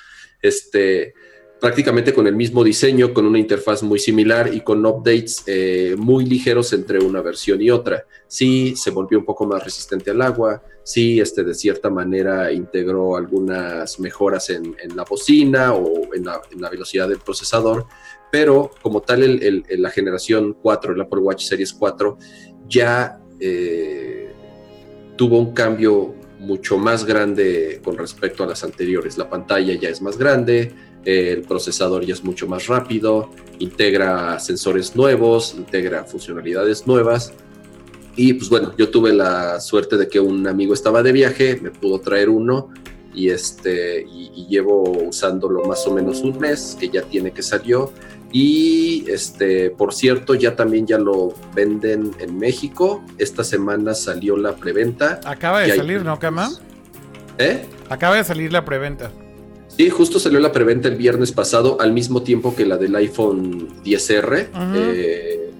Este, 0.41 1.15
prácticamente 1.59 2.13
con 2.13 2.25
el 2.27 2.35
mismo 2.35 2.63
diseño, 2.63 3.13
con 3.13 3.25
una 3.25 3.37
interfaz 3.37 3.83
muy 3.83 3.99
similar 3.99 4.53
y 4.53 4.61
con 4.61 4.85
updates 4.85 5.43
eh, 5.45 5.95
muy 5.97 6.25
ligeros 6.25 6.71
entre 6.73 6.99
una 6.99 7.21
versión 7.21 7.61
y 7.61 7.69
otra. 7.69 8.05
Sí, 8.27 8.75
se 8.75 8.91
volvió 8.91 9.19
un 9.19 9.25
poco 9.25 9.45
más 9.45 9.63
resistente 9.63 10.11
al 10.11 10.21
agua, 10.21 10.63
sí, 10.83 11.19
este, 11.19 11.43
de 11.43 11.53
cierta 11.53 11.89
manera 11.89 12.51
integró 12.51 13.17
algunas 13.17 13.99
mejoras 13.99 14.49
en, 14.49 14.75
la 14.95 15.03
bocina 15.03 15.73
o 15.73 16.13
en 16.13 16.25
la, 16.25 16.69
velocidad 16.69 17.09
del 17.09 17.19
procesador, 17.19 17.85
pero 18.31 18.71
como 18.81 19.01
tal 19.01 19.23
el- 19.23 19.65
la 19.69 19.89
generación 19.89 20.57
4, 20.61 20.93
el 20.93 21.01
Apple 21.01 21.19
Watch 21.19 21.43
Series 21.43 21.73
4, 21.73 22.17
ya 22.67 23.19
eh, 23.39 24.31
tuvo 25.17 25.39
un 25.39 25.53
cambio 25.53 26.15
mucho 26.39 26.77
más 26.77 27.05
grande 27.05 27.81
con 27.83 27.97
respecto 27.97 28.43
a 28.43 28.47
las 28.47 28.63
anteriores. 28.63 29.17
La 29.17 29.29
pantalla 29.29 29.73
ya 29.73 29.89
es 29.89 30.01
más 30.01 30.17
grande, 30.17 30.73
el 31.05 31.41
procesador 31.43 32.05
ya 32.05 32.13
es 32.13 32.23
mucho 32.23 32.47
más 32.47 32.67
rápido, 32.67 33.29
integra 33.59 34.39
sensores 34.39 34.95
nuevos, 34.95 35.55
integra 35.57 36.03
funcionalidades 36.03 36.85
nuevas. 36.87 37.33
Y 38.15 38.33
pues 38.33 38.49
bueno, 38.49 38.73
yo 38.77 38.89
tuve 38.89 39.13
la 39.13 39.59
suerte 39.61 39.97
de 39.97 40.07
que 40.07 40.19
un 40.19 40.45
amigo 40.47 40.73
estaba 40.73 41.01
de 41.01 41.11
viaje, 41.11 41.59
me 41.61 41.71
pudo 41.71 41.99
traer 41.99 42.29
uno 42.29 42.69
y 43.13 43.29
este 43.29 44.01
y, 44.01 44.31
y 44.35 44.47
llevo 44.47 44.83
usándolo 45.07 45.63
más 45.63 45.85
o 45.87 45.93
menos 45.93 46.21
un 46.21 46.37
mes, 46.37 46.75
que 46.79 46.89
ya 46.89 47.01
tiene 47.03 47.31
que 47.31 47.41
salió. 47.41 47.93
Y 48.31 49.09
este, 49.09 49.71
por 49.71 49.93
cierto, 49.93 50.35
ya 50.35 50.55
también 50.55 50.85
ya 50.85 50.99
lo 50.99 51.33
venden 51.55 52.11
en 52.19 52.37
México. 52.37 53.03
Esta 53.17 53.43
semana 53.43 53.93
salió 53.93 54.37
la 54.37 54.55
preventa. 54.55 55.19
Acaba 55.25 55.61
de 55.61 55.71
hay 55.71 55.77
salir, 55.77 56.03
¿no, 56.03 56.19
Kama? 56.19 56.51
¿Eh? 57.39 57.65
Acaba 57.89 58.17
de 58.17 58.23
salir 58.23 58.51
la 58.53 58.65
preventa. 58.65 59.11
Sí, 59.79 59.89
justo 59.89 60.19
salió 60.19 60.41
la 60.41 60.51
preventa 60.51 60.89
el 60.89 60.97
viernes 60.97 61.31
pasado, 61.31 61.77
al 61.79 61.93
mismo 61.93 62.21
tiempo 62.21 62.53
que 62.53 62.65
la 62.65 62.75
del 62.75 62.93
iPhone 62.97 63.81
10R. 63.81 64.47
Ajá. 64.51 64.73
eh, 64.75 65.51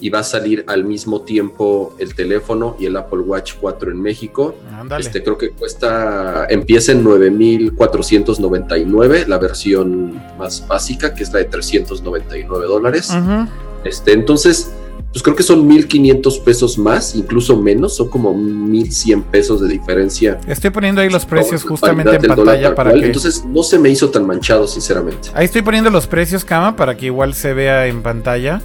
y 0.00 0.10
va 0.10 0.18
a 0.18 0.24
salir 0.24 0.64
al 0.66 0.84
mismo 0.84 1.22
tiempo 1.22 1.94
el 2.00 2.16
teléfono 2.16 2.74
y 2.80 2.86
el 2.86 2.96
Apple 2.96 3.20
Watch 3.20 3.52
4 3.60 3.92
en 3.92 4.02
México. 4.02 4.56
Ándale. 4.72 5.04
Este 5.04 5.22
creo 5.22 5.38
que 5.38 5.50
cuesta, 5.50 6.48
empieza 6.50 6.90
en 6.90 7.04
9.499, 7.04 9.28
la 9.28 9.38
versión 9.38 10.20
más 10.36 10.66
básica, 10.66 11.14
que 11.14 11.22
es 11.22 11.32
la 11.32 11.38
de 11.38 11.44
399 11.44 12.66
dólares. 12.66 13.10
Ujú. 13.10 13.46
Este, 13.84 14.12
entonces, 14.12 14.72
pues 15.12 15.22
creo 15.22 15.34
que 15.34 15.42
son 15.42 15.66
1.500 15.68 16.42
pesos 16.44 16.78
más, 16.78 17.14
incluso 17.14 17.56
menos, 17.56 17.96
son 17.96 18.08
como 18.08 18.34
1.100 18.34 19.22
pesos 19.24 19.60
de 19.60 19.68
diferencia. 19.68 20.38
Estoy 20.46 20.70
poniendo 20.70 21.00
ahí 21.00 21.08
los 21.08 21.24
precios 21.24 21.62
justamente 21.64 22.14
en 22.16 22.22
pantalla 22.22 22.62
tal 22.68 22.74
para 22.74 22.90
cual. 22.90 23.00
que... 23.00 23.06
Entonces, 23.06 23.44
no 23.46 23.62
se 23.62 23.78
me 23.78 23.88
hizo 23.88 24.10
tan 24.10 24.26
manchado, 24.26 24.66
sinceramente. 24.68 25.30
Ahí 25.34 25.46
estoy 25.46 25.62
poniendo 25.62 25.90
los 25.90 26.06
precios, 26.06 26.44
Kama, 26.44 26.76
para 26.76 26.96
que 26.96 27.06
igual 27.06 27.34
se 27.34 27.54
vea 27.54 27.86
en 27.86 28.02
pantalla. 28.02 28.60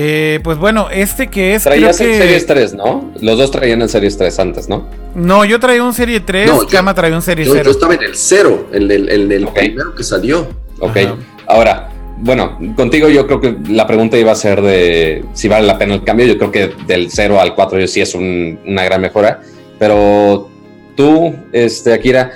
Eh, 0.00 0.38
pues 0.44 0.58
bueno, 0.58 0.88
este 0.92 1.28
que 1.28 1.54
es... 1.56 1.64
Traías 1.64 1.96
creo 1.96 2.08
el 2.10 2.16
que... 2.18 2.22
Series 2.24 2.46
3, 2.46 2.74
¿no? 2.74 3.10
Los 3.20 3.36
dos 3.38 3.50
traían 3.50 3.82
el 3.82 3.88
Series 3.88 4.16
3 4.16 4.38
antes, 4.38 4.68
¿no? 4.68 4.86
No, 5.16 5.44
yo 5.44 5.58
traía 5.58 5.82
un 5.82 5.92
Serie 5.94 6.20
3, 6.20 6.46
No, 6.48 6.62
yo- 6.62 6.68
Kama 6.68 6.94
traía 6.94 7.16
un 7.16 7.22
Serie 7.22 7.44
Yo, 7.46 7.52
0. 7.54 7.64
yo 7.64 7.70
estaba 7.72 7.94
en 7.94 8.02
el 8.04 8.14
cero, 8.14 8.68
en 8.72 8.88
el, 8.90 9.08
en 9.08 9.32
el 9.32 9.44
Ok. 9.46 9.54
primero 9.54 9.94
que 9.94 10.04
salió. 10.04 10.46
Ok. 10.78 10.96
Ajá. 10.98 11.16
Ahora, 11.48 11.88
bueno, 12.20 12.58
contigo 12.76 13.08
yo 13.08 13.26
creo 13.26 13.40
que 13.40 13.56
la 13.68 13.86
pregunta 13.86 14.18
iba 14.18 14.32
a 14.32 14.36
ser 14.36 14.60
de 14.62 15.24
si 15.34 15.48
vale 15.48 15.66
la 15.66 15.78
pena 15.78 15.94
el 15.94 16.04
cambio. 16.04 16.26
Yo 16.26 16.36
creo 16.38 16.50
que 16.50 16.70
del 16.86 17.10
0 17.10 17.40
al 17.40 17.54
4 17.54 17.78
yo 17.80 17.86
sí 17.86 18.00
es 18.00 18.14
un- 18.14 18.58
una 18.66 18.84
gran 18.84 19.00
mejora. 19.00 19.40
Pero 19.78 20.48
tú, 20.96 21.34
este, 21.52 21.92
Akira, 21.92 22.32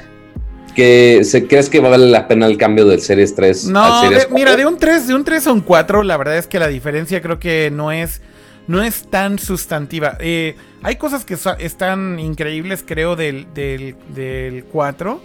que 0.74 1.22
se, 1.24 1.46
¿crees 1.46 1.68
que 1.68 1.80
vale 1.80 2.06
la 2.06 2.28
pena 2.28 2.46
el 2.46 2.56
cambio 2.56 2.86
del 2.86 3.00
Series 3.00 3.34
3 3.34 3.66
al 3.66 3.72
No, 3.72 4.02
Series 4.02 4.28
de- 4.28 4.34
mira, 4.34 4.52
4? 4.52 4.56
de 4.56 4.66
un 4.66 4.78
3, 4.78 5.06
de 5.08 5.14
un 5.14 5.24
3 5.24 5.46
a 5.46 5.52
un 5.52 5.60
4, 5.60 6.02
la 6.02 6.16
verdad 6.16 6.38
es 6.38 6.46
que 6.46 6.58
la 6.58 6.68
diferencia 6.68 7.20
creo 7.20 7.38
que 7.38 7.70
no 7.70 7.92
es, 7.92 8.22
no 8.68 8.82
es 8.82 9.06
tan 9.10 9.38
sustantiva. 9.38 10.16
Eh, 10.20 10.54
hay 10.82 10.96
cosas 10.96 11.24
que 11.24 11.36
so- 11.36 11.58
están 11.58 12.18
increíbles, 12.20 12.84
creo, 12.86 13.16
del, 13.16 13.48
del, 13.52 13.96
del 14.14 14.64
4. 14.64 15.20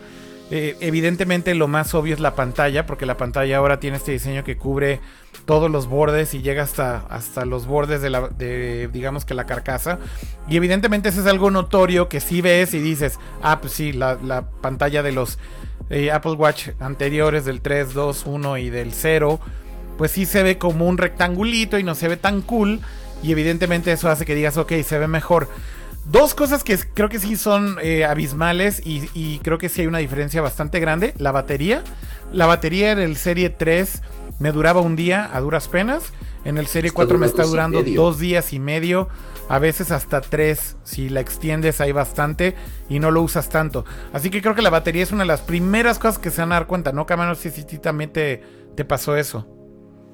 Eh, 0.50 0.78
evidentemente 0.80 1.54
lo 1.56 1.68
más 1.68 1.94
obvio 1.94 2.14
es 2.14 2.20
la 2.20 2.36
pantalla, 2.36 2.86
porque 2.86 3.06
la 3.06 3.18
pantalla 3.18 3.58
ahora 3.58 3.80
tiene 3.80 3.98
este 3.98 4.14
diseño 4.14 4.44
que 4.44 4.58
cubre 4.58 5.02
todos 5.46 5.70
los 5.70 5.88
bordes 5.88 6.34
y 6.34 6.42
llega 6.42 6.64
hasta, 6.64 7.06
hasta 7.10 7.46
los 7.46 7.68
bordes 7.68 8.02
de 8.02 8.10
la, 8.10 8.30
de, 8.30 8.90
digamos 8.92 9.26
que 9.26 9.34
la 9.34 9.46
carcasa. 9.46 10.00
Y 10.48 10.58
evidentemente 10.58 11.10
eso 11.10 11.22
es 11.22 11.28
algo 11.28 11.52
notorio 11.52 12.08
que 12.08 12.20
si 12.20 12.42
ves 12.42 12.74
y 12.74 12.80
dices, 12.80 13.20
ah, 13.42 13.60
pues 13.60 13.74
sí, 13.74 13.92
la, 13.92 14.18
la 14.24 14.50
pantalla 14.62 15.04
de 15.04 15.12
los 15.12 15.38
eh, 15.90 16.12
Apple 16.12 16.34
Watch 16.34 16.70
anteriores, 16.80 17.46
del 17.46 17.62
3, 17.62 17.94
2, 17.94 18.26
1 18.26 18.58
y 18.58 18.70
del 18.70 18.94
0, 18.94 19.40
pues 19.98 20.12
sí 20.12 20.26
se 20.26 20.44
ve 20.44 20.58
como 20.58 20.88
un 20.88 20.98
rectangulito 20.98 21.78
y 21.78 21.84
no 21.84 21.96
se 21.96 22.08
ve 22.08 22.18
tan 22.18 22.42
cool. 22.42 22.80
Y 23.24 23.32
evidentemente 23.32 23.92
eso 23.92 24.10
hace 24.10 24.26
que 24.26 24.36
digas, 24.36 24.58
ok, 24.58 24.74
se 24.84 25.00
ve 25.00 25.08
mejor. 25.08 25.50
Dos 26.10 26.34
cosas 26.34 26.64
que 26.64 26.78
creo 26.78 27.10
que 27.10 27.20
sí 27.20 27.36
son 27.36 27.78
eh, 27.82 28.06
abismales 28.06 28.82
y, 28.86 29.40
creo 29.40 29.58
que 29.58 29.68
sí 29.68 29.82
hay 29.82 29.88
una 29.88 29.98
diferencia 29.98 30.42
bastante 30.42 30.80
grande. 30.80 31.14
La 31.18 31.34
batería. 31.34 31.84
La 32.32 32.46
batería 32.46 32.96
del 32.96 33.18
Serie 33.18 33.50
3 33.50 34.02
me 34.40 34.54
duraba 34.54 34.80
un 34.80 34.96
día 34.96 35.30
a 35.34 35.42
duras 35.42 35.68
penas. 35.68 36.14
En 36.46 36.58
el 36.58 36.68
Serie 36.68 36.92
4 36.92 37.18
me 37.18 37.26
está 37.26 37.44
durando 37.44 37.84
dos 37.84 38.20
días 38.20 38.54
y 38.54 38.60
medio. 38.60 39.10
A 39.50 39.60
veces 39.60 39.92
hasta 39.92 40.22
tres. 40.22 40.78
Si 40.84 41.10
la 41.10 41.20
extiendes 41.20 41.82
hay 41.82 41.92
bastante 41.92 42.56
y 42.88 43.00
no 43.00 43.12
lo 43.12 43.22
usas 43.22 43.50
tanto. 43.50 43.84
Así 44.14 44.30
que 44.30 44.42
creo 44.42 44.56
que 44.56 44.62
la 44.62 44.70
batería 44.70 45.04
es 45.04 45.12
una 45.12 45.24
de 45.24 45.28
las 45.28 45.42
primeras 45.42 46.00
cosas 46.00 46.20
que 46.20 46.32
se 46.32 46.40
van 46.40 46.54
a 46.54 46.56
dar 46.56 46.68
cuenta. 46.68 46.94
¿No, 46.94 47.06
Camano? 47.06 47.36
Si, 47.36 47.50
si, 47.50 47.64
si 47.64 47.80
también 47.80 48.14
te, 48.14 48.42
te 48.76 48.86
pasó 48.86 49.18
eso. 49.18 49.57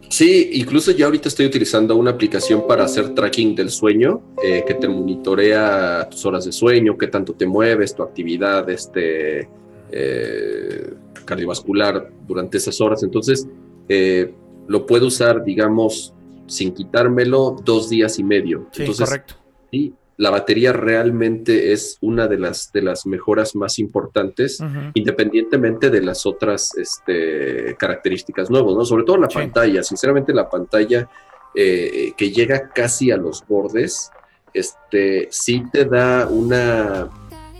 Sí, 0.09 0.51
incluso 0.53 0.91
ya 0.91 1.05
ahorita 1.05 1.27
estoy 1.27 1.47
utilizando 1.47 1.95
una 1.95 2.11
aplicación 2.11 2.67
para 2.67 2.83
hacer 2.83 3.15
tracking 3.15 3.55
del 3.55 3.69
sueño, 3.69 4.21
eh, 4.43 4.63
que 4.65 4.75
te 4.75 4.87
monitorea 4.87 6.07
tus 6.09 6.25
horas 6.25 6.45
de 6.45 6.51
sueño, 6.51 6.97
qué 6.97 7.07
tanto 7.07 7.33
te 7.33 7.47
mueves, 7.47 7.95
tu 7.95 8.03
actividad 8.03 8.69
este, 8.69 9.49
eh, 9.91 10.93
cardiovascular 11.25 12.11
durante 12.27 12.57
esas 12.57 12.79
horas. 12.79 13.01
Entonces, 13.03 13.47
eh, 13.89 14.33
lo 14.67 14.85
puedo 14.85 15.07
usar, 15.07 15.43
digamos, 15.43 16.13
sin 16.47 16.73
quitármelo, 16.73 17.55
dos 17.63 17.89
días 17.89 18.19
y 18.19 18.23
medio. 18.23 18.67
Sí, 18.71 18.83
Entonces, 18.83 19.09
correcto. 19.09 19.35
Sí, 19.71 19.93
la 20.17 20.29
batería 20.29 20.73
realmente 20.73 21.73
es 21.73 21.97
una 22.01 22.27
de 22.27 22.37
las, 22.37 22.71
de 22.71 22.81
las 22.81 23.05
mejoras 23.05 23.55
más 23.55 23.79
importantes, 23.79 24.59
independientemente 24.93 25.89
de 25.89 26.01
las 26.01 26.25
otras 26.25 26.77
este, 26.77 27.75
características 27.77 28.49
nuevas, 28.49 28.75
¿no? 28.75 28.85
Sobre 28.85 29.03
todo 29.03 29.17
la 29.17 29.27
pantalla, 29.27 29.83
sinceramente 29.83 30.33
la 30.33 30.49
pantalla 30.49 31.09
eh, 31.55 32.13
que 32.15 32.31
llega 32.31 32.69
casi 32.69 33.11
a 33.11 33.17
los 33.17 33.45
bordes, 33.47 34.11
este, 34.53 35.27
sí 35.31 35.63
te 35.71 35.85
da 35.85 36.27
una 36.27 37.09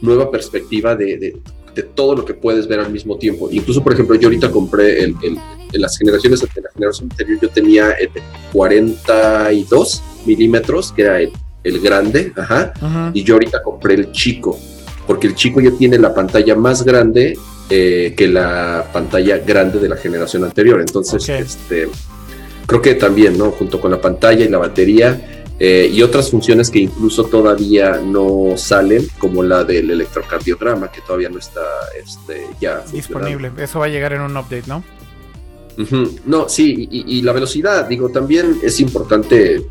nueva 0.02 0.30
perspectiva 0.30 0.96
de, 0.96 1.42
todo 1.96 2.16
lo 2.16 2.24
que 2.24 2.36
puedes 2.36 2.68
ver 2.68 2.80
al 2.80 2.92
mismo 2.92 3.18
tiempo. 3.18 3.50
Incluso, 3.52 3.84
por 3.84 3.94
ejemplo, 3.94 4.16
yo 4.16 4.28
ahorita 4.28 4.52
compré 4.52 5.04
el, 5.04 5.16
en 5.74 5.82
las 5.82 5.98
generaciones, 5.98 6.42
de 6.42 6.62
la 6.62 6.72
generación 6.72 7.10
anterior 7.12 7.40
yo 7.42 7.50
tenía 7.50 7.92
el 7.94 8.10
42 8.52 10.04
milímetros, 10.26 10.92
que 10.92 11.02
era 11.02 11.20
el 11.20 11.32
el 11.64 11.80
grande, 11.80 12.34
ajá, 12.36 12.74
y 13.14 13.24
yo 13.24 13.36
ahorita 13.36 13.62
compré 13.64 13.96
el 13.96 14.12
chico, 14.12 14.60
porque 15.08 15.28
el 15.28 15.36
chico 15.36 15.62
ya 15.62 15.72
tiene 15.72 15.98
la 15.98 16.14
pantalla 16.14 16.56
más 16.56 16.84
grande 16.84 17.38
eh, 17.70 18.14
que 18.16 18.28
la 18.28 18.86
pantalla 18.92 19.38
grande 19.38 19.80
de 19.80 19.90
la 19.90 19.96
generación 19.96 20.44
anterior. 20.44 20.82
Entonces, 20.82 21.28
este, 21.30 21.88
creo 22.66 22.82
que 22.82 22.96
también, 22.96 23.38
¿no? 23.38 23.52
Junto 23.52 23.80
con 23.80 23.92
la 23.92 24.02
pantalla 24.02 24.44
y 24.44 24.50
la 24.50 24.58
batería 24.58 25.44
eh, 25.60 25.90
y 25.92 26.02
otras 26.02 26.30
funciones 26.30 26.70
que 26.70 26.80
incluso 26.80 27.26
todavía 27.26 28.02
no 28.04 28.58
salen, 28.58 29.08
como 29.18 29.44
la 29.44 29.64
del 29.64 29.92
electrocardiograma, 29.92 30.92
que 30.92 31.02
todavía 31.02 31.30
no 31.30 31.40
está 31.40 31.62
este, 31.96 32.48
ya 32.60 32.84
disponible. 32.92 33.52
Eso 33.58 33.80
va 33.80 33.86
a 33.86 33.90
llegar 33.90 34.14
en 34.14 34.22
un 34.22 34.36
update, 34.36 34.64
¿no? 34.68 34.84
No, 36.26 36.50
sí, 36.50 36.88
y, 36.92 37.22
la 37.22 37.32
velocidad, 37.32 37.88
digo, 37.88 38.10
también 38.10 38.60
es 38.62 38.80
importante 38.80 39.56
eh, 39.56 39.66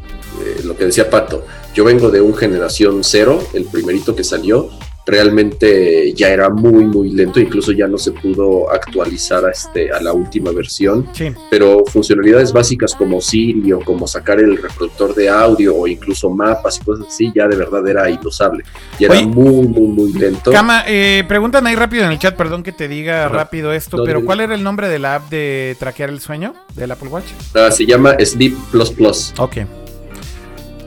lo 0.64 0.76
que 0.76 0.86
decía 0.86 1.08
Pato. 1.08 1.44
Yo 1.74 1.84
vengo 1.84 2.10
de 2.10 2.20
un 2.20 2.34
generación 2.34 3.02
cero, 3.02 3.42
el 3.52 3.64
primerito 3.66 4.14
que 4.14 4.24
salió, 4.24 4.70
realmente 5.04 6.12
ya 6.12 6.28
era 6.28 6.48
muy, 6.48 6.84
muy 6.84 7.10
lento, 7.10 7.40
incluso 7.40 7.72
ya 7.72 7.88
no 7.88 7.98
se 7.98 8.12
pudo 8.12 8.70
actualizar 8.70 9.44
a, 9.44 9.50
este, 9.50 9.90
a 9.90 10.00
la 10.00 10.12
última 10.12 10.52
versión. 10.52 11.08
Pero 11.50 11.84
funcionalidades 11.86 12.52
básicas 12.52 12.94
como 12.94 13.20
Siri 13.20 13.72
o 13.72 13.80
como 13.80 14.06
sacar 14.06 14.38
el 14.40 14.56
reproductor 14.56 15.14
de 15.14 15.28
audio 15.28 15.76
o 15.76 15.86
incluso 15.86 16.30
mapas 16.30 16.78
y 16.78 16.84
cosas 16.84 17.06
así, 17.08 17.32
ya 17.34 17.48
de 17.48 17.56
verdad 17.56 17.86
era 17.86 18.08
inusable. 18.10 18.64
Y 18.98 19.04
era 19.04 19.20
muy, 19.22 19.66
muy, 19.66 19.88
muy 19.88 20.12
lento. 20.12 20.52
Cama, 20.52 20.84
eh, 20.86 21.24
preguntan 21.26 21.66
ahí 21.66 21.74
rápido 21.74 22.04
en 22.04 22.12
el 22.12 22.18
chat, 22.18 22.36
perdón 22.36 22.62
que 22.62 22.72
te 22.72 22.88
diga 22.88 23.28
rápido 23.28 23.72
esto, 23.72 24.04
pero 24.04 24.24
¿cuál 24.24 24.40
era 24.40 24.54
el 24.54 24.62
nombre 24.62 24.88
de 24.88 24.98
la 24.98 25.16
app 25.16 25.30
de 25.30 25.76
traquear 25.78 26.10
el 26.10 26.20
sueño 26.20 26.54
del 26.74 26.90
Apple 26.90 27.08
Watch? 27.08 27.26
Ah, 27.54 27.70
se 27.70 27.86
llama 27.86 28.16
Sleep 28.18 28.54
Plus 28.70 28.90
Plus. 28.90 29.34
Ok. 29.38 29.58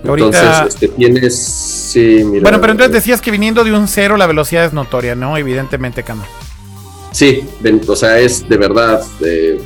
Entonces, 0.03 0.68
este, 0.68 0.88
tienes. 0.89 1.75
Sí, 1.96 2.26
mira, 2.26 2.43
bueno, 2.43 2.60
pero 2.60 2.74
entonces 2.74 2.93
decías 2.93 3.22
que 3.22 3.32
viniendo 3.32 3.64
de 3.64 3.72
un 3.72 3.88
cero 3.88 4.18
la 4.18 4.28
velocidad 4.28 4.66
es 4.66 4.74
notoria, 4.74 5.16
¿no? 5.16 5.38
Evidentemente, 5.38 6.04
Cama. 6.04 6.26
Sí, 7.14 7.48
o 7.88 7.96
sea, 7.96 8.20
es 8.20 8.50
de 8.50 8.58
verdad. 8.58 9.02
Eh, 9.26 9.58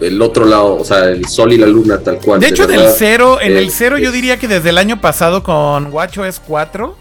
el 0.00 0.22
otro 0.22 0.44
lado, 0.44 0.76
o 0.76 0.84
sea, 0.84 1.06
el 1.06 1.26
sol 1.26 1.52
y 1.52 1.58
la 1.58 1.66
luna 1.66 1.98
tal 1.98 2.20
cual. 2.20 2.38
De 2.38 2.46
hecho, 2.46 2.62
en 2.70 2.78
el 2.78 2.90
cero, 2.96 3.38
en 3.40 3.56
el 3.56 3.72
cero 3.72 3.98
yo 3.98 4.12
diría 4.12 4.38
que 4.38 4.46
desde 4.46 4.70
el 4.70 4.78
año 4.78 5.00
pasado 5.00 5.42
con 5.42 5.92
WatchOS 5.92 6.40
4 6.46 6.96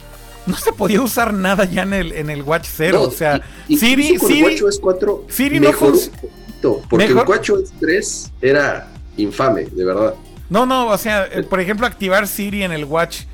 no 0.48 0.58
se 0.58 0.74
podía 0.74 1.02
usar 1.02 1.36
nada 1.36 1.66
ya 1.66 1.84
en 1.84 1.94
el, 1.94 2.12
en 2.12 2.32
el 2.32 2.42
Watch 2.42 2.68
0. 2.76 3.00
o 3.04 3.12
sea, 3.12 3.42
Siri, 3.68 4.18
con 4.18 4.28
Siri, 4.28 4.44
WatchOS 4.44 4.80
4 4.80 5.26
Siri 5.30 5.60
no 5.60 5.72
funciona. 5.72 6.18
Porque 6.90 7.06
el 7.06 7.16
WatchOS 7.16 7.74
3 7.80 8.32
era 8.42 8.88
infame, 9.18 9.66
de 9.66 9.86
verdad. 9.86 10.16
No, 10.50 10.66
no, 10.66 10.88
o 10.88 10.98
sea, 10.98 11.28
eh, 11.32 11.44
por 11.44 11.60
ejemplo, 11.60 11.86
activar 11.86 12.28
Siri 12.28 12.64
en 12.64 12.72
el 12.72 12.86
Watch 12.86 13.26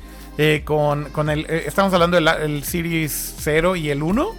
eh, 0.42 0.62
con, 0.64 1.10
con, 1.10 1.30
el. 1.30 1.42
Eh, 1.50 1.64
estamos 1.68 1.94
hablando 1.94 2.16
del 2.16 2.26
el 2.28 2.64
Series 2.64 3.36
0 3.40 3.76
y 3.76 3.90
el 3.90 4.02
1. 4.02 4.36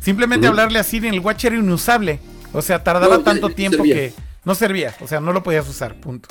Simplemente 0.00 0.48
hablarle 0.48 0.80
a 0.80 0.82
Siri 0.82 1.06
en 1.06 1.14
el 1.14 1.20
Watch 1.20 1.44
era 1.44 1.54
inusable. 1.54 2.18
O 2.52 2.60
sea, 2.60 2.82
tardaba 2.82 3.22
tanto 3.22 3.50
tiempo 3.50 3.84
que 3.84 4.12
no 4.44 4.56
servía. 4.56 4.96
O 5.00 5.06
sea, 5.06 5.20
no 5.20 5.32
lo 5.32 5.44
podías 5.44 5.68
usar, 5.68 5.94
punto. 5.94 6.28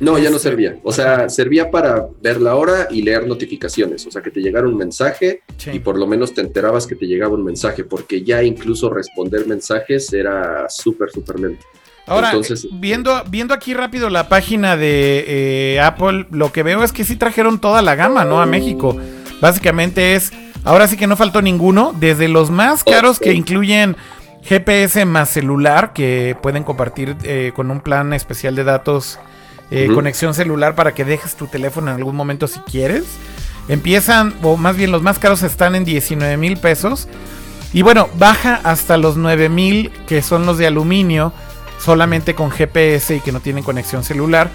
No, 0.00 0.18
ya 0.18 0.28
no 0.28 0.38
este, 0.38 0.48
servía. 0.48 0.76
O 0.82 0.90
sea, 0.90 1.28
servía 1.28 1.70
para 1.70 2.04
ver 2.20 2.40
la 2.40 2.56
hora 2.56 2.88
y 2.90 3.02
leer 3.02 3.28
notificaciones. 3.28 4.04
O 4.08 4.10
sea, 4.10 4.22
que 4.22 4.32
te 4.32 4.40
llegara 4.40 4.66
un 4.66 4.76
mensaje 4.76 5.42
y 5.72 5.78
por 5.78 5.96
lo 5.96 6.08
menos 6.08 6.34
te 6.34 6.40
enterabas 6.40 6.88
que 6.88 6.96
te 6.96 7.06
llegaba 7.06 7.34
un 7.34 7.44
mensaje, 7.44 7.84
porque 7.84 8.24
ya 8.24 8.42
incluso 8.42 8.90
responder 8.90 9.46
mensajes 9.46 10.12
era 10.12 10.68
súper, 10.68 11.10
súper 11.10 11.38
lento. 11.38 11.64
Ahora, 12.06 12.32
viendo, 12.72 13.24
viendo 13.28 13.54
aquí 13.54 13.72
rápido 13.72 14.10
la 14.10 14.28
página 14.28 14.76
de 14.76 15.24
eh, 15.26 15.80
Apple, 15.80 16.26
lo 16.30 16.52
que 16.52 16.62
veo 16.62 16.82
es 16.84 16.92
que 16.92 17.04
sí 17.04 17.16
trajeron 17.16 17.60
toda 17.60 17.80
la 17.80 17.94
gama, 17.94 18.24
¿no? 18.24 18.42
A 18.42 18.46
México. 18.46 18.96
Básicamente 19.40 20.14
es, 20.14 20.32
ahora 20.64 20.86
sí 20.86 20.98
que 20.98 21.06
no 21.06 21.16
faltó 21.16 21.40
ninguno, 21.40 21.94
desde 21.98 22.28
los 22.28 22.50
más 22.50 22.84
caros 22.84 23.18
que 23.18 23.32
incluyen 23.32 23.96
GPS 24.42 25.06
más 25.06 25.30
celular, 25.30 25.94
que 25.94 26.36
pueden 26.42 26.62
compartir 26.62 27.16
eh, 27.24 27.52
con 27.56 27.70
un 27.70 27.80
plan 27.80 28.12
especial 28.12 28.54
de 28.54 28.64
datos, 28.64 29.18
eh, 29.70 29.88
conexión 29.94 30.34
celular 30.34 30.74
para 30.74 30.92
que 30.92 31.06
dejes 31.06 31.36
tu 31.36 31.46
teléfono 31.46 31.90
en 31.90 31.96
algún 31.96 32.16
momento 32.16 32.46
si 32.46 32.60
quieres. 32.60 33.04
Empiezan, 33.68 34.34
o 34.42 34.58
más 34.58 34.76
bien 34.76 34.92
los 34.92 35.00
más 35.00 35.18
caros 35.18 35.42
están 35.42 35.74
en 35.74 35.86
19 35.86 36.36
mil 36.36 36.58
pesos. 36.58 37.08
Y 37.72 37.80
bueno, 37.80 38.08
baja 38.18 38.60
hasta 38.62 38.98
los 38.98 39.16
9 39.16 39.48
mil, 39.48 39.90
que 40.06 40.20
son 40.20 40.44
los 40.44 40.58
de 40.58 40.66
aluminio 40.66 41.32
solamente 41.84 42.34
con 42.34 42.50
GPS 42.50 43.16
y 43.16 43.20
que 43.20 43.30
no 43.30 43.40
tienen 43.40 43.62
conexión 43.62 44.04
celular. 44.04 44.50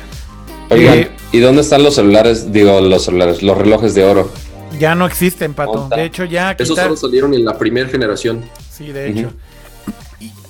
Eh, 0.72 1.12
¿y 1.32 1.40
dónde 1.40 1.62
están 1.62 1.84
los 1.84 1.96
celulares? 1.96 2.52
Digo, 2.52 2.82
los 2.82 3.06
celulares, 3.06 3.44
los 3.44 3.58
relojes 3.58 3.94
de 3.94 4.04
oro. 4.04 4.32
Ya 4.80 4.96
no 4.96 5.06
existen, 5.06 5.54
Pato. 5.54 5.90
De 5.96 6.06
hecho, 6.06 6.26
ya. 6.26 6.52
Esos 6.58 6.78
solo 6.78 6.96
salieron 6.96 7.34
en 7.34 7.46
la 7.46 7.58
primera 7.58 7.88
generación. 7.90 8.44
Sí, 8.72 8.92
de 8.92 9.10
hecho. 9.10 9.34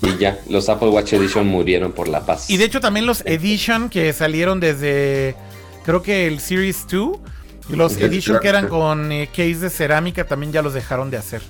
Y 0.01 0.17
ya, 0.17 0.39
los 0.49 0.69
Apple 0.69 0.89
Watch 0.89 1.13
Edition 1.13 1.47
murieron 1.47 1.91
por 1.91 2.07
la 2.07 2.25
paz. 2.25 2.49
Y 2.49 2.57
de 2.57 2.65
hecho 2.65 2.80
también 2.80 3.05
los 3.05 3.21
Edition 3.25 3.89
que 3.89 4.13
salieron 4.13 4.59
desde, 4.59 5.36
creo 5.84 6.01
que 6.01 6.27
el 6.27 6.39
Series 6.39 6.88
2, 6.89 7.17
y 7.69 7.75
los 7.75 7.97
Edition 7.97 8.39
que 8.39 8.47
eran 8.47 8.67
con 8.67 9.11
eh, 9.11 9.27
case 9.27 9.55
de 9.55 9.69
cerámica 9.69 10.25
también 10.25 10.53
ya 10.53 10.61
los 10.61 10.73
dejaron 10.73 11.11
de 11.11 11.17
hacer. 11.17 11.41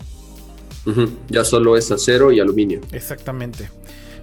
Ya 1.30 1.44
solo 1.44 1.78
es 1.78 1.92
acero 1.92 2.32
y 2.32 2.40
aluminio. 2.40 2.82
Exactamente. 2.92 3.70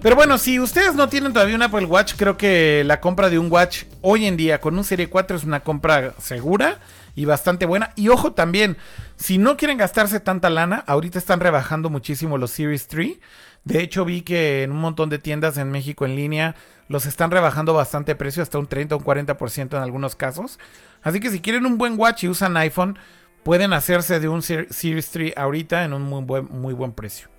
Pero 0.01 0.15
bueno, 0.15 0.37
si 0.37 0.59
ustedes 0.59 0.93
no 0.93 1.09
tienen 1.09 1.33
todavía 1.33 1.55
un 1.55 1.63
Apple 1.63 1.85
Watch, 1.85 2.13
creo 2.15 2.37
que 2.37 2.83
la 2.85 3.01
compra 3.01 3.29
de 3.29 3.39
un 3.39 3.51
Watch 3.51 3.83
hoy 4.01 4.25
en 4.27 4.37
día 4.37 4.61
con 4.61 4.77
un 4.77 4.83
Serie 4.83 5.09
4 5.09 5.37
es 5.37 5.43
una 5.43 5.61
compra 5.61 6.13
segura 6.19 6.79
y 7.15 7.25
bastante 7.25 7.65
buena. 7.65 7.93
Y 7.95 8.09
ojo 8.09 8.33
también, 8.33 8.77
si 9.15 9.39
no 9.39 9.57
quieren 9.57 9.79
gastarse 9.79 10.19
tanta 10.19 10.51
lana, 10.51 10.83
ahorita 10.85 11.17
están 11.17 11.39
rebajando 11.39 11.89
muchísimo 11.89 12.37
los 12.37 12.51
Series 12.51 12.87
3. 12.87 13.17
De 13.63 13.81
hecho, 13.81 14.05
vi 14.05 14.21
que 14.21 14.63
en 14.63 14.71
un 14.71 14.77
montón 14.77 15.09
de 15.09 15.17
tiendas 15.17 15.57
en 15.57 15.71
México 15.71 16.05
en 16.05 16.15
línea 16.15 16.55
los 16.87 17.07
están 17.07 17.31
rebajando 17.31 17.73
bastante 17.73 18.15
precio, 18.15 18.43
hasta 18.43 18.59
un 18.59 18.67
30 18.67 18.95
o 18.95 18.97
un 18.99 19.03
40% 19.03 19.75
en 19.75 19.83
algunos 19.83 20.15
casos. 20.15 20.59
Así 21.01 21.19
que 21.19 21.31
si 21.31 21.41
quieren 21.41 21.65
un 21.65 21.79
buen 21.79 21.99
watch 21.99 22.23
y 22.23 22.29
usan 22.29 22.55
iPhone, 22.55 22.99
pueden 23.43 23.73
hacerse 23.73 24.19
de 24.19 24.29
un 24.29 24.43
Series 24.43 25.09
3 25.09 25.33
ahorita 25.35 25.83
en 25.83 25.93
un 25.93 26.03
muy 26.03 26.23
buen, 26.23 26.47
muy 26.51 26.75
buen 26.75 26.91
precio. 26.91 27.29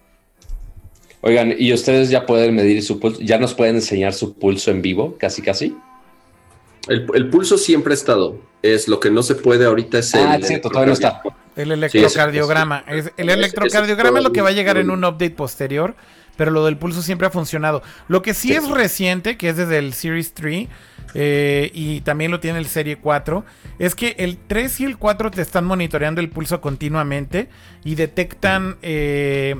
Oigan, 1.21 1.55
¿y 1.59 1.73
ustedes 1.73 2.11
ya 2.11 2.27
pueden 2.27 2.55
medir 2.55 2.83
su 2.83 3.01
pulso? 3.01 3.21
¿Ya 3.21 3.39
nos 3.39 3.55
pueden 3.55 3.77
enseñar 3.77 4.13
su 4.15 4.35
pulso 4.35 4.71
en 4.71 4.83
vivo? 4.83 5.17
Casi, 5.19 5.43
casi. 5.43 5.77
El, 6.87 7.07
el 7.15 7.29
pulso 7.29 7.59
siempre 7.59 7.93
ha 7.93 7.95
estado. 7.97 8.39
Es 8.63 8.89
lo 8.89 8.99
que 9.01 9.11
no 9.11 9.23
se 9.23 9.35
puede 9.35 9.67
ahorita 9.67 9.99
es 9.99 10.15
Ah, 10.15 10.37
el. 10.37 10.43
es 10.43 10.49
cierto, 10.49 10.69
todavía 10.71 10.87
no 10.89 10.93
está. 10.95 11.21
El 11.57 11.73
electrocardiograma. 11.73 12.85
Es- 12.89 13.13
el 13.17 13.29
Es- 13.31 13.35
electrocardiograma 13.37 14.19
es 14.19 14.25
lo 14.25 14.33
que 14.33 14.41
va 14.43 14.49
a 14.51 14.53
llegar 14.53 14.77
en 14.79 14.91
un 14.91 15.05
update 15.05 15.31
posterior, 15.33 15.97
pero 16.37 16.53
lo 16.53 16.65
del 16.65 16.77
pulso 16.77 17.03
siempre 17.03 17.27
ha 17.27 17.31
funcionado. 17.31 17.83
Lo 18.07 18.23
que 18.23 18.33
sí 18.33 18.49
Sí. 18.49 18.55
es 18.55 18.69
reciente, 18.71 19.37
que 19.37 19.49
es 19.51 19.57
desde 19.57 19.79
el 19.79 19.93
Series 19.95 20.33
3, 20.35 20.69
eh, 21.15 21.71
y 21.75 22.01
también 22.03 22.31
lo 22.31 22.39
tiene 22.39 22.59
el 22.61 22.67
Serie 22.67 22.97
4, 22.97 23.45
es 23.81 23.95
que 23.97 24.15
el 24.19 24.39
3 24.47 24.81
y 24.81 24.85
el 24.85 24.99
4 24.99 25.31
te 25.33 25.43
están 25.43 25.65
monitoreando 25.65 26.21
el 26.21 26.31
pulso 26.31 26.61
continuamente 26.61 27.49
y 27.85 27.97
detectan 27.97 28.77
eh, 28.83 29.57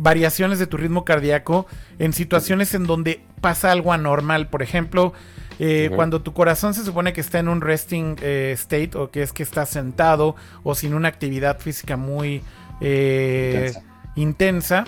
variaciones 0.00 0.58
de 0.58 0.66
tu 0.66 0.78
ritmo 0.78 1.04
cardíaco 1.04 1.66
en 1.98 2.12
situaciones 2.12 2.74
en 2.74 2.86
donde 2.86 3.22
pasa 3.40 3.70
algo 3.70 3.92
anormal. 3.92 4.48
Por 4.48 4.62
ejemplo, 4.62 5.12
eh, 5.58 5.90
cuando 5.94 6.22
tu 6.22 6.32
corazón 6.32 6.72
se 6.72 6.84
supone 6.84 7.12
que 7.12 7.20
está 7.20 7.38
en 7.38 7.48
un 7.48 7.60
resting 7.60 8.16
eh, 8.22 8.52
state 8.54 8.92
o 8.94 9.10
que 9.10 9.22
es 9.22 9.32
que 9.32 9.42
está 9.42 9.66
sentado 9.66 10.36
o 10.62 10.74
sin 10.74 10.94
una 10.94 11.08
actividad 11.08 11.58
física 11.58 11.96
muy 11.96 12.42
eh, 12.80 13.72
Intensa. 14.16 14.84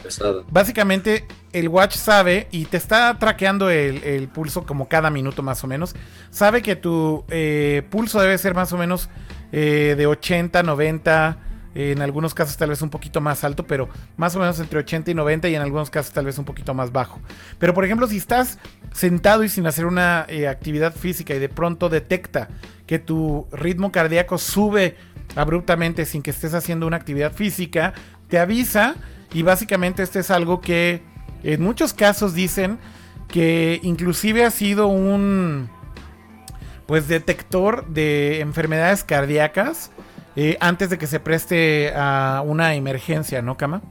Básicamente 0.51 1.27
el 1.53 1.69
watch 1.69 1.95
sabe 1.95 2.49
y 2.51 2.65
te 2.65 2.77
está 2.77 3.17
traqueando 3.19 3.71
el, 3.71 4.03
el 4.03 4.29
pulso 4.29 4.65
como 4.65 4.89
cada 4.89 5.11
minuto 5.11 5.43
más 5.43 5.63
o 5.63 5.67
menos. 5.67 5.95
Sabe 6.31 6.61
que 6.61 6.75
tu 6.75 7.25
pulso 7.91 8.21
debe 8.21 8.37
ser 8.39 8.55
más 8.55 8.73
o 8.73 8.79
menos 8.79 9.09
de 9.53 10.07
80, 10.07 10.63
90, 10.65 11.39
eh, 11.39 11.52
en 11.75 12.03
algunos 12.03 12.35
casos 12.35 12.57
tal 12.57 12.71
vez 12.71 12.83
un 12.83 12.91
poquito 12.91 13.21
más 13.21 13.45
alto, 13.45 13.67
pero 13.67 13.89
más 14.17 14.37
o 14.37 14.39
menos 14.39 14.59
entre 14.61 14.79
80 14.81 15.11
y 15.11 15.15
90 15.15 15.49
y 15.49 15.55
en 15.55 15.63
algunos 15.63 15.91
casos 15.91 16.13
tal 16.13 16.27
vez 16.27 16.39
un 16.39 16.45
poquito 16.45 16.75
más 16.75 16.93
bajo. 16.93 17.21
Pero 17.59 17.75
por 17.75 17.85
ejemplo 17.85 18.07
si 18.07 18.17
estás 18.17 18.59
sentado 18.93 19.45
y 19.45 19.49
sin 19.49 19.67
hacer 19.67 19.87
una 19.87 20.27
eh, 20.29 20.49
actividad 20.49 20.95
física 20.95 21.35
y 21.35 21.39
de 21.39 21.49
pronto 21.49 21.89
detecta 21.89 22.49
que 22.87 22.99
tu 22.99 23.47
ritmo 23.53 23.93
cardíaco 23.93 24.39
sube 24.39 24.97
abruptamente 25.37 26.05
sin 26.05 26.23
que 26.23 26.31
estés 26.31 26.55
haciendo 26.55 26.87
una 26.87 26.97
actividad 26.97 27.33
física, 27.33 27.95
te 28.29 28.39
avisa 28.39 28.97
y 29.33 29.43
básicamente 29.43 30.03
este 30.03 30.21
es 30.21 30.31
algo 30.31 30.61
que 30.61 31.03
en 31.43 31.63
muchos 31.63 31.95
casos 31.95 32.35
dicen 32.35 32.79
que 33.29 33.81
inclusive 33.83 34.45
ha 34.45 34.51
sido 34.51 34.89
un 34.89 35.71
pues 36.87 37.09
detector 37.09 37.87
de 37.87 38.41
enfermedades 38.41 39.05
cardíacas 39.05 39.91
eh, 40.37 40.57
antes 40.61 40.91
de 40.91 40.99
que 40.99 41.07
se 41.07 41.21
preste 41.21 41.93
a 41.95 42.43
una 42.47 42.75
emergencia, 42.75 43.43
¿no, 43.43 43.57
Cama? 43.57 43.83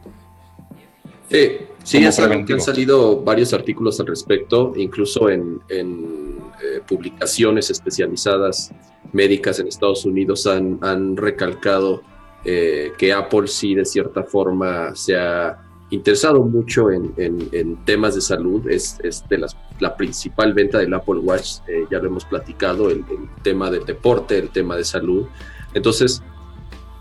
Sí, 1.30 1.58
sí, 1.84 1.98
es 2.06 2.20
algo 2.20 2.46
que 2.46 2.54
han 2.54 2.62
salido 2.62 3.22
varios 3.22 3.54
artículos 3.54 4.00
al 4.02 4.08
respecto, 4.08 4.74
incluso 4.76 5.30
en, 5.30 5.60
en, 5.70 6.40
eh, 6.62 6.82
publicaciones 6.86 7.70
especializadas 7.70 8.72
médicas 9.14 9.60
en 9.60 9.68
Estados 9.68 10.04
Unidos 10.06 10.46
han, 10.48 10.78
han 10.82 11.16
recalcado 11.16 12.02
eh, 12.44 12.92
que 12.98 13.14
Apple 13.14 13.48
sí 13.48 13.76
de 13.76 13.86
cierta 13.86 14.24
forma 14.24 14.94
se 14.96 15.16
ha 15.18 15.58
interesado 15.90 16.44
mucho 16.44 16.90
en, 16.92 17.14
en- 17.18 17.50
en 17.52 17.76
temas 17.86 18.16
de 18.16 18.22
salud, 18.22 18.68
es, 18.70 18.98
es 19.04 19.24
de 19.30 19.38
las, 19.38 19.56
la 19.80 19.96
principal 19.96 20.54
venta 20.54 20.80
del 20.80 20.94
Apple 20.94 21.20
Watch, 21.20 21.60
eh, 21.68 21.86
ya 21.92 22.00
lo 22.00 22.08
hemos 22.08 22.26
platicado, 22.26 22.90
el, 22.90 23.00
el 23.10 23.30
tema 23.44 23.70
del 23.72 23.86
deporte, 23.86 24.38
el 24.38 24.50
tema 24.50 24.76
de 24.76 24.84
salud. 24.86 25.28
Entonces, 25.74 26.22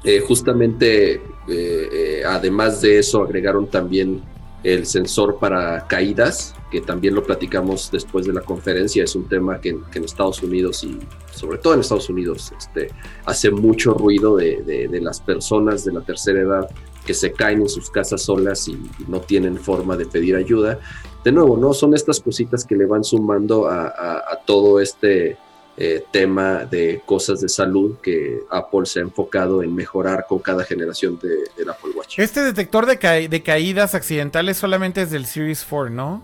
eh, 0.04 0.20
justamente, 0.20 1.14
eh, 1.14 1.20
eh, 1.48 2.22
además 2.26 2.80
de 2.80 2.98
eso, 2.98 3.22
agregaron 3.22 3.66
también 3.66 4.22
el 4.62 4.86
sensor 4.86 5.38
para 5.38 5.86
caídas, 5.86 6.54
que 6.70 6.80
también 6.80 7.14
lo 7.14 7.22
platicamos 7.22 7.90
después 7.90 8.26
de 8.26 8.32
la 8.32 8.42
conferencia. 8.42 9.04
Es 9.04 9.14
un 9.16 9.28
tema 9.28 9.60
que, 9.60 9.70
en- 9.70 10.04
Estados 10.04 10.42
Unidos 10.42 10.84
y 10.84 10.98
sobre 11.34 11.58
todo 11.58 11.74
en 11.74 11.80
Estados 11.80 12.08
Unidos 12.10 12.52
este, 12.58 12.88
hace 13.24 13.50
mucho 13.50 13.94
ruido 13.94 14.36
de, 14.36 14.62
de- 14.62 15.00
las 15.00 15.20
personas 15.20 15.84
de 15.84 15.92
la 15.92 16.02
tercera 16.02 16.40
edad 16.40 16.68
que 17.06 17.14
se 17.14 17.32
caen 17.32 17.62
en 17.62 17.68
sus 17.68 17.90
casas 17.90 18.22
solas 18.22 18.68
y, 18.68 18.78
no 19.08 19.20
tienen 19.20 19.56
forma 19.56 19.96
de 19.96 20.04
pedir 20.06 20.36
ayuda. 20.36 20.78
De 21.24 21.32
nuevo, 21.32 21.56
¿no? 21.56 21.72
Son 21.72 21.94
estas 21.94 22.20
cositas 22.20 22.64
que 22.64 22.76
le 22.76 22.86
van 22.86 23.02
sumando 23.04 23.66
a 23.66 24.40
todo 24.46 24.80
este 24.80 25.36
eh, 25.82 26.04
tema 26.12 26.66
de 26.66 27.00
cosas 27.06 27.40
de 27.40 27.48
salud 27.48 27.96
que 28.02 28.40
Apple 28.50 28.84
se 28.84 28.98
ha 29.00 29.02
enfocado 29.02 29.62
en 29.62 29.74
mejorar 29.74 30.26
con 30.28 30.38
cada 30.38 30.62
generación 30.64 31.18
de, 31.22 31.30
del 31.56 31.70
Apple 31.70 31.92
Watch. 31.96 32.18
Este 32.18 32.42
detector 32.42 32.84
de, 32.84 32.98
ca- 32.98 33.12
de 33.14 33.42
caídas 33.42 33.94
accidentales 33.94 34.58
solamente 34.58 35.00
es 35.02 35.10
del 35.10 35.24
Series 35.24 35.64
4, 35.68 35.90
¿no? 35.90 36.22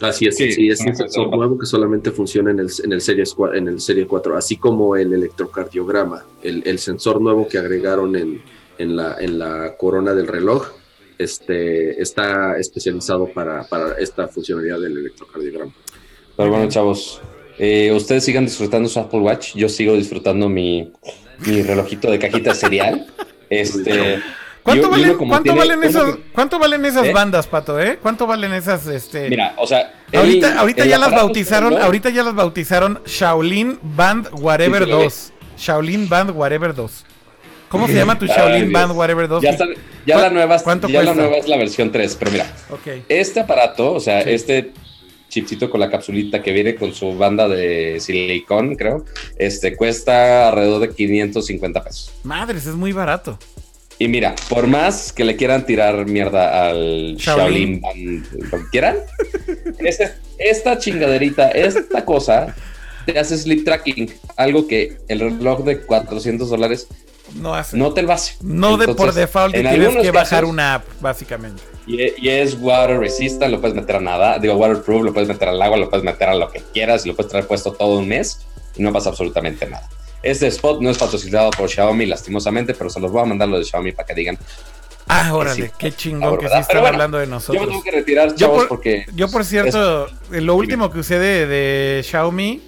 Así 0.00 0.26
es, 0.26 0.36
Sí, 0.36 0.52
sí, 0.52 0.68
es 0.68 0.80
un 0.80 0.94
sensor 0.94 1.34
nuevo 1.34 1.56
que 1.58 1.64
solamente 1.66 2.10
funciona 2.10 2.50
en 2.50 2.58
el, 2.58 2.68
en 2.84 2.92
el, 2.92 3.00
series 3.00 3.34
en 3.54 3.68
el 3.68 3.80
Serie 3.80 4.06
4, 4.06 4.36
así 4.36 4.56
como 4.58 4.96
el 4.96 5.12
electrocardiograma, 5.14 6.24
el, 6.42 6.62
el 6.66 6.78
sensor 6.78 7.20
nuevo 7.22 7.48
que 7.48 7.58
agregaron 7.58 8.14
en, 8.16 8.42
en, 8.76 8.96
la, 8.96 9.16
en 9.18 9.38
la 9.38 9.76
corona 9.78 10.12
del 10.12 10.26
reloj, 10.26 10.66
este, 11.16 12.02
está 12.02 12.58
especializado 12.58 13.28
para, 13.32 13.62
para 13.68 13.94
esta 13.94 14.26
funcionalidad 14.28 14.80
del 14.80 14.98
electrocardiograma. 14.98 15.72
Pero 16.36 16.50
bueno, 16.50 16.68
chavos, 16.68 17.22
eh, 17.58 17.92
ustedes 17.92 18.24
sigan 18.24 18.44
disfrutando 18.46 18.88
su 18.88 18.98
Apple 19.00 19.20
Watch. 19.20 19.54
Yo 19.54 19.68
sigo 19.68 19.94
disfrutando 19.94 20.48
mi, 20.48 20.90
mi 21.46 21.62
relojito 21.62 22.10
de 22.10 22.18
cajita 22.18 22.54
cereal. 22.54 23.06
Este. 23.50 24.20
¿Cuánto 24.62 24.88
valen, 24.90 25.14
como 25.18 25.28
¿cuánto 25.30 25.52
tiene- 25.52 25.58
valen 25.58 25.84
esas, 25.84 26.14
que- 26.16 26.22
¿cuánto 26.32 26.58
valen 26.58 26.84
esas 26.86 27.04
¿Eh? 27.06 27.12
bandas, 27.12 27.46
Pato, 27.46 27.78
eh? 27.78 27.98
¿Cuánto 28.00 28.26
valen 28.26 28.54
esas, 28.54 28.86
este... 28.86 29.28
Mira, 29.28 29.52
o 29.58 29.66
sea. 29.66 29.92
el- 30.10 30.18
ahorita 30.20 30.58
ahorita 30.58 30.82
el 30.84 30.88
ya 30.88 30.98
las 30.98 31.10
bautizaron, 31.10 31.76
ahorita 31.80 32.08
ya 32.08 32.22
las 32.22 32.34
bautizaron 32.34 33.00
Shaolin 33.04 33.78
Band 33.82 34.28
Whatever 34.40 34.84
Sí, 34.84 34.84
sí, 34.86 34.90
lo 34.90 35.02
2. 35.02 35.32
Shaolin 35.58 36.08
Band 36.08 36.30
Whatever 36.34 36.74
2. 36.74 37.04
¿Cómo 37.68 37.86
se 37.86 37.94
llama 37.94 38.18
tu 38.18 38.24
Shaolin. 38.26 38.72
Band 38.72 38.92
Whatever 38.96 39.28
2? 39.28 39.42
Ya, 39.42 39.50
está- 39.50 39.66
ya 40.06 40.14
¿Cuá- 40.16 40.22
la 40.22 40.30
nueva, 40.30 40.56
ya 40.88 41.02
la 41.02 41.14
nueva 41.14 41.36
es 41.36 41.46
la 41.46 41.56
versión 41.58 41.92
3, 41.92 42.16
pero 42.18 42.30
mira, 42.30 42.46
este 43.10 43.40
aparato, 43.40 43.92
o 43.92 44.00
sea, 44.00 44.22
Sí. 44.22 44.30
este 44.30 44.72
chipcito 45.34 45.68
con 45.68 45.80
la 45.80 45.90
capsulita 45.90 46.42
que 46.42 46.52
viene 46.52 46.76
con 46.76 46.94
su 46.94 47.16
banda 47.16 47.48
de 47.48 47.98
silicón, 47.98 48.76
creo, 48.76 49.04
este 49.36 49.76
cuesta 49.76 50.48
alrededor 50.48 50.80
de 50.80 50.94
550 50.94 51.82
pesos. 51.82 52.12
Madres, 52.22 52.66
es 52.66 52.74
muy 52.76 52.92
barato. 52.92 53.36
Y 53.98 54.06
mira, 54.08 54.34
por 54.48 54.66
más 54.68 55.12
que 55.12 55.24
le 55.24 55.34
quieran 55.36 55.66
tirar 55.66 56.06
mierda 56.06 56.68
al 56.68 57.16
Shaolin. 57.16 57.80
Lo 58.50 58.58
que 58.58 58.64
quieran, 58.70 58.96
este- 59.80 60.12
esta 60.38 60.78
chingaderita, 60.78 61.48
esta 61.50 62.04
cosa, 62.04 62.54
te 63.06 63.18
hace 63.18 63.36
sleep 63.36 63.64
tracking, 63.64 64.12
algo 64.36 64.66
que 64.68 64.98
el 65.08 65.20
reloj 65.20 65.64
de 65.64 65.80
400 65.80 66.48
dólares 66.48 66.86
No 67.34 67.54
hace. 67.54 67.76
no 67.76 67.92
te 67.92 68.02
lo 68.02 68.12
hace. 68.12 68.36
No 68.42 68.76
de 68.76 68.94
por 68.94 69.12
default 69.12 69.54
en 69.56 69.68
tienes 69.68 69.96
que 69.96 70.10
bajar 70.10 70.40
casos, 70.40 70.50
una 70.50 70.74
app, 70.76 70.84
básicamente. 71.00 71.62
Y, 71.86 72.00
y 72.24 72.28
es 72.28 72.56
water 72.60 72.98
resistant, 72.98 73.50
lo 73.52 73.60
puedes 73.60 73.74
meter 73.76 73.96
a 73.96 74.00
nada, 74.00 74.38
digo 74.38 74.54
waterproof, 74.54 75.02
lo 75.04 75.12
puedes 75.12 75.28
meter 75.28 75.48
al 75.48 75.60
agua, 75.60 75.76
lo 75.76 75.90
puedes 75.90 76.04
meter 76.04 76.28
a 76.28 76.34
lo 76.34 76.50
que 76.50 76.62
quieras, 76.72 77.04
y 77.04 77.08
lo 77.08 77.16
puedes 77.16 77.30
traer 77.30 77.46
puesto 77.46 77.72
todo 77.72 77.98
un 77.98 78.08
mes 78.08 78.38
y 78.76 78.82
no 78.82 78.92
pasa 78.92 79.10
absolutamente 79.10 79.66
nada. 79.66 79.88
Este 80.22 80.46
spot 80.46 80.80
no 80.80 80.88
es 80.90 80.96
patrocinado 80.96 81.50
por 81.50 81.68
Xiaomi, 81.68 82.06
lastimosamente, 82.06 82.72
pero 82.72 82.88
se 82.88 82.98
los 83.00 83.10
voy 83.12 83.22
a 83.22 83.26
mandar 83.26 83.48
lo 83.48 83.58
de 83.58 83.64
Xiaomi 83.64 83.92
para 83.92 84.06
que 84.06 84.14
digan. 84.14 84.38
Ah, 85.06 85.34
órale, 85.34 85.66
sí. 85.66 85.72
qué 85.78 85.92
chingón 85.92 86.22
Ahora, 86.22 86.40
que 86.40 86.48
sí 86.48 86.58
están 86.60 86.80
bueno, 86.80 86.94
hablando 86.94 87.18
de 87.18 87.24
Yo 87.26 87.30
me 87.30 87.34
nosotros. 87.36 87.68
tengo 87.68 87.82
que 87.82 87.90
retirar, 87.90 88.30
Yo 88.30 88.36
chavos, 88.36 88.58
por- 88.60 88.68
porque. 88.68 89.04
Yo, 89.14 89.28
por 89.28 89.44
cierto, 89.44 90.06
lo 90.30 90.54
último 90.54 90.90
que 90.90 91.00
usé 91.00 91.18
de, 91.18 91.46
de 91.46 92.02
Xiaomi 92.04 92.62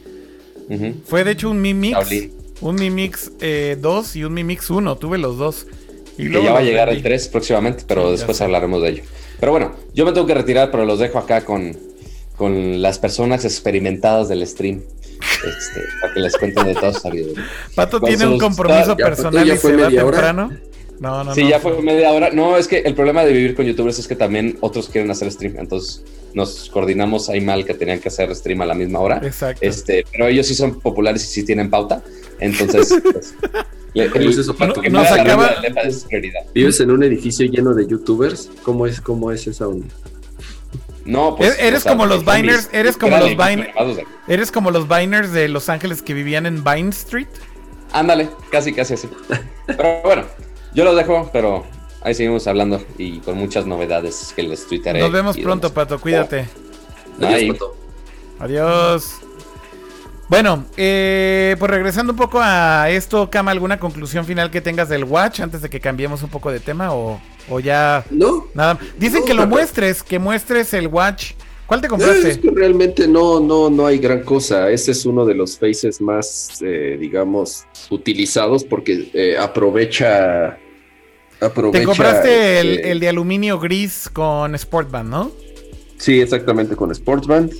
fue 1.06 1.24
de 1.24 1.30
hecho 1.30 1.48
un 1.48 1.60
Mi 1.62 1.72
Mix. 1.72 1.92
Shaolin. 1.96 2.35
Un 2.60 2.76
Mi 2.76 2.90
Mix 2.90 3.30
eh, 3.40 3.76
2 3.80 4.16
y 4.16 4.24
un 4.24 4.34
Mi 4.34 4.44
Mix 4.44 4.70
1. 4.70 4.96
Tuve 4.96 5.18
los 5.18 5.38
dos. 5.38 5.66
Y 6.18 6.24
que 6.24 6.28
luego 6.30 6.46
ya 6.46 6.52
va 6.52 6.58
a 6.60 6.62
llegar 6.62 6.88
el 6.88 7.02
3 7.02 7.28
próximamente, 7.28 7.84
pero 7.86 8.06
Sí, 8.06 8.12
después 8.12 8.40
hablaremos 8.40 8.82
de 8.82 8.88
ello. 8.88 9.02
Pero 9.38 9.52
bueno, 9.52 9.74
yo 9.92 10.06
me 10.06 10.12
tengo 10.12 10.26
que 10.26 10.34
retirar, 10.34 10.70
pero 10.70 10.84
los 10.86 10.98
dejo 10.98 11.18
acá 11.18 11.44
con, 11.44 11.76
con 12.36 12.80
las 12.80 12.98
personas 12.98 13.44
experimentadas 13.44 14.28
del 14.28 14.46
stream. 14.46 14.82
Este, 15.20 15.84
para 16.00 16.14
que 16.14 16.20
les 16.20 16.36
cuenten 16.36 16.66
de 16.66 16.74
toda 16.74 16.92
su 16.92 17.00
sabiduría. 17.00 17.44
Pato 17.74 18.00
tiene 18.00 18.26
un 18.26 18.38
compromiso 18.38 18.96
personal 18.96 19.46
ya 19.46 19.54
y 19.54 19.58
se 19.58 19.76
va 19.76 20.04
hora. 20.04 20.50
No, 20.98 21.22
no, 21.24 21.34
sí, 21.34 21.42
no. 21.44 21.50
ya 21.50 21.60
fue 21.60 21.80
media 21.82 22.10
hora. 22.12 22.30
No, 22.30 22.56
es 22.56 22.66
que 22.68 22.78
el 22.78 22.94
problema 22.94 23.24
de 23.24 23.32
vivir 23.32 23.54
con 23.54 23.66
youtubers 23.66 23.98
es 23.98 24.08
que 24.08 24.16
también 24.16 24.56
otros 24.60 24.88
quieren 24.88 25.10
hacer 25.10 25.30
stream. 25.30 25.56
Entonces 25.58 26.02
nos 26.34 26.68
coordinamos 26.70 27.28
ahí 27.28 27.40
mal 27.40 27.64
que 27.64 27.74
tenían 27.74 27.98
que 28.00 28.08
hacer 28.08 28.34
stream 28.34 28.60
a 28.62 28.66
la 28.66 28.74
misma 28.74 29.00
hora. 29.00 29.20
Exacto. 29.22 29.60
Este, 29.66 30.04
pero 30.12 30.26
ellos 30.26 30.46
sí 30.46 30.54
son 30.54 30.80
populares 30.80 31.22
y 31.24 31.26
sí 31.28 31.44
tienen 31.44 31.68
pauta. 31.70 32.02
Entonces, 32.40 32.94
pues, 33.12 33.34
le- 33.94 34.10
¿Cómo 34.10 34.28
es 34.28 34.38
eso, 34.38 34.54
Pato? 34.56 34.80
que 34.80 34.90
Nos 34.90 35.10
acaba-. 35.10 35.56
¿Vives 36.54 36.80
en 36.80 36.90
un 36.90 37.02
edificio 37.02 37.46
lleno 37.46 37.74
de 37.74 37.86
youtubers? 37.86 38.50
¿Cómo 38.62 38.86
es, 38.86 39.00
cómo 39.00 39.32
es 39.32 39.46
esa 39.46 39.68
onda? 39.68 39.86
No, 41.04 41.36
pues. 41.36 41.56
Eres 41.60 41.80
o 41.80 41.82
sea, 41.84 41.92
como 41.92 42.06
los 42.06 42.24
mis- 42.24 42.34
Viners, 42.34 42.68
eres 42.72 42.96
como 42.96 43.16
los 43.16 43.28
de- 43.36 44.06
Eres 44.28 44.50
como 44.50 44.70
los 44.70 44.88
Biners 44.88 45.32
de 45.32 45.48
Los 45.48 45.68
Ángeles 45.68 46.02
que 46.02 46.14
vivían 46.14 46.46
en 46.46 46.64
Vine 46.64 46.90
Street. 46.90 47.28
Ándale, 47.92 48.28
casi, 48.50 48.72
casi 48.72 48.94
así. 48.94 49.08
Pero 49.66 50.00
bueno, 50.04 50.24
yo 50.76 50.84
los 50.84 50.94
dejo, 50.94 51.28
pero 51.32 51.64
ahí 52.02 52.14
seguimos 52.14 52.46
hablando 52.46 52.80
y 52.98 53.18
con 53.18 53.36
muchas 53.36 53.66
novedades 53.66 54.32
que 54.36 54.42
les 54.44 54.66
tuitaré. 54.68 55.00
Nos 55.00 55.10
vemos 55.10 55.36
pronto, 55.36 55.72
Pato, 55.74 55.98
cuídate. 56.00 56.46
Adiós, 57.20 57.54
Pato. 57.58 57.76
Adiós. 58.38 59.12
Bueno, 60.28 60.64
eh, 60.76 61.54
pues 61.58 61.70
regresando 61.70 62.12
un 62.12 62.18
poco 62.18 62.40
a 62.42 62.90
esto, 62.90 63.30
Cama, 63.30 63.52
¿alguna 63.52 63.78
conclusión 63.78 64.24
final 64.24 64.50
que 64.50 64.60
tengas 64.60 64.88
del 64.88 65.04
Watch 65.04 65.40
antes 65.40 65.62
de 65.62 65.70
que 65.70 65.80
cambiemos 65.80 66.22
un 66.22 66.28
poco 66.30 66.50
de 66.50 66.58
tema 66.60 66.92
o, 66.92 67.20
o 67.48 67.60
ya 67.60 68.04
No, 68.10 68.46
nada? 68.52 68.76
Dicen 68.98 69.20
No, 69.20 69.26
que 69.26 69.34
lo 69.34 69.46
muestres, 69.46 70.02
que 70.02 70.18
muestres 70.18 70.74
el 70.74 70.88
Watch. 70.88 71.32
¿Cuál 71.66 71.80
te 71.80 71.86
Es 71.86 71.90
compraste? 71.90 72.40
que 72.40 72.50
realmente 72.50 73.06
no, 73.08 73.40
no, 73.40 73.70
no 73.70 73.86
hay 73.86 73.98
gran 73.98 74.22
cosa. 74.24 74.68
Ese 74.70 74.90
es 74.92 75.06
uno 75.06 75.24
de 75.24 75.34
los 75.34 75.58
faces 75.58 76.00
más, 76.00 76.58
eh, 76.60 76.96
digamos, 77.00 77.64
utilizados 77.90 78.64
porque 78.64 79.10
eh, 79.14 79.36
aprovecha, 79.38 80.58
aprovecha. 81.40 81.80
Te 81.80 81.84
compraste 81.84 82.60
el, 82.60 82.68
este, 82.76 82.90
el 82.92 83.00
de 83.00 83.08
aluminio 83.08 83.58
gris 83.58 84.08
con 84.12 84.56
Sportband, 84.56 85.10
¿no? 85.10 85.32
Sí, 85.98 86.20
exactamente, 86.20 86.76
con 86.76 86.94
Sportsband. 86.94 87.52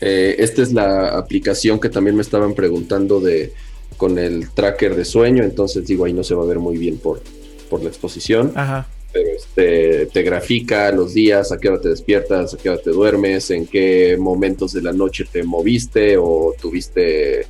Eh, 0.00 0.36
esta 0.38 0.62
es 0.62 0.72
la 0.72 1.16
aplicación 1.16 1.78
que 1.78 1.88
también 1.88 2.16
me 2.16 2.22
estaban 2.22 2.54
preguntando 2.54 3.20
de 3.20 3.52
con 3.96 4.18
el 4.18 4.50
tracker 4.50 4.96
de 4.96 5.04
sueño, 5.04 5.44
entonces 5.44 5.86
digo, 5.86 6.04
ahí 6.06 6.12
no 6.12 6.24
se 6.24 6.34
va 6.34 6.42
a 6.42 6.46
ver 6.46 6.58
muy 6.58 6.76
bien 6.76 6.98
por, 6.98 7.22
por 7.70 7.82
la 7.82 7.88
exposición, 7.88 8.50
Ajá. 8.56 8.88
pero 9.12 9.28
este, 9.36 10.06
te 10.06 10.22
grafica 10.22 10.90
los 10.90 11.14
días, 11.14 11.52
a 11.52 11.58
qué 11.58 11.68
hora 11.68 11.80
te 11.80 11.90
despiertas, 11.90 12.54
a 12.54 12.56
qué 12.56 12.70
hora 12.70 12.82
te 12.82 12.90
duermes, 12.90 13.50
en 13.52 13.66
qué 13.66 14.16
momentos 14.18 14.72
de 14.72 14.82
la 14.82 14.92
noche 14.92 15.24
te 15.30 15.44
moviste 15.44 16.16
o 16.16 16.52
tuviste 16.60 17.46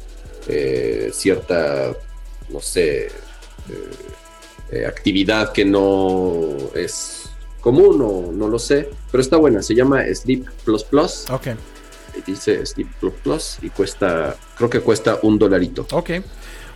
eh, 0.47 1.09
cierta, 1.13 1.97
no 2.51 2.61
sé, 2.61 3.07
eh, 3.07 3.11
eh, 4.73 4.87
actividad 4.87 5.53
que 5.53 5.65
no 5.65 6.57
es 6.75 7.31
común 7.61 8.01
o 8.03 8.33
no 8.33 8.49
lo 8.49 8.59
sé, 8.59 8.91
pero 9.11 9.23
está 9.23 9.37
buena, 9.37 9.63
se 9.63 9.75
llama 9.75 10.03
Sleep 10.13 10.45
Plus 10.65 10.83
Plus, 10.83 11.27
Ok, 11.31 11.49
dice 12.27 12.65
Sleep 12.67 12.89
Plus 12.99 13.13
Plus 13.23 13.59
y 13.63 13.71
cuesta, 13.71 14.37
creo 14.57 14.69
que 14.69 14.81
cuesta 14.81 15.19
un 15.23 15.39
dolarito. 15.39 15.87
ok. 15.93 16.11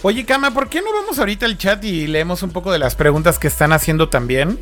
Oye, 0.02 0.24
Cama, 0.26 0.52
¿por 0.52 0.68
qué 0.68 0.82
no 0.82 0.92
vamos 0.92 1.18
ahorita 1.18 1.46
al 1.46 1.56
chat 1.56 1.82
y 1.82 2.06
leemos 2.06 2.42
un 2.42 2.50
poco 2.50 2.70
de 2.70 2.78
las 2.78 2.94
preguntas 2.94 3.38
que 3.38 3.48
están 3.48 3.72
haciendo 3.72 4.08
también? 4.10 4.58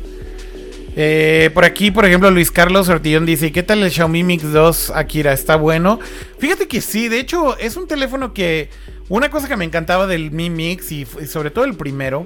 Eh, 0.95 1.51
por 1.53 1.65
aquí, 1.65 1.91
por 1.91 2.05
ejemplo, 2.05 2.31
Luis 2.31 2.51
Carlos 2.51 2.87
Ortillón 2.87 3.25
dice, 3.25 3.51
¿qué 3.51 3.61
tal 3.61 3.83
el 3.83 3.91
Xiaomi 3.91 4.23
Mix 4.23 4.51
2 4.53 4.91
Akira? 4.95 5.33
¿Está 5.33 5.57
bueno? 5.57 5.99
Fíjate 6.39 6.67
que 6.69 6.79
sí, 6.79 7.09
de 7.09 7.19
hecho 7.19 7.57
es 7.57 7.75
un 7.75 7.87
teléfono 7.87 8.33
que... 8.33 8.69
Una 9.09 9.29
cosa 9.29 9.47
que 9.47 9.57
me 9.57 9.65
encantaba 9.65 10.07
del 10.07 10.31
Mi 10.31 10.49
Mix 10.49 10.91
y, 10.91 11.05
sobre 11.05 11.51
todo 11.51 11.65
el 11.65 11.75
primero 11.75 12.25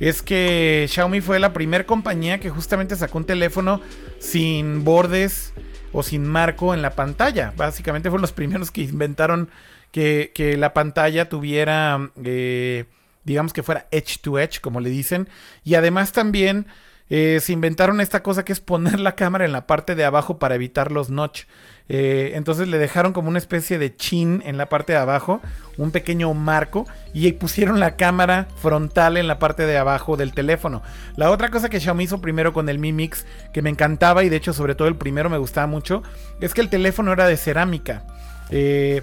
es 0.00 0.22
que 0.22 0.86
Xiaomi 0.88 1.20
fue 1.20 1.38
la 1.38 1.52
primera 1.52 1.84
compañía 1.84 2.40
que 2.40 2.50
justamente 2.50 2.96
sacó 2.96 3.18
un 3.18 3.24
teléfono 3.24 3.80
sin 4.18 4.84
bordes 4.84 5.52
o 5.92 6.02
sin 6.02 6.26
marco 6.26 6.74
en 6.74 6.82
la 6.82 6.90
pantalla. 6.90 7.52
Básicamente 7.56 8.10
fueron 8.10 8.22
los 8.22 8.32
primeros 8.32 8.70
que 8.70 8.82
inventaron 8.82 9.48
que, 9.92 10.56
la 10.58 10.74
pantalla 10.74 11.28
tuviera, 11.28 12.10
eh, 12.24 12.84
digamos 13.22 13.52
que 13.52 13.62
fuera 13.62 13.86
edge 13.92 14.18
to 14.20 14.38
edge, 14.38 14.60
como 14.60 14.80
le 14.80 14.90
dicen. 14.90 15.28
Y 15.62 15.76
además 15.76 16.12
también 16.12 16.66
eh, 17.10 17.38
se 17.40 17.52
inventaron 17.52 18.00
esta 18.00 18.22
cosa 18.22 18.44
que 18.44 18.52
es 18.52 18.60
poner 18.60 18.98
la 18.98 19.14
cámara 19.14 19.44
en 19.44 19.52
la 19.52 19.66
parte 19.66 19.94
de 19.94 20.04
abajo 20.04 20.38
para 20.38 20.56
evitar 20.56 20.90
los 20.90 21.10
notch. 21.10 21.44
Eh, 21.88 22.32
entonces 22.34 22.66
le 22.68 22.78
dejaron 22.78 23.12
como 23.12 23.28
una 23.28 23.38
especie 23.38 23.78
de 23.78 23.94
chin 23.94 24.42
en 24.46 24.56
la 24.56 24.68
parte 24.68 24.92
de 24.94 24.98
abajo, 24.98 25.40
un 25.76 25.90
pequeño 25.90 26.32
marco, 26.32 26.86
y 27.12 27.30
pusieron 27.32 27.78
la 27.78 27.96
cámara 27.96 28.48
frontal 28.56 29.16
en 29.16 29.26
la 29.26 29.38
parte 29.38 29.66
de 29.66 29.76
abajo 29.76 30.16
del 30.16 30.32
teléfono. 30.32 30.82
La 31.16 31.30
otra 31.30 31.50
cosa 31.50 31.68
que 31.68 31.80
Xiaomi 31.80 32.04
hizo 32.04 32.20
primero 32.20 32.52
con 32.52 32.68
el 32.68 32.78
Mi 32.78 32.92
Mix, 32.92 33.26
que 33.52 33.62
me 33.62 33.70
encantaba 33.70 34.24
y 34.24 34.28
de 34.28 34.36
hecho 34.36 34.52
sobre 34.52 34.74
todo 34.74 34.88
el 34.88 34.96
primero 34.96 35.28
me 35.28 35.38
gustaba 35.38 35.66
mucho, 35.66 36.02
es 36.40 36.54
que 36.54 36.60
el 36.60 36.70
teléfono 36.70 37.12
era 37.12 37.26
de 37.26 37.36
cerámica. 37.36 38.04
Eh, 38.50 39.02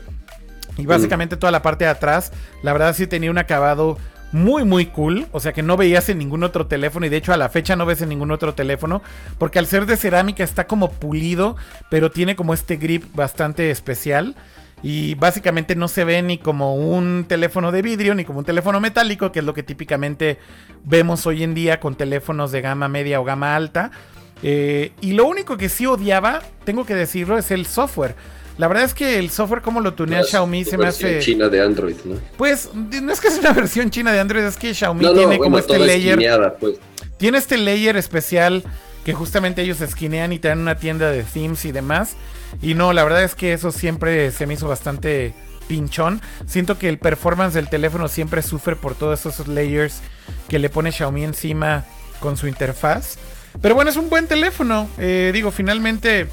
y 0.78 0.86
básicamente 0.86 1.38
toda 1.38 1.52
la 1.52 1.62
parte 1.62 1.84
de 1.84 1.92
atrás, 1.92 2.32
la 2.64 2.74
verdad 2.74 2.96
sí 2.96 3.06
tenía 3.06 3.30
un 3.30 3.38
acabado 3.38 3.98
muy 4.32 4.64
muy 4.64 4.88
cool, 4.88 5.28
o 5.32 5.40
sea 5.40 5.54
que 5.54 5.64
no 5.64 5.78
veías 5.78 6.10
en 6.10 6.18
ningún 6.18 6.44
otro 6.44 6.68
teléfono 6.68 7.06
y 7.06 7.10
de 7.10 7.18
hecho 7.18 7.34
a 7.34 7.38
la 7.38 7.50
fecha 7.50 7.76
no 7.76 7.86
ves 7.86 8.02
en 8.02 8.10
ningún 8.10 8.32
otro 8.32 8.54
teléfono, 8.54 9.02
porque 9.38 9.60
al 9.60 9.68
ser 9.68 9.86
de 9.86 9.98
cerámica 9.98 10.44
está 10.44 10.68
como 10.68 10.92
pulido, 10.92 11.56
pero 11.90 12.12
tiene 12.12 12.36
como 12.36 12.54
este 12.54 12.78
grip 12.78 13.04
bastante 13.14 13.72
especial 13.72 14.36
y 14.84 15.16
básicamente 15.16 15.76
no 15.76 15.88
se 15.88 16.04
ve 16.04 16.22
ni 16.22 16.38
como 16.38 16.76
un 16.76 17.26
teléfono 17.28 17.72
de 17.72 17.82
vidrio 17.82 18.16
ni 18.16 18.26
como 18.26 18.40
un 18.40 18.46
teléfono 18.46 18.80
metálico, 18.80 19.32
que 19.32 19.40
es 19.40 19.46
lo 19.46 19.54
que 19.54 19.64
típicamente 19.64 20.40
vemos 20.84 21.28
hoy 21.28 21.44
en 21.44 21.54
día 21.54 21.80
con 21.80 21.96
teléfonos 21.96 22.52
de 22.52 22.62
gama 22.62 22.88
media 22.88 23.22
o 23.22 23.24
gama 23.24 23.56
alta. 23.56 23.92
Eh, 24.44 24.92
y 25.02 25.14
lo 25.14 25.28
único 25.28 25.58
que 25.58 25.70
sí 25.70 25.86
odiaba, 25.86 26.42
tengo 26.64 26.86
que 26.86 26.96
decirlo, 26.96 27.38
es 27.38 27.52
el 27.52 27.68
software. 27.68 28.16
La 28.58 28.68
verdad 28.68 28.84
es 28.84 28.94
que 28.94 29.18
el 29.18 29.30
software 29.30 29.62
como 29.62 29.80
lo 29.80 29.94
tunea 29.94 30.24
Xiaomi 30.24 30.66
se 30.66 30.78
me 30.78 30.88
hace... 30.88 31.20
China 31.20 31.50
de 31.50 31.62
Android, 31.62 31.96
¿no? 32.04 32.16
Pues 32.38 32.70
no 32.74 33.12
es 33.12 33.20
que 33.20 33.30
es 33.30 33.40
una 33.40 33.54
versión 33.54 33.90
china 33.90 34.12
de 34.12 34.20
Android, 34.20 34.44
es 34.44 34.58
que 34.58 34.74
Xiaomi 34.74 35.04
No, 35.04 35.14
tiene 35.14 35.26
bueno, 35.26 35.44
como 35.44 35.58
este 35.58 35.80
layer. 35.80 36.14
esquineada, 36.14 36.56
pues. 36.56 36.76
Tiene 37.18 37.38
este 37.38 37.58
layer 37.58 37.98
especial 37.98 38.64
que 39.06 39.14
justamente 39.14 39.62
ellos 39.62 39.82
esquinean 39.82 40.32
y 40.34 40.40
te 40.40 40.50
dan 40.50 40.60
una 40.60 40.76
tienda 40.76 41.10
de 41.12 41.24
themes 41.24 41.66
y 41.66 41.72
demás. 41.72 42.16
Y 42.62 42.74
no, 42.74 42.94
la 42.94 43.04
verdad 43.04 43.24
es 43.24 43.36
que 43.36 43.54
eso 43.54 43.72
siempre 43.72 44.32
se 44.32 44.46
me 44.46 44.56
hizo 44.56 44.68
bastante 44.68 45.34
pinchón. 45.68 46.22
Siento 46.46 46.78
que 46.78 46.90
el 46.90 46.98
performance 46.98 47.54
del 47.54 47.70
teléfono 47.70 48.08
siempre 48.08 48.42
sufre 48.42 48.76
por 48.76 48.96
todos 48.96 49.26
esos 49.26 49.48
layers 49.48 50.02
que 50.50 50.60
le 50.60 50.70
pone 50.70 50.92
Xiaomi 50.92 51.24
encima 51.24 51.86
con 52.20 52.38
su 52.38 52.48
interfaz. 52.48 53.18
Pero 53.62 53.76
bueno, 53.76 53.90
es 53.90 53.98
un 53.98 54.10
buen 54.10 54.28
teléfono. 54.28 54.90
Eh, 54.98 55.32
digo, 55.34 55.52
finalmente 55.52 56.28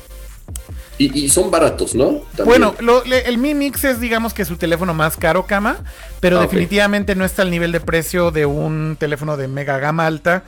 Y, 0.99 1.16
y 1.24 1.28
son 1.28 1.51
baratos, 1.51 1.94
¿no? 1.94 2.22
También. 2.36 2.46
bueno, 2.46 2.74
lo- 2.80 3.05
le- 3.05 3.28
el 3.28 3.38
Mi 3.38 3.55
Mix 3.55 3.84
es, 3.84 4.01
digamos 4.01 4.34
que 4.34 4.44
su 4.44 4.57
teléfono 4.57 4.94
más 4.94 5.16
caro, 5.16 5.46
cama, 5.46 5.78
pero 6.20 6.38
Ah, 6.38 6.42
definitivamente 6.42 7.14
no 7.14 7.24
está 7.24 7.42
al 7.42 7.51
nivel 7.51 7.70
de 7.72 7.80
precio 7.80 8.30
de 8.32 8.46
un 8.46 8.96
teléfono 8.99 9.36
de 9.36 9.46
mega 9.46 9.78
gama 9.78 10.07
alta, 10.07 10.42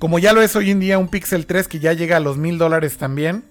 como 0.00 0.18
ya 0.18 0.32
lo 0.32 0.42
es 0.42 0.56
hoy 0.56 0.70
en 0.72 0.80
día 0.80 0.98
un 0.98 1.08
Pixel 1.08 1.46
3 1.46 1.68
que 1.68 1.78
ya 1.78 1.92
llega 1.92 2.16
a 2.16 2.20
los 2.20 2.36
mil 2.36 2.58
dólares 2.58 2.96
también, 2.96 3.44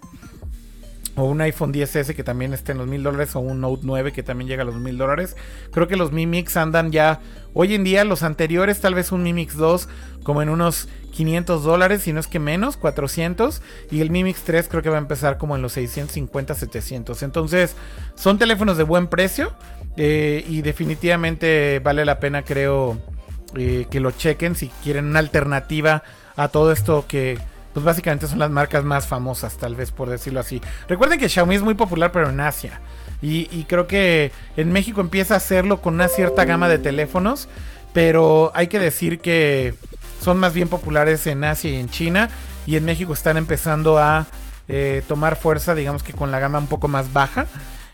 o 1.15 1.25
un 1.25 1.39
iPhone 1.41 1.71
10S 1.71 2.15
que 2.15 2.23
también 2.23 2.53
está 2.53 2.71
en 2.71 2.79
los 2.79 2.87
mil 2.87 3.03
dólares, 3.03 3.35
o 3.35 3.39
un 3.39 3.61
Note 3.61 3.83
9 3.85 4.11
que 4.11 4.23
también 4.23 4.47
llega 4.49 4.63
a 4.63 4.65
los 4.65 4.75
mil 4.75 4.97
dólares. 4.97 5.35
Creo 5.71 5.87
que 5.87 5.95
los 5.95 6.11
Mi 6.11 6.25
Mix 6.27 6.57
andan 6.57 6.91
ya, 6.91 7.21
hoy 7.53 7.75
en 7.75 7.83
día 7.83 8.03
los 8.03 8.23
anteriores, 8.23 8.79
tal 8.81 8.95
vez 8.95 9.11
un 9.11 9.23
Mi 9.23 9.33
Mix 9.33 9.55
2 9.55 9.87
como 10.23 10.41
en 10.41 10.49
unos 10.49 10.87
500 11.11 11.63
dólares, 11.63 12.01
si 12.01 12.13
no 12.13 12.19
es 12.19 12.27
que 12.27 12.39
menos, 12.39 12.77
400. 12.77 13.61
Y 13.91 14.01
el 14.01 14.09
Mi 14.09 14.23
Mix 14.23 14.41
3 14.43 14.67
creo 14.69 14.81
que 14.81 14.89
va 14.89 14.95
a 14.95 14.99
empezar 14.99 15.37
como 15.37 15.55
en 15.55 15.61
los 15.61 15.73
650, 15.73 16.55
700. 16.55 17.23
Entonces, 17.23 17.75
son 18.15 18.37
teléfonos 18.37 18.77
de 18.77 18.83
buen 18.83 19.07
precio. 19.07 19.53
eh, 19.95 20.43
y 20.49 20.63
definitivamente 20.63 21.79
vale 21.83 22.03
la 22.03 22.19
pena, 22.19 22.41
creo, 22.41 22.97
eh, 23.55 23.85
que 23.91 23.99
lo 23.99 24.09
chequen 24.09 24.55
si 24.55 24.69
quieren 24.83 25.05
una 25.05 25.19
alternativa 25.19 26.03
a 26.35 26.47
todo 26.47 26.71
esto 26.71 27.05
que... 27.07 27.37
Pues 27.73 27.83
básicamente 27.83 28.27
son 28.27 28.37
las 28.37 28.51
marcas 28.51 28.83
más 28.83 29.07
famosas, 29.07 29.57
tal 29.57 29.75
vez 29.75 29.91
por 29.91 30.07
decirlo 30.07 30.39
así. 30.39 30.61
Recuerden 30.87 31.17
que 31.19 31.27
Xiaomi 31.27 31.55
es 31.55 31.63
muy 31.63 31.73
popular, 31.73 32.11
pero 32.11 32.29
en 32.29 32.39
Asia. 32.39 32.79
Y, 33.25 33.63
creo 33.69 33.87
que 33.87 34.33
en 34.57 34.73
México 34.73 34.99
empieza 34.99 35.35
a 35.35 35.37
hacerlo 35.37 35.81
con 35.81 35.93
una 35.93 36.09
cierta 36.09 36.43
gama 36.43 36.67
de 36.67 36.77
teléfonos. 36.77 37.47
Pero 37.93 38.51
hay 38.53 38.67
que 38.67 38.79
decir 38.79 39.19
que 39.19 39.73
son 40.21 40.37
más 40.37 40.53
bien 40.53 40.67
populares 40.67 41.25
en 41.27 41.43
Asia 41.45 41.71
y 41.71 41.75
en 41.75 41.89
China. 41.89 42.29
Y 42.65 42.75
en 42.75 42.83
México 42.83 43.13
están 43.13 43.37
empezando 43.37 43.97
a 43.97 44.27
eh, 44.67 45.03
tomar 45.07 45.37
fuerza, 45.37 45.73
digamos 45.73 46.03
que 46.03 46.11
con 46.11 46.31
la 46.31 46.39
gama 46.39 46.59
un 46.59 46.67
poco 46.67 46.89
más 46.89 47.13
baja. 47.13 47.47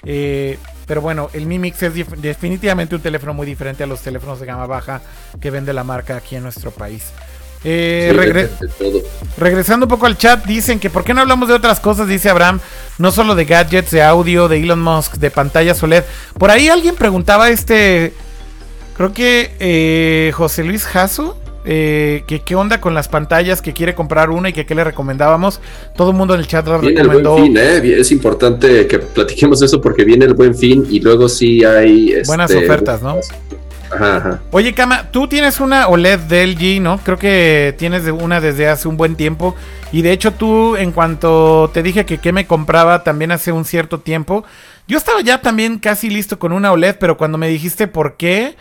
Eh, 0.03 0.57
pero 0.87 1.01
bueno, 1.01 1.29
el 1.33 1.45
Mi 1.45 1.59
Mix 1.59 1.83
es 1.83 1.93
definitivamente 2.17 2.95
un 2.95 3.01
teléfono 3.01 3.35
muy 3.35 3.45
diferente 3.45 3.83
a 3.83 3.87
los 3.87 4.01
teléfonos 4.01 4.39
de 4.39 4.47
gama 4.47 4.65
baja 4.65 5.01
que 5.39 5.51
vende 5.51 5.73
la 5.73 5.83
marca 5.83 6.17
aquí 6.17 6.37
en 6.37 6.43
nuestro 6.43 6.71
país. 6.71 7.11
Eh, 7.63 8.09
Sí, 8.11 8.17
regre-. 8.17 8.49
Regresando 9.37 9.85
un 9.85 9.89
poco 9.89 10.05
al 10.05 10.17
chat, 10.17 10.45
dicen 10.45 10.79
que 10.79 10.89
¿por 10.89 11.03
qué 11.03 11.13
no 11.13 11.21
hablamos 11.21 11.47
de 11.49 11.55
otras 11.55 11.79
cosas? 11.79 12.07
Dice 12.07 12.29
Abraham, 12.29 12.59
no 12.97 13.11
solo 13.11 13.35
de 13.35 13.45
gadgets, 13.45 13.91
de 13.91 14.01
audio, 14.01 14.47
de 14.47 14.57
Elon 14.61 14.81
Musk, 14.81 15.15
de 15.15 15.31
pantallas 15.31 15.81
OLED. 15.83 16.03
Por 16.37 16.51
ahí 16.51 16.69
alguien 16.69 16.95
preguntaba 16.95 17.49
este, 17.49 18.13
creo 18.95 19.13
que 19.13 19.51
eh, 19.59 20.31
José 20.33 20.63
Luis 20.63 20.85
Jasso, 20.85 21.37
eh, 21.65 22.23
que 22.27 22.41
qué 22.41 22.55
onda 22.55 22.79
con 22.81 22.93
las 22.93 23.07
pantallas, 23.09 23.61
que 23.61 23.73
quiere 23.73 23.93
comprar 23.93 24.29
una 24.29 24.49
y 24.49 24.53
que 24.53 24.65
qué 24.65 24.73
le 24.75 24.83
recomendábamos. 24.83 25.59
Todo 25.95 26.11
el 26.11 26.17
mundo 26.17 26.33
en 26.33 26.39
el 26.39 26.47
chat 26.47 26.65
lo 26.65 26.79
Viene 26.79 26.99
el 27.01 27.07
recomendó. 27.07 27.31
buen 27.33 27.45
fin, 27.45 27.57
¿eh? 27.57 27.99
Es 27.99 28.11
importante 28.11 28.87
que 28.87 28.99
platiquemos 28.99 29.61
eso 29.61 29.79
porque 29.81 30.03
viene 30.05 30.25
el 30.25 30.33
buen 30.33 30.55
fin 30.55 30.85
y 30.89 30.99
luego 31.01 31.27
sí 31.29 31.63
hay... 31.63 32.21
Buenas 32.25 32.49
este, 32.51 32.63
ofertas, 32.63 33.01
¿no? 33.01 33.17
Ajá, 33.91 34.17
ajá. 34.17 34.41
Oye, 34.51 34.73
Kama, 34.73 35.11
tú 35.11 35.27
tienes 35.27 35.59
una 35.59 35.87
OLED 35.87 36.19
de 36.19 36.45
LG, 36.45 36.81
¿no? 36.81 36.99
Creo 36.99 37.17
que 37.17 37.75
tienes 37.77 38.03
una 38.05 38.39
desde 38.39 38.67
hace 38.67 38.87
un 38.87 38.97
buen 38.97 39.15
tiempo. 39.15 39.55
Y 39.91 40.01
de 40.01 40.11
hecho 40.11 40.31
tú, 40.31 40.75
en 40.75 40.91
cuanto 40.91 41.71
te 41.73 41.83
dije 41.83 42.05
que 42.05 42.19
qué 42.19 42.31
me 42.31 42.45
compraba 42.45 43.03
también 43.03 43.31
hace 43.31 43.51
un 43.51 43.65
cierto 43.65 43.99
tiempo, 43.99 44.43
yo 44.87 44.97
estaba 44.97 45.21
ya 45.21 45.41
también 45.41 45.79
casi 45.79 46.09
listo 46.09 46.39
con 46.39 46.51
una 46.51 46.71
OLED, 46.71 46.95
pero 46.99 47.17
cuando 47.17 47.37
me 47.37 47.49
dijiste 47.49 47.87
por 47.87 48.17
qué, 48.17 48.55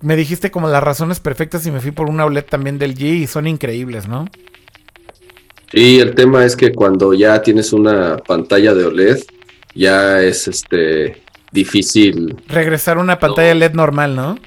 me 0.00 0.16
dijiste 0.16 0.50
como 0.50 0.68
las 0.68 0.82
razones 0.82 1.20
perfectas 1.20 1.66
y 1.66 1.70
me 1.70 1.80
fui 1.80 1.90
por 1.90 2.08
una 2.08 2.24
OLED 2.24 2.44
también 2.44 2.78
del 2.78 2.92
LG 2.92 3.02
y 3.02 3.26
son 3.26 3.46
increíbles, 3.46 4.08
¿no? 4.08 4.26
Y 5.72 5.98
el 5.98 6.14
tema 6.14 6.44
es 6.44 6.54
que 6.54 6.72
cuando 6.72 7.14
ya 7.14 7.42
tienes 7.42 7.72
una 7.72 8.16
pantalla 8.16 8.74
de 8.74 8.84
OLED, 8.84 9.18
ya 9.74 10.20
es 10.20 10.46
este 10.46 11.22
difícil. 11.50 12.36
Regresar 12.48 12.98
a 12.98 13.00
una 13.00 13.18
pantalla 13.18 13.54
LED 13.54 13.72
normal, 13.72 14.14
¿no? 14.14 14.38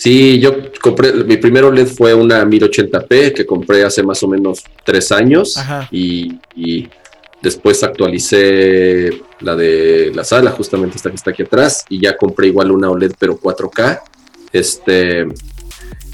Sí, 0.00 0.40
yo 0.40 0.54
compré, 0.80 1.12
mi 1.12 1.36
primer 1.36 1.64
OLED 1.64 1.86
fue 1.86 2.14
una 2.14 2.42
1080p 2.42 3.34
que 3.34 3.44
compré 3.44 3.84
hace 3.84 4.02
más 4.02 4.22
o 4.22 4.28
menos 4.28 4.64
tres 4.82 5.12
años 5.12 5.54
y, 5.90 6.38
y, 6.56 6.88
después 7.42 7.82
actualicé 7.82 9.10
la 9.40 9.54
de 9.54 10.10
la 10.14 10.24
sala, 10.24 10.52
justamente 10.52 10.96
esta 10.96 11.10
que 11.10 11.16
está 11.16 11.32
aquí 11.32 11.42
atrás, 11.42 11.84
y 11.90 12.00
ya 12.00 12.16
compré 12.16 12.46
igual 12.46 12.70
una 12.70 12.88
OLED 12.88 13.12
pero 13.18 13.38
4K. 13.38 14.00
Este, 14.54 15.26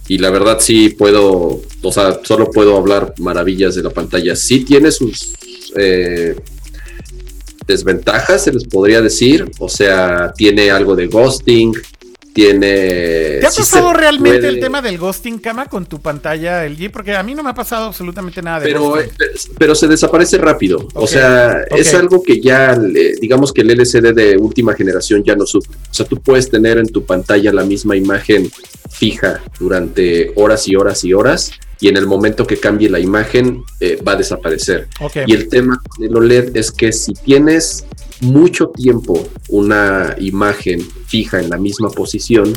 y 0.09 0.19
la 0.19 0.31
verdad 0.31 0.59
sí 0.59 0.89
puedo, 0.89 1.61
o 1.81 1.93
sea, 1.93 2.19
solo 2.25 2.51
puedo 2.51 2.77
hablar 2.77 3.15
maravillas 3.19 3.77
de 3.77 3.85
la 3.85 3.91
pantalla. 3.91 4.35
Sí 4.35 4.65
tiene 4.65 4.91
sus 4.91 5.33
eh, 5.77 6.35
desventajas, 7.69 8.43
se 8.43 8.53
les 8.53 8.65
podría 8.65 9.01
decir, 9.01 9.49
o 9.61 9.69
sea, 9.69 10.33
tiene 10.37 10.73
algo 10.73 10.97
de 10.97 11.07
ghosting, 11.07 11.73
tiene. 12.37 13.39
¿Te 13.41 13.47
ha 13.47 13.51
pasado 13.51 13.95
realmente 13.95 14.47
el 14.47 14.61
tema 14.61 14.83
del 14.83 14.99
ghosting 14.99 15.39
cama 15.39 15.65
con 15.67 15.87
tu 15.87 16.03
pantalla 16.03 16.69
LG? 16.69 16.93
Porque 16.93 17.17
a 17.17 17.23
mí 17.23 17.35
no 17.35 17.43
me 17.43 17.49
ha 17.49 17.55
pasado 17.55 17.87
absolutamente 17.87 18.43
nada 18.43 18.61
de 18.61 18.67
pero, 18.67 19.01
eh, 19.01 19.11
pero 19.59 19.75
se 19.75 19.89
desaparece 19.89 20.37
rápido. 20.37 20.87
o 20.93 21.07
sea, 21.07 21.63
es 21.71 21.95
algo 21.95 22.23
que 22.23 22.39
ya, 22.43 22.79
digamos 23.21 23.55
que 23.55 23.63
el 23.63 23.71
LCD 23.71 24.13
de 24.13 24.37
última 24.37 24.75
generación 24.75 25.25
ya 25.25 25.35
no 25.35 25.47
sufre. 25.47 25.75
O 25.91 25.95
sea, 25.95 26.05
tú 26.05 26.21
puedes 26.21 26.51
tener 26.51 26.77
en 26.77 26.89
tu 26.89 27.07
pantalla 27.07 27.51
la 27.55 27.65
misma 27.65 27.97
imagen 27.97 28.51
fija 28.91 29.41
durante 29.59 30.33
horas 30.37 30.69
y 30.69 30.77
horas 30.77 31.05
y 31.05 31.15
horas 31.15 31.53
y 31.81 31.89
en 31.89 31.97
el 31.97 32.07
momento 32.07 32.47
que 32.47 32.59
cambie 32.59 32.91
la 32.91 33.01
imagen 33.01 33.63
eh, 33.81 33.99
va 34.07 34.13
a 34.13 34.17
desaparecer. 34.17 34.89
Y 35.27 35.33
el 35.33 35.49
tema 35.49 35.81
del 35.99 36.17
OLED 36.17 36.55
es 36.55 36.71
que 36.71 36.93
si 36.93 37.15
tienes 37.15 37.87
mucho 38.21 38.69
tiempo 38.69 39.27
una 39.49 40.15
imagen 40.19 40.81
fija 41.07 41.41
en 41.41 41.51
la 41.51 41.59
misma 41.59 41.89
posición, 41.89 42.55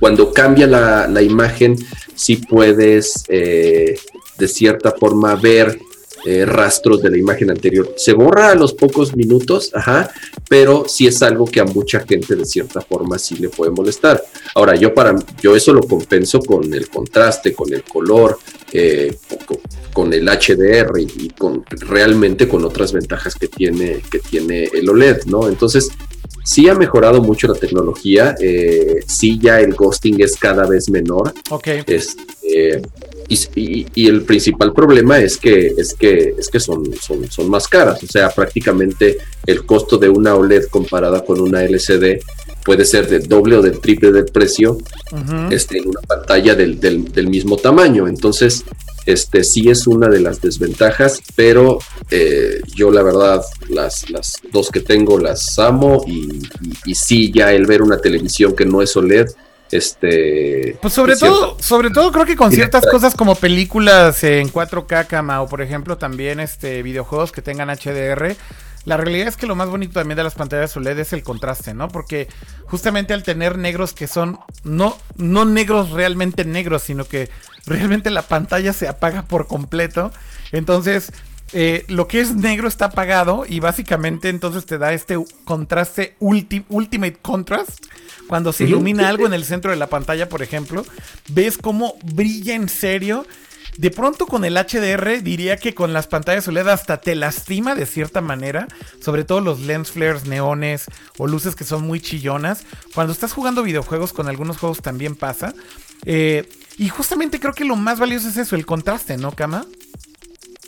cuando 0.00 0.32
cambia 0.32 0.66
la, 0.66 1.22
imagen, 1.22 1.76
sí 2.14 2.36
puedes 2.36 3.24
eh, 3.28 3.98
de 4.38 4.48
cierta 4.48 4.92
forma 4.92 5.34
ver 5.36 5.78
eh, 6.24 6.46
rastros 6.46 7.02
de 7.02 7.10
la 7.10 7.18
imagen 7.18 7.50
anterior. 7.50 7.92
Se 7.96 8.14
borra 8.14 8.50
a 8.50 8.54
los 8.54 8.72
pocos 8.72 9.14
minutos, 9.14 9.70
ajá, 9.74 10.10
pero 10.48 10.86
sí 10.88 11.06
es 11.06 11.22
algo 11.22 11.44
que 11.44 11.60
a 11.60 11.64
mucha 11.64 12.00
gente 12.00 12.34
de 12.34 12.46
cierta 12.46 12.80
forma 12.80 13.18
sí 13.18 13.36
le 13.36 13.50
puede 13.50 13.70
molestar. 13.70 14.24
Ahora, 14.54 14.74
yo 14.74 14.94
para 14.94 15.14
yo 15.42 15.54
eso 15.54 15.72
lo 15.74 15.82
compenso 15.82 16.40
con 16.40 16.72
el 16.72 16.88
contraste, 16.88 17.52
con 17.52 17.72
el 17.72 17.82
color, 17.82 18.38
eh, 18.72 19.16
con, 19.92 20.12
el 20.12 20.26
HDR 20.26 20.98
y, 20.98 21.28
con 21.30 21.64
realmente 21.68 22.48
con 22.48 22.64
otras 22.64 22.92
ventajas 22.92 23.34
que 23.34 23.48
tiene, 23.48 24.02
que 24.10 24.18
tiene 24.18 24.64
el 24.72 24.88
OLED, 24.88 25.24
¿no? 25.26 25.48
Entonces, 25.48 25.90
sí 26.44 26.68
ha 26.68 26.74
mejorado 26.74 27.22
mucho 27.22 27.48
la 27.48 27.54
tecnología, 27.54 28.34
eh, 28.40 29.00
sí 29.06 29.38
ya 29.40 29.60
el 29.60 29.74
ghosting 29.74 30.22
es 30.22 30.36
cada 30.36 30.66
vez 30.66 30.88
menor. 30.88 31.34
Ok. 31.50 31.68
Este, 31.86 32.82
y, 33.28 34.06
el 34.06 34.22
principal 34.22 34.72
problema 34.72 35.18
es 35.18 35.36
que, 35.36 35.74
es 35.76 35.94
que, 35.94 36.34
es 36.38 36.48
que 36.48 36.60
son, 36.60 36.84
son, 37.00 37.30
son 37.30 37.48
más 37.48 37.68
caras. 37.68 38.02
O 38.02 38.06
sea, 38.06 38.30
prácticamente 38.30 39.18
el 39.46 39.64
costo 39.64 39.98
de 39.98 40.08
una 40.08 40.34
OLED 40.34 40.66
comparada 40.66 41.24
con 41.24 41.40
una 41.40 41.64
LCD 41.64 42.20
puede 42.64 42.84
ser 42.84 43.08
del 43.08 43.28
doble 43.28 43.56
o 43.56 43.62
del 43.62 43.78
triple 43.78 44.10
del 44.10 44.26
precio 44.26 44.78
este, 45.50 45.78
en 45.78 45.88
una 45.88 46.00
pantalla 46.00 46.54
del, 46.54 46.80
del, 46.80 47.28
mismo 47.28 47.56
tamaño. 47.56 48.08
Entonces, 48.08 48.64
este 49.06 49.44
sí 49.44 49.68
es 49.68 49.86
una 49.86 50.08
de 50.08 50.20
las 50.20 50.40
desventajas, 50.40 51.20
pero 51.36 51.78
eh, 52.10 52.60
yo 52.74 52.90
la 52.90 53.02
verdad 53.02 53.42
las, 53.68 54.08
las 54.10 54.38
dos 54.50 54.70
que 54.70 54.80
tengo 54.80 55.18
las 55.18 55.58
amo 55.58 56.04
y, 56.06 56.36
y, 56.36 56.42
y 56.86 56.94
sí 56.94 57.30
ya 57.32 57.52
el 57.52 57.66
ver 57.66 57.82
una 57.82 57.98
televisión 57.98 58.56
que 58.56 58.64
no 58.64 58.80
es 58.80 58.96
OLED 58.96 59.26
este. 59.70 60.76
Pues 60.80 60.94
sobre 60.94 61.16
todo, 61.16 61.56
sobre 61.60 61.90
todo 61.90 62.12
creo 62.12 62.26
que 62.26 62.36
con 62.36 62.52
ciertas 62.52 62.86
cosas 62.86 63.14
como 63.14 63.34
películas 63.34 64.22
en 64.24 64.50
4K 64.50 65.06
cama 65.06 65.42
o 65.42 65.48
por 65.48 65.62
ejemplo 65.62 65.98
también 65.98 66.40
este 66.40 66.82
videojuegos 66.82 67.32
que 67.32 67.42
tengan 67.42 67.68
HDR. 67.68 68.36
La 68.84 68.98
realidad 68.98 69.28
es 69.28 69.36
que 69.36 69.46
lo 69.46 69.56
más 69.56 69.70
bonito 69.70 69.94
también 69.94 70.16
de 70.16 70.24
las 70.24 70.34
pantallas 70.34 70.76
OLED 70.76 70.98
es 70.98 71.14
el 71.14 71.22
contraste, 71.22 71.72
¿no? 71.72 71.88
Porque 71.88 72.28
justamente 72.66 73.14
al 73.14 73.22
tener 73.22 73.56
negros 73.56 73.94
que 73.94 74.06
son 74.06 74.38
no, 74.62 74.98
no 75.16 75.46
negros 75.46 75.90
realmente 75.90 76.44
negros, 76.44 76.82
sino 76.82 77.06
que 77.06 77.30
realmente 77.64 78.10
la 78.10 78.22
pantalla 78.22 78.74
se 78.74 78.86
apaga 78.86 79.22
por 79.22 79.46
completo. 79.46 80.12
Entonces, 80.52 81.12
eh, 81.52 81.84
lo 81.88 82.08
que 82.08 82.20
es 82.20 82.34
negro 82.34 82.66
está 82.66 82.86
apagado 82.86 83.44
y 83.48 83.60
básicamente 83.60 84.28
entonces 84.28 84.66
te 84.66 84.78
da 84.78 84.92
este 84.92 85.16
contraste 85.44 86.16
ultimate 86.18 87.18
contrast. 87.20 87.86
Cuando 88.26 88.52
se 88.52 88.64
ilumina 88.64 89.08
algo 89.08 89.26
en 89.26 89.34
el 89.34 89.44
centro 89.44 89.70
de 89.70 89.76
la 89.76 89.88
pantalla, 89.88 90.28
por 90.28 90.42
ejemplo, 90.42 90.84
ves 91.28 91.58
cómo 91.58 91.96
brilla 92.02 92.54
en 92.54 92.68
serio. 92.68 93.26
De 93.76 93.90
pronto 93.90 94.26
con 94.26 94.44
el 94.44 94.56
HDR 94.56 95.22
diría 95.22 95.56
que 95.56 95.74
con 95.74 95.92
las 95.92 96.06
pantallas 96.06 96.46
OLED 96.46 96.68
hasta 96.68 97.00
te 97.00 97.16
lastima 97.16 97.74
de 97.74 97.86
cierta 97.86 98.20
manera, 98.20 98.68
sobre 99.00 99.24
todo 99.24 99.40
los 99.40 99.60
lens 99.60 99.90
flares 99.90 100.26
neones 100.26 100.86
o 101.18 101.26
luces 101.26 101.56
que 101.56 101.64
son 101.64 101.82
muy 101.82 102.00
chillonas. 102.00 102.64
Cuando 102.94 103.12
estás 103.12 103.32
jugando 103.32 103.62
videojuegos 103.62 104.12
con 104.12 104.28
algunos 104.28 104.58
juegos 104.58 104.80
también 104.80 105.16
pasa. 105.16 105.54
Eh, 106.06 106.48
y 106.78 106.88
justamente 106.88 107.40
creo 107.40 107.52
que 107.52 107.64
lo 107.64 107.76
más 107.76 107.98
valioso 107.98 108.28
es 108.28 108.36
eso, 108.36 108.56
el 108.56 108.64
contraste, 108.64 109.16
¿no, 109.16 109.32
Kama? 109.32 109.66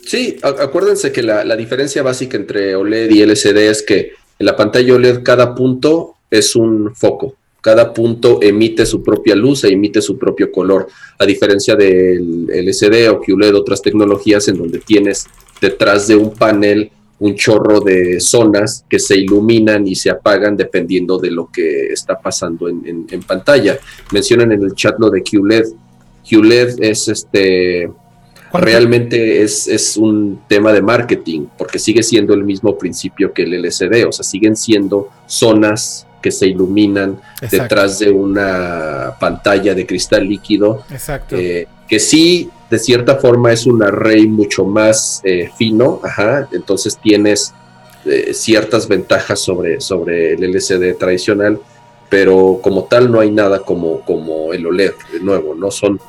Sí, 0.07 0.37
acuérdense 0.41 1.11
que 1.11 1.21
la, 1.21 1.55
diferencia 1.57 2.01
básica 2.01 2.37
entre 2.37 2.77
OLED 2.77 3.11
y 3.11 3.23
LCD 3.23 3.57
es 3.69 3.83
que 3.83 4.13
en 4.39 4.45
la 4.45 4.55
pantalla 4.55 4.95
OLED 4.95 5.21
cada 5.21 5.53
punto 5.53 6.15
es 6.31 6.55
un 6.55 6.95
foco. 6.95 7.35
Cada 7.59 7.93
punto 7.93 8.39
emite 8.41 8.85
su 8.85 9.03
propia 9.03 9.35
luz 9.35 9.65
e 9.65 9.73
emite 9.73 10.01
su 10.01 10.17
propio 10.17 10.49
color, 10.49 10.87
a 11.19 11.25
diferencia 11.25 11.75
del 11.75 12.47
LCD 12.49 13.09
o 13.09 13.19
QLED, 13.19 13.53
otras 13.53 13.81
tecnologías 13.81 14.47
en 14.47 14.57
donde 14.57 14.79
tienes 14.79 15.27
detrás 15.59 16.07
de 16.07 16.15
un 16.15 16.33
panel 16.33 16.89
un 17.19 17.35
chorro 17.35 17.81
de 17.81 18.21
zonas 18.21 18.85
que 18.89 18.99
se 18.99 19.17
iluminan 19.17 19.85
y 19.87 19.95
se 19.95 20.09
apagan 20.09 20.55
dependiendo 20.55 21.17
de 21.17 21.31
lo 21.31 21.49
que 21.51 21.87
está 21.87 22.17
pasando 22.17 22.69
en, 22.69 23.07
en 23.09 23.23
pantalla. 23.23 23.77
Mencionan 24.13 24.53
en 24.53 24.63
el 24.63 24.73
chat 24.73 24.97
lo 24.99 25.09
de 25.09 25.21
QLED. 25.21 25.65
QLED 26.29 26.81
es 26.81 27.09
este 27.09 27.89
realmente 28.53 29.41
es, 29.41 29.67
es, 29.67 29.97
un 29.97 30.41
tema 30.47 30.71
de 30.73 30.81
marketing, 30.81 31.47
porque 31.57 31.79
sigue 31.79 32.03
siendo 32.03 32.33
el 32.33 32.43
mismo 32.43 32.77
principio 32.77 33.33
que 33.33 33.43
el 33.43 33.53
LCD, 33.53 34.07
o 34.07 34.11
sea, 34.11 34.23
siguen 34.23 34.55
siendo 34.55 35.09
zonas 35.25 36.07
que 36.21 36.31
se 36.31 36.47
iluminan 36.47 37.19
detrás 37.49 37.99
de 37.99 38.09
una 38.09 39.15
pantalla 39.19 39.73
de 39.73 39.85
cristal 39.85 40.27
líquido, 40.27 40.83
Exacto. 40.89 41.35
Eh, 41.35 41.67
que 41.87 41.99
sí, 41.99 42.49
de 42.69 42.79
cierta 42.79 43.15
forma, 43.15 43.53
es 43.53 43.65
un 43.65 43.81
array 43.83 44.27
mucho 44.27 44.65
más 44.65 45.21
eh, 45.23 45.49
fino, 45.57 46.01
ajá, 46.03 46.49
entonces 46.51 46.97
tienes 47.01 47.53
eh, 48.05 48.33
ciertas 48.33 48.87
ventajas 48.87 49.39
sobre, 49.39 49.79
sobre 49.79 50.33
el 50.33 50.43
LCD 50.43 50.97
tradicional, 50.97 51.59
pero 52.09 52.59
como 52.61 52.85
tal 52.85 53.11
no 53.11 53.19
hay 53.19 53.31
nada 53.31 53.59
como, 53.59 54.01
como 54.01 54.53
el 54.53 54.65
OLED, 54.65 54.93
de 55.11 55.19
nuevo, 55.19 55.55
no 55.55 55.71
son 55.71 55.99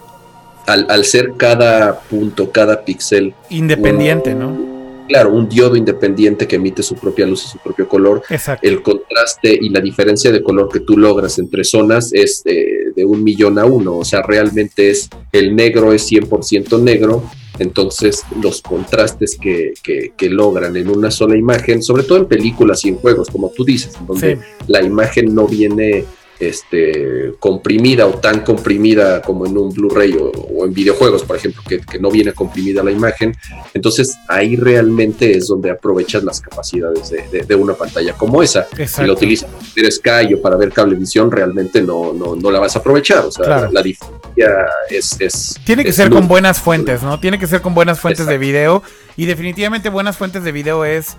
al, 0.69 1.05
ser 1.05 1.33
cada 1.37 2.01
punto, 2.01 2.51
cada 2.51 2.85
píxel. 2.85 3.35
Independiente, 3.51 4.35
¿no? 4.35 4.69
Claro, 5.09 5.33
un 5.33 5.49
diodo 5.49 5.75
independiente 5.75 6.47
que 6.47 6.57
emite 6.57 6.83
su 6.83 6.95
propia 6.95 7.27
luz 7.27 7.47
y 7.47 7.49
su 7.49 7.59
propio 7.59 7.89
color. 7.89 8.23
Exacto. 8.29 8.69
El 8.69 8.83
contraste 8.83 9.59
y 9.59 9.71
la 9.71 9.81
diferencia 9.81 10.31
de 10.31 10.43
color 10.43 10.69
que 10.71 10.81
tú 10.81 10.99
logras 10.99 11.39
entre 11.39 11.65
zonas 11.65 12.13
es 12.13 12.43
de, 12.45 12.77
un 13.07 13.25
millón 13.25 13.59
a 13.59 13.65
uno. 13.65 13.97
O 13.97 14.05
sea, 14.05 14.23
realmente 14.23 14.91
es 14.91 15.09
el 15.33 15.57
negro 15.57 15.95
es 15.95 16.11
100% 16.13 16.83
negro. 16.83 17.23
Entonces, 17.59 18.23
los 18.41 18.61
contrastes 18.61 19.37
que, 19.41 19.73
que, 19.83 20.31
logran 20.31 20.77
en 20.77 20.89
una 20.89 21.11
sola 21.11 21.37
imagen, 21.37 21.83
sobre 21.83 22.03
todo 22.03 22.19
en 22.19 22.27
películas 22.27 22.85
y 22.85 22.91
en 22.91 22.97
juegos, 22.97 23.31
como 23.31 23.51
tú 23.51 23.65
dices, 23.65 23.95
donde 24.07 24.39
la 24.69 24.83
imagen 24.83 25.35
no 25.35 25.47
viene 25.47 26.05
este, 26.41 27.35
comprimida 27.39 28.07
o 28.07 28.15
tan 28.15 28.41
comprimida 28.41 29.21
como 29.23 29.47
en 29.47 29.57
un 29.57 29.73
Blu-ray 29.73 30.17
o, 30.19 30.65
en 30.65 30.73
videojuegos, 30.73 31.25
por 31.25 31.37
ejemplo, 31.37 31.63
que, 31.67 31.81
no 31.99 32.11
viene 32.11 32.33
comprimida 32.33 32.83
la 32.83 32.91
imagen. 32.91 33.35
Entonces 33.75 34.17
ahí 34.29 34.57
realmente 34.57 35.37
es 35.37 35.49
donde 35.49 35.71
aprovechas 35.71 36.23
las 36.23 36.41
capacidades 36.41 37.11
de, 37.11 37.55
una 37.55 37.75
pantalla 37.75 38.13
como 38.13 38.43
esa. 38.43 38.67
Si 38.87 39.03
lo 39.03 39.15
utilizas 39.15 39.51
para 39.51 39.73
ver 39.75 39.93
Sky 39.93 40.35
o 40.35 40.43
para 40.43 40.57
ver 40.57 40.73
cablevisión, 40.73 41.31
realmente 41.31 41.83
no, 41.83 42.13
no, 42.13 42.37
no 42.37 42.51
la 42.51 42.61
vas 42.61 42.77
a 42.77 42.79
aprovechar. 42.79 43.25
O 43.25 43.33
sea, 43.33 43.69
la, 43.71 43.83
diferencia 43.83 44.67
es... 44.91 45.59
Tiene 45.65 45.85
que 45.85 45.93
ser 45.93 46.11
con 46.11 46.29
buenas 46.29 46.61
fuentes, 46.61 47.03
¿no? 47.03 47.19
Tiene 47.19 47.39
que 47.39 47.47
ser 47.47 47.61
con 47.63 47.75
buenas 47.75 47.99
fuentes 47.99 48.27
de 48.27 48.39
video. 48.39 48.83
Y 49.17 49.27
definitivamente 49.27 49.89
buenas 49.89 50.17
fuentes 50.17 50.45
de 50.45 50.53
video 50.53 50.85
es 50.85 51.17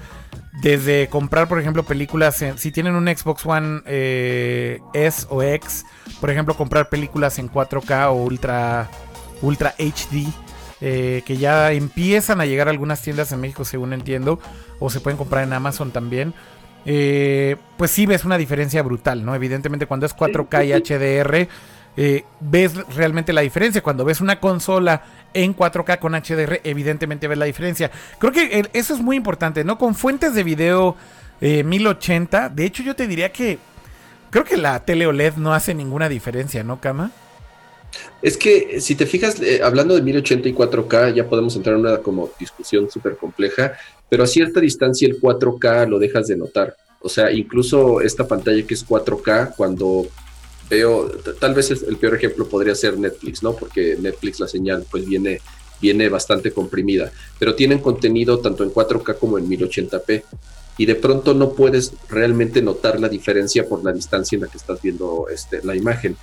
desde 0.61 1.07
comprar, 1.07 1.47
por 1.47 1.59
ejemplo, 1.59 1.83
películas, 1.83 2.43
si 2.57 2.71
tienen 2.71 2.95
un 2.95 3.07
Xbox 3.07 3.45
One 3.45 3.81
eh, 3.85 4.79
S 4.93 5.25
o 5.29 5.41
X, 5.41 5.85
por 6.19 6.29
ejemplo, 6.29 6.55
comprar 6.55 6.89
películas 6.89 7.39
en 7.39 7.49
4K 7.49 8.09
o 8.09 8.13
Ultra, 8.13 8.89
Ultra 9.41 9.73
HD. 9.77 10.27
eh, 10.81 11.23
que 11.25 11.37
ya 11.37 11.71
empiezan 11.71 12.39
a 12.39 12.45
llegar 12.45 12.67
a 12.67 12.71
algunas 12.71 13.01
tiendas 13.01 13.31
en 13.31 13.41
México, 13.41 13.65
según 13.65 13.93
entiendo, 13.93 14.39
o 14.79 14.89
se 14.89 15.01
pueden 15.01 15.17
comprar 15.17 15.43
en 15.43 15.53
Amazon 15.53 15.91
también. 15.91 16.33
Eh, 16.85 17.57
pues 17.77 17.91
sí 17.91 18.05
ves 18.05 18.23
una 18.23 18.37
diferencia 18.37 18.81
brutal, 18.81 19.25
¿no? 19.25 19.35
Evidentemente 19.35 19.85
cuando 19.85 20.05
es 20.05 20.15
4K 20.15 20.65
y 20.65 20.71
HDR, 20.73 21.49
eh, 21.97 22.23
ves 22.39 22.73
realmente 22.95 23.33
la 23.33 23.41
diferencia. 23.41 23.81
Cuando 23.81 24.05
ves 24.05 24.21
una 24.21 24.39
consola 24.39 25.03
en 25.33 25.55
4K 25.55 25.99
con 25.99 26.13
HDR, 26.13 26.61
evidentemente 26.63 27.27
ves 27.27 27.37
la 27.37 27.45
diferencia. 27.45 27.91
Creo 28.19 28.31
que 28.31 28.69
eso 28.73 28.93
es 28.93 29.01
muy 29.01 29.15
importante, 29.15 29.63
¿no? 29.63 29.77
Con 29.77 29.95
fuentes 29.95 30.33
de 30.33 30.43
video 30.43 30.95
1080, 31.41 32.49
de 32.49 32.65
hecho 32.65 32.83
yo 32.83 32.97
te 32.97 33.07
diría 33.07 33.31
que 33.31 33.59
creo 34.29 34.43
que 34.43 34.57
la 34.57 34.83
tele 34.83 35.07
OLED 35.07 35.35
no 35.35 35.53
hace 35.53 35.73
ninguna 35.73 36.09
diferencia, 36.09 36.63
¿no, 36.63 36.81
Kama? 36.81 37.11
Es 38.21 38.37
que 38.37 38.81
si 38.81 38.95
te 38.95 39.05
fijas, 39.05 39.41
eh, 39.41 39.61
hablando 39.63 39.95
de 39.95 40.01
1080 40.01 40.49
y 40.49 40.53
4K, 40.53 41.13
ya 41.13 41.27
podemos 41.27 41.55
entrar 41.55 41.75
en 41.75 41.81
una 41.81 41.97
como 41.99 42.29
discusión 42.39 42.89
súper 42.89 43.17
compleja, 43.17 43.73
pero 44.09 44.23
a 44.23 44.27
cierta 44.27 44.59
distancia 44.59 45.07
el 45.07 45.19
4K 45.19 45.87
lo 45.87 45.99
dejas 45.99 46.27
de 46.27 46.37
notar. 46.37 46.75
O 47.01 47.07
sea, 47.07 47.31
incluso 47.31 48.01
esta 48.01 48.27
pantalla 48.27 48.61
que 48.63 48.73
es 48.73 48.85
4K, 48.85 49.55
cuando 49.55 50.05
veo, 50.69 51.09
tal 51.39 51.53
vez 51.53 51.71
el 51.71 51.97
peor 51.97 52.15
ejemplo 52.15 52.47
podría 52.47 52.75
ser 52.75 52.97
Netflix, 52.97 53.43
¿no? 53.43 53.55
Porque 53.55 53.97
Netflix 53.99 54.39
la 54.39 54.47
señal 54.47 54.85
pues 54.89 55.05
viene, 55.05 55.41
viene 55.81 56.09
bastante 56.09 56.51
comprimida, 56.51 57.11
pero 57.37 57.55
tienen 57.55 57.79
contenido 57.79 58.39
tanto 58.39 58.63
en 58.63 58.71
4K 58.71 59.17
como 59.17 59.37
en 59.37 59.49
1080p 59.49 60.23
y 60.77 60.85
de 60.85 60.95
pronto 60.95 61.33
no 61.33 61.51
puedes 61.51 61.93
realmente 62.07 62.61
notar 62.61 62.99
la 62.99 63.09
diferencia 63.09 63.67
por 63.67 63.83
la 63.83 63.91
distancia 63.91 64.37
en 64.37 64.43
la 64.43 64.47
que 64.47 64.57
estás 64.57 64.81
viendo 64.81 65.27
este, 65.29 65.61
la 65.63 65.75
imagen. 65.75 66.15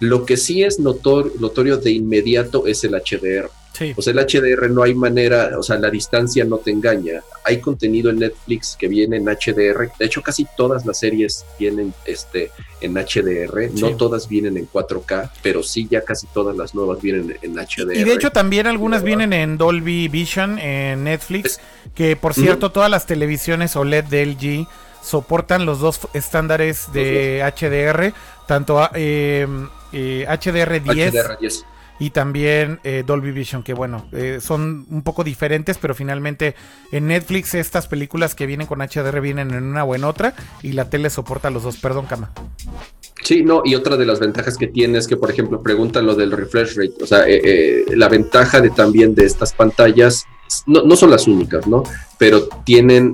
Lo 0.00 0.24
que 0.24 0.36
sí 0.36 0.62
es 0.62 0.78
notorio 0.78 1.76
de 1.76 1.90
inmediato 1.90 2.66
es 2.66 2.84
el 2.84 2.92
HDR. 2.92 3.50
O 3.96 4.02
sea, 4.02 4.12
el 4.12 4.18
HDR 4.18 4.70
no 4.70 4.82
hay 4.82 4.94
manera, 4.94 5.50
o 5.58 5.62
sea, 5.62 5.78
la 5.78 5.90
distancia 5.90 6.44
no 6.44 6.58
te 6.58 6.70
engaña. 6.70 7.22
Hay 7.44 7.60
contenido 7.60 8.10
en 8.10 8.18
Netflix 8.18 8.76
que 8.78 8.88
viene 8.88 9.16
en 9.16 9.24
HDR. 9.24 9.90
De 9.98 10.06
hecho, 10.06 10.22
casi 10.22 10.46
todas 10.56 10.84
las 10.84 10.98
series 10.98 11.44
vienen 11.58 11.94
este, 12.04 12.50
en 12.80 12.94
HDR. 12.94 13.70
No 13.74 13.96
todas 13.96 14.28
vienen 14.28 14.56
en 14.56 14.68
4K, 14.68 15.30
pero 15.42 15.62
sí 15.62 15.88
ya 15.90 16.02
casi 16.02 16.26
todas 16.28 16.56
las 16.56 16.74
nuevas 16.74 17.00
vienen 17.00 17.36
en 17.42 17.54
HDR. 17.54 17.96
Y 17.96 18.04
de 18.04 18.12
hecho 18.12 18.30
también 18.30 18.66
algunas 18.66 19.02
vienen 19.02 19.32
en 19.32 19.58
Dolby 19.58 20.08
Vision 20.08 20.58
en 20.58 21.04
Netflix, 21.04 21.60
que 21.94 22.16
por 22.16 22.34
cierto 22.34 22.70
todas 22.70 22.90
las 22.90 23.06
televisiones 23.06 23.76
OLED 23.76 24.04
de 24.04 24.26
LG 24.26 24.68
soportan 25.02 25.64
los 25.64 25.80
dos 25.80 26.00
estándares 26.12 26.92
de 26.92 27.42
HDR, 27.42 28.12
tanto 28.46 28.88
eh, 28.94 29.46
HDR10, 29.92 31.64
y 31.98 32.10
también 32.10 32.80
eh, 32.84 33.02
Dolby 33.06 33.32
Vision, 33.32 33.62
que 33.62 33.74
bueno, 33.74 34.08
eh, 34.12 34.38
son 34.40 34.86
un 34.90 35.02
poco 35.02 35.24
diferentes, 35.24 35.78
pero 35.78 35.94
finalmente 35.94 36.54
en 36.92 37.08
Netflix 37.08 37.54
estas 37.54 37.86
películas 37.86 38.34
que 38.34 38.46
vienen 38.46 38.66
con 38.66 38.80
HDR 38.80 39.20
vienen 39.20 39.52
en 39.52 39.64
una 39.64 39.84
o 39.84 39.94
en 39.94 40.04
otra 40.04 40.34
y 40.62 40.72
la 40.72 40.88
tele 40.90 41.10
soporta 41.10 41.50
los 41.50 41.62
dos. 41.62 41.76
Perdón, 41.78 42.06
Cama. 42.06 42.32
Sí, 43.22 43.42
no, 43.42 43.62
y 43.64 43.74
otra 43.74 43.96
de 43.96 44.06
las 44.06 44.20
ventajas 44.20 44.56
que 44.56 44.68
tiene 44.68 44.98
es 44.98 45.08
que, 45.08 45.16
por 45.16 45.30
ejemplo, 45.30 45.60
preguntan 45.60 46.06
lo 46.06 46.14
del 46.14 46.30
refresh 46.30 46.76
rate, 46.76 46.94
o 47.02 47.06
sea, 47.06 47.24
eh, 47.26 47.84
la 47.94 48.08
ventaja 48.08 48.60
de 48.60 48.70
también 48.70 49.14
de 49.14 49.24
estas 49.24 49.52
pantallas 49.52 50.24
no, 50.66 50.82
no, 50.82 50.96
son 50.96 51.10
las 51.10 51.26
únicas, 51.26 51.66
¿no? 51.66 51.82
Pero 52.16 52.48
tienen 52.64 53.12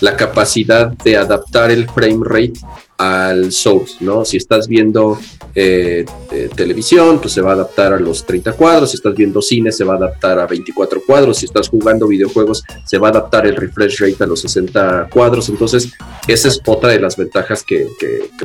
la 0.00 0.16
capacidad 0.16 0.88
de 0.88 1.18
adaptar 1.18 1.70
el 1.70 1.86
frame 1.90 2.20
rate 2.24 2.54
al 3.02 3.50
source, 3.50 3.96
¿no? 3.98 4.24
Si 4.24 4.36
estás 4.36 4.68
viendo 4.68 5.18
eh, 5.56 6.04
eh, 6.30 6.48
televisión, 6.54 7.20
pues 7.20 7.34
se 7.34 7.40
va 7.40 7.50
a 7.50 7.54
adaptar 7.54 7.92
a 7.92 7.98
los 7.98 8.24
30 8.24 8.52
cuadros, 8.52 8.90
si 8.90 8.96
estás 8.96 9.14
viendo 9.16 9.42
cine, 9.42 9.72
se 9.72 9.82
va 9.82 9.94
a 9.94 9.96
adaptar 9.96 10.38
a 10.38 10.46
24 10.46 11.02
cuadros, 11.04 11.38
si 11.38 11.46
estás 11.46 11.68
jugando 11.68 12.06
videojuegos, 12.06 12.62
se 12.84 12.98
va 12.98 13.08
a 13.08 13.10
adaptar 13.10 13.46
el 13.46 13.56
refresh 13.56 13.98
rate 14.00 14.22
a 14.22 14.26
los 14.28 14.42
60 14.42 15.08
cuadros, 15.12 15.48
entonces 15.48 15.90
esa 16.28 16.46
es 16.46 16.60
otra 16.64 16.90
de 16.90 17.00
las 17.00 17.16
ventajas 17.16 17.64
que, 17.64 17.88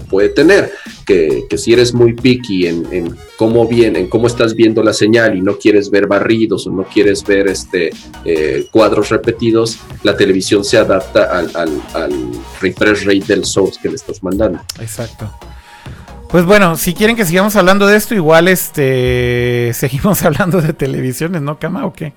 puede 0.10 0.30
tener, 0.30 0.72
que, 1.06 1.46
si 1.56 1.74
eres 1.74 1.94
muy 1.94 2.14
picky 2.14 2.66
en, 2.66 3.16
cómo 3.38 3.68
viene, 3.68 4.00
en 4.00 4.10
cómo 4.10 4.26
estás 4.26 4.56
viendo 4.56 4.82
la 4.82 4.94
señal 4.94 5.38
y 5.38 5.42
no 5.42 5.58
quieres 5.58 5.92
ver 5.92 6.08
barridos 6.08 6.66
o 6.66 6.72
no 6.72 6.84
quieres 6.84 7.24
ver 7.24 7.48
este 7.48 7.92
eh, 8.26 8.66
cuadros 8.72 9.10
repetidos, 9.10 9.78
la 10.04 10.18
televisión 10.18 10.64
se 10.64 10.78
adapta 10.78 11.26
al, 11.26 11.52
al 11.94 12.12
refresh 12.60 13.06
rate 13.06 13.26
del 13.28 13.46
source 13.46 13.80
que 13.82 13.90
le 13.90 13.96
estás 13.96 14.24
mandando. 14.24 14.47
Exacto. 14.80 15.32
Pues 16.30 16.46
bueno, 16.46 16.76
si 16.76 16.94
quieren 16.94 17.16
que 17.16 17.26
sigamos 17.26 17.56
hablando 17.56 17.88
de 17.88 17.96
esto, 17.96 18.14
igual 18.14 18.48
este 18.48 19.72
seguimos 19.76 20.24
hablando 20.24 20.62
de 20.62 20.74
televisiones, 20.74 21.42
¿no, 21.42 21.58
Cama, 21.60 21.86
o 21.86 21.94
qué? 21.94 22.14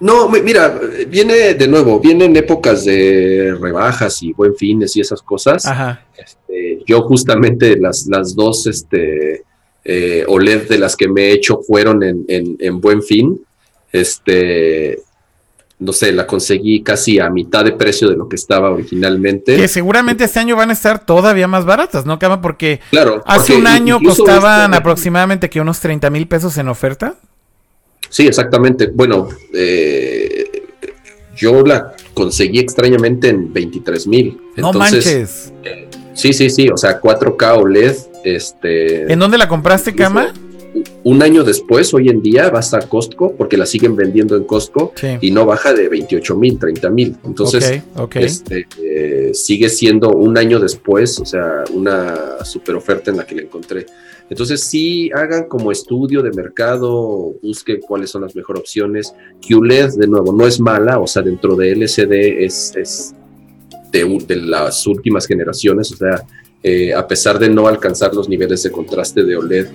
No, 0.00 0.28
mira, 0.28 0.80
viene 1.06 1.54
de 1.54 1.68
nuevo, 1.68 2.00
vienen 2.00 2.34
épocas 2.34 2.84
de 2.84 3.56
rebajas 3.60 4.20
y 4.22 4.32
buen 4.32 4.56
fines 4.56 4.96
y 4.96 5.00
esas 5.00 5.22
cosas. 5.22 5.64
Ajá. 5.64 6.04
Este, 6.16 6.82
yo 6.86 7.02
justamente 7.02 7.76
las, 7.78 8.08
las 8.08 8.34
dos 8.34 8.66
este, 8.66 9.44
eh, 9.84 10.24
OLED 10.26 10.68
de 10.68 10.78
las 10.78 10.96
que 10.96 11.06
me 11.06 11.26
he 11.26 11.32
hecho 11.32 11.60
fueron 11.64 12.02
en, 12.02 12.24
en, 12.26 12.56
en 12.58 12.80
buen 12.80 13.00
fin. 13.00 13.40
Este, 13.92 14.98
no 15.82 15.92
sé, 15.92 16.12
la 16.12 16.26
conseguí 16.26 16.82
casi 16.82 17.18
a 17.18 17.28
mitad 17.28 17.64
de 17.64 17.72
precio 17.72 18.08
de 18.08 18.16
lo 18.16 18.28
que 18.28 18.36
estaba 18.36 18.70
originalmente. 18.70 19.56
Que 19.56 19.66
seguramente 19.66 20.24
este 20.24 20.38
año 20.38 20.54
van 20.54 20.70
a 20.70 20.72
estar 20.72 21.04
todavía 21.04 21.48
más 21.48 21.64
baratas, 21.64 22.06
¿no, 22.06 22.18
Cama? 22.18 22.40
Porque 22.40 22.80
claro, 22.90 23.22
hace 23.26 23.56
un 23.56 23.66
año 23.66 23.98
costaban 24.00 24.70
este 24.70 24.76
aproximadamente 24.76 25.50
que 25.50 25.60
unos 25.60 25.80
30 25.80 26.08
mil 26.10 26.28
pesos 26.28 26.56
en 26.58 26.68
oferta. 26.68 27.16
Sí, 28.08 28.26
exactamente. 28.26 28.90
Bueno, 28.94 29.28
eh, 29.54 30.68
yo 31.36 31.62
la 31.62 31.94
conseguí 32.14 32.60
extrañamente 32.60 33.30
en 33.30 33.52
23 33.52 34.06
mil. 34.06 34.40
No 34.56 34.72
manches. 34.72 35.52
sí, 36.14 36.32
sí, 36.32 36.48
sí, 36.48 36.68
o 36.68 36.76
sea, 36.76 37.00
4K 37.00 37.58
OLED. 37.58 37.96
Este, 38.24 39.12
¿En 39.12 39.18
dónde 39.18 39.36
la 39.36 39.48
compraste, 39.48 39.96
Cama? 39.96 40.32
Un 41.04 41.22
año 41.22 41.44
después, 41.44 41.92
hoy 41.94 42.08
en 42.08 42.22
día, 42.22 42.48
vas 42.50 42.72
a 42.74 42.80
Costco, 42.80 43.34
porque 43.34 43.56
la 43.56 43.66
siguen 43.66 43.96
vendiendo 43.96 44.36
en 44.36 44.44
Costco, 44.44 44.92
y 45.20 45.30
no 45.30 45.44
baja 45.44 45.74
de 45.74 45.88
28 45.88 46.36
mil, 46.36 46.58
30 46.58 46.90
mil. 46.90 47.16
Entonces, 47.24 47.82
Este, 48.14 48.66
eh, 48.80 49.30
sigue 49.34 49.68
siendo 49.68 50.10
un 50.10 50.38
año 50.38 50.60
después, 50.60 51.18
o 51.18 51.24
sea, 51.24 51.64
una 51.72 52.44
super 52.44 52.76
oferta 52.76 53.10
en 53.10 53.16
la 53.16 53.26
que 53.26 53.34
la 53.34 53.42
encontré. 53.42 53.86
Entonces, 54.30 54.62
sí, 54.62 55.10
hagan 55.14 55.46
como 55.46 55.72
estudio 55.72 56.22
de 56.22 56.30
mercado, 56.32 57.34
busquen 57.42 57.80
cuáles 57.80 58.10
son 58.10 58.22
las 58.22 58.34
mejores 58.34 58.60
opciones. 58.60 59.12
QLED, 59.46 59.94
de 59.96 60.06
nuevo, 60.06 60.32
no 60.32 60.46
es 60.46 60.58
mala, 60.58 60.98
o 60.98 61.06
sea, 61.06 61.22
dentro 61.22 61.54
de 61.56 61.72
LCD 61.72 62.44
es, 62.44 62.74
es 62.76 63.14
de, 63.90 64.24
de 64.26 64.36
las 64.36 64.86
últimas 64.86 65.26
generaciones, 65.26 65.92
o 65.92 65.96
sea, 65.96 66.22
eh, 66.62 66.94
a 66.94 67.06
pesar 67.06 67.38
de 67.38 67.48
no 67.48 67.66
alcanzar 67.66 68.14
los 68.14 68.28
niveles 68.28 68.62
de 68.62 68.70
contraste 68.70 69.24
de 69.24 69.36
OLED, 69.36 69.66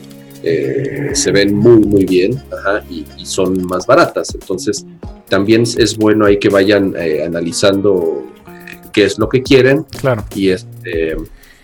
eh, 0.43 1.11
se 1.13 1.31
ven 1.31 1.55
muy, 1.55 1.77
muy 1.77 2.05
bien 2.05 2.41
y, 2.89 3.05
son 3.25 3.65
más 3.65 3.85
baratas. 3.85 4.33
Entonces, 4.33 4.85
también 5.29 5.63
es 5.63 5.97
bueno 5.97 6.25
ahí 6.25 6.39
que 6.39 6.49
vayan 6.49 6.93
eh, 6.97 7.23
analizando 7.25 8.25
eh, 8.47 8.79
qué 8.93 9.05
es 9.05 9.17
lo 9.19 9.27
que 9.27 9.43
quieren. 9.43 9.83
Claro. 9.99 10.25
Y 10.33 10.49
este. 10.49 11.15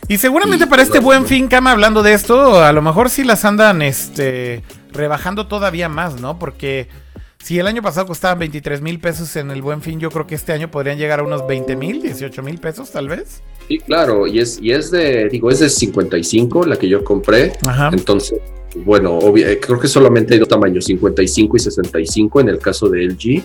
Y 0.09 0.17
seguramente 0.17 0.67
para 0.67 0.83
este 0.83 0.99
buen 0.99 1.25
fin, 1.25 1.47
Cama, 1.47 1.71
hablando 1.71 2.03
de 2.03 2.13
esto, 2.13 2.61
a 2.61 2.73
lo 2.73 2.81
mejor 2.81 3.09
sí 3.09 3.23
las 3.23 3.45
andan 3.45 3.81
este, 3.81 4.61
rebajando 4.91 5.47
todavía 5.47 5.87
más, 5.87 6.19
¿no? 6.19 6.37
Porque 6.37 6.89
si 7.41 7.57
el 7.57 7.67
año 7.67 7.81
pasado 7.81 8.07
costaban 8.07 8.39
23 8.39 8.81
mil 8.81 8.99
pesos 8.99 9.35
en 9.37 9.49
el 9.49 9.61
buen 9.61 9.81
fin, 9.81 10.01
yo 10.01 10.09
creo 10.11 10.27
que 10.27 10.35
este 10.35 10.51
año 10.51 10.69
podrían 10.69 10.97
llegar 10.97 11.21
a 11.21 11.23
unos 11.23 11.47
20 11.47 11.75
mil, 11.77 12.01
18 12.01 12.43
mil 12.43 12.57
pesos 12.57 12.91
tal 12.91 13.07
vez. 13.07 13.41
Sí, 13.67 13.79
claro, 13.79 14.27
y 14.27 14.39
es, 14.39 14.59
y 14.61 14.71
es 14.71 14.91
de, 14.91 15.29
digo, 15.29 15.49
es 15.49 15.59
de 15.59 15.69
55 15.69 16.65
la 16.65 16.75
que 16.75 16.89
yo 16.89 17.03
compré. 17.03 17.53
Ajá. 17.65 17.89
Entonces, 17.93 18.39
bueno, 18.75 19.19
eh, 19.37 19.59
creo 19.61 19.79
que 19.79 19.87
solamente 19.87 20.33
hay 20.33 20.39
dos 20.39 20.49
tamaños, 20.49 20.85
55 20.85 21.57
y 21.57 21.59
65 21.59 22.41
en 22.41 22.49
el 22.49 22.59
caso 22.59 22.89
de 22.89 23.05
LG. 23.05 23.43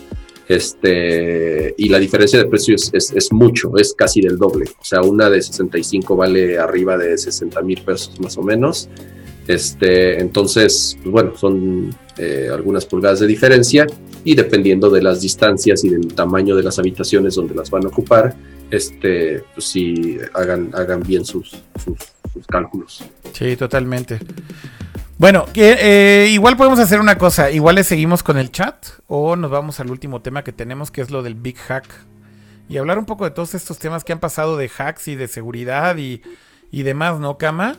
Este, 0.49 1.75
y 1.77 1.91
la 1.91 1.99
diferencia 1.99 2.39
de 2.39 2.47
precio 2.47 2.75
es, 2.75 3.33
mucho, 3.33 3.77
es 3.77 3.93
casi 3.93 4.23
del 4.23 4.39
doble. 4.39 4.65
O 4.81 4.85
sea, 4.85 5.03
una 5.03 5.29
de 5.29 5.43
65 5.43 6.17
vale 6.17 6.59
arriba 6.59 6.97
de 6.97 7.19
60 7.19 7.61
mil 7.63 7.83
pesos 7.83 8.19
más 8.21 8.39
o 8.39 8.43
menos. 8.43 8.89
Este, 9.47 10.21
entonces, 10.21 10.97
pues 11.03 11.13
bueno, 11.13 11.37
son 11.37 11.95
eh, 12.17 12.49
algunas 12.53 12.87
pulgadas 12.87 13.21
de 13.21 13.27
diferencia 13.27 13.87
y 14.25 14.35
dependiendo 14.35 14.89
de 14.91 15.03
las 15.03 15.21
distancias 15.21 15.85
y 15.85 15.91
del 15.91 16.15
tamaño 16.15 16.57
de 16.57 16.63
las 16.63 16.79
habitaciones 16.79 17.35
donde 17.35 17.55
las 17.55 17.71
van 17.71 17.85
a 17.85 17.89
ocupar, 17.89 18.35
este, 18.71 19.43
pues 19.55 19.67
sí, 19.67 20.19
hagan, 20.35 20.71
hagan 20.75 21.03
bien 21.03 21.25
sus, 21.25 21.63
sus 21.83 22.47
cálculos. 22.47 23.05
Sí, 23.33 23.57
totalmente. 23.57 24.19
Bueno, 25.19 25.47
eh, 25.55 26.29
igual 26.31 26.57
podemos 26.57 26.79
hacer 26.79 27.01
una 27.01 27.19
cosa. 27.19 27.51
Igual 27.51 27.75
le 27.75 27.83
seguimos 27.83 28.23
con 28.23 28.39
el 28.39 28.53
chat 28.53 28.87
o 29.09 29.35
nos 29.35 29.51
vamos 29.51 29.81
al 29.81 29.91
último 29.91 30.23
tema 30.23 30.45
que 30.45 30.53
tenemos, 30.53 30.93
que 30.93 31.01
es 31.01 31.11
lo 31.11 31.25
del 31.25 31.35
Big 31.35 31.57
Hack. 31.57 31.87
Y 32.69 32.77
hablar 32.77 32.99
un 32.99 33.05
poco 33.05 33.25
de 33.25 33.33
todos 33.33 33.55
estos 33.55 33.79
temas 33.79 34.05
que 34.05 34.13
han 34.13 34.21
pasado 34.21 34.57
de 34.57 34.69
hacks 34.69 35.09
y 35.09 35.17
de 35.17 35.27
seguridad 35.27 35.97
y, 35.97 36.23
y 36.71 36.85
demás, 36.85 37.19
¿no, 37.19 37.37
Kama? 37.37 37.79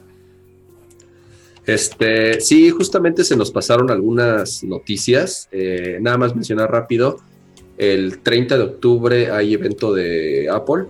Este, 1.66 2.42
sí, 2.42 2.72
justamente 2.72 3.24
se 3.24 3.38
nos 3.38 3.52
pasaron 3.52 3.90
algunas 3.90 4.62
noticias. 4.66 5.48
Eh, 5.54 5.98
nada 6.02 6.18
más 6.18 6.36
mencionar 6.36 6.70
rápido. 6.70 7.22
El 7.78 8.20
30 8.20 8.58
de 8.58 8.64
octubre 8.64 9.32
hay 9.32 9.54
evento 9.54 9.94
de 9.94 10.50
Apple. 10.52 10.88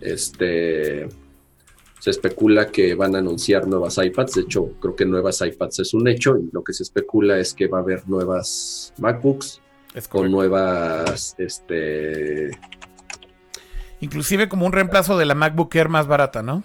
Este, 0.00 1.08
se 1.98 2.10
especula 2.10 2.68
que 2.68 2.94
van 2.94 3.14
a 3.14 3.18
anunciar 3.18 3.66
nuevas 3.66 3.98
iPads. 3.98 4.34
De 4.34 4.40
hecho, 4.42 4.72
creo 4.80 4.94
que 4.94 5.04
nuevas 5.04 5.40
iPads 5.40 5.80
es 5.80 5.94
un 5.94 6.06
hecho. 6.08 6.36
Y 6.38 6.48
lo 6.52 6.62
que 6.62 6.72
se 6.72 6.82
especula 6.82 7.38
es 7.38 7.54
que 7.54 7.66
va 7.66 7.78
a 7.78 7.82
haber 7.82 8.08
nuevas 8.08 8.92
MacBooks 8.98 9.60
con 10.08 10.30
nuevas, 10.30 11.34
este, 11.38 12.50
inclusive 14.00 14.48
como 14.48 14.66
un 14.66 14.72
reemplazo 14.72 15.18
de 15.18 15.24
la 15.24 15.34
MacBook 15.34 15.74
Air 15.74 15.88
más 15.88 16.06
barata, 16.06 16.42
¿no? 16.42 16.62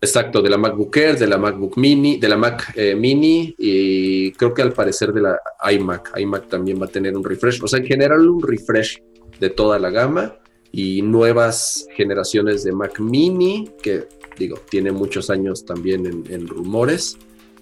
Exacto, 0.00 0.42
de 0.42 0.50
la 0.50 0.58
MacBook 0.58 0.96
Air, 0.96 1.18
de 1.18 1.26
la 1.26 1.38
MacBook 1.38 1.76
Mini, 1.76 2.18
de 2.18 2.28
la 2.28 2.36
Mac 2.36 2.72
eh, 2.74 2.94
Mini 2.96 3.54
y 3.56 4.32
creo 4.32 4.52
que 4.52 4.62
al 4.62 4.72
parecer 4.72 5.12
de 5.12 5.20
la 5.20 5.38
iMac. 5.70 6.18
iMac 6.18 6.48
también 6.48 6.80
va 6.80 6.86
a 6.86 6.88
tener 6.88 7.16
un 7.16 7.22
refresh. 7.22 7.62
O 7.62 7.68
sea, 7.68 7.78
en 7.78 7.86
general 7.86 8.28
un 8.28 8.42
refresh 8.42 9.00
de 9.38 9.50
toda 9.50 9.78
la 9.78 9.90
gama 9.90 10.34
y 10.72 11.02
nuevas 11.02 11.86
generaciones 11.94 12.64
de 12.64 12.72
Mac 12.72 12.98
Mini, 12.98 13.70
que 13.80 14.08
digo, 14.38 14.58
tiene 14.68 14.92
muchos 14.92 15.30
años 15.30 15.64
también 15.64 16.24
en, 16.28 16.48
rumores. 16.48 17.18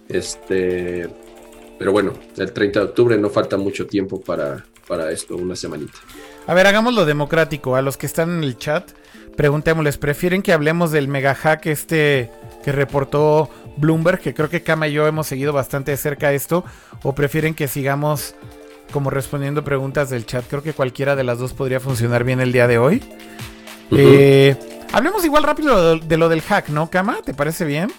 Este, 0.09 1.09
pero 1.79 1.93
bueno, 1.93 2.13
el 2.37 2.53
30 2.53 2.81
de 2.81 2.87
octubre 2.87 3.19
no 3.19 3.31
falta 3.31 3.57
mucho 3.57 3.87
tiempo 3.87 4.21
para, 4.21 4.65
para 4.87 5.11
esto, 5.11 5.37
una 5.37 5.57
semanita. 5.57 5.99
A 6.47 6.55
ver, 6.55 6.67
hagámoslo 6.67 7.05
democrático. 7.05 7.77
A 7.77 7.83
los 7.83 7.97
que 7.97 8.07
están 8.07 8.31
en 8.31 8.45
el 8.45 8.57
chat, 8.59 8.91
preguntémosles, 9.37 9.99
¿prefieren 9.99 10.43
que 10.43 10.53
hablemos 10.53 10.91
del 10.91 11.09
mega 11.09 11.35
hack 11.35 11.67
este 11.67 12.31
que 12.65 12.73
reportó 12.73 13.51
Bloomberg? 13.77 14.21
Que 14.21 14.35
creo 14.35 14.49
que 14.49 14.63
Kama 14.63 14.89
y 14.89 14.93
yo 14.93 15.07
hemos 15.07 15.27
seguido 15.27 15.53
bastante 15.53 15.93
de 15.93 15.97
cerca 15.97 16.33
esto. 16.33 16.65
¿O 17.03 17.15
prefieren 17.15 17.55
que 17.55 17.69
sigamos 17.69 18.35
como 18.93 19.11
respondiendo 19.11 19.63
preguntas 19.63 20.11
del 20.11 20.27
chat? 20.27 20.45
Creo 20.49 20.63
que 20.63 20.73
cualquiera 20.73 21.15
de 21.15 21.25
las 21.25 21.39
dos 21.39 21.53
podría 21.53 21.81
funcionar 21.81 22.25
bien 22.25 22.41
el 22.41 22.53
día 22.53 22.67
de 22.67 22.79
hoy. 22.79 23.03
Eh, 23.93 24.57
hablemos 24.93 25.25
igual 25.25 25.43
rápido 25.43 25.99
de, 25.99 26.17
lo 26.17 26.29
del 26.29 26.43
hack, 26.43 26.69
¿no, 26.69 26.91
Kama? 26.91 27.19
¿Te 27.25 27.35
parece 27.35 27.65
bien? 27.65 27.93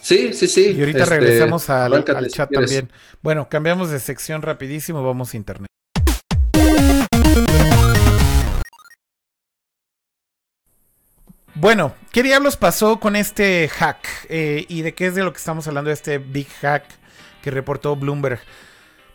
Sí, 0.00 0.32
sí, 0.32 0.46
sí. 0.46 0.72
Y 0.76 0.80
ahorita 0.80 1.04
este, 1.04 1.18
regresamos 1.18 1.70
al, 1.70 1.94
al 1.94 2.28
chat 2.28 2.50
también. 2.50 2.90
Bueno, 3.22 3.48
cambiamos 3.48 3.90
de 3.90 4.00
sección 4.00 4.42
rapidísimo, 4.42 5.04
vamos 5.04 5.34
a 5.34 5.36
internet. 5.36 5.66
Bueno, 11.58 11.94
¿qué 12.12 12.22
diablos 12.22 12.56
pasó 12.58 13.00
con 13.00 13.16
este 13.16 13.66
hack? 13.68 14.26
Eh, 14.28 14.66
¿Y 14.68 14.82
de 14.82 14.94
qué 14.94 15.06
es 15.06 15.14
de 15.14 15.24
lo 15.24 15.32
que 15.32 15.38
estamos 15.38 15.66
hablando 15.66 15.88
de 15.88 15.94
este 15.94 16.18
big 16.18 16.48
hack 16.60 16.84
que 17.42 17.50
reportó 17.50 17.96
Bloomberg? 17.96 18.40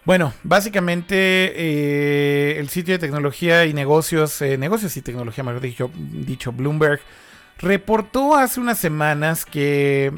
Bueno, 0.03 0.33
básicamente 0.43 1.15
eh, 1.15 2.59
el 2.59 2.69
sitio 2.69 2.95
de 2.95 2.99
tecnología 2.99 3.65
y 3.65 3.73
negocios, 3.73 4.41
eh, 4.41 4.57
negocios 4.57 4.97
y 4.97 5.01
tecnología, 5.01 5.43
mejor 5.43 5.61
dicho, 5.61 5.91
dicho, 5.95 6.51
Bloomberg, 6.51 6.99
reportó 7.59 8.35
hace 8.35 8.59
unas 8.59 8.79
semanas 8.79 9.45
que 9.45 10.11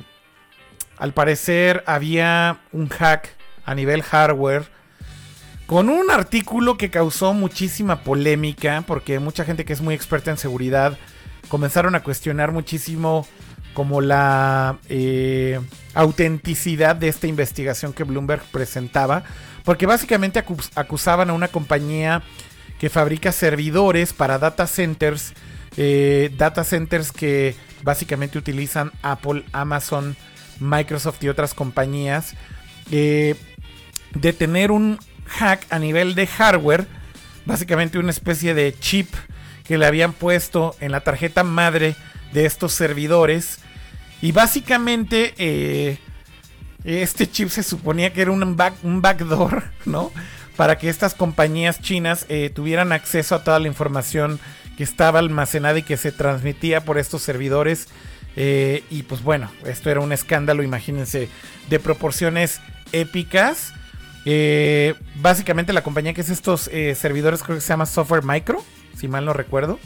al 0.98 1.14
parecer 1.14 1.84
había 1.86 2.62
un 2.72 2.88
hack 2.88 3.36
a 3.66 3.76
nivel 3.76 4.04
hardware 4.04 4.70
con 5.66 5.90
un 5.90 6.12
artículo 6.12 6.78
que 6.78 6.90
causó 6.90 7.34
muchísima 7.34 8.04
polémica 8.04 8.84
porque 8.88 9.20
mucha 9.20 9.44
gente 9.44 9.66
que 9.66 9.74
es 9.74 9.82
muy 9.82 9.96
experta 9.96 10.32
en 10.32 10.38
seguridad 10.38 10.98
comenzaron 11.50 11.96
a 11.96 12.04
cuestionar 12.04 12.52
muchísimo 12.54 13.28
como 13.74 14.02
la 14.02 14.78
eh, 14.88 15.60
autenticidad 15.94 16.96
de 16.96 17.08
esta 17.08 17.28
investigación 17.28 17.94
que 17.94 18.04
Bloomberg 18.04 18.44
presentaba, 18.52 19.24
porque 19.64 19.86
básicamente 19.86 20.44
acusaban 20.76 21.30
a 21.30 21.34
una 21.34 21.48
compañía 21.48 22.22
que 22.80 22.90
fabrica 22.90 23.32
servidores 23.32 24.14
para 24.14 24.40
data 24.40 24.68
centers, 24.68 25.34
eh, 25.78 26.32
data 26.38 26.64
centers 26.64 27.12
que 27.12 27.56
básicamente 27.82 28.38
utilizan 28.38 28.92
Apple, 29.02 29.44
Amazon, 29.52 30.16
Microsoft 30.60 31.24
y 31.24 31.30
otras 31.30 31.54
compañías, 31.54 32.36
eh, 32.92 33.36
de 34.14 34.34
tener 34.34 34.72
un 34.72 35.00
hack 35.28 35.66
a 35.70 35.80
nivel 35.80 36.16
de 36.16 36.28
hardware, 36.28 36.86
básicamente 37.46 37.98
una 37.98 38.12
especie 38.12 38.54
de 38.54 38.74
chip 38.78 39.10
que 39.64 39.78
le 39.78 39.86
habían 39.86 40.14
puesto 40.14 40.76
en 40.80 40.92
la 40.92 41.02
tarjeta 41.02 41.44
madre 41.44 41.96
de 42.34 42.46
estos 42.46 42.74
servidores. 42.74 43.60
Y 44.22 44.32
básicamente 44.32 45.34
eh, 45.38 45.98
este 46.84 47.30
chip 47.30 47.50
se 47.50 47.64
suponía 47.64 48.14
que 48.14 48.22
era 48.22 48.32
un, 48.32 48.56
back, 48.56 48.76
un 48.84 49.02
backdoor, 49.02 49.64
¿no? 49.86 50.12
Para 50.56 50.78
que 50.78 50.90
estas 50.90 51.14
compañías 51.14 51.82
chinas 51.82 52.26
eh, 52.30 52.52
tuvieran 52.54 52.92
acceso 52.92 53.36
a 53.36 53.44
toda 53.44 53.60
la 53.60 53.68
información 53.68 54.40
que 54.78 54.84
estaba 54.84 55.20
almacenada 55.20 55.80
y 55.80 55.84
que 55.84 55.98
se 55.98 56.12
transmitía 56.12 56.82
por 56.82 56.98
estos 56.98 57.22
servidores. 57.22 57.88
Eh, 58.36 58.84
y 58.90 59.04
pues 59.04 59.24
bueno, 59.24 59.52
esto 59.66 59.90
era 59.90 60.00
un 60.00 60.12
escándalo, 60.12 60.64
imagínense, 60.64 61.30
de 61.70 61.80
proporciones 61.80 62.62
épicas. 62.92 63.74
básicamente 65.16 65.74
la 65.74 65.84
compañía 65.84 66.14
que 66.14 66.22
es 66.22 66.30
estos 66.30 66.70
servidores 66.96 67.44
creo 67.44 67.58
que 67.58 67.62
se 67.62 67.70
llama 67.70 67.86
Software 67.86 68.24
Micro 68.24 68.64
si 68.98 69.08
mal 69.08 69.26
no 69.26 69.34
recuerdo. 69.34 69.80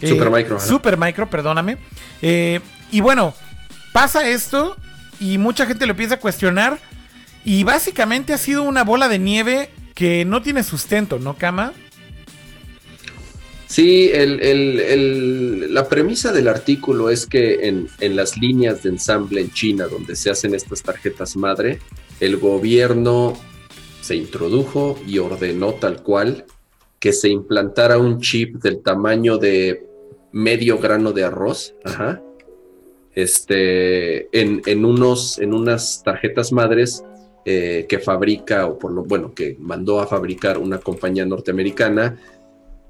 Super 0.00 0.28
eh, 0.28 0.30
Micro. 0.30 0.60
Super 0.60 0.98
Micro, 0.98 1.30
perdóname. 1.30 1.78
Eh, 2.20 2.60
y 2.90 3.00
bueno, 3.00 3.34
pasa 3.92 4.28
esto 4.28 4.76
y 5.24 5.38
mucha 5.38 5.64
gente 5.64 5.86
lo 5.86 5.92
empieza 5.92 6.16
a 6.16 6.20
cuestionar. 6.20 6.78
Y 7.46 7.64
básicamente 7.64 8.32
ha 8.34 8.38
sido 8.38 8.62
una 8.62 8.84
bola 8.84 9.08
de 9.08 9.18
nieve 9.18 9.70
que 9.94 10.24
no 10.24 10.42
tiene 10.42 10.62
sustento, 10.62 11.18
¿no, 11.18 11.36
Kama? 11.36 11.72
Sí, 13.66 14.12
la 14.14 15.88
premisa 15.88 16.32
del 16.32 16.48
artículo 16.48 17.10
es 17.10 17.26
que 17.26 17.66
en, 17.66 17.88
en, 18.00 18.14
las 18.14 18.36
líneas 18.36 18.82
de 18.82 18.90
ensamble 18.90 19.40
en 19.40 19.50
China, 19.50 19.86
donde 19.86 20.14
se 20.14 20.30
hacen 20.30 20.54
estas 20.54 20.82
tarjetas 20.82 21.36
madre, 21.36 21.80
el 22.20 22.36
gobierno 22.36 23.36
se 24.00 24.16
introdujo 24.16 24.98
y 25.06 25.18
ordenó 25.18 25.72
tal 25.74 26.02
cual 26.02 26.44
que 27.00 27.12
se 27.12 27.30
implantara 27.30 27.98
un 27.98 28.20
chip 28.20 28.62
del 28.62 28.82
tamaño 28.82 29.38
de 29.38 29.86
medio 30.32 30.78
grano 30.78 31.12
de 31.12 31.24
arroz, 31.24 31.74
este, 33.14 34.28
en, 34.38 34.84
unos, 34.84 35.38
en 35.38 35.54
unas 35.54 36.02
tarjetas 36.02 36.52
madres 36.52 37.04
eh, 37.44 37.86
que 37.88 37.98
fabrica, 37.98 38.66
o 38.66 38.78
por 38.78 38.92
lo 38.92 39.04
bueno, 39.04 39.34
que 39.34 39.56
mandó 39.58 40.00
a 40.00 40.06
fabricar 40.06 40.58
una 40.58 40.78
compañía 40.78 41.24
norteamericana, 41.24 42.18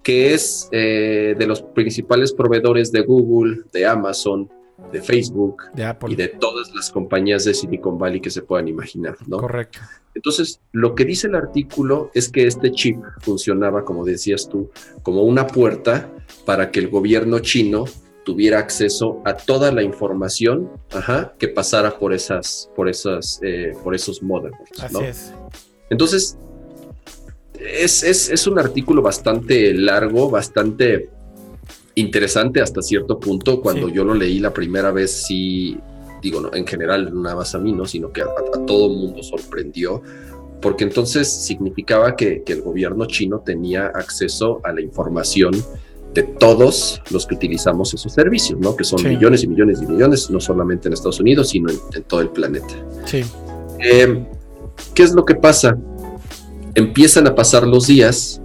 que 0.03 0.35
es 0.35 0.69
eh, 0.71 1.35
de 1.37 1.47
los 1.47 1.63
principales 1.63 2.33
proveedores 2.33 2.93
de 2.93 3.01
Google, 3.01 3.63
de 3.73 3.87
Amazon, 3.87 4.51
de 4.93 5.01
Facebook 5.01 5.63
y 6.09 6.17
de 6.17 6.29
todas 6.29 6.75
las 6.75 6.91
compañías 6.91 7.45
de 7.45 7.55
Silicon 7.55 7.97
Valley 7.99 8.21
que 8.21 8.31
se 8.31 8.43
puedan 8.43 8.69
imaginar, 8.69 9.17
¿no? 9.27 9.39
Correcto. 9.39 9.79
Entonces, 10.15 10.61
lo 10.73 10.95
que 10.95 11.05
dice 11.05 11.27
el 11.27 11.35
artículo 11.35 12.11
es 12.15 12.29
que 12.29 12.47
este 12.47 12.73
chip 12.73 12.99
funcionaba, 13.21 13.85
como 13.85 14.05
decías 14.05 14.49
tú, 14.49 14.71
como 15.03 15.23
una 15.23 15.47
puerta 15.47 16.13
para 16.45 16.71
que 16.71 16.81
el 16.81 16.89
gobierno 16.89 17.39
chino 17.41 17.85
tuviera 18.25 18.59
acceso 18.59 19.21
a 19.25 19.35
toda 19.35 19.71
la 19.73 19.83
información 19.83 20.71
que 21.39 21.49
pasara 21.49 21.99
por 21.99 22.13
esas, 22.13 22.71
por 22.75 22.89
esas, 22.89 23.41
eh, 23.43 23.73
por 23.83 23.95
esos 23.95 24.23
motherboards. 24.23 24.83
Así 24.83 25.05
es. 25.05 25.33
Entonces, 25.91 26.37
es, 27.59 28.03
es, 28.03 28.47
un 28.47 28.59
artículo 28.59 29.03
bastante 29.03 29.73
largo, 29.75 30.31
bastante 30.31 31.11
interesante 31.95 32.61
hasta 32.61 32.83
cierto 32.83 33.19
punto. 33.19 33.61
Cuando 33.61 33.89
yo 33.89 34.05
lo 34.05 34.15
leí 34.15 34.39
la 34.39 34.53
primera 34.53 34.91
vez, 34.91 35.11
sí, 35.11 35.79
digo, 36.23 36.41
no, 36.41 36.53
en 36.53 36.67
general, 36.67 37.13
no 37.13 37.23
nada 37.23 37.37
más 37.37 37.55
a 37.55 37.59
mí, 37.59 37.73
¿no? 37.73 37.87
Sino 37.87 38.13
que 38.13 38.23
a, 38.23 38.27
todo 38.67 38.87
el 38.87 38.99
mundo 38.99 39.23
sorprendió, 39.23 40.03
porque 40.61 40.85
entonces 40.85 41.29
significaba 41.29 42.17
que, 42.17 42.43
el 42.47 42.63
gobierno 42.63 43.07
chino 43.07 43.41
tenía 43.41 43.87
acceso 43.87 44.61
a 44.65 44.73
la 44.73 44.81
información 44.81 45.53
de 46.15 46.23
todos 46.23 47.03
los 47.11 47.27
que 47.27 47.35
utilizamos 47.35 47.93
esos 47.93 48.13
servicios, 48.13 48.59
¿no? 48.61 48.77
Que 48.77 48.85
son 48.85 49.03
millones 49.03 49.43
y 49.43 49.49
millones 49.49 49.83
y 49.83 49.87
millones, 49.87 50.31
no 50.31 50.41
solamente 50.41 50.89
en 50.89 50.95
Estados 50.95 51.21
Unidos, 51.21 51.51
sino 51.51 51.71
en, 51.71 52.03
todo 52.05 52.21
el 52.21 52.31
planeta. 52.31 52.75
Sí. 53.05 53.25
Eh, 53.81 54.25
¿Qué 54.95 55.03
es 55.03 55.13
lo 55.13 55.25
que 55.25 55.35
pasa? 55.35 55.77
Empiezan 56.75 57.27
a 57.27 57.35
pasar 57.35 57.67
los 57.67 57.89
días 57.89 58.41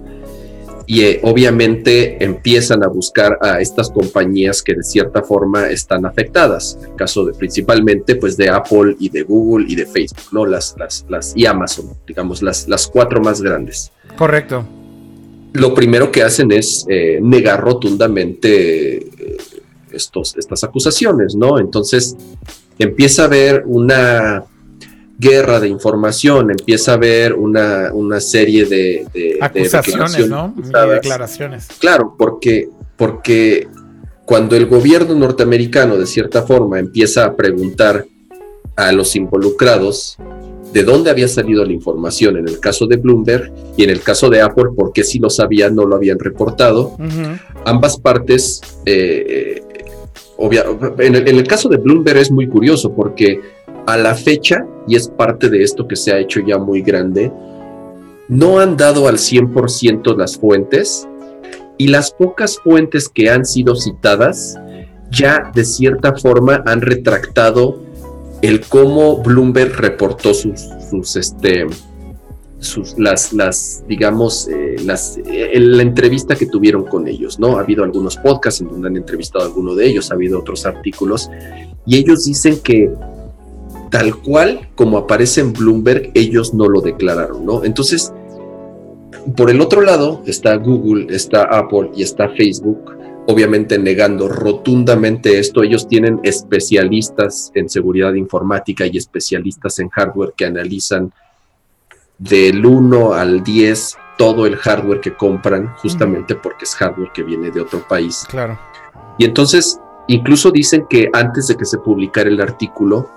y 0.86 1.02
eh, 1.02 1.20
obviamente 1.22 2.22
empiezan 2.22 2.82
a 2.82 2.88
buscar 2.88 3.38
a 3.40 3.60
estas 3.60 3.90
compañías 3.90 4.60
que 4.60 4.74
de 4.74 4.82
cierta 4.82 5.22
forma 5.22 5.68
están 5.68 6.04
afectadas. 6.04 6.76
En 6.80 6.90
el 6.90 6.96
caso 6.96 7.24
de 7.24 7.32
principalmente 7.32 8.16
pues 8.16 8.36
de 8.36 8.48
Apple 8.48 8.96
y 8.98 9.08
de 9.08 9.22
Google 9.22 9.66
y 9.68 9.76
de 9.76 9.86
Facebook, 9.86 10.32
¿no? 10.32 10.44
Las, 10.44 10.74
las, 10.76 11.06
las 11.08 11.32
y 11.36 11.46
Amazon, 11.46 11.90
digamos, 12.04 12.42
las, 12.42 12.66
las 12.66 12.88
cuatro 12.88 13.20
más 13.20 13.40
grandes. 13.40 13.92
Correcto. 14.16 14.64
Lo 15.52 15.74
primero 15.74 16.12
que 16.12 16.22
hacen 16.22 16.52
es 16.52 16.86
eh, 16.88 17.18
negar 17.20 17.60
rotundamente 17.60 18.98
eh, 18.98 19.36
estos, 19.92 20.36
estas 20.36 20.62
acusaciones, 20.64 21.34
¿no? 21.34 21.58
Entonces 21.58 22.16
empieza 22.78 23.22
a 23.22 23.24
haber 23.26 23.64
una 23.66 24.44
guerra 25.18 25.60
de 25.60 25.68
información, 25.68 26.50
empieza 26.50 26.92
a 26.92 26.94
haber 26.94 27.34
una, 27.34 27.90
una 27.92 28.20
serie 28.20 28.64
de, 28.64 29.38
acusaciones, 29.40 30.28
¿no? 30.28 30.54
declaraciones. 30.56 31.68
Claro, 31.78 32.14
porque, 32.16 32.70
porque 32.96 33.68
cuando 34.24 34.56
el 34.56 34.66
gobierno 34.66 35.14
norteamericano 35.14 35.98
de 35.98 36.06
cierta 36.06 36.42
forma 36.42 36.78
empieza 36.78 37.26
a 37.26 37.36
preguntar 37.36 38.06
a 38.76 38.92
los 38.92 39.14
involucrados 39.14 40.16
de 40.72 40.84
dónde 40.84 41.10
había 41.10 41.28
salido 41.28 41.64
la 41.64 41.72
información 41.72 42.36
en 42.36 42.48
el 42.48 42.60
caso 42.60 42.86
de 42.86 42.96
Bloomberg 42.96 43.52
y 43.76 43.84
en 43.84 43.90
el 43.90 44.02
caso 44.02 44.28
de 44.30 44.40
Apple, 44.40 44.70
porque 44.76 45.04
si 45.04 45.18
lo 45.18 45.30
sabían, 45.30 45.74
no 45.74 45.84
lo 45.84 45.96
habían 45.96 46.18
reportado. 46.18 46.96
Ambas 47.64 47.98
partes, 47.98 48.60
eh, 48.86 49.62
en, 50.38 51.14
el, 51.14 51.28
en 51.28 51.36
el 51.36 51.46
caso 51.46 51.68
de 51.68 51.76
Bloomberg 51.76 52.18
es 52.18 52.30
muy 52.30 52.48
curioso 52.48 52.94
porque 52.94 53.40
a 53.86 53.96
la 53.96 54.14
fecha, 54.14 54.66
y 54.86 54.96
es 54.96 55.08
parte 55.08 55.48
de 55.48 55.62
esto 55.62 55.88
que 55.88 55.96
se 55.96 56.12
ha 56.12 56.18
hecho 56.18 56.40
ya 56.46 56.58
muy 56.58 56.82
grande, 56.82 57.32
no 58.28 58.60
han 58.60 58.76
dado 58.76 59.08
al 59.08 59.16
100% 59.16 60.16
las 60.16 60.36
fuentes 60.36 61.08
y 61.78 61.88
las 61.88 62.12
pocas 62.12 62.58
fuentes 62.58 63.08
que 63.08 63.28
han 63.28 63.44
sido 63.44 63.74
citadas 63.74 64.56
ya 65.10 65.50
de 65.54 65.64
cierta 65.64 66.14
forma 66.14 66.62
han 66.66 66.80
retractado 66.80 67.80
el 68.42 68.60
cómo 68.66 69.22
Bloomberg 69.22 69.76
reportó 69.76 70.32
sus, 70.34 71.16
este, 71.16 71.66
sus, 72.58 72.98
las, 72.98 73.32
las, 73.32 73.84
digamos, 73.86 74.48
eh, 74.48 74.76
las, 74.84 75.18
eh, 75.26 75.58
la 75.58 75.82
entrevista 75.82 76.34
que 76.34 76.46
tuvieron 76.46 76.84
con 76.84 77.06
ellos, 77.08 77.38
¿no? 77.38 77.58
Ha 77.58 77.60
habido 77.60 77.84
algunos 77.84 78.16
podcasts 78.16 78.60
en 78.60 78.68
donde 78.68 78.88
han 78.88 78.96
entrevistado 78.96 79.44
a 79.44 79.48
alguno 79.48 79.74
de 79.74 79.86
ellos, 79.86 80.10
ha 80.10 80.14
habido 80.14 80.38
otros 80.38 80.66
artículos, 80.66 81.30
y 81.86 81.96
ellos 81.96 82.24
dicen 82.24 82.60
que 82.62 82.90
tal 83.90 84.16
cual 84.16 84.68
como 84.74 84.98
aparece 84.98 85.40
en 85.40 85.52
Bloomberg, 85.52 86.10
ellos 86.14 86.54
no 86.54 86.68
lo 86.68 86.80
declararon, 86.80 87.44
¿no? 87.44 87.64
Entonces, 87.64 88.12
por 89.36 89.50
el 89.50 89.60
otro 89.60 89.82
lado 89.82 90.22
está 90.26 90.56
Google, 90.56 91.14
está 91.14 91.42
Apple 91.42 91.90
y 91.94 92.02
está 92.02 92.28
Facebook, 92.30 92.96
obviamente 93.30 93.78
negando 93.78 94.28
rotundamente 94.28 95.38
esto. 95.38 95.62
Ellos 95.62 95.86
tienen 95.86 96.20
especialistas 96.22 97.52
en 97.54 97.68
seguridad 97.68 98.14
informática 98.14 98.86
y 98.86 98.96
especialistas 98.96 99.78
en 99.78 99.88
hardware 99.88 100.34
que 100.36 100.46
analizan 100.46 101.12
del 102.18 102.66
1 102.66 103.14
al 103.14 103.42
10 103.42 103.96
todo 104.18 104.44
el 104.44 104.56
hardware 104.56 105.00
que 105.00 105.16
compran, 105.16 105.74
justamente 105.76 106.34
porque 106.34 106.64
es 106.64 106.74
hardware 106.74 107.10
que 107.14 107.22
viene 107.22 107.50
de 107.50 107.62
otro 107.62 107.86
país. 107.88 108.26
Claro. 108.28 108.58
Y 109.16 109.24
entonces, 109.24 109.80
incluso 110.08 110.50
dicen 110.50 110.84
que 110.90 111.08
antes 111.12 111.46
de 111.46 111.56
que 111.56 111.64
se 111.64 111.78
publicara 111.78 112.28
el 112.28 112.40
artículo, 112.40 113.08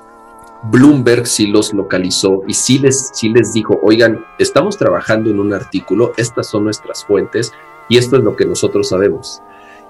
Bloomberg 0.72 1.28
sí 1.28 1.48
los 1.48 1.74
localizó 1.74 2.44
y 2.48 2.54
sí 2.54 2.80
les, 2.80 3.10
sí 3.14 3.28
les 3.30 3.52
dijo, 3.52 3.80
oigan, 3.84 4.24
estamos 4.40 4.78
trabajando 4.78 5.30
en 5.30 5.42
un 5.42 5.54
artículo, 5.54 6.14
estas 6.16 6.48
son 6.48 6.64
nuestras 6.64 7.04
fuentes 7.04 7.52
y 7.90 7.98
esto 7.98 8.16
es 8.16 8.24
lo 8.24 8.38
que 8.38 8.46
nosotros 8.46 8.88
sabemos 8.88 9.42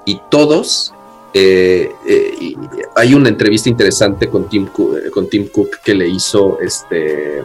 y 0.05 0.21
todos, 0.29 0.93
eh, 1.33 1.91
eh, 2.05 2.55
hay 2.95 3.13
una 3.13 3.29
entrevista 3.29 3.69
interesante 3.69 4.29
con 4.29 4.47
Tim, 4.47 4.67
Cook, 4.67 4.97
eh, 4.97 5.09
con 5.09 5.29
Tim 5.29 5.47
Cook 5.47 5.79
que 5.83 5.93
le 5.95 6.07
hizo 6.07 6.59
este, 6.59 7.43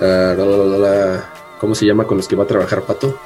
ah, 0.00 1.24
¿cómo 1.58 1.74
se 1.74 1.86
llama 1.86 2.06
con 2.06 2.16
los 2.16 2.28
que 2.28 2.36
va 2.36 2.44
a 2.44 2.46
trabajar 2.46 2.82
Pato? 2.82 3.18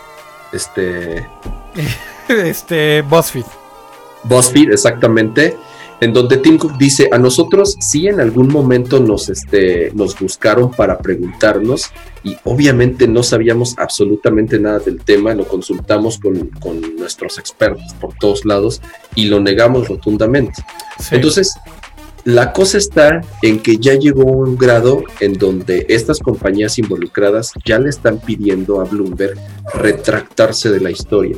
Este, 0.52 1.28
este, 2.28 3.02
BuzzFeed. 3.02 3.47
BuzzFeed, 4.24 4.72
exactamente 4.72 5.59
en 6.05 6.12
donde 6.12 6.36
Tim 6.36 6.59
Cook 6.59 6.76
dice, 6.76 7.09
a 7.10 7.16
nosotros 7.16 7.78
sí 7.81 8.09
en 8.09 8.20
algún 8.20 8.52
momento 8.52 9.01
nos, 9.01 9.31
este, 9.31 9.90
nos 9.94 10.18
buscaron 10.18 10.70
para 10.70 10.98
preguntarnos 10.98 11.86
y 12.22 12.36
obviamente 12.44 13.09
no 13.09 13.22
sabíamos 13.22 13.74
absolutamente 13.78 14.59
nada 14.59 14.81
del 14.81 15.01
tema, 15.01 15.35
lo 15.35 15.48
consultamos 15.48 16.18
con, 16.18 16.35
nuestros 16.98 17.39
expertos 17.39 17.94
por 18.02 18.12
todos 18.20 18.44
lados 18.44 18.82
y 19.14 19.26
lo 19.26 19.40
negamos 19.40 19.89
rotundamente. 19.89 20.62
Entonces, 21.10 21.55
la 22.24 22.52
cosa 22.52 22.76
está 22.76 23.22
en 23.40 23.60
que 23.60 23.78
ya 23.78 23.94
llegó 23.94 24.24
un 24.24 24.59
grado 24.59 25.05
en 25.20 25.39
donde 25.39 25.86
estas 25.89 26.18
compañías 26.18 26.78
involucradas 26.78 27.51
ya 27.64 27.78
le 27.78 27.89
están 27.89 28.18
pidiendo 28.18 28.82
a 28.82 28.85
Bloomberg 28.85 29.39
retractarse 29.72 30.70
de 30.70 30.81
la 30.81 30.90
historia. 30.90 31.36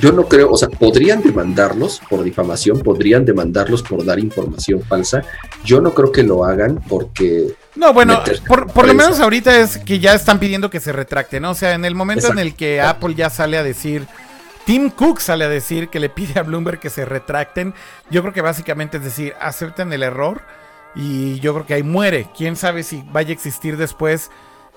Yo 0.00 0.12
no 0.12 0.24
creo, 0.24 0.50
o 0.50 0.56
sea, 0.56 0.68
podrían 0.68 1.22
demandarlos 1.22 2.00
por 2.08 2.22
difamación, 2.22 2.80
podrían 2.80 3.24
demandarlos 3.24 3.82
por 3.82 4.04
dar 4.04 4.18
información 4.18 4.82
falsa. 4.82 5.22
Yo 5.64 5.80
no 5.80 5.94
creo 5.94 6.12
que 6.12 6.22
lo 6.22 6.44
hagan 6.44 6.80
porque... 6.88 7.54
No, 7.74 7.92
bueno, 7.92 8.22
por, 8.46 8.86
lo 8.86 8.94
menos 8.94 9.20
ahorita 9.20 9.58
es 9.60 9.78
que 9.78 9.98
ya 9.98 10.14
están 10.14 10.38
pidiendo 10.38 10.70
que 10.70 10.80
se 10.80 10.92
retracten, 10.92 11.42
¿no? 11.42 11.50
O 11.50 11.54
sea, 11.54 11.74
en 11.74 11.84
el 11.84 11.94
momento 11.94 12.28
en 12.28 12.38
el 12.38 12.54
que 12.54 12.80
Apple 12.80 13.14
ya 13.14 13.30
sale 13.30 13.58
a 13.58 13.62
decir, 13.62 14.06
Tim 14.64 14.90
Cook 14.90 15.20
sale 15.20 15.44
a 15.44 15.48
decir 15.48 15.88
que 15.88 16.00
le 16.00 16.08
pide 16.08 16.40
a 16.40 16.42
Bloomberg 16.42 16.80
que 16.80 16.90
se 16.90 17.04
retracten, 17.04 17.74
yo 18.10 18.22
creo 18.22 18.34
que 18.34 18.40
básicamente 18.40 18.96
es 18.96 19.04
decir, 19.04 19.34
acepten 19.40 19.92
el 19.92 20.02
error 20.02 20.42
y 20.96 21.38
yo 21.40 21.52
creo 21.54 21.66
que 21.66 21.74
ahí 21.74 21.82
muere. 21.82 22.28
Quién 22.36 22.56
sabe 22.56 22.82
si 22.82 23.04
vaya 23.12 23.30
a 23.30 23.32
existir 23.32 23.76
después 23.76 24.30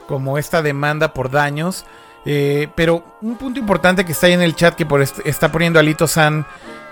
como 0.08 0.38
esta 0.38 0.62
demanda 0.62 1.14
por 1.14 1.32
daños. 1.32 1.86
Eh, 2.26 2.68
pero 2.76 3.18
un 3.22 3.38
punto 3.38 3.60
importante 3.60 4.06
que 4.06 4.12
está 4.12 4.28
ahí 4.28 4.34
en 4.34 4.42
el 4.42 4.56
chat 4.56 4.76
que 4.76 4.86
por 4.86 5.02
está 5.02 5.52
poniendo 5.52 5.80
Alito 5.80 6.08
San 6.08 6.46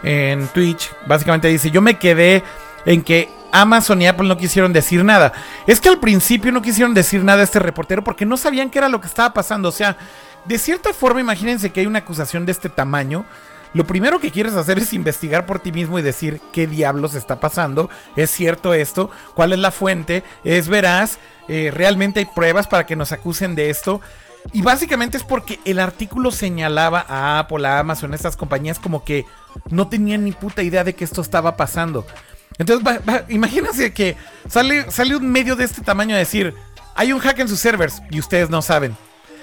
en 0.03 0.47
Twitch, 0.47 0.91
básicamente 1.05 1.47
dice, 1.47 1.71
yo 1.71 1.81
me 1.81 1.97
quedé 1.97 2.43
en 2.85 3.01
que 3.01 3.29
Amazon 3.51 4.01
y 4.01 4.07
Apple 4.07 4.27
no 4.27 4.37
quisieron 4.37 4.73
decir 4.73 5.03
nada. 5.03 5.33
Es 5.65 5.81
que 5.81 5.89
al 5.89 5.99
principio 5.99 6.51
no 6.51 6.61
quisieron 6.61 6.93
decir 6.93 7.23
nada 7.23 7.41
a 7.41 7.43
este 7.43 7.59
reportero 7.59 8.03
porque 8.03 8.25
no 8.25 8.37
sabían 8.37 8.69
qué 8.69 8.79
era 8.79 8.89
lo 8.89 9.01
que 9.01 9.07
estaba 9.07 9.33
pasando. 9.33 9.69
O 9.69 9.71
sea, 9.71 9.97
de 10.45 10.57
cierta 10.57 10.93
forma, 10.93 11.19
imagínense 11.19 11.71
que 11.71 11.81
hay 11.81 11.87
una 11.87 11.99
acusación 11.99 12.45
de 12.45 12.51
este 12.51 12.69
tamaño. 12.69 13.25
Lo 13.73 13.85
primero 13.85 14.19
que 14.19 14.31
quieres 14.31 14.53
hacer 14.53 14.77
es 14.77 14.93
investigar 14.93 15.45
por 15.45 15.59
ti 15.59 15.71
mismo 15.71 15.99
y 15.99 16.01
decir 16.01 16.41
qué 16.51 16.67
diablos 16.67 17.15
está 17.15 17.39
pasando. 17.39 17.89
¿Es 18.15 18.31
cierto 18.31 18.73
esto? 18.73 19.11
¿Cuál 19.35 19.53
es 19.53 19.59
la 19.59 19.71
fuente? 19.71 20.23
¿Es 20.43 20.67
veraz? 20.67 21.19
Eh, 21.47 21.71
¿Realmente 21.73 22.19
hay 22.19 22.25
pruebas 22.25 22.67
para 22.67 22.85
que 22.85 22.95
nos 22.95 23.11
acusen 23.11 23.55
de 23.55 23.69
esto? 23.69 24.01
Y 24.53 24.61
básicamente 24.61 25.17
es 25.17 25.23
porque 25.23 25.59
el 25.65 25.79
artículo 25.79 26.31
señalaba 26.31 27.05
a 27.07 27.39
Apple, 27.39 27.67
a 27.67 27.79
Amazon, 27.79 28.13
a 28.13 28.15
estas 28.15 28.37
compañías 28.37 28.79
como 28.79 29.03
que 29.03 29.25
no 29.69 29.87
tenían 29.87 30.23
ni 30.23 30.31
puta 30.31 30.63
idea 30.63 30.83
de 30.83 30.95
que 30.95 31.03
esto 31.03 31.21
estaba 31.21 31.57
pasando. 31.57 32.05
Entonces, 32.57 33.01
imagínense 33.29 33.93
que 33.93 34.15
sale, 34.47 34.89
sale 34.89 35.15
un 35.15 35.29
medio 35.29 35.55
de 35.55 35.65
este 35.65 35.81
tamaño 35.81 36.15
a 36.15 36.19
decir, 36.19 36.53
hay 36.95 37.13
un 37.13 37.19
hack 37.19 37.39
en 37.39 37.47
sus 37.47 37.59
servers 37.59 38.01
y 38.09 38.19
ustedes 38.19 38.49
no 38.49 38.61
saben. 38.61 38.95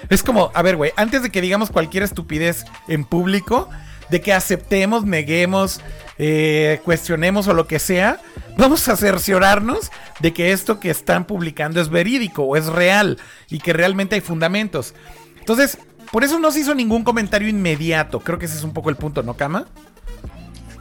Es 0.09 0.23
como, 0.23 0.51
a 0.53 0.61
ver, 0.61 0.75
güey, 0.75 0.91
antes 0.97 1.23
de 1.23 1.29
que 1.29 1.41
digamos 1.41 1.71
cualquier 1.71 2.03
estupidez 2.03 2.65
en 2.87 3.05
público, 3.05 3.69
de 4.09 4.21
que 4.21 4.33
aceptemos, 4.33 5.05
neguemos, 5.05 5.81
eh, 6.17 6.79
cuestionemos 6.83 7.47
o 7.47 7.53
lo 7.53 7.67
que 7.67 7.79
sea, 7.79 8.19
vamos 8.57 8.87
a 8.87 8.95
cerciorarnos 8.95 9.91
de 10.19 10.33
que 10.33 10.51
esto 10.51 10.79
que 10.79 10.89
están 10.89 11.25
publicando 11.25 11.81
es 11.81 11.89
verídico 11.89 12.43
o 12.43 12.55
es 12.55 12.67
real 12.67 13.17
y 13.49 13.59
que 13.59 13.73
realmente 13.73 14.15
hay 14.15 14.21
fundamentos. 14.21 14.93
Entonces, 15.39 15.77
por 16.11 16.23
eso 16.23 16.39
no 16.39 16.51
se 16.51 16.61
hizo 16.61 16.73
ningún 16.73 17.03
comentario 17.03 17.49
inmediato. 17.49 18.19
Creo 18.19 18.39
que 18.39 18.45
ese 18.45 18.57
es 18.57 18.63
un 18.63 18.73
poco 18.73 18.89
el 18.89 18.95
punto, 18.95 19.23
¿no, 19.23 19.35
Kama? 19.35 19.67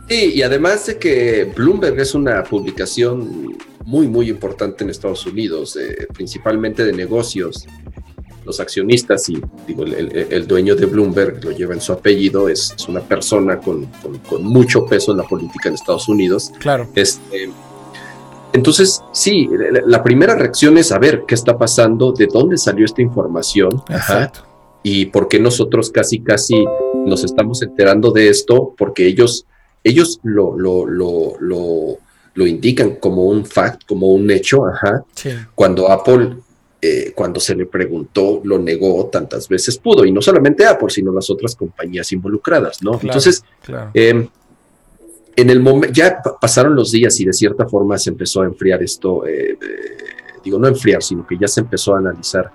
Sí, 0.09 0.33
y 0.35 0.43
además 0.43 0.87
de 0.87 0.99
que 0.99 1.45
Bloomberg 1.57 1.99
es 1.99 2.15
una 2.15 2.45
publicación 2.45 3.57
muy, 3.85 4.07
muy 4.07 4.29
importante 4.29 4.85
en 4.85 4.91
Estados 4.91 5.27
Unidos, 5.27 5.77
eh, 5.77 6.07
principalmente 6.13 6.85
de 6.85 6.93
negocios 6.93 7.67
los 8.45 8.61
accionistas 8.61 9.29
y 9.29 9.41
digo, 9.67 9.85
el, 9.85 10.47
dueño 10.47 10.77
de 10.77 10.87
Bloomberg 10.87 11.45
lo 11.45 11.51
lleva 11.51 11.75
en 11.75 11.81
su 11.81 11.93
apellido, 11.93 12.49
es, 12.49 12.75
una 12.89 13.01
persona 13.01 13.59
con, 13.59 13.89
mucho 14.41 14.85
peso 14.87 15.13
en 15.13 15.19
la 15.19 15.25
política 15.25 15.69
en 15.69 15.75
Estados 15.75 16.09
Unidos. 16.09 16.53
Claro. 16.59 16.89
Este, 16.95 17.51
entonces, 18.53 19.03
sí, 19.13 19.49
la, 19.85 20.03
primera 20.03 20.37
reacción 20.37 20.79
es 20.79 20.89
saber 20.89 21.25
qué 21.27 21.35
está 21.35 21.59
pasando, 21.59 22.13
de 22.13 22.27
dónde 22.27 22.57
salió 22.57 22.85
esta 22.85 23.03
información. 23.03 23.83
y 24.83 25.07
por 25.07 25.29
qué 25.29 25.41
nosotros 25.41 25.91
casi, 25.91 26.21
casi 26.21 26.65
nos 27.05 27.25
estamos 27.25 27.63
enterando 27.63 28.13
de 28.13 28.29
esto, 28.29 28.73
porque 28.77 29.07
ellos, 29.07 29.47
ellos 29.83 30.21
lo, 30.23 30.57
lo, 30.57 30.87
lo, 30.87 31.99
lo, 32.35 32.47
indican 32.47 32.97
como 32.97 33.25
un 33.25 33.45
fact, 33.45 33.87
como 33.87 34.09
un 34.09 34.31
hecho, 34.31 34.67
ajá. 34.67 35.05
Cuando 35.57 35.91
Apple 35.91 36.37
eh, 36.87 37.13
cuando 37.15 37.41
se 37.41 37.55
le 37.55 37.67
preguntó, 37.67 38.43
lo 38.45 38.59
negó 38.59 39.07
tantas 39.07 39.49
veces 39.49 39.79
pudo, 39.79 40.05
y 40.05 40.13
no 40.13 40.21
solamente 40.21 40.67
Apple, 40.67 40.91
sino 40.91 41.13
las 41.13 41.31
otras 41.31 41.57
compañías 41.57 42.13
involucradas, 42.13 42.83
¿no? 42.83 42.99
Entonces, 43.03 43.43
em, 43.95 44.29
en 45.37 45.51
el 45.51 45.61
momento, 45.61 45.95
ya 45.95 46.21
pasaron 46.41 46.75
los 46.75 46.93
días 46.93 47.19
y 47.21 47.25
de 47.25 47.33
cierta 47.33 47.67
forma 47.67 47.97
se 47.97 48.11
empezó 48.11 48.43
a 48.43 48.45
enfriar 48.45 48.83
esto, 48.83 49.27
eh, 49.27 49.53
eh, 49.53 49.59
digo, 50.45 50.59
no 50.59 50.69
enfriar, 50.69 51.03
sino 51.03 51.27
que 51.27 51.39
ya 51.39 51.49
se 51.49 51.61
empezó 51.61 51.95
a 51.95 51.99
analizar 51.99 52.51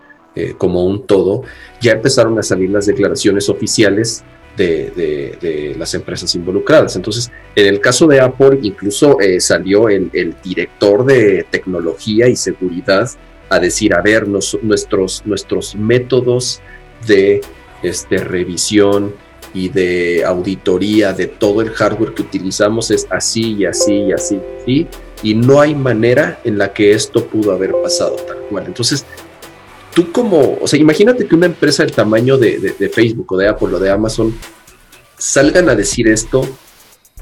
como 0.57 0.85
un 0.85 1.06
todo, 1.06 1.41
ya 1.81 1.91
empezaron 1.91 2.39
a 2.39 2.43
salir 2.43 2.69
las 2.69 2.85
declaraciones 2.85 3.49
oficiales 3.49 4.23
de, 4.68 5.76
las 5.77 5.93
empresas 5.93 6.34
involucradas. 6.35 6.95
Entonces, 6.95 7.31
en 7.56 7.68
el 7.68 7.80
caso 7.80 8.07
de 8.07 8.19
Apple, 8.19 8.60
incluso 8.61 9.19
eh, 9.19 9.39
salió 9.39 9.89
el, 9.89 10.11
director 10.43 11.06
de 11.06 11.45
tecnología 11.49 12.27
y 12.27 12.35
seguridad 12.35 13.10
a 13.49 13.59
decir, 13.59 13.93
a 13.93 14.01
ver, 14.01 14.27
nuestros, 14.27 15.26
nuestros 15.26 15.76
métodos 15.76 16.61
de 17.07 17.41
este, 17.84 18.17
revisión 18.17 19.13
y 19.53 19.69
de 19.69 20.23
auditoría 20.26 21.13
de 21.13 21.27
todo 21.27 21.61
el 21.61 21.71
hardware 21.71 22.13
que 22.13 22.21
utilizamos 22.21 22.91
es 22.91 23.07
así 23.09 23.55
y 23.55 23.65
así 23.65 23.93
y 23.93 24.11
así, 24.11 24.39
y, 24.67 24.88
y 25.23 25.34
no 25.34 25.59
hay 25.59 25.73
manera 25.73 26.39
en 26.43 26.57
la 26.57 26.71
que 26.71 26.91
esto 26.91 27.26
pudo 27.26 27.51
haber 27.51 27.71
pasado 27.81 28.15
tal 28.27 28.38
cual. 28.49 28.65
Entonces, 28.67 29.05
tú 29.93 30.11
como, 30.11 30.57
o 30.61 30.67
sea, 30.67 30.80
imagínate 30.80 31.27
que 31.27 31.35
una 31.35 31.47
empresa 31.47 31.84
del 31.84 31.91
tamaño 31.91 32.38
de, 32.38 32.89
Facebook 32.93 33.34
o 33.34 33.38
de 33.38 33.47
Apple 33.47 33.76
o 33.76 33.80
de 33.80 33.89
Amazon 33.89 34.34
salgan 35.17 35.69
a 35.69 35.76
decir 35.76 36.07
esto 36.07 36.47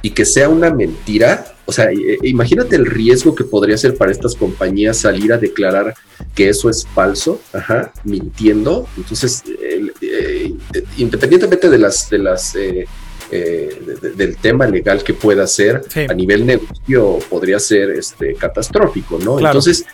y 0.01 0.11
que 0.11 0.25
sea 0.25 0.49
una 0.49 0.69
mentira. 0.69 1.53
O 1.67 1.73
sea, 1.73 1.89
imagínate 2.23 2.77
el 2.77 2.85
riesgo 2.85 3.35
que 3.35 3.43
podría 3.43 3.77
ser 3.77 3.97
para 3.97 4.09
estas 4.09 4.35
compañías 4.35 4.97
salir 4.97 5.33
a 5.33 5.37
declarar 5.37 5.93
que 6.33 6.47
eso 6.47 6.69
es 6.69 6.87
falso, 6.87 7.41
ajá, 7.51 7.91
mintiendo. 8.05 8.87
Entonces, 8.95 9.43
eh, 9.61 10.53
independientemente 10.97 11.69
de 11.69 11.77
las, 11.77 12.09
de 12.09 12.17
las 12.19 12.55
eh, 12.55 12.87
eh, 13.29 13.81
del 14.15 14.37
tema 14.37 14.65
legal 14.65 15.03
que 15.03 15.13
pueda 15.13 15.45
ser, 15.45 15.81
a 16.09 16.13
nivel 16.13 16.45
negocio 16.45 17.19
podría 17.29 17.59
ser 17.59 17.89
este, 17.91 18.35
catastrófico, 18.35 19.19
¿no? 19.19 19.37
Entonces, 19.37 19.85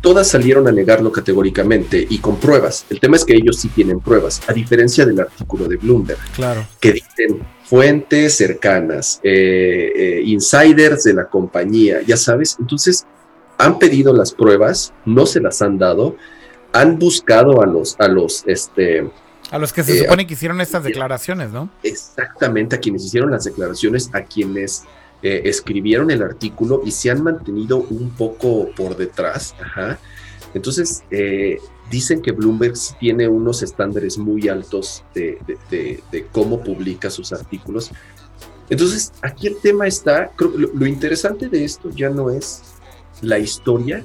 todas 0.00 0.28
salieron 0.28 0.66
a 0.68 0.72
negarlo 0.72 1.12
categóricamente 1.12 2.06
y 2.08 2.16
con 2.16 2.40
pruebas. 2.40 2.86
El 2.88 2.98
tema 2.98 3.16
es 3.16 3.26
que 3.26 3.34
ellos 3.34 3.58
sí 3.58 3.68
tienen 3.68 4.00
pruebas, 4.00 4.40
a 4.46 4.54
diferencia 4.54 5.04
del 5.04 5.20
artículo 5.20 5.68
de 5.68 5.76
Bloomberg, 5.76 6.18
claro. 6.34 6.66
que 6.80 6.92
dicen 6.94 7.42
fuentes 7.68 8.36
cercanas, 8.36 9.20
eh, 9.22 9.92
eh, 9.94 10.22
insiders 10.24 11.04
de 11.04 11.14
la 11.14 11.26
compañía, 11.26 12.00
ya 12.06 12.16
sabes. 12.16 12.56
Entonces, 12.58 13.06
han 13.58 13.78
pedido 13.78 14.14
las 14.14 14.32
pruebas, 14.32 14.94
no 15.04 15.26
se 15.26 15.40
las 15.40 15.60
han 15.60 15.78
dado, 15.78 16.16
han 16.72 16.98
buscado 16.98 17.62
a 17.62 17.66
los, 17.66 17.96
a 17.98 18.08
los, 18.08 18.44
este, 18.46 19.10
a 19.50 19.58
los 19.58 19.72
que 19.72 19.82
se 19.82 19.98
eh, 19.98 20.02
supone 20.02 20.26
que 20.26 20.34
hicieron 20.34 20.60
estas 20.60 20.84
declaraciones, 20.84 21.50
¿no? 21.50 21.70
Exactamente, 21.82 22.76
a 22.76 22.80
quienes 22.80 23.04
hicieron 23.04 23.30
las 23.30 23.44
declaraciones, 23.44 24.10
a 24.12 24.22
quienes 24.22 24.84
escribieron 25.20 26.12
el 26.12 26.22
artículo 26.22 26.80
y 26.84 26.92
se 26.92 27.10
han 27.10 27.24
mantenido 27.24 27.78
un 27.78 28.10
poco 28.10 28.70
por 28.76 28.96
detrás. 28.96 29.52
Entonces, 30.54 31.02
eh, 31.10 31.58
dicen 31.90 32.22
que 32.22 32.32
Bloomberg 32.32 32.74
tiene 32.98 33.28
unos 33.28 33.62
estándares 33.62 34.18
muy 34.18 34.48
altos 34.48 35.04
de, 35.14 36.26
cómo 36.32 36.62
publica 36.62 37.10
sus 37.10 37.32
artículos. 37.32 37.90
Entonces, 38.70 39.12
aquí 39.22 39.46
el 39.46 39.56
tema 39.56 39.86
está, 39.86 40.30
lo, 40.38 40.86
interesante 40.86 41.48
de 41.48 41.64
esto 41.64 41.90
ya 41.90 42.10
no 42.10 42.30
es 42.30 42.62
la 43.22 43.38
historia, 43.38 44.04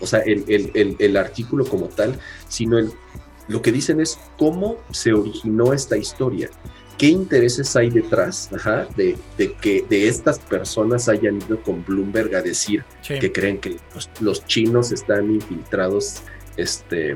o 0.00 0.06
sea, 0.06 0.20
el, 0.20 1.16
artículo 1.16 1.64
como 1.64 1.86
tal, 1.86 2.18
sino 2.48 2.78
el, 2.78 2.90
lo 3.48 3.60
que 3.60 3.72
dicen 3.72 4.00
es 4.00 4.18
cómo 4.38 4.78
se 4.90 5.12
originó 5.12 5.72
esta 5.72 5.96
historia 5.96 6.50
qué 7.02 7.08
intereses 7.08 7.74
hay 7.74 7.90
detrás 7.90 8.48
de, 8.96 9.16
que 9.60 9.84
de 9.90 10.06
estas 10.06 10.38
personas 10.38 11.08
hayan 11.08 11.38
ido 11.38 11.60
con 11.60 11.84
Bloomberg 11.84 12.32
a 12.36 12.42
decir 12.42 12.84
que 13.02 13.32
creen 13.32 13.58
que 13.58 13.76
los, 14.20 14.46
chinos 14.46 14.92
están 14.92 15.28
infiltrados 15.32 16.22
este, 16.56 17.14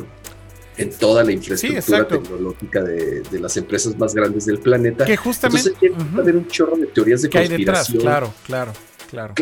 en 0.76 0.90
toda 0.90 1.24
la 1.24 1.32
infraestructura 1.32 2.06
tecnológica 2.06 2.82
de, 2.82 3.22
las 3.40 3.56
empresas 3.56 3.96
más 3.98 4.14
grandes 4.14 4.46
del 4.46 4.58
planeta. 4.58 5.04
Que 5.04 5.16
justamente... 5.16 5.70
Entonces, 5.80 6.14
a 6.16 6.20
haber 6.20 6.36
un 6.36 6.46
chorro 6.48 6.76
de 6.76 6.86
teorías 6.86 7.22
de 7.22 7.30
conspiración. 7.30 8.02
Claro, 8.02 8.32
claro. 8.44 8.72
Claro. 9.06 9.34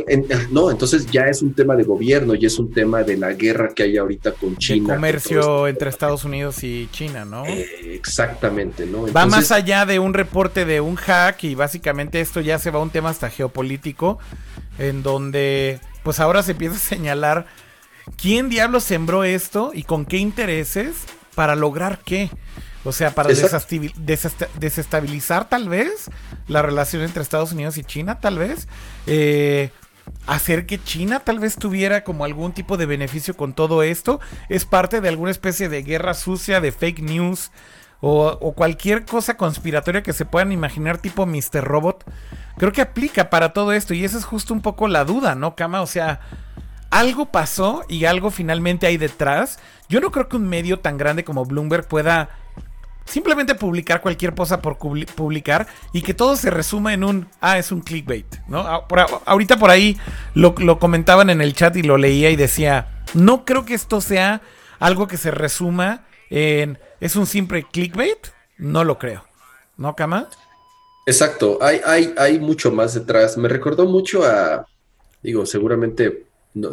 no, 0.50 0.70
entonces 0.70 1.06
ya 1.06 1.22
es 1.22 1.40
un 1.40 1.54
tema 1.54 1.74
de 1.74 1.84
gobierno 1.84 2.34
y 2.34 2.44
es 2.44 2.58
un 2.58 2.70
tema 2.70 3.02
de 3.02 3.16
la 3.16 3.32
guerra 3.32 3.70
que 3.74 3.84
hay 3.84 3.96
ahorita 3.96 4.32
con 4.32 4.56
China. 4.58 4.88
De 4.88 4.94
comercio 4.96 5.68
entre 5.68 5.88
Estados 5.88 6.24
Unidos 6.24 6.62
y 6.62 6.88
China, 6.92 7.24
¿no? 7.24 7.46
Eh, 7.46 7.94
exactamente, 7.94 8.84
¿no? 8.86 9.10
va 9.10 9.26
más 9.26 9.50
allá 9.52 9.86
de 9.86 9.98
un 9.98 10.12
reporte 10.12 10.64
de 10.64 10.80
un 10.80 10.96
hack 10.96 11.44
y 11.44 11.54
básicamente 11.54 12.20
esto 12.20 12.40
ya 12.40 12.58
se 12.58 12.70
va 12.70 12.78
a 12.78 12.82
un 12.82 12.90
tema 12.90 13.08
hasta 13.10 13.30
geopolítico, 13.30 14.18
en 14.78 15.02
donde 15.02 15.80
pues 16.02 16.20
ahora 16.20 16.42
se 16.42 16.52
empieza 16.52 16.76
a 16.76 16.78
señalar 16.78 17.46
quién 18.16 18.48
diablos 18.48 18.84
sembró 18.84 19.24
esto 19.24 19.72
y 19.74 19.84
con 19.84 20.04
qué 20.04 20.18
intereses 20.18 21.04
para 21.34 21.54
lograr 21.54 22.00
qué. 22.04 22.30
O 22.84 22.92
sea, 22.92 23.14
para 23.14 23.30
desestabilizar 23.30 25.48
tal 25.48 25.68
vez 25.68 26.10
la 26.48 26.60
relación 26.60 27.02
entre 27.02 27.22
Estados 27.22 27.52
Unidos 27.52 27.78
y 27.78 27.84
China, 27.84 28.20
tal 28.20 28.38
vez. 28.38 28.68
Eh, 29.06 29.70
hacer 30.26 30.66
que 30.66 30.82
China 30.82 31.20
tal 31.20 31.38
vez 31.38 31.56
tuviera 31.56 32.04
como 32.04 32.24
algún 32.24 32.52
tipo 32.52 32.76
de 32.76 32.86
beneficio 32.86 33.36
con 33.36 33.54
todo 33.54 33.82
esto. 33.82 34.20
Es 34.50 34.66
parte 34.66 35.00
de 35.00 35.08
alguna 35.08 35.30
especie 35.30 35.70
de 35.70 35.82
guerra 35.82 36.12
sucia, 36.12 36.60
de 36.60 36.72
fake 36.72 37.00
news. 37.00 37.50
O, 38.06 38.52
cualquier 38.54 39.06
cosa 39.06 39.38
conspiratoria 39.38 40.02
que 40.02 40.12
se 40.12 40.26
puedan 40.26 40.52
imaginar 40.52 40.98
tipo 40.98 41.24
Mr. 41.24 41.64
Robot. 41.64 42.04
Creo 42.58 42.70
que 42.70 42.82
aplica 42.82 43.30
para 43.30 43.54
todo 43.54 43.72
esto. 43.72 43.94
Y 43.94 44.04
esa 44.04 44.18
es 44.18 44.26
justo 44.26 44.52
un 44.52 44.60
poco 44.60 44.88
la 44.88 45.06
duda, 45.06 45.34
¿no, 45.34 45.56
Kama? 45.56 45.80
O 45.80 45.86
sea, 45.86 46.20
algo 46.94 47.32
pasó 47.32 47.84
y 47.88 48.04
algo 48.04 48.30
finalmente 48.30 48.86
hay 48.86 48.98
detrás. 48.98 49.58
Yo 49.88 50.00
no 50.00 50.12
creo 50.12 50.28
que 50.28 50.36
un 50.36 50.48
medio 50.48 50.78
tan 50.78 50.96
grande 50.96 51.24
como 51.24 51.44
Bloomberg 51.44 51.88
pueda 51.88 52.30
simplemente 53.04 53.56
publicar 53.56 54.00
cualquier 54.00 54.32
cosa 54.32 54.62
por 54.62 54.78
publicar 54.78 55.66
y 55.92 56.02
que 56.02 56.14
todo 56.14 56.36
se 56.36 56.50
resuma 56.50 56.94
en 56.94 57.02
un, 57.02 57.26
ah, 57.40 57.58
es 57.58 57.72
un 57.72 57.80
clickbait, 57.80 58.36
¿no? 58.46 58.60
ahorita 59.26 59.58
por 59.58 59.70
ahí 59.70 59.98
lo, 60.34 60.54
comentaban 60.78 61.30
en 61.30 61.40
el 61.40 61.52
chat 61.52 61.74
y 61.76 61.82
lo 61.82 61.98
leía 61.98 62.30
y 62.30 62.36
decía, 62.36 63.02
no 63.12 63.44
creo 63.44 63.64
que 63.64 63.74
esto 63.74 64.00
sea 64.00 64.40
algo 64.78 65.08
que 65.08 65.16
se 65.16 65.32
resuma 65.32 66.04
en, 66.30 66.78
es 67.00 67.16
un 67.16 67.26
simple 67.26 67.66
clickbait, 67.70 68.28
no 68.56 68.84
lo 68.84 68.98
creo, 68.98 69.24
¿no, 69.76 69.96
Kama? 69.96 70.28
Exacto, 71.06 71.58
hay, 71.60 71.80
hay, 71.84 72.14
hay 72.16 72.38
mucho 72.38 72.70
más 72.70 72.94
detrás. 72.94 73.36
Me 73.36 73.48
recordó 73.48 73.84
mucho 73.84 74.24
a, 74.24 74.64
digo, 75.22 75.44
seguramente 75.44 76.24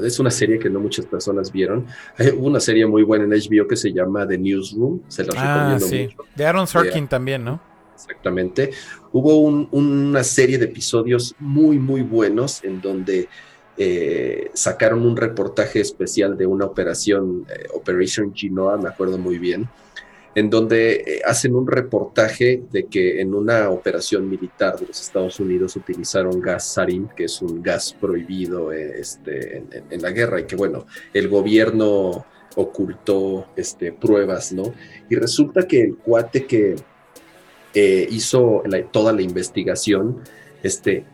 es 0.04 0.20
una 0.20 0.32
serie 0.32 0.60
que 0.60 0.70
no 0.70 0.80
muchas 0.80 1.06
personas 1.06 1.52
vieron. 1.52 1.88
Hay 2.18 2.30
una 2.30 2.60
serie 2.60 2.86
muy 2.86 3.04
buena 3.04 3.26
en 3.26 3.32
HBO 3.32 3.68
que 3.68 3.76
se 3.76 3.92
llama 3.92 4.28
The 4.28 4.38
Newsroom. 4.38 5.02
Se 5.08 5.24
la 5.24 5.34
ah, 5.38 5.56
recomiendo 5.56 5.88
sí. 5.88 6.16
mucho. 6.16 6.30
De 6.36 6.46
Aaron 6.46 6.68
Sorkin 6.68 7.08
también, 7.08 7.44
¿no? 7.44 7.60
Exactamente. 7.96 8.72
Hubo 9.12 9.40
una 9.40 10.24
serie 10.24 10.58
de 10.58 10.66
episodios 10.66 11.36
muy, 11.40 11.78
muy 11.78 12.02
buenos 12.02 12.64
en 12.64 12.82
donde 12.82 13.28
eh, 13.78 14.52
sacaron 14.54 15.06
un 15.06 15.16
reportaje 15.16 15.80
especial 15.80 16.38
de 16.38 16.46
una 16.46 16.66
operación, 16.66 17.46
eh, 17.50 17.68
Operation 17.74 18.34
Genoa, 18.36 18.78
me 18.78 18.90
acuerdo 18.90 19.18
muy 19.18 19.38
bien, 19.38 19.70
en 20.34 20.50
donde 20.50 20.94
eh, 20.94 21.22
hacen 21.26 21.56
un 21.56 21.68
reportaje 21.68 22.64
de 22.72 22.86
que 22.86 23.20
en 23.20 23.34
una 23.34 23.70
operación 23.70 24.30
militar 24.30 24.80
de 24.80 24.88
los 24.88 25.02
Estados 25.02 25.40
Unidos 25.40 25.76
utilizaron 25.76 26.40
gas 26.40 26.74
sarin, 26.74 27.10
que 27.16 27.26
es 27.26 27.42
un 27.42 27.62
gas 27.62 27.96
prohibido 28.00 28.72
eh, 28.72 29.00
este, 29.00 29.64
en, 29.90 30.02
la 30.02 30.12
guerra, 30.12 30.40
y 30.40 30.46
que 30.46 30.56
bueno, 30.56 30.86
el 31.14 31.28
gobierno 31.28 32.26
ocultó 32.56 33.48
este, 33.56 33.92
pruebas, 33.92 34.54
¿no? 34.54 34.74
Y 35.10 35.16
resulta 35.16 35.68
que 35.68 35.82
el 35.82 35.98
cuate 35.98 36.46
que 36.46 36.76
eh, 37.74 38.08
hizo 38.10 38.64
toda 38.92 39.12
la 39.14 39.22
investigación, 39.22 40.22
este, 40.64 41.06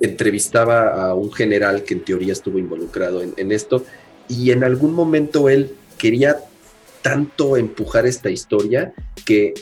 entrevistaba 0.00 1.04
a 1.04 1.14
un 1.14 1.32
general 1.32 1.84
que 1.84 1.94
en 1.94 2.04
teoría 2.04 2.32
estuvo 2.32 2.58
involucrado 2.58 3.22
en, 3.22 3.34
en 3.36 3.52
esto, 3.52 3.84
y 4.28 4.50
en 4.50 4.64
algún 4.64 4.94
momento 4.94 5.48
él 5.48 5.72
quería 5.96 6.38
tanto 7.08 7.56
empujar 7.56 8.04
esta 8.04 8.28
historia 8.28 8.92
que 9.24 9.54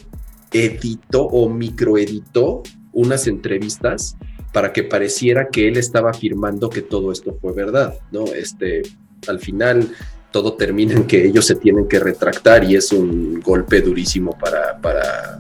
editó 0.53 1.23
o 1.23 1.49
microeditó 1.49 2.65
unas 2.93 3.29
entrevistas 3.29 4.17
para 4.53 4.73
que 4.73 4.83
pareciera 4.83 5.49
que 5.49 5.69
él 5.69 5.77
estaba 5.77 6.11
afirmando 6.11 6.69
que 6.69 6.83
todo 6.83 7.13
esto 7.13 7.39
fue 7.41 7.53
verdad, 7.53 7.95
¿no? 8.11 8.25
Este, 8.25 8.83
al 9.29 9.39
final 9.39 9.89
todo 10.33 10.55
termina 10.55 10.95
en 10.95 11.05
que 11.05 11.25
ellos 11.25 11.47
se 11.47 11.55
tienen 11.55 11.87
que 11.87 12.01
retractar 12.01 12.65
y 12.65 12.75
es 12.75 12.91
un 12.91 13.41
golpe 13.41 13.81
durísimo 13.81 14.37
para, 14.37 14.77
para, 14.79 15.39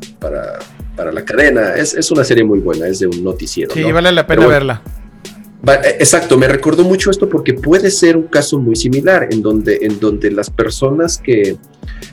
para, 0.96 1.12
la 1.12 1.24
cadena. 1.24 1.74
Es, 1.74 2.08
una 2.12 2.22
serie 2.22 2.44
muy 2.44 2.60
buena, 2.60 2.86
es 2.86 3.00
de 3.00 3.08
un 3.08 3.24
noticiero. 3.24 3.74
Sí, 3.74 3.82
vale 3.90 4.12
la 4.12 4.26
pena 4.28 4.46
verla. 4.46 4.82
Eh, 5.66 5.96
exacto, 5.98 6.36
me 6.38 6.48
recordó 6.48 6.84
mucho 6.84 7.10
esto 7.10 7.28
porque 7.28 7.54
puede 7.54 7.90
ser 7.90 8.16
un 8.16 8.28
caso 8.28 8.58
muy 8.58 8.76
similar 8.76 9.28
en 9.30 9.42
donde, 9.42 9.78
en 9.82 9.98
donde 9.98 10.30
las 10.30 10.50
personas 10.50 11.18
que 11.18 11.56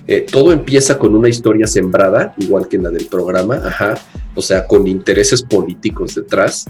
eh, 0.08 0.26
todo 0.30 0.52
empieza 0.52 0.98
con 0.98 1.16
una 1.16 1.30
historia 1.30 1.68
sembrada, 1.68 2.34
igual 2.38 2.68
que 2.68 2.78
en 2.78 2.84
la 2.84 2.90
del 2.90 3.06
programa, 3.06 3.62
ajá, 3.64 3.96
o 4.36 4.42
sea, 4.42 4.66
con 4.66 4.88
intereses 4.88 5.44
políticos 5.44 6.16
detrás, 6.16 6.66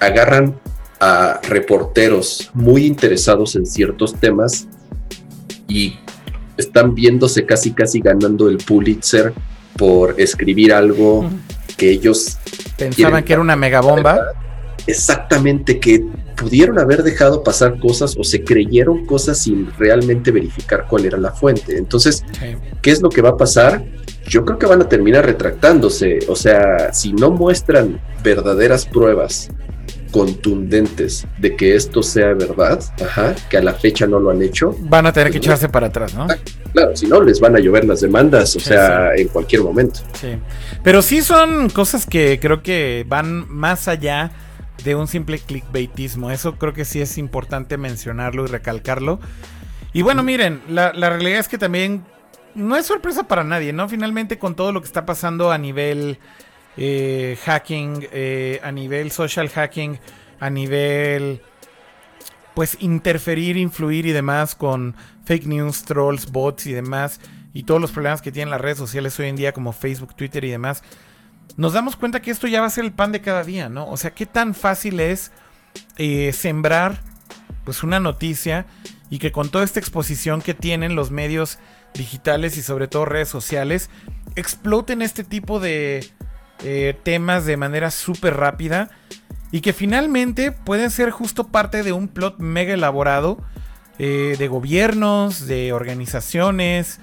agarran 0.00 0.58
a 1.00 1.40
reporteros 1.48 2.50
muy 2.54 2.86
interesados 2.86 3.56
en 3.56 3.66
ciertos 3.66 4.14
temas 4.14 4.66
y 5.68 5.98
están 6.56 6.94
viéndose 6.94 7.44
casi 7.44 7.72
casi 7.72 8.00
ganando 8.00 8.48
el 8.48 8.58
Pulitzer 8.58 9.32
por 9.76 10.18
escribir 10.18 10.72
algo 10.72 11.28
que 11.76 11.90
ellos 11.90 12.38
pensaban 12.78 13.24
que 13.24 13.34
era 13.34 13.42
una 13.42 13.56
megabomba. 13.56 14.32
Exactamente, 14.86 15.80
que 15.80 16.04
pudieron 16.36 16.78
haber 16.78 17.02
dejado 17.02 17.42
pasar 17.42 17.78
cosas 17.78 18.14
o 18.18 18.24
se 18.24 18.44
creyeron 18.44 19.06
cosas 19.06 19.38
sin 19.38 19.72
realmente 19.78 20.30
verificar 20.30 20.86
cuál 20.88 21.06
era 21.06 21.18
la 21.18 21.32
fuente. 21.32 21.76
Entonces, 21.76 22.24
¿qué 22.82 22.90
es 22.90 23.02
lo 23.02 23.08
que 23.08 23.22
va 23.22 23.30
a 23.30 23.36
pasar? 23.36 23.84
Yo 24.28 24.44
creo 24.44 24.58
que 24.58 24.66
van 24.66 24.82
a 24.82 24.88
terminar 24.88 25.24
retractándose. 25.24 26.20
O 26.28 26.36
sea, 26.36 26.92
si 26.92 27.12
no 27.12 27.30
muestran 27.30 28.00
verdaderas 28.22 28.86
pruebas 28.86 29.48
contundentes 30.10 31.26
de 31.38 31.56
que 31.56 31.74
esto 31.74 32.02
sea 32.02 32.32
verdad, 32.32 32.80
ajá, 33.04 33.34
que 33.50 33.58
a 33.58 33.62
la 33.62 33.74
fecha 33.74 34.06
no 34.06 34.18
lo 34.18 34.30
han 34.30 34.40
hecho. 34.40 34.74
Van 34.80 35.06
a 35.06 35.12
tener 35.12 35.30
que 35.30 35.38
pues, 35.38 35.46
echarse 35.46 35.68
para 35.68 35.88
atrás, 35.88 36.14
¿no? 36.14 36.26
Claro, 36.72 36.96
si 36.96 37.06
no, 37.06 37.20
les 37.20 37.40
van 37.40 37.56
a 37.56 37.58
llover 37.58 37.84
las 37.84 38.00
demandas, 38.00 38.56
o 38.56 38.60
sea, 38.60 39.14
en 39.14 39.28
cualquier 39.28 39.62
momento. 39.62 40.00
Sí. 40.18 40.28
Pero 40.82 41.02
sí 41.02 41.22
son 41.22 41.68
cosas 41.70 42.06
que 42.06 42.38
creo 42.40 42.62
que 42.62 43.04
van 43.06 43.46
más 43.48 43.88
allá 43.88 44.30
de 44.84 44.94
un 44.94 45.08
simple 45.08 45.38
clickbaitismo. 45.38 46.30
Eso 46.30 46.56
creo 46.56 46.72
que 46.72 46.84
sí 46.84 47.00
es 47.00 47.18
importante 47.18 47.76
mencionarlo 47.76 48.44
y 48.44 48.48
recalcarlo. 48.48 49.20
Y 49.92 50.02
bueno, 50.02 50.22
miren, 50.22 50.62
la, 50.68 50.92
realidad 50.92 51.38
es 51.38 51.48
que 51.48 51.58
también 51.58 52.04
no 52.54 52.76
es 52.76 52.86
sorpresa 52.86 53.28
para 53.28 53.44
nadie, 53.44 53.72
¿no? 53.72 53.88
Finalmente 53.88 54.38
con 54.38 54.54
todo 54.54 54.72
lo 54.72 54.80
que 54.80 54.86
está 54.86 55.06
pasando 55.06 55.50
a 55.50 55.58
nivel 55.58 56.18
eh, 56.76 57.38
hacking, 57.44 58.06
eh, 58.12 58.60
a 58.62 58.72
nivel 58.72 59.10
social 59.10 59.48
hacking, 59.48 59.98
a 60.40 60.50
nivel 60.50 61.40
pues 62.54 62.78
interferir, 62.80 63.58
influir 63.58 64.06
y 64.06 64.12
demás 64.12 64.54
con 64.54 64.94
fake 65.26 65.46
news, 65.46 65.84
trolls, 65.84 66.30
bots 66.32 66.66
y 66.66 66.72
demás, 66.72 67.20
y 67.52 67.64
todos 67.64 67.80
los 67.80 67.92
problemas 67.92 68.22
que 68.22 68.32
tienen 68.32 68.50
las 68.50 68.60
redes 68.60 68.78
sociales 68.78 69.18
hoy 69.20 69.28
en 69.28 69.36
día 69.36 69.52
como 69.52 69.72
Facebook, 69.72 70.14
Twitter 70.14 70.42
y 70.44 70.50
demás, 70.50 70.82
nos 71.56 71.72
damos 71.72 71.96
cuenta 71.96 72.20
que 72.20 72.30
esto 72.30 72.46
ya 72.46 72.60
va 72.60 72.66
a 72.66 72.70
ser 72.70 72.84
el 72.84 72.92
pan 72.92 73.12
de 73.12 73.20
cada 73.20 73.42
día, 73.42 73.68
¿no? 73.68 73.88
O 73.88 73.96
sea, 73.96 74.12
qué 74.14 74.26
tan 74.26 74.54
fácil 74.54 75.00
es 75.00 75.32
eh, 75.96 76.32
sembrar 76.32 77.00
pues 77.64 77.82
una 77.82 78.00
noticia 78.00 78.66
y 79.10 79.18
que 79.18 79.32
con 79.32 79.50
toda 79.50 79.64
esta 79.64 79.80
exposición 79.80 80.42
que 80.42 80.54
tienen 80.54 80.94
los 80.94 81.10
medios 81.10 81.58
digitales 81.94 82.56
y 82.56 82.62
sobre 82.62 82.88
todo 82.88 83.04
redes 83.04 83.28
sociales, 83.28 83.90
exploten 84.34 85.02
este 85.02 85.24
tipo 85.24 85.60
de, 85.60 86.10
eh, 86.64 86.98
temas 87.02 87.44
de 87.44 87.58
manera 87.58 87.90
súper 87.90 88.36
rápida 88.36 88.88
y 89.52 89.60
que 89.60 89.74
finalmente 89.74 90.52
pueden 90.52 90.90
ser 90.90 91.10
justo 91.10 91.48
parte 91.48 91.82
de 91.82 91.92
un 91.92 92.08
plot 92.08 92.38
mega 92.38 92.72
elaborado 92.72 93.42
eh, 93.98 94.36
de 94.38 94.48
gobiernos, 94.48 95.46
de 95.46 95.74
organizaciones, 95.74 96.98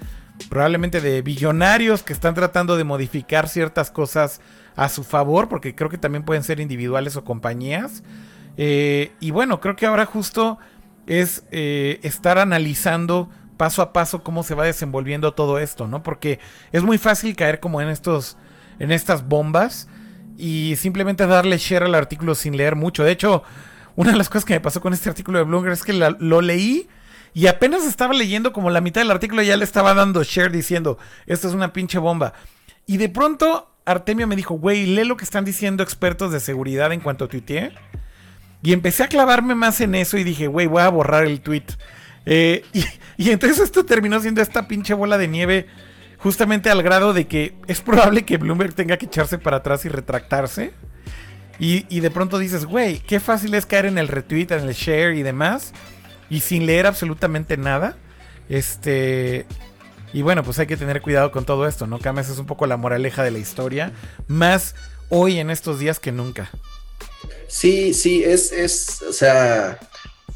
probablemente 0.50 1.02
de 1.02 1.22
billonarios 1.22 2.04
que 2.04 2.14
están 2.14 2.34
tratando 2.34 2.78
de 2.78 2.84
modificar 2.84 3.48
ciertas 3.48 3.92
cosas 3.92 4.42
a 4.76 4.90
su 4.90 5.04
favor, 5.04 5.50
porque 5.50 5.76
creo 5.76 5.90
que 5.90 5.98
también 5.98 6.24
pueden 6.24 6.44
ser 6.44 6.60
individuales 6.60 7.16
o 7.16 7.24
compañías. 7.24 8.04
Eh, 8.58 9.12
y 9.20 9.32
bueno, 9.32 9.60
creo 9.60 9.76
que 9.76 9.86
ahora 9.86 10.06
justo 10.06 10.60
es 11.06 11.44
estar 11.52 12.38
analizando 12.38 13.30
paso 13.58 13.82
a 13.82 13.94
paso 13.94 14.24
cómo 14.24 14.44
se 14.44 14.56
va 14.56 14.66
desenvolviendo 14.66 15.34
todo 15.34 15.60
esto, 15.60 15.88
¿no? 15.88 16.02
Porque 16.02 16.40
es 16.72 16.84
muy 16.84 16.98
fácil 16.98 17.36
caer 17.36 17.60
como 17.60 17.82
en 17.82 17.90
estos 17.90 18.38
en 18.80 18.92
estas 18.92 19.28
bombas 19.28 19.88
y 20.38 20.76
simplemente 20.78 21.28
darle 21.28 21.58
share 21.58 21.84
al 21.84 21.96
artículo 21.96 22.36
sin 22.36 22.58
leer 22.58 22.76
mucho. 22.76 23.04
De 23.04 23.12
hecho, 23.12 23.44
una 23.96 24.12
de 24.12 24.18
las 24.18 24.30
cosas 24.30 24.46
que 24.46 24.54
me 24.54 24.60
pasó 24.60 24.82
con 24.82 24.94
este 24.94 25.10
artículo 25.10 25.40
de 25.40 25.46
Bloomberg 25.46 25.74
es 25.74 25.84
que 25.84 25.94
lo 25.94 26.42
leí 26.42 26.88
y 27.34 27.48
apenas 27.48 27.86
estaba 27.86 28.14
leyendo 28.14 28.54
como 28.54 28.70
la 28.70 28.82
mitad 28.82 29.02
del 29.02 29.12
artículo 29.12 29.42
ya 29.42 29.58
le 29.58 29.64
estaba 29.64 29.94
dando 29.94 30.24
share 30.24 30.52
diciendo, 30.52 30.98
esto 31.26 31.48
es 31.48 31.54
una 31.54 31.74
pinche 31.74 31.98
bomba. 31.98 32.34
Y 32.86 32.98
de 32.98 33.10
pronto 33.10 33.72
Artemio 33.86 34.28
me 34.28 34.36
dijo, 34.36 34.56
güey, 34.56 34.86
lee 34.86 35.04
lo 35.04 35.18
que 35.18 35.24
están 35.24 35.46
diciendo 35.46 35.84
expertos 35.84 36.32
de 36.32 36.40
seguridad 36.40 36.92
en 36.92 37.00
cuanto 37.00 37.26
a. 37.26 37.30
Y 38.62 38.74
empecé 38.74 39.04
a 39.04 39.08
clavarme 39.08 39.56
más 39.56 39.82
en 39.82 39.96
eso 39.96 40.18
y 40.18 40.24
dije, 40.24 40.48
güey, 40.48 40.68
voy 40.68 40.82
a 40.82 40.90
borrar 40.90 41.26
el 41.26 41.42
tweet. 41.42 41.66
Eh, 42.26 42.64
y, 42.74 42.86
y 43.18 43.32
entonces 43.32 43.60
esto 43.60 43.86
terminó 43.86 44.20
siendo 44.20 44.42
esta 44.42 44.68
pinche 44.68 44.94
bola 44.94 45.18
de 45.18 45.28
nieve 45.28 45.68
justamente 46.24 46.70
al 46.70 46.82
grado 46.82 47.12
de 47.12 47.28
que 47.28 47.54
es 47.68 47.82
probable 47.82 48.24
que 48.24 48.38
Bloomberg 48.38 48.74
tenga 48.74 48.96
que 48.96 49.08
echarse 49.08 49.38
para 49.38 49.58
atrás 49.58 49.84
y 49.84 49.90
retractarse. 49.90 50.72
Y, 51.60 52.00
de 52.00 52.12
pronto 52.12 52.40
dices, 52.40 52.66
güey, 52.66 53.00
qué 53.00 53.20
fácil 53.20 53.54
es 53.54 53.66
caer 53.66 53.86
en 53.86 53.98
el 53.98 54.08
retweet, 54.08 54.48
en 54.52 54.68
el 54.68 54.74
share 54.74 55.16
y 55.16 55.24
demás. 55.24 55.72
Y 56.30 56.42
sin 56.42 56.66
leer 56.66 56.86
absolutamente 56.86 57.58
nada. 57.58 57.98
Este. 58.50 59.46
Y 60.14 60.22
bueno, 60.22 60.44
pues 60.44 60.60
hay 60.60 60.68
que 60.68 60.78
tener 60.78 61.02
cuidado 61.02 61.32
con 61.32 61.46
todo 61.46 61.68
esto, 61.68 61.88
¿no? 61.88 62.00
Cames 62.00 62.30
es 62.30 62.38
un 62.38 62.46
poco 62.46 62.68
la 62.68 62.78
moraleja 62.78 63.24
de 63.24 63.32
la 63.32 63.40
historia. 63.40 63.94
Más 64.28 64.76
hoy 65.10 65.40
en 65.40 65.50
estos 65.50 65.80
días 65.80 66.00
que 66.00 66.12
nunca. 66.12 66.52
Sí, 67.48 67.94
sí, 67.94 68.24
es, 68.24 68.52
es, 68.52 69.02
o 69.02 69.14
sea, 69.14 69.80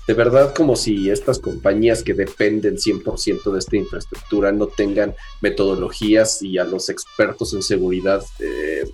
de 0.07 0.13
verdad 0.13 0.53
como 0.55 0.75
si 0.75 1.09
estas 1.09 1.37
compañías 1.39 2.01
que 2.01 2.13
dependen 2.13 2.77
100% 2.77 3.51
de 3.51 3.59
esta 3.59 3.75
infraestructura 3.75 4.51
no 4.51 4.67
tengan 4.67 5.13
metodologías 5.41 6.41
y 6.41 6.57
a 6.57 6.63
los 6.63 6.89
expertos 6.89 7.53
en 7.53 7.61
seguridad 7.61 8.23
eh, 8.39 8.85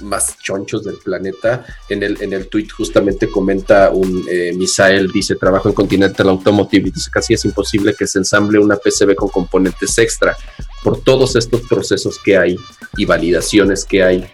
más 0.00 0.38
chonchos 0.38 0.84
del 0.84 0.96
planeta. 0.98 1.64
En 1.88 2.02
el, 2.02 2.20
en 2.22 2.32
el 2.32 2.48
tweet 2.48 2.68
justamente 2.68 3.28
comenta 3.28 3.90
un 3.90 4.24
eh, 4.30 4.52
Misael, 4.56 5.10
dice, 5.10 5.36
trabajo 5.36 5.68
en 5.68 5.74
Continental 5.74 6.28
Automotive 6.28 6.88
y 6.88 6.90
dice, 6.92 7.10
casi 7.10 7.34
es 7.34 7.44
imposible 7.44 7.94
que 7.94 8.06
se 8.06 8.18
ensamble 8.18 8.58
una 8.58 8.76
PCB 8.76 9.14
con 9.14 9.28
componentes 9.28 9.96
extra 9.98 10.36
por 10.82 11.00
todos 11.02 11.36
estos 11.36 11.62
procesos 11.62 12.18
que 12.18 12.36
hay 12.36 12.56
y 12.96 13.04
validaciones 13.04 13.84
que 13.84 14.02
hay 14.02 14.28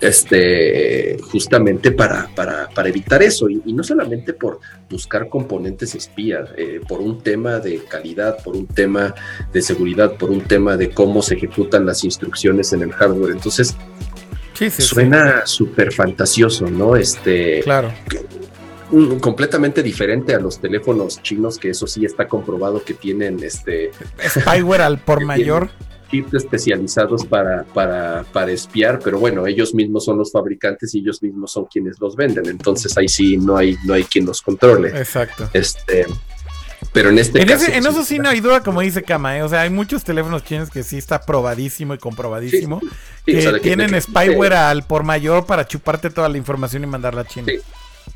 este, 0.00 1.16
justamente 1.30 1.90
para, 1.90 2.28
para, 2.34 2.68
para 2.68 2.88
evitar 2.88 3.22
eso, 3.22 3.48
y, 3.48 3.72
no 3.72 3.82
solamente 3.82 4.32
por 4.32 4.60
buscar 4.90 5.28
componentes 5.28 5.94
espías, 5.94 6.50
eh, 6.56 6.80
por 6.86 7.00
un 7.00 7.22
tema 7.22 7.58
de 7.58 7.82
calidad, 7.84 8.42
por 8.42 8.56
un 8.56 8.66
tema 8.66 9.14
de 9.52 9.62
seguridad, 9.62 10.16
por 10.16 10.30
un 10.30 10.42
tema 10.42 10.76
de 10.76 10.90
cómo 10.90 11.22
se 11.22 11.34
ejecutan 11.34 11.86
las 11.86 12.04
instrucciones 12.04 12.72
en 12.72 12.82
el 12.82 12.92
hardware. 12.92 13.32
Entonces, 13.32 13.74
suena 14.78 15.46
súper 15.46 15.92
fantasioso, 15.92 16.66
¿no? 16.66 16.96
Este, 16.96 17.60
claro. 17.62 17.92
completamente 19.20 19.82
diferente 19.82 20.34
a 20.34 20.40
los 20.40 20.60
teléfonos 20.60 21.22
chinos, 21.22 21.58
que 21.58 21.70
eso 21.70 21.86
sí 21.86 22.04
está 22.04 22.28
comprobado 22.28 22.82
que 22.82 22.94
tienen 22.94 23.42
este 23.42 23.90
spyware 24.28 24.82
al 24.82 24.98
por 24.98 25.24
mayor 25.24 25.70
chips 26.10 26.34
especializados 26.34 27.24
para, 27.24 27.64
para, 27.64 28.24
para 28.32 28.52
espiar, 28.52 29.00
pero 29.02 29.18
bueno, 29.18 29.46
ellos 29.46 29.74
mismos 29.74 30.04
son 30.04 30.18
los 30.18 30.30
fabricantes 30.30 30.94
y 30.94 31.00
ellos 31.00 31.22
mismos 31.22 31.52
son 31.52 31.66
quienes 31.66 32.00
los 32.00 32.16
venden, 32.16 32.46
entonces 32.46 32.96
ahí 32.96 33.08
sí 33.08 33.36
no 33.36 33.56
hay, 33.56 33.76
no 33.84 33.94
hay 33.94 34.04
quien 34.04 34.26
los 34.26 34.42
controle. 34.42 34.88
Exacto. 34.88 35.48
Este, 35.52 36.06
pero 36.92 37.10
en 37.10 37.18
este 37.18 37.44
caso. 37.44 37.70
en 37.70 37.86
eso 37.86 38.04
sí 38.04 38.18
no 38.18 38.28
hay 38.28 38.40
duda, 38.40 38.62
como 38.62 38.80
dice 38.80 39.02
Kama, 39.02 39.38
¿eh? 39.38 39.42
o 39.42 39.48
sea, 39.48 39.62
hay 39.62 39.70
muchos 39.70 40.04
teléfonos 40.04 40.44
chinos 40.44 40.70
que 40.70 40.82
sí 40.82 40.98
está 40.98 41.22
probadísimo 41.22 41.94
y 41.94 41.98
comprobadísimo, 41.98 42.80
que 43.24 43.60
tienen 43.62 44.00
spyware 44.00 44.54
al 44.54 44.84
por 44.84 45.02
mayor 45.02 45.46
para 45.46 45.66
chuparte 45.66 46.10
toda 46.10 46.28
la 46.28 46.38
información 46.38 46.84
y 46.84 46.86
mandarla 46.86 47.22
a 47.22 47.26
China. 47.26 47.52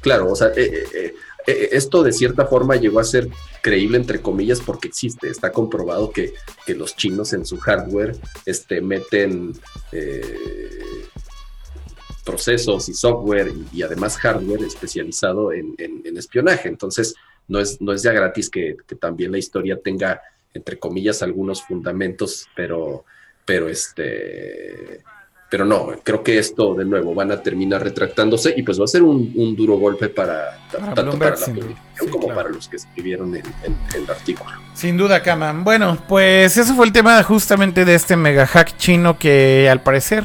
Claro, 0.00 0.30
o 0.30 0.36
sea, 0.36 0.48
eh, 0.56 0.84
eh, 0.94 1.14
eh, 1.46 1.70
esto 1.72 2.02
de 2.02 2.12
cierta 2.12 2.46
forma 2.46 2.76
llegó 2.76 3.00
a 3.00 3.04
ser 3.04 3.28
creíble 3.62 3.96
entre 3.96 4.20
comillas 4.20 4.60
porque 4.60 4.88
existe, 4.88 5.28
está 5.28 5.52
comprobado 5.52 6.10
que, 6.10 6.34
los 6.68 6.94
chinos 6.94 7.32
en 7.32 7.44
su 7.44 7.58
hardware 7.58 8.16
este, 8.46 8.80
meten 8.80 9.52
eh, 9.90 10.22
procesos 12.24 12.88
y 12.88 12.94
software 12.94 13.52
y, 13.72 13.82
además 13.82 14.16
hardware 14.18 14.62
especializado 14.62 15.52
en, 15.52 15.74
espionaje. 16.16 16.68
Entonces, 16.68 17.16
no 17.50 17.60
es, 17.60 17.80
no 17.80 17.92
es 17.92 18.02
ya 18.02 18.12
gratis 18.12 18.48
que, 18.48 18.76
que, 18.86 18.94
también 18.94 19.32
la 19.32 19.38
historia 19.38 19.78
tenga, 19.78 20.22
entre 20.54 20.78
comillas, 20.78 21.22
algunos 21.22 21.62
fundamentos, 21.62 22.48
pero, 22.54 23.04
pero 23.44 23.68
este 23.68 25.02
pero 25.50 25.64
no, 25.64 25.88
creo 26.04 26.22
que 26.22 26.38
esto 26.38 26.74
de 26.74 26.84
nuevo 26.84 27.12
van 27.12 27.32
a 27.32 27.42
terminar 27.42 27.82
retractándose 27.82 28.54
y 28.56 28.62
pues 28.62 28.80
va 28.80 28.84
a 28.84 28.86
ser 28.86 29.02
un, 29.02 29.56
duro 29.56 29.76
golpe 29.78 30.08
para, 30.08 30.56
tanto 30.70 31.18
para 31.18 31.36
la 31.36 31.46
publicación 31.46 32.08
como 32.08 32.28
para 32.28 32.50
los 32.50 32.68
que 32.68 32.76
escribieron 32.76 33.34
el, 33.34 33.42
el, 33.94 34.08
artículo. 34.08 34.48
Sin 34.74 34.96
duda, 34.96 35.24
Kaman. 35.24 35.64
Bueno, 35.64 35.98
pues 36.06 36.56
eso 36.56 36.72
fue 36.76 36.86
el 36.86 36.92
tema 36.92 37.20
justamente 37.24 37.84
de 37.84 37.96
este 37.96 38.16
mega 38.16 38.46
hack 38.46 38.76
chino 38.76 39.18
que 39.18 39.68
al 39.68 39.82
parecer, 39.82 40.24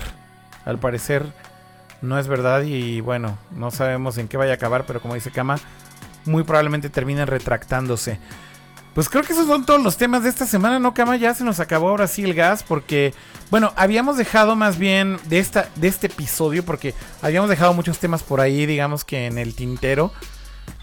al 0.64 0.78
parecer 0.78 1.24
no 2.04 2.20
es 2.20 2.28
verdad 2.28 2.62
y 2.62 3.02
bueno, 3.02 3.40
no 3.50 3.72
sabemos 3.72 4.20
en 4.20 4.28
qué 4.28 4.38
vaya 4.38 4.52
a 4.52 4.56
acabar, 4.56 4.86
pero 4.86 5.02
como 5.02 5.16
dice 5.16 5.32
Kama, 5.32 5.58
muy 6.26 6.44
probablemente 6.44 6.90
terminen 6.90 7.28
retractándose. 7.28 8.20
Pues 8.96 9.10
creo 9.10 9.24
que 9.24 9.34
esos 9.34 9.48
son 9.48 9.66
todos 9.66 9.84
los 9.84 9.98
temas 9.98 10.24
de 10.24 10.30
esta 10.30 10.46
semana, 10.46 10.80
¿no, 10.80 10.94
Cama? 10.94 11.18
Ya 11.18 11.34
se 11.34 11.44
nos 11.44 11.60
acabó 11.60 11.90
ahora 11.90 12.08
sí 12.08 12.24
el 12.24 12.34
gas 12.34 12.64
porque, 12.64 13.14
bueno, 13.52 13.74
habíamos 13.76 14.16
dejado 14.16 14.56
más 14.56 14.78
bien 14.78 15.20
de, 15.26 15.40
esta, 15.40 15.68
de 15.76 15.90
este 15.90 16.08
episodio 16.08 16.64
porque 16.64 16.94
habíamos 17.22 17.50
dejado 17.50 17.74
muchos 17.74 18.00
temas 18.00 18.24
por 18.24 18.40
ahí, 18.40 18.66
digamos 18.66 19.04
que 19.04 19.26
en 19.26 19.38
el 19.38 19.54
tintero. 19.54 20.14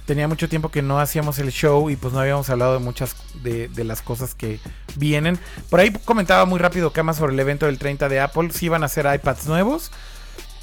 Tenía 0.04 0.28
mucho 0.28 0.46
tiempo 0.46 0.68
que 0.68 0.82
no 0.82 1.00
hacíamos 1.00 1.38
el 1.38 1.50
show 1.52 1.88
y 1.88 1.96
pues 1.96 2.12
no 2.12 2.20
habíamos 2.20 2.50
hablado 2.50 2.74
de 2.74 2.80
muchas 2.80 3.16
de, 3.42 3.70
las 3.82 4.02
cosas 4.02 4.34
que 4.34 4.60
vienen. 4.96 5.38
Por 5.70 5.80
ahí 5.80 5.90
comentaba 6.04 6.44
muy 6.44 6.58
rápido 6.58 6.92
Cama 6.92 7.14
sobre 7.14 7.32
el 7.32 7.40
evento 7.40 7.64
del 7.64 7.78
30 7.78 8.10
de 8.10 8.20
Apple. 8.20 8.50
Si 8.52 8.66
iban 8.66 8.82
a 8.82 8.86
hacer 8.86 9.06
iPads 9.10 9.46
nuevos. 9.46 9.90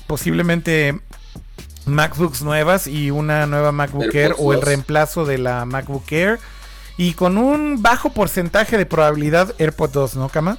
posiblemente 0.05 1.01
MacBooks 1.89 2.41
nuevas 2.41 2.87
y 2.87 3.11
una 3.11 3.45
nueva 3.45 3.71
MacBook 3.71 4.13
Air 4.13 4.35
o 4.37 4.53
el 4.53 4.61
reemplazo 4.61 5.25
de 5.25 5.37
la 5.37 5.65
MacBook 5.65 6.11
Air. 6.11 6.39
Y 6.97 7.13
con 7.13 7.37
un 7.37 7.81
bajo 7.81 8.11
porcentaje 8.11 8.77
de 8.77 8.85
probabilidad 8.85 9.55
AirPods 9.57 9.93
2, 9.93 10.15
¿no, 10.17 10.29
Kama? 10.29 10.57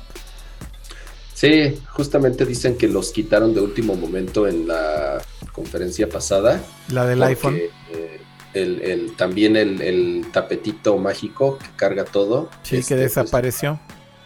Sí, 1.35 1.81
justamente 1.89 2.45
dicen 2.45 2.77
que 2.77 2.89
los 2.89 3.13
quitaron 3.13 3.55
de 3.55 3.61
último 3.61 3.95
momento 3.95 4.47
en 4.47 4.69
la 4.69 5.23
conferencia 5.53 6.09
pasada. 6.09 6.63
La 6.89 7.07
del 7.07 7.23
iPhone. 7.23 7.57
Eh, 7.57 8.21
el, 8.53 9.15
también 9.17 9.57
el, 9.57 10.27
tapetito 10.33 10.99
mágico 10.99 11.59
que 11.59 11.67
carga 11.77 12.05
todo. 12.05 12.51
Sí, 12.63 12.71
que 12.71 12.79
este, 12.79 12.95
pues, 12.95 13.15
desapareció. 13.15 13.81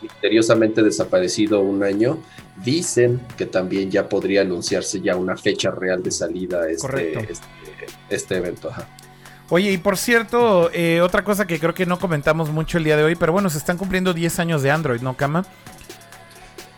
Misteriosamente 0.04 0.82
desaparecido 0.82 1.60
un 1.60 1.82
año. 1.82 2.18
Dicen 2.64 3.20
que 3.36 3.46
también 3.46 3.90
ya 3.90 4.08
podría 4.08 4.42
anunciarse 4.42 5.00
ya 5.00 5.16
una 5.16 5.36
fecha 5.36 5.70
real 5.70 6.02
de 6.02 6.10
salida 6.10 6.68
este, 6.68 7.18
este, 7.18 7.46
este, 8.08 8.36
evento. 8.36 8.70
Oye, 9.50 9.72
y 9.72 9.78
por 9.78 9.96
cierto, 9.96 10.70
eh, 10.72 11.00
otra 11.00 11.24
cosa 11.24 11.46
que 11.46 11.58
creo 11.58 11.74
que 11.74 11.86
no 11.86 11.98
comentamos 11.98 12.50
mucho 12.50 12.78
el 12.78 12.84
día 12.84 12.96
de 12.96 13.04
hoy, 13.04 13.16
pero 13.16 13.32
bueno, 13.32 13.50
se 13.50 13.58
están 13.58 13.76
cumpliendo 13.76 14.14
10 14.14 14.38
años 14.38 14.62
de 14.62 14.70
Android, 14.70 15.00
¿no, 15.00 15.16
Kama? 15.16 15.44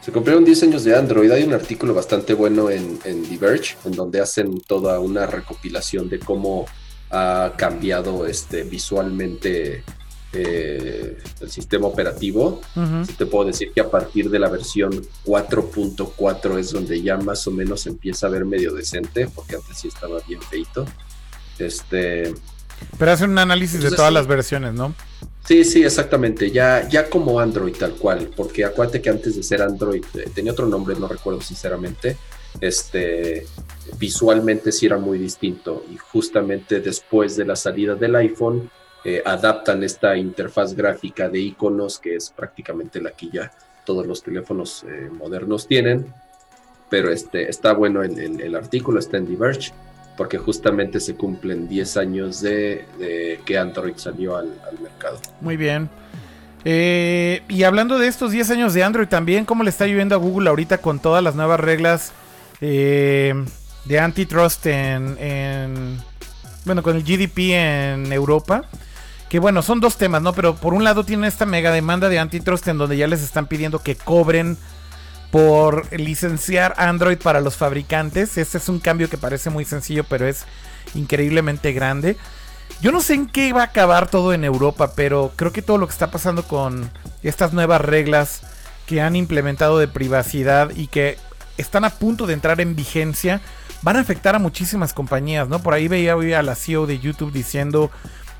Se 0.01 0.13
cumplieron 0.13 0.45
10 0.45 0.63
años 0.63 0.85
de 0.85 0.97
Android. 0.97 1.31
Hay 1.31 1.43
un 1.43 1.53
artículo 1.53 1.93
bastante 1.93 2.33
bueno 2.33 2.71
en, 2.71 2.99
en 3.05 3.29
Diverge, 3.29 3.77
en 3.85 3.93
donde 3.93 4.21
hacen 4.21 4.61
toda 4.61 5.01
una 5.01 5.27
recopilación 5.27 6.09
de 6.09 6.21
cómo 6.21 6.67
ha 7.11 7.53
cambiado 7.57 8.27
este, 8.27 8.63
visualmente 8.65 9.85
eh, 10.37 11.19
el 11.41 11.51
sistema 11.51 11.87
operativo. 11.87 12.61
te 13.17 13.27
puedo 13.27 13.47
decir 13.47 13.73
que 13.73 13.81
a 13.81 13.91
partir 13.91 14.31
de 14.31 14.39
la 14.39 14.49
versión 14.49 14.91
4.4 15.25 16.59
es 16.59 16.73
donde 16.73 17.03
ya 17.03 17.17
más 17.17 17.47
o 17.47 17.51
menos 17.51 17.87
empieza 17.87 18.27
a 18.27 18.31
ver 18.31 18.45
medio 18.45 18.73
decente, 18.73 19.29
porque 19.35 19.57
antes 19.57 19.79
sí 19.79 19.89
estaba 19.89 20.19
bien 20.27 20.41
feito. 20.43 20.87
Este, 21.59 22.35
Pero 22.99 23.13
hacen 23.13 23.31
un 23.31 23.39
análisis 23.39 23.83
de 23.83 23.91
todas 23.91 24.13
las 24.13 24.27
versiones, 24.27 24.75
¿no? 24.75 24.95
Sí, 25.47 25.65
sí, 25.65 25.85
exactamente. 25.85 26.51
Ya, 26.51 26.89
ya 26.89 27.09
como 27.09 27.39
Android 27.39 27.75
tal 27.77 27.93
cual, 27.93 28.31
porque 28.37 28.65
acuérdate 28.65 29.01
que 29.01 29.11
antes 29.11 29.37
de 29.37 29.43
ser 29.43 29.63
Android 29.63 30.05
eh, 30.15 30.29
tenía 30.35 30.53
otro 30.53 30.67
nombre, 30.67 30.97
no 30.99 31.07
recuerdo 31.07 31.41
sinceramente. 31.41 32.17
Este, 32.61 33.47
visualmente 33.99 34.73
sí 34.73 34.87
era 34.87 34.99
muy 34.99 35.19
distinto 35.19 35.85
y 35.93 35.97
justamente 35.97 36.81
después 36.81 37.37
de 37.37 37.45
la 37.45 37.55
salida 37.55 37.95
del 37.95 38.17
iPhone 38.17 38.71
eh, 39.09 39.23
adaptan 39.25 39.85
esta 39.85 40.17
interfaz 40.17 40.75
gráfica 40.75 41.29
de 41.29 41.39
iconos 41.39 42.01
que 42.01 42.17
es 42.17 42.29
prácticamente 42.29 43.01
la 43.01 43.13
que 43.13 43.29
ya 43.31 43.53
todos 43.85 44.05
los 44.05 44.21
teléfonos 44.21 44.83
eh, 44.83 45.09
modernos 45.13 45.69
tienen. 45.69 46.13
Pero 46.91 47.13
este, 47.13 47.49
está 47.49 47.73
bueno 47.73 48.03
el, 48.03 48.55
artículo, 48.57 48.99
está 48.99 49.19
en 49.19 49.29
Diverge 49.29 49.73
porque 50.17 50.39
justamente 50.39 50.99
se 50.99 51.15
cumplen 51.15 51.69
10 51.69 51.97
años 51.99 52.41
de, 52.41 53.39
que 53.45 53.57
Android 53.57 53.93
salió 53.95 54.37
al, 54.37 54.51
mercado. 54.83 55.21
Muy 55.41 55.57
bien. 55.57 55.89
Eh, 56.65 57.43
y 57.49 57.63
hablando 57.63 58.01
de 58.01 58.09
estos 58.09 58.33
10 58.33 58.51
años 58.51 58.75
de 58.75 58.83
Android 58.83 59.07
también, 59.07 59.45
¿cómo 59.45 59.63
le 59.63 59.71
está 59.71 59.87
lloviendo 59.87 60.17
a 60.17 60.19
Google 60.19 60.49
ahorita 60.51 60.79
con 60.79 60.99
todas 60.99 61.23
las 61.23 61.37
nuevas 61.37 61.61
reglas 61.61 62.13
de 62.61 64.01
antitrust 64.01 64.67
en, 64.67 65.97
bueno, 66.65 66.83
con 66.83 66.97
el 66.97 67.05
GDP 67.05 67.39
en 67.53 68.13
Europa? 68.13 68.69
Que 69.29 69.39
bueno, 69.41 69.63
son 69.63 69.81
dos 69.81 69.97
temas, 69.97 70.23
¿no? 70.23 70.33
Pero 70.33 70.55
por 70.57 70.73
un 70.73 70.85
lado 70.85 71.05
tiene 71.05 71.27
esta 71.27 71.47
mega 71.47 71.73
demanda 71.73 72.09
de 72.09 72.19
antitrust 72.19 72.69
en 72.69 72.79
donde 72.79 72.97
ya 72.97 73.07
les 73.07 73.23
están 73.23 73.47
pidiendo 73.47 73.81
que 73.81 73.97
cobren 73.97 74.57
por 75.31 75.93
licenciar 75.93 76.75
Android 76.77 77.19
para 77.19 77.41
los 77.41 77.57
fabricantes. 77.57 78.39
Este 78.39 78.59
es 78.59 78.69
un 78.69 78.79
cambio 78.79 79.11
que 79.11 79.19
parece 79.19 79.51
muy 79.51 79.65
sencillo, 79.65 80.05
pero 80.05 80.27
es 80.27 80.45
increíblemente 80.95 81.73
grande. 81.73 82.17
Yo 82.81 82.93
no 82.93 83.01
sé 83.01 83.15
en 83.15 83.27
qué 83.27 83.53
va 83.53 83.63
a 83.63 83.67
acabar 83.67 84.09
todo 84.09 84.33
en 84.33 84.45
Europa, 84.45 84.93
pero 84.95 85.33
creo 85.35 85.53
que 85.53 85.63
todo 85.63 85.79
lo 85.79 85.87
que 85.87 85.93
está 85.93 86.11
pasando 86.11 86.43
con 86.45 86.91
estas 87.23 87.53
nuevas 87.53 87.81
reglas 87.81 88.43
que 88.87 89.01
han 89.01 89.17
implementado 89.17 89.79
de 89.79 89.89
privacidad 89.89 90.71
y 90.75 90.87
que 90.87 91.19
están 91.57 91.85
a 91.85 91.91
punto 91.91 92.27
de 92.27 92.35
entrar 92.35 92.61
en 92.61 92.77
vigencia 92.77 93.41
van 93.83 93.97
a 93.97 94.01
afectar 94.01 94.35
a 94.35 94.39
muchísimas 94.39 94.93
compañías, 94.93 95.49
¿no? 95.49 95.61
Por 95.61 95.75
ahí 95.75 95.89
veía 95.89 96.17
hoy 96.17 96.33
a 96.33 96.43
la 96.43 96.55
CEO 96.55 96.87
de 96.87 96.99
YouTube 96.99 97.33
diciendo 97.33 97.91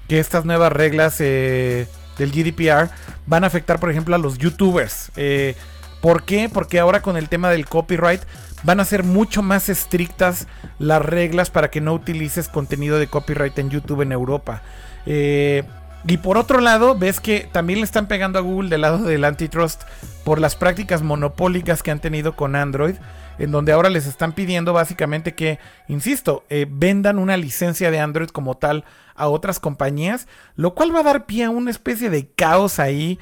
que 0.09 0.19
estas 0.19 0.45
nuevas 0.45 0.73
reglas 0.73 1.17
eh, 1.21 1.89
del 2.19 2.31
GDPR 2.31 2.91
van 3.27 3.45
a 3.45 3.47
afectar, 3.47 3.81
por 3.81 3.91
ejemplo, 3.91 4.15
a 4.15 4.19
los 4.19 4.39
YouTubers. 4.39 5.11
Eh, 5.17 5.55
¿Por 6.01 6.25
qué? 6.25 6.49
Porque 6.53 6.79
ahora 6.79 7.03
con 7.03 7.17
el 7.17 7.29
tema 7.29 7.51
del 7.51 7.67
copyright 7.67 8.23
van 8.63 8.81
a 8.81 8.85
ser 8.85 9.03
mucho 9.03 9.43
más 9.43 9.69
estrictas 9.69 10.47
las 10.79 11.03
reglas 11.03 11.51
para 11.51 11.71
que 11.71 11.81
no 11.81 11.95
utilices 11.95 12.49
contenido 12.49 12.99
de 12.99 13.07
copyright 13.07 13.59
en 13.59 13.71
YouTube 13.71 14.03
en 14.03 14.13
Europa. 14.13 14.63
Eh, 15.07 15.65
y 16.07 16.19
por 16.19 16.39
otro 16.39 16.61
lado, 16.61 16.97
ves 16.97 17.21
que 17.21 17.49
también 17.51 17.81
le 17.81 17.85
están 17.85 18.07
pegando 18.07 18.39
a 18.39 18.43
Google 18.43 18.71
del 18.71 18.83
lado 18.83 18.99
del 18.99 19.25
antitrust 19.25 19.83
por 20.25 20.41
las 20.41 20.55
prácticas 20.55 21.03
monopólicas 21.03 21.83
que 21.83 21.91
han 21.91 22.01
tenido 22.01 22.37
con 22.37 22.55
Android, 22.55 22.95
en 23.39 23.51
donde 23.51 23.73
ahora 23.73 23.91
les 23.91 24.07
están 24.07 24.33
pidiendo 24.33 24.73
básicamente 24.73 25.35
que, 25.35 25.59
insisto, 25.89 26.45
eh, 26.49 26.67
vendan 26.69 27.19
una 27.19 27.37
licencia 27.37 27.91
de 27.91 28.01
Android 28.01 28.29
como 28.29 28.57
tal 28.57 28.85
a 29.15 29.29
otras 29.29 29.61
compañías, 29.61 30.27
lo 30.57 30.75
cual 30.75 30.95
va 30.95 31.01
a 31.01 31.05
dar 31.05 31.27
pie 31.27 31.45
a 31.45 31.51
una 31.51 31.71
especie 31.71 32.11
de 32.11 32.27
caos 32.29 32.79
ahí 32.79 33.19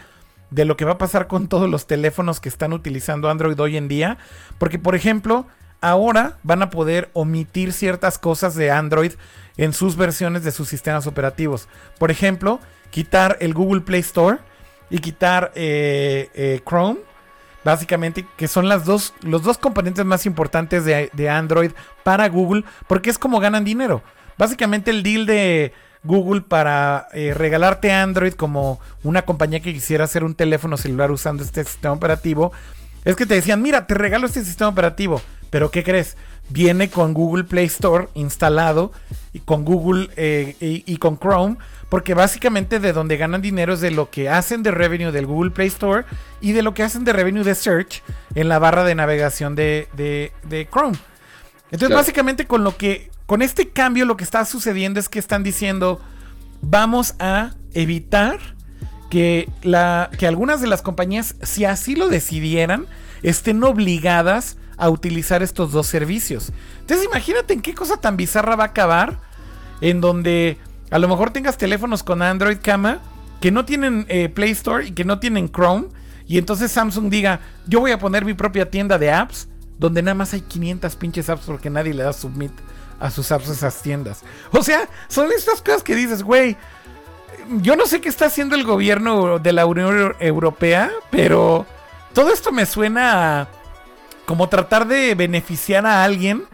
de 0.51 0.65
lo 0.65 0.77
que 0.77 0.85
va 0.85 0.93
a 0.93 0.99
pasar 0.99 1.27
con 1.27 1.49
todos 1.49 1.69
los 1.69 1.86
teléfonos 1.86 2.41
que 2.41 2.49
están 2.49 2.73
utilizando 2.73 3.28
Android 3.28 3.59
hoy 3.59 3.77
en 3.77 3.89
día. 3.89 4.19
Porque, 4.59 4.78
por 4.78 4.95
ejemplo, 4.95 5.47
ahora 5.81 6.39
van 6.43 6.62
a 6.62 6.70
poder 6.70 7.11
omitir 7.12 7.73
ciertas 7.73 8.19
cosas 8.19 8.55
de 8.55 8.70
Android 8.70 9.12
en 9.57 9.73
sus 9.73 9.97
versiones 9.97 10.45
de 10.45 10.53
sus 10.53 10.69
sistemas 10.69 11.07
operativos. 11.07 11.69
Por 11.99 12.11
ejemplo, 12.11 12.61
quitar 12.91 13.36
el 13.41 13.55
Google 13.55 13.81
Play 13.81 14.01
Store 14.01 14.39
y 14.91 14.99
quitar 14.99 15.53
eh, 15.55 16.31
eh, 16.35 16.61
Chrome. 16.66 17.01
Básicamente, 17.65 18.27
que 18.36 18.49
son 18.49 18.69
las 18.69 18.85
dos, 18.85 19.15
los 19.23 19.43
dos 19.43 19.59
componentes 19.59 20.05
más 20.05 20.27
importantes 20.27 20.85
de, 20.85 21.11
de 21.12 21.31
Android 21.31 21.73
para 22.03 22.28
Google, 22.28 22.65
porque 22.86 23.11
es 23.11 23.19
como 23.19 23.41
ganan 23.41 23.65
dinero. 23.65 24.03
Básicamente 24.36 24.91
el 24.91 25.03
deal 25.03 25.27
de, 25.27 25.73
Google 26.05 26.43
para 26.43 27.09
eh, 27.12 27.32
regalarte 27.35 27.91
Android 27.91 28.35
como 28.35 28.78
una 29.03 29.23
compañía 29.23 29.61
que 29.61 29.73
quisiera 29.73 30.05
hacer 30.05 30.23
un 30.23 30.35
teléfono 30.35 30.77
celular 30.77 31.11
usando 31.11 31.43
este 31.43 31.65
sistema 31.65 31.95
operativo, 31.95 32.53
es 33.05 33.16
que 33.16 33.27
te 33.27 33.35
decían, 33.35 33.62
mira, 33.62 33.86
te 33.86 33.95
regalo 33.95 34.27
este 34.27 34.45
sistema 34.45 34.69
operativo, 34.70 35.20
pero 35.51 35.70
¿qué 35.70 35.82
crees? 35.82 36.16
Viene 36.51 36.91
con 36.91 37.15
Google 37.15 37.45
Play 37.45 37.66
Store 37.66 38.09
instalado 38.15 38.93
y 39.32 39.41
con 39.41 39.65
Google 39.65 40.11
eh, 40.16 40.57
y, 40.61 40.97
con 40.99 41.19
Chrome, 41.19 41.57
porque 41.89 42.15
básicamente 42.15 42.81
de 42.81 42.93
donde 42.93 43.16
ganan 43.16 43.43
dinero 43.43 43.74
es 43.74 43.81
de 43.81 43.90
lo 43.90 44.11
que 44.11 44.28
hacen 44.28 44.62
de 44.62 44.70
revenue 44.70 45.12
del 45.12 45.27
Google 45.27 45.51
Play 45.51 45.69
Store 45.69 46.05
y 46.40 46.52
de 46.52 46.62
lo 46.62 46.74
que 46.74 46.82
hacen 46.82 47.05
de 47.05 47.12
revenue 47.12 47.44
de 47.44 47.55
search 47.55 48.02
en 48.35 48.48
la 48.48 48.59
barra 48.59 48.85
de 48.85 48.94
navegación 48.94 49.55
de, 49.55 49.89
Chrome. 50.70 50.97
Entonces, 51.70 51.97
básicamente 51.97 52.47
con 52.47 52.62
lo 52.62 52.77
que 52.77 53.11
con 53.27 53.43
este 53.43 53.70
cambio 53.70 54.05
lo 54.05 54.16
que 54.16 54.24
está 54.24 54.44
sucediendo 54.44 55.01
es 55.01 55.09
que 55.09 55.19
están 55.19 55.43
diciendo, 55.43 56.01
vamos 56.61 57.15
a 57.19 57.55
evitar 57.73 58.39
que, 59.11 59.48
la, 59.62 60.11
que 60.19 60.27
algunas 60.27 60.61
de 60.61 60.66
las 60.66 60.82
compañías, 60.82 61.36
si 61.43 61.65
así 61.65 61.97
lo 61.97 62.09
decidieran, 62.09 62.86
estén 63.23 63.62
obligadas 63.65 64.59
a 64.77 64.90
utilizar 64.90 65.43
estos 65.43 65.73
dos 65.73 65.86
servicios. 65.86 66.52
Entonces 66.81 67.06
imagínate 67.06 67.55
en 67.55 67.62
qué 67.62 67.74
cosa 67.74 67.97
tan 67.97 68.16
bizarra 68.16 68.56
va 68.56 68.65
a 68.65 68.69
acabar, 68.69 69.19
en 69.81 70.01
donde 70.01 70.59
a 70.90 70.98
lo 70.98 71.09
mejor 71.09 71.31
tengas 71.31 71.59
teléfonos 71.59 72.02
con 72.02 72.23
Android 72.23 72.59
Cama 72.62 73.01
que 73.40 73.51
no 73.51 73.65
tienen 73.65 74.06
eh, 74.09 74.28
Play 74.28 74.51
Store 74.52 74.86
y 74.86 74.93
que 74.93 75.05
no 75.05 75.19
tienen 75.19 75.51
Chrome, 75.51 75.89
y 76.27 76.39
entonces 76.39 76.73
Samsung 76.73 77.11
diga, 77.11 77.40
yo 77.66 77.81
voy 77.81 77.90
a 77.90 77.98
poner 77.98 78.24
mi 78.24 78.35
propia 78.35 78.70
tienda 78.70 78.98
de 78.98 79.12
apps, 79.12 79.48
donde 79.78 80.02
nada 80.02 80.15
más 80.15 80.32
hay 80.32 80.40
500 80.40 80.97
pinches 80.97 81.28
apps 81.28 81.44
porque 81.47 81.69
nadie 81.69 81.93
le 81.93 82.02
da 82.02 82.12
submit 82.12 82.52
a 83.01 83.11
sus 83.11 83.31
apps 83.32 83.48
esas 83.48 83.82
tiendas. 83.82 84.23
O 84.52 84.62
sea, 84.62 84.89
son 85.09 85.31
estas 85.32 85.61
cosas 85.61 85.82
que 85.82 85.94
dices, 85.94 86.23
güey. 86.23 86.56
Yo 87.61 87.77
no 87.77 87.85
sé 87.85 88.01
qué 88.01 88.09
está 88.09 88.27
haciendo 88.27 88.55
el 88.55 88.65
gobierno 88.65 89.39
de 89.39 89.52
la 89.52 89.66
Unión 89.66 90.15
Europea, 90.19 90.90
pero 91.11 91.66
todo 92.15 92.32
esto 92.32 92.52
me 92.52 92.65
suena 92.65 93.43
a 93.43 93.48
como 94.24 94.48
tratar 94.48 94.86
de 94.86 95.15
beneficiar 95.15 95.85
a 95.85 96.05
alguien 96.05 96.44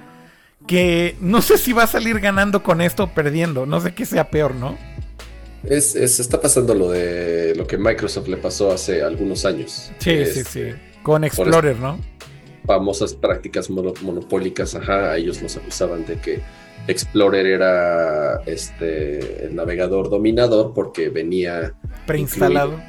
que 0.67 1.17
no 1.21 1.43
sé 1.43 1.59
si 1.59 1.73
va 1.73 1.85
a 1.85 1.87
salir 1.87 2.21
ganando 2.21 2.63
con 2.63 2.81
esto 2.81 3.05
o 3.05 3.15
perdiendo. 3.15 3.67
No 3.67 3.81
sé 3.81 3.95
qué 3.95 4.07
sea 4.07 4.31
peor, 4.31 4.55
¿no? 4.55 4.77
Es, 5.65 5.95
está 5.95 6.41
pasando 6.41 6.75
lo 6.75 6.91
de 6.91 7.55
lo 7.55 7.67
que 7.67 7.77
Microsoft 7.77 8.29
le 8.29 8.37
pasó 8.37 8.73
hace 8.73 9.03
algunos 9.03 9.45
años. 9.45 9.93
Sí, 9.99 10.25
sí, 10.27 10.43
sí. 10.45 10.63
Con 11.03 11.25
Explorer, 11.25 11.79
¿no? 11.79 11.99
famosas 12.67 13.15
prácticas 13.15 13.69
monopólicas, 13.71 14.77
ajá, 14.77 15.17
ellos 15.17 15.43
nos 15.43 15.57
acusaban 15.57 16.07
de 16.07 16.17
que 16.19 16.41
Explorer 16.87 17.47
era 17.47 18.43
este 18.47 19.47
el 19.47 19.55
navegador 19.55 20.09
dominador 20.09 20.73
porque 20.73 21.09
venía 21.09 21.75
preinstalado 22.07 22.81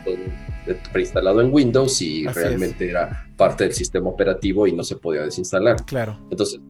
preinstalado 0.93 1.41
en 1.41 1.51
Windows 1.51 2.01
y 2.01 2.25
realmente 2.27 2.89
era 2.89 3.27
parte 3.35 3.63
del 3.63 3.73
sistema 3.73 4.09
operativo 4.09 4.67
y 4.67 4.71
no 4.71 4.83
se 4.83 4.95
podía 4.95 5.23
desinstalar. 5.23 5.83
Claro. 5.85 6.19
Entonces, 6.29 6.61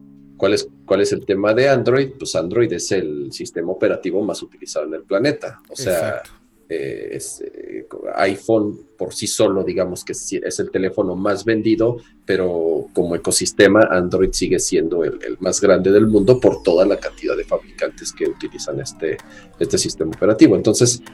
¿cuál 0.42 0.54
es, 0.54 0.68
¿cuál 0.84 1.00
es 1.02 1.12
el 1.12 1.24
tema 1.24 1.54
de 1.54 1.68
Android? 1.68 2.14
Pues 2.18 2.34
Android 2.34 2.72
es 2.72 2.90
el 2.90 3.30
sistema 3.30 3.70
operativo 3.70 4.24
más 4.24 4.42
utilizado 4.42 4.86
en 4.86 4.94
el 4.94 5.04
planeta. 5.04 5.60
O 5.68 5.76
sea, 5.76 6.20
eh, 6.68 7.10
es, 7.12 7.42
eh, 7.42 7.86
iPhone 8.16 8.76
por 8.98 9.14
sí 9.14 9.28
solo, 9.28 9.62
digamos 9.62 10.04
que 10.04 10.10
es 10.14 10.58
el 10.58 10.72
teléfono 10.72 11.14
más 11.14 11.44
vendido, 11.44 11.98
pero 12.26 12.88
como 12.92 13.14
ecosistema, 13.14 13.86
Android 13.88 14.32
sigue 14.32 14.58
siendo 14.58 15.04
el, 15.04 15.20
más 15.38 15.60
grande 15.60 15.92
del 15.92 16.08
mundo 16.08 16.40
por 16.40 16.60
toda 16.64 16.84
la 16.86 16.96
cantidad 16.96 17.36
de 17.36 17.44
fabricantes 17.44 18.12
que 18.12 18.26
utilizan 18.26 18.80
este, 18.80 19.18
este 19.60 19.78
sistema 19.78 20.10
operativo. 20.10 20.56
Entonces, 20.56 21.04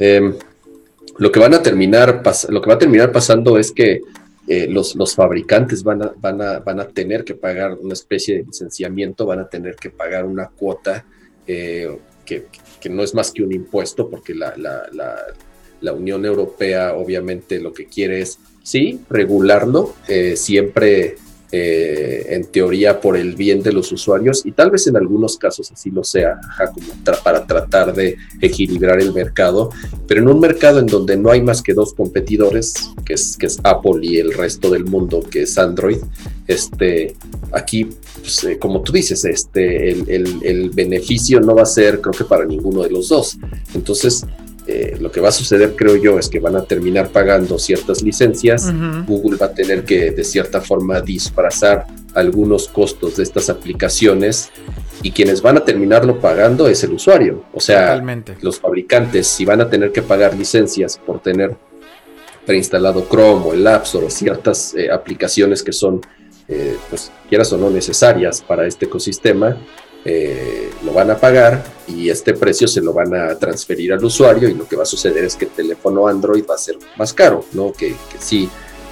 em, 0.00 0.34
lo 1.18 1.30
que 1.30 1.38
van 1.38 1.54
a 1.54 1.62
terminar 1.62 2.20
lo 2.48 2.60
que 2.60 2.68
va 2.68 2.74
a 2.74 2.78
terminar 2.78 3.12
pasando 3.12 3.58
es 3.58 3.70
que 3.70 4.00
eh, 4.48 4.66
los, 4.68 4.96
los, 4.96 5.14
fabricantes 5.14 5.82
van 5.82 6.02
a, 6.02 6.12
van, 6.16 6.42
a, 6.42 6.58
van 6.58 6.80
a 6.80 6.88
tener 6.88 7.24
que 7.24 7.34
pagar 7.34 7.74
una 7.74 7.92
especie 7.92 8.38
de 8.38 8.44
licenciamiento, 8.44 9.26
van 9.26 9.40
a 9.40 9.48
tener 9.48 9.76
que 9.76 9.90
pagar 9.90 10.24
una 10.24 10.48
cuota 10.48 11.04
que, 12.24 12.46
que 12.82 12.88
no 12.88 13.02
es 13.02 13.14
más 13.14 13.30
que 13.30 13.42
un 13.42 13.52
impuesto, 13.52 14.10
porque 14.10 14.34
la, 14.34 14.54
la, 14.56 14.82
la, 15.80 15.92
Unión 15.92 16.24
Europea 16.24 16.94
obviamente 16.94 17.60
lo 17.60 17.72
que 17.72 17.86
quiere 17.86 18.20
es, 18.20 18.38
sí, 18.62 19.00
regularlo, 19.08 19.94
eh, 20.08 20.36
siempre 20.36 21.16
eh, 21.54 22.26
en 22.30 22.46
teoría 22.46 22.98
por 22.98 23.16
el 23.16 23.36
bien 23.36 23.62
de 23.62 23.72
los 23.72 23.92
usuarios 23.92 24.46
y 24.46 24.52
tal 24.52 24.70
vez 24.70 24.86
en 24.86 24.96
algunos 24.96 25.36
casos 25.36 25.70
así 25.70 25.90
lo 25.90 26.02
sea, 26.02 26.40
como 26.74 26.88
para 27.22 27.46
tratar 27.46 27.94
de 27.94 28.16
equilibrar 28.40 29.00
el 29.00 29.12
mercado, 29.12 29.70
pero 30.06 30.22
en 30.22 30.28
un 30.28 30.40
mercado 30.40 30.80
en 30.80 30.86
donde 30.86 31.16
no 31.16 31.30
hay 31.30 31.42
más 31.42 31.62
que 31.62 31.74
dos 31.74 31.92
competidores, 31.92 32.90
que 33.04 33.14
es, 33.14 33.36
que 33.36 33.46
es 33.46 33.58
Apple 33.64 34.00
y 34.00 34.16
el 34.16 34.32
resto 34.32 34.70
del 34.70 34.86
mundo, 34.86 35.22
que 35.30 35.42
es 35.42 35.58
Android, 35.58 35.98
este, 36.46 37.14
aquí, 37.52 37.90
pues, 38.20 38.44
eh, 38.44 38.58
como 38.58 38.82
tú 38.82 38.92
dices, 38.92 39.24
este, 39.24 39.90
el, 39.90 40.08
el, 40.08 40.40
el 40.42 40.70
beneficio 40.70 41.40
no 41.40 41.54
va 41.54 41.62
a 41.62 41.66
ser, 41.66 42.00
creo 42.00 42.12
que 42.12 42.24
para 42.24 42.44
ninguno 42.44 42.82
de 42.82 42.90
los 42.90 43.08
dos. 43.08 43.36
Entonces, 43.74 44.24
eh, 44.66 44.96
lo 45.00 45.10
que 45.10 45.20
va 45.20 45.30
a 45.30 45.32
suceder, 45.32 45.74
creo 45.74 45.96
yo, 45.96 46.18
es 46.18 46.28
que 46.28 46.38
van 46.38 46.54
a 46.56 46.62
terminar 46.62 47.08
pagando 47.08 47.58
ciertas 47.58 48.02
licencias. 48.02 48.72
Google 49.06 49.36
va 49.36 49.46
a 49.46 49.52
tener 49.52 49.84
que, 49.84 50.12
de 50.12 50.24
cierta 50.24 50.60
forma, 50.60 51.00
disfrazar 51.00 51.86
algunos 52.14 52.68
costos 52.68 53.16
de 53.16 53.24
estas 53.24 53.48
aplicaciones 53.48 54.50
y 55.02 55.10
quienes 55.10 55.42
van 55.42 55.56
a 55.56 55.64
terminarlo 55.64 56.20
pagando 56.20 56.68
es 56.68 56.84
el 56.84 56.92
usuario. 56.92 57.44
O 57.52 57.60
sea, 57.60 58.00
los 58.40 58.60
fabricantes, 58.60 59.26
si 59.26 59.44
van 59.44 59.60
a 59.60 59.68
tener 59.68 59.90
que 59.90 60.02
pagar 60.02 60.36
licencias 60.36 60.98
por 61.04 61.20
tener 61.20 61.56
preinstalado 62.46 63.06
Chrome 63.08 63.46
o 63.46 63.52
el 63.54 63.66
App 63.66 63.84
Store 63.84 64.06
o 64.06 64.10
ciertas 64.10 64.74
eh, 64.74 64.90
aplicaciones 64.90 65.62
que 65.62 65.72
son, 65.72 66.00
eh, 66.48 66.76
pues, 66.88 67.10
quieras 67.28 67.52
o 67.52 67.58
no, 67.58 67.70
necesarias 67.70 68.42
para 68.42 68.66
este 68.66 68.86
ecosistema, 68.86 69.56
eh, 70.04 70.70
lo 70.84 70.92
van 70.92 71.10
a 71.10 71.16
pagar 71.16 71.62
y 71.86 72.10
este 72.10 72.34
precio 72.34 72.66
se 72.66 72.80
lo 72.80 72.92
van 72.92 73.14
a 73.14 73.38
transferir 73.38 73.92
al 73.92 74.04
usuario 74.04 74.48
y 74.48 74.54
lo 74.54 74.66
que 74.66 74.74
va 74.74 74.82
a 74.82 74.86
suceder 74.86 75.24
es 75.24 75.36
que 75.36 75.44
el 75.44 75.52
teléfono 75.52 76.08
Android 76.08 76.44
va 76.48 76.56
a 76.56 76.58
ser 76.58 76.76
más 76.96 77.12
caro, 77.12 77.44
¿no? 77.52 77.72
Que, 77.72 77.94
sí, 78.18 78.48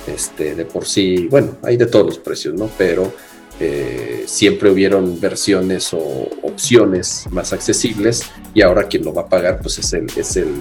este, 0.07 0.55
de 0.55 0.65
por 0.65 0.87
sí, 0.87 1.27
bueno, 1.29 1.57
hay 1.63 1.77
de 1.77 1.87
todos 1.87 2.07
los 2.07 2.19
precios, 2.19 2.55
¿no? 2.55 2.71
Pero 2.79 3.13
eh, 3.59 4.25
siempre 4.27 4.71
hubieron 4.71 5.21
versiones 5.21 5.93
o 5.93 5.99
opciones 6.43 7.27
más 7.31 7.53
accesibles 7.53 8.31
y 8.55 8.63
ahora 8.63 8.85
quien 8.85 9.05
lo 9.05 9.13
va 9.13 9.23
a 9.23 9.29
pagar 9.29 9.61
pues 9.61 9.79
es 9.79 9.93
el, 9.93 10.07
es 10.17 10.37
el, 10.37 10.55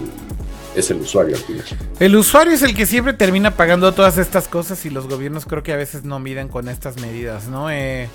es 0.75 0.89
el 0.89 0.97
usuario 0.97 1.35
al 1.35 1.43
final. 1.43 1.65
El 1.99 2.15
usuario 2.15 2.53
es 2.53 2.63
el 2.63 2.75
que 2.75 2.85
siempre 2.85 3.13
termina 3.13 3.51
pagando 3.51 3.93
todas 3.93 4.17
estas 4.17 4.47
cosas 4.47 4.83
y 4.85 4.89
los 4.89 5.07
gobiernos 5.07 5.45
creo 5.45 5.61
que 5.61 5.73
a 5.73 5.77
veces 5.77 6.03
no 6.03 6.19
miden 6.19 6.47
con 6.47 6.67
estas 6.67 6.99
medidas, 6.99 7.47
¿no? 7.47 7.69
Eh, 7.69 8.09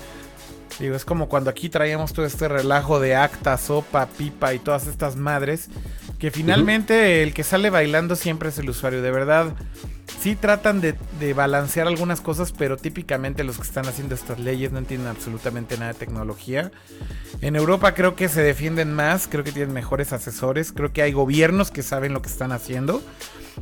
Digo, 0.79 0.95
es 0.95 1.05
como 1.05 1.29
cuando 1.29 1.49
aquí 1.49 1.69
traíamos 1.69 2.13
todo 2.13 2.25
este 2.25 2.47
relajo 2.47 2.99
de 2.99 3.15
acta, 3.15 3.57
sopa, 3.57 4.07
pipa 4.07 4.53
y 4.53 4.59
todas 4.59 4.87
estas 4.87 5.15
madres. 5.15 5.69
Que 6.19 6.31
finalmente 6.31 7.23
el 7.23 7.33
que 7.33 7.43
sale 7.43 7.69
bailando 7.69 8.15
siempre 8.15 8.49
es 8.49 8.57
el 8.57 8.69
usuario. 8.69 9.01
De 9.01 9.11
verdad, 9.11 9.53
sí 10.19 10.35
tratan 10.35 10.81
de, 10.81 10.95
balancear 11.33 11.87
algunas 11.87 12.19
cosas, 12.19 12.51
pero 12.51 12.77
típicamente 12.77 13.43
los 13.43 13.57
que 13.57 13.63
están 13.63 13.87
haciendo 13.87 14.15
estas 14.15 14.39
leyes 14.39 14.71
no 14.71 14.79
entienden 14.79 15.07
absolutamente 15.07 15.77
nada 15.77 15.93
de 15.93 15.99
tecnología. 15.99 16.71
En 17.41 17.55
Europa 17.55 17.93
creo 17.93 18.15
que 18.15 18.27
se 18.27 18.41
defienden 18.41 18.93
más, 18.93 19.27
creo 19.27 19.43
que 19.43 19.51
tienen 19.51 19.73
mejores 19.73 20.13
asesores, 20.13 20.71
creo 20.71 20.91
que 20.91 21.01
hay 21.01 21.11
gobiernos 21.11 21.71
que 21.71 21.83
saben 21.83 22.13
lo 22.13 22.21
que 22.21 22.29
están 22.29 22.51
haciendo. 22.51 23.01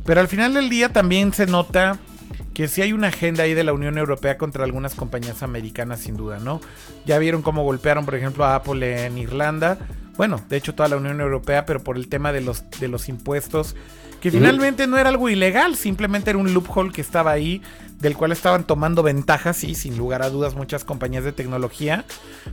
Pero 0.04 0.20
al 0.20 0.28
final 0.28 0.54
del 0.54 0.70
día 0.70 0.92
también 0.92 1.32
se 1.32 1.46
nota 1.46 1.98
que 2.54 2.68
sí 2.68 2.82
hay 2.82 2.92
una 2.92 3.08
agenda 3.08 3.42
ahí 3.42 3.54
de 3.54 3.64
la 3.64 3.72
Unión 3.72 3.98
Europea 3.98 4.38
contra 4.38 4.64
algunas 4.64 4.94
compañías 4.94 5.42
americanas 5.42 6.00
sin 6.00 6.16
duda, 6.16 6.38
¿no? 6.38 6.60
Ya 7.04 7.18
vieron 7.18 7.42
cómo 7.42 7.64
golpearon, 7.64 8.04
por 8.04 8.14
ejemplo, 8.14 8.44
a 8.44 8.54
Apple 8.54 9.06
en 9.06 9.18
Irlanda. 9.18 9.78
Bueno, 10.16 10.40
de 10.48 10.56
hecho 10.56 10.74
toda 10.74 10.88
la 10.88 10.96
Unión 10.96 11.20
Europea, 11.20 11.66
pero 11.66 11.82
por 11.82 11.96
el 11.96 12.08
tema 12.08 12.32
de 12.32 12.40
los, 12.40 12.70
de 12.78 12.86
los 12.86 13.08
impuestos, 13.08 13.74
que 14.20 14.30
finalmente 14.30 14.86
no 14.86 14.96
era 14.96 15.10
algo 15.10 15.28
ilegal, 15.28 15.76
simplemente 15.76 16.30
era 16.30 16.38
un 16.38 16.54
loophole 16.54 16.92
que 16.92 17.00
estaba 17.00 17.32
ahí, 17.32 17.60
del 17.98 18.16
cual 18.16 18.32
estaban 18.32 18.64
tomando 18.64 19.02
ventajas, 19.02 19.56
sí, 19.56 19.74
sin 19.74 19.98
lugar 19.98 20.22
a 20.22 20.30
dudas, 20.30 20.54
muchas 20.54 20.84
compañías 20.84 21.24
de 21.24 21.32
tecnología, 21.32 22.04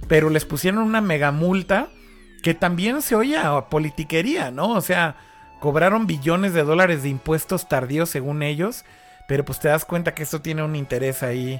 pero 0.07 0.29
les 0.29 0.43
pusieron 0.43 0.83
una 0.83 0.99
mega 0.99 1.31
multa 1.31 1.89
que 2.41 2.55
también 2.55 3.01
se 3.01 3.15
oye 3.15 3.37
a 3.37 3.69
politiquería, 3.69 4.49
¿no? 4.51 4.71
O 4.71 4.81
sea, 4.81 5.15
cobraron 5.59 6.07
billones 6.07 6.53
de 6.53 6.63
dólares 6.63 7.03
de 7.03 7.09
impuestos 7.09 7.69
tardíos 7.69 8.09
según 8.09 8.41
ellos 8.41 8.83
pero 9.31 9.45
pues 9.45 9.61
te 9.61 9.69
das 9.69 9.85
cuenta 9.85 10.13
que 10.13 10.23
esto 10.23 10.41
tiene 10.41 10.61
un 10.61 10.75
interés 10.75 11.23
ahí, 11.23 11.53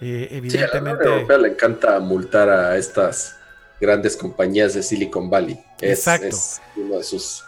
eh, 0.00 0.28
evidentemente. 0.30 1.04
Sí, 1.04 1.06
a 1.06 1.10
la 1.10 1.16
Europea 1.16 1.36
le 1.36 1.48
encanta 1.48 2.00
multar 2.00 2.48
a 2.48 2.78
estas 2.78 3.36
grandes 3.78 4.16
compañías 4.16 4.72
de 4.72 4.82
Silicon 4.82 5.28
Valley. 5.28 5.62
Es, 5.82 5.98
Exacto. 5.98 6.28
es 6.28 6.62
uno 6.76 6.96
de 6.96 7.04
sus 7.04 7.44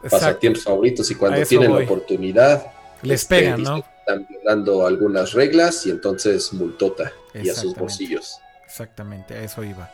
pasatiempos 0.00 0.64
favoritos 0.64 1.10
y 1.10 1.14
cuando 1.14 1.44
tienen 1.44 1.74
la 1.74 1.84
oportunidad 1.84 2.68
les 3.02 3.20
este, 3.20 3.40
pegan, 3.40 3.64
¿no? 3.64 3.84
Están 3.98 4.26
violando 4.30 4.86
algunas 4.86 5.34
reglas 5.34 5.84
y 5.84 5.90
entonces 5.90 6.54
multota 6.54 7.12
y 7.34 7.50
a 7.50 7.54
sus 7.54 7.74
bolsillos. 7.74 8.38
Exactamente, 8.64 9.34
a 9.34 9.42
eso 9.42 9.62
iba. 9.62 9.90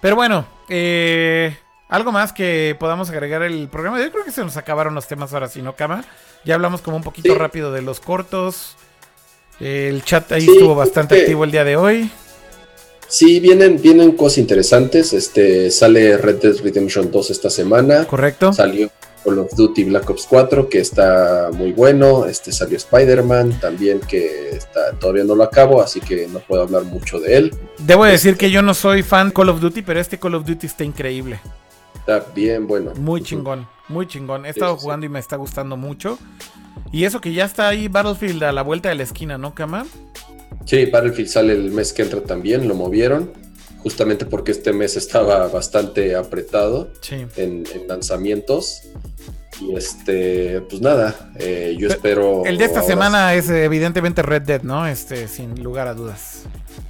Pero 0.00 0.16
bueno, 0.16 0.48
eh, 0.66 1.54
algo 1.90 2.12
más 2.12 2.32
que 2.32 2.76
podamos 2.78 3.10
agregar 3.10 3.42
el 3.42 3.68
programa. 3.68 4.00
Yo 4.02 4.10
creo 4.10 4.24
que 4.24 4.30
se 4.30 4.42
nos 4.42 4.56
acabaron 4.56 4.94
los 4.94 5.06
temas 5.06 5.34
ahora 5.34 5.48
sí, 5.48 5.60
¿no, 5.60 5.74
Cama? 5.74 6.04
Ya 6.44 6.54
hablamos 6.54 6.80
como 6.80 6.96
un 6.96 7.02
poquito 7.02 7.34
rápido 7.34 7.72
de 7.72 7.82
los 7.82 8.00
cortos. 8.00 8.76
El 9.58 10.02
chat 10.04 10.30
ahí 10.32 10.46
estuvo 10.48 10.74
bastante 10.74 11.20
activo 11.20 11.44
el 11.44 11.50
día 11.50 11.64
de 11.64 11.76
hoy. 11.76 12.10
Sí, 13.08 13.40
vienen, 13.40 13.82
vienen 13.82 14.12
cosas 14.12 14.38
interesantes. 14.38 15.12
Este 15.12 15.70
sale 15.70 16.16
Red 16.16 16.36
Dead 16.36 16.56
Redemption 16.62 17.10
2 17.10 17.30
esta 17.30 17.50
semana. 17.50 18.04
Correcto. 18.06 18.52
Salió 18.52 18.88
Call 19.24 19.40
of 19.40 19.52
Duty 19.54 19.84
Black 19.84 20.08
Ops 20.08 20.26
4, 20.30 20.68
que 20.68 20.78
está 20.78 21.50
muy 21.52 21.72
bueno. 21.72 22.26
Este 22.26 22.52
salió 22.52 22.76
Spider-Man 22.76 23.58
también, 23.60 23.98
que 23.98 24.50
está, 24.50 24.92
todavía 24.92 25.24
no 25.24 25.34
lo 25.34 25.42
acabo, 25.42 25.82
así 25.82 26.00
que 26.00 26.28
no 26.28 26.38
puedo 26.38 26.62
hablar 26.62 26.84
mucho 26.84 27.18
de 27.18 27.36
él. 27.36 27.54
Debo 27.78 28.04
decir 28.04 28.36
que 28.36 28.52
yo 28.52 28.62
no 28.62 28.74
soy 28.74 29.02
fan 29.02 29.32
Call 29.32 29.48
of 29.48 29.60
Duty, 29.60 29.82
pero 29.82 29.98
este 29.98 30.18
Call 30.18 30.36
of 30.36 30.46
Duty 30.46 30.66
está 30.68 30.84
increíble. 30.84 31.40
Está 32.10 32.32
bien 32.34 32.66
bueno. 32.66 32.92
Muy 32.96 33.22
chingón, 33.22 33.68
muy 33.88 34.04
chingón. 34.08 34.44
He 34.44 34.48
estado 34.48 34.76
jugando 34.76 35.06
y 35.06 35.08
me 35.08 35.20
está 35.20 35.36
gustando 35.36 35.76
mucho. 35.76 36.18
Y 36.90 37.04
eso 37.04 37.20
que 37.20 37.32
ya 37.32 37.44
está 37.44 37.68
ahí 37.68 37.86
Battlefield 37.86 38.42
a 38.42 38.52
la 38.52 38.62
vuelta 38.62 38.88
de 38.88 38.96
la 38.96 39.04
esquina, 39.04 39.38
¿no, 39.38 39.54
Kama? 39.54 39.86
Sí, 40.64 40.86
Battlefield 40.86 41.28
sale 41.28 41.52
el 41.52 41.70
mes 41.70 41.92
que 41.92 42.02
entra 42.02 42.20
también, 42.20 42.66
lo 42.66 42.74
movieron. 42.74 43.30
Justamente 43.78 44.26
porque 44.26 44.50
este 44.50 44.72
mes 44.72 44.96
estaba 44.96 45.46
bastante 45.46 46.16
apretado 46.16 46.90
en, 47.36 47.64
lanzamientos. 47.86 48.82
Y 49.60 49.76
este, 49.76 50.62
pues 50.62 50.82
nada, 50.82 51.30
eh, 51.38 51.76
yo 51.78 51.86
espero. 51.86 52.44
El 52.44 52.58
de 52.58 52.64
esta 52.64 52.82
semana 52.82 53.34
es 53.34 53.48
evidentemente 53.48 54.22
Red 54.22 54.42
Dead, 54.42 54.62
¿no? 54.62 54.84
Este, 54.84 55.28
sin 55.28 55.62
lugar 55.62 55.86
a 55.86 55.94
dudas. 55.94 56.42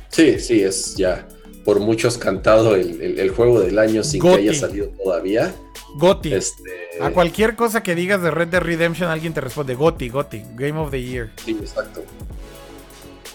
Sí, 0.09 0.41
sí, 0.41 0.63
es 0.63 0.97
ya 0.97 1.27
por 1.71 1.79
muchos 1.79 2.19
cantado 2.19 2.75
el, 2.75 3.31
juego 3.31 3.61
del 3.61 3.79
año 3.79 4.03
sin 4.03 4.21
que 4.21 4.29
haya 4.29 4.55
salido 4.55 4.89
todavía. 4.89 5.55
Goti. 5.95 6.35
Este... 6.35 6.65
A 7.01 7.11
cualquier 7.11 7.55
cosa 7.55 7.81
que 7.85 7.95
digas 7.95 8.21
de 8.21 8.33
Red 8.33 8.49
Dead 8.49 8.61
Redemption, 8.61 9.09
alguien 9.09 9.33
te 9.35 9.41
responde 9.41 9.77
Goti, 9.77 10.09
Goti, 10.09 10.43
Game 10.57 10.77
of 10.81 10.91
the 10.91 11.01
Year. 11.01 11.31
Sí, 11.45 11.53
exacto. 11.53 12.03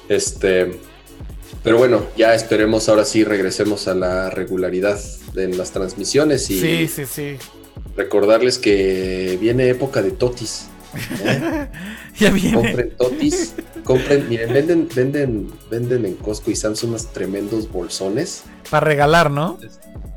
Este. 0.09 0.77
Pero 1.63 1.77
bueno, 1.77 2.07
ya 2.17 2.35
esperemos 2.35 2.89
ahora 2.89 3.05
sí 3.05 3.23
regresemos 3.23 3.87
a 3.87 3.93
la 3.93 4.29
regularidad 4.29 4.99
en 5.37 5.57
las 5.57 5.71
transmisiones 5.71 6.49
y. 6.49 6.59
Sí, 6.59 6.87
sí, 6.89 7.05
sí. 7.05 7.37
Recordarles 7.95 8.57
que 8.57 9.37
viene 9.39 9.69
época 9.69 10.01
de 10.01 10.11
totis. 10.11 10.65
¿eh? 11.23 11.69
ya 12.19 12.31
viene. 12.31 12.53
Compren 12.53 12.89
totis. 12.97 13.53
Compren, 13.85 14.27
miren, 14.27 14.51
venden, 14.51 14.89
venden, 14.95 15.47
venden 15.69 16.05
en 16.05 16.15
Costco 16.15 16.49
y 16.49 16.55
Samsung 16.55 16.89
unos 16.89 17.13
tremendos 17.13 17.71
bolsones. 17.71 18.43
Para 18.71 18.83
regalar, 18.83 19.29
¿no? 19.29 19.59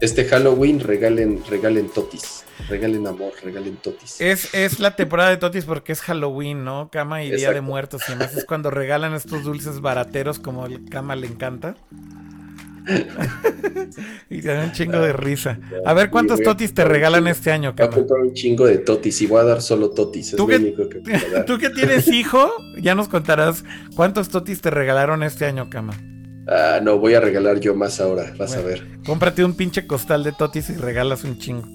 Este 0.00 0.24
Halloween 0.24 0.80
regalen, 0.80 1.42
regalen 1.48 1.90
totis. 1.90 2.44
Regalen 2.70 3.06
amor, 3.06 3.32
regalen 3.44 3.76
totis. 3.76 4.22
Es, 4.22 4.54
es 4.54 4.80
la 4.80 4.96
temporada 4.96 5.28
de 5.28 5.36
totis 5.36 5.66
porque 5.66 5.92
es 5.92 6.00
Halloween, 6.00 6.64
¿no? 6.64 6.88
Cama 6.90 7.22
y 7.22 7.30
Día 7.30 7.52
de 7.52 7.60
Muertos. 7.60 8.02
Y 8.08 8.12
además 8.12 8.34
es 8.34 8.46
cuando 8.46 8.70
regalan 8.70 9.12
estos 9.12 9.44
dulces 9.44 9.80
barateros 9.82 10.38
como 10.38 10.64
el 10.64 10.88
Cama 10.88 11.14
le 11.14 11.26
encanta. 11.26 11.76
y 14.31 14.40
te 14.40 14.48
dan 14.48 14.66
un 14.66 14.73
chingo 14.73 14.98
de 15.01 15.12
risa. 15.12 15.59
A 15.85 15.93
ver, 15.94 16.10
¿cuántos 16.10 16.40
totis 16.43 16.73
te 16.74 16.85
regalan 16.85 17.27
este 17.28 17.52
año, 17.52 17.74
Voy 17.77 17.86
a 17.86 17.90
comprar 17.90 18.20
un 18.20 18.32
chingo 18.35 18.66
de 18.66 18.78
totis 18.78 19.20
y 19.23 19.27
voy 19.27 19.40
a 19.40 19.44
dar 19.44 19.62
solo 19.62 19.90
totis. 19.90 20.31
Es 20.31 20.36
¿Tú 20.36 20.44
lo 20.44 20.48
que- 20.48 20.56
único 20.56 20.89
que. 20.89 21.01
Tú 21.47 21.59
que 21.59 21.70
tienes 21.70 22.09
hijo, 22.09 22.51
ya 22.81 22.94
nos 22.94 23.09
contarás 23.09 23.65
cuántos 23.94 24.28
totis 24.28 24.60
te 24.60 24.70
regalaron 24.70 25.23
este 25.23 25.44
año, 25.47 25.69
Cama. 25.70 25.94
Ah, 26.48 26.81
no, 26.82 26.98
voy 26.98 27.15
a 27.15 27.20
regalar 27.20 27.60
yo 27.60 27.74
más 27.74 28.01
ahora, 28.01 28.32
vas 28.39 28.56
a 28.56 28.62
ver. 28.62 28.86
Cómprate 29.05 29.44
un 29.44 29.55
pinche 29.55 29.86
costal 29.86 30.24
de 30.24 30.32
totis 30.32 30.70
y 30.70 30.74
regalas 30.77 31.24
un 31.24 31.39
chingo. 31.39 31.66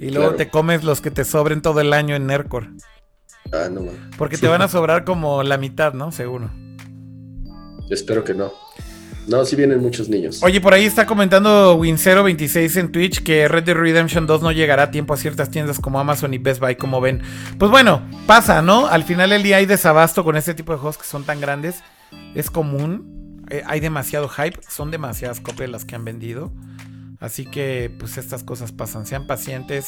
Y 0.00 0.10
luego 0.10 0.30
Claro. 0.30 0.36
te 0.36 0.48
comes 0.48 0.82
los 0.82 1.00
que 1.00 1.12
te 1.12 1.24
sobren 1.24 1.62
todo 1.62 1.80
el 1.80 1.92
año 1.92 2.16
en 2.16 2.26
Nercor. 2.26 2.66
Ah, 3.52 3.68
no, 3.70 3.82
man. 3.82 4.10
Porque 4.18 4.36
te 4.38 4.48
van 4.48 4.60
a 4.62 4.66
sobrar 4.68 5.04
como 5.04 5.44
la 5.44 5.56
mitad, 5.58 5.92
¿no? 5.94 6.10
Seguro. 6.10 6.50
Espero 7.90 8.24
que 8.24 8.34
no. 8.34 8.52
No, 9.26 9.44
sí 9.44 9.56
vienen 9.56 9.80
muchos 9.80 10.08
niños. 10.08 10.42
Oye, 10.42 10.60
por 10.60 10.74
ahí 10.74 10.84
está 10.84 11.06
comentando 11.06 11.78
Win026 11.78 12.80
en 12.80 12.92
Twitch 12.92 13.22
que 13.22 13.46
Red 13.48 13.64
Dead 13.64 13.76
Redemption 13.76 14.26
2 14.26 14.42
no 14.42 14.52
llegará 14.52 14.84
a 14.84 14.90
tiempo 14.90 15.14
a 15.14 15.16
ciertas 15.16 15.50
tiendas 15.50 15.78
como 15.78 16.00
Amazon 16.00 16.34
y 16.34 16.38
Best 16.38 16.60
Buy, 16.60 16.76
como 16.76 17.00
ven. 17.00 17.22
Pues 17.58 17.70
bueno, 17.70 18.02
pasa, 18.26 18.62
¿no? 18.62 18.86
Al 18.86 19.04
final 19.04 19.30
del 19.30 19.42
día 19.42 19.58
hay 19.58 19.66
desabasto 19.66 20.24
con 20.24 20.36
este 20.36 20.54
tipo 20.54 20.72
de 20.72 20.78
juegos 20.78 20.98
que 20.98 21.04
son 21.04 21.24
tan 21.24 21.40
grandes. 21.40 21.82
Es 22.34 22.50
común. 22.50 23.44
Eh, 23.50 23.62
hay 23.66 23.80
demasiado 23.80 24.28
hype. 24.28 24.58
Son 24.68 24.90
demasiadas 24.90 25.40
copias 25.40 25.70
las 25.70 25.84
que 25.84 25.94
han 25.94 26.04
vendido. 26.04 26.52
Así 27.20 27.46
que, 27.46 27.94
pues 27.98 28.18
estas 28.18 28.42
cosas 28.42 28.72
pasan. 28.72 29.06
Sean 29.06 29.26
pacientes. 29.28 29.86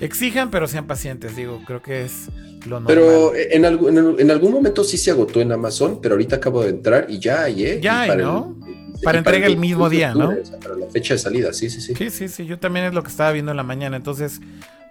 Exijan, 0.00 0.50
pero 0.50 0.66
sean 0.68 0.86
pacientes, 0.86 1.34
digo. 1.36 1.60
Creo 1.66 1.82
que 1.82 2.04
es 2.04 2.28
lo 2.66 2.80
normal. 2.80 2.86
Pero 2.86 3.32
en, 3.34 3.64
algún- 3.64 3.96
en, 3.98 4.20
en 4.20 4.30
algún 4.30 4.52
momento 4.52 4.84
sí 4.84 4.96
se 4.98 5.10
agotó 5.10 5.40
en 5.40 5.52
Amazon, 5.52 6.00
pero 6.00 6.14
ahorita 6.14 6.36
acabo 6.36 6.62
de 6.62 6.70
entrar 6.70 7.06
y 7.08 7.18
ya 7.18 7.42
hay, 7.44 7.64
¿eh? 7.64 7.80
Ya 7.82 8.02
hay, 8.02 8.10
el- 8.10 8.18
¿no? 8.18 8.56
y 9.00 9.04
Para 9.04 9.18
entrega 9.18 9.46
el 9.46 9.56
mismo 9.58 9.88
22 9.88 9.90
de 9.90 9.96
día, 9.96 10.14
¿no? 10.14 10.24
octubre, 10.30 10.42
o 10.42 10.46
sea, 10.46 10.58
para 10.60 10.74
la 10.76 10.86
fecha 10.88 11.14
de 11.14 11.18
salida, 11.18 11.52
sí, 11.52 11.70
sí, 11.70 11.80
sí. 11.80 11.94
Sí, 11.94 12.10
sí, 12.10 12.28
sí. 12.28 12.46
Yo 12.46 12.58
también 12.58 12.86
es 12.86 12.94
lo 12.94 13.02
que 13.02 13.10
estaba 13.10 13.30
viendo 13.32 13.50
en 13.52 13.56
la 13.56 13.62
mañana. 13.62 13.96
Entonces, 13.96 14.40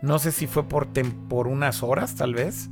no 0.02 0.20
sé 0.20 0.32
si 0.32 0.48
fue 0.48 0.64
por, 0.68 0.88
por 1.28 1.48
unas 1.48 1.84
horas, 1.84 2.16
tal 2.16 2.34
vez. 2.34 2.70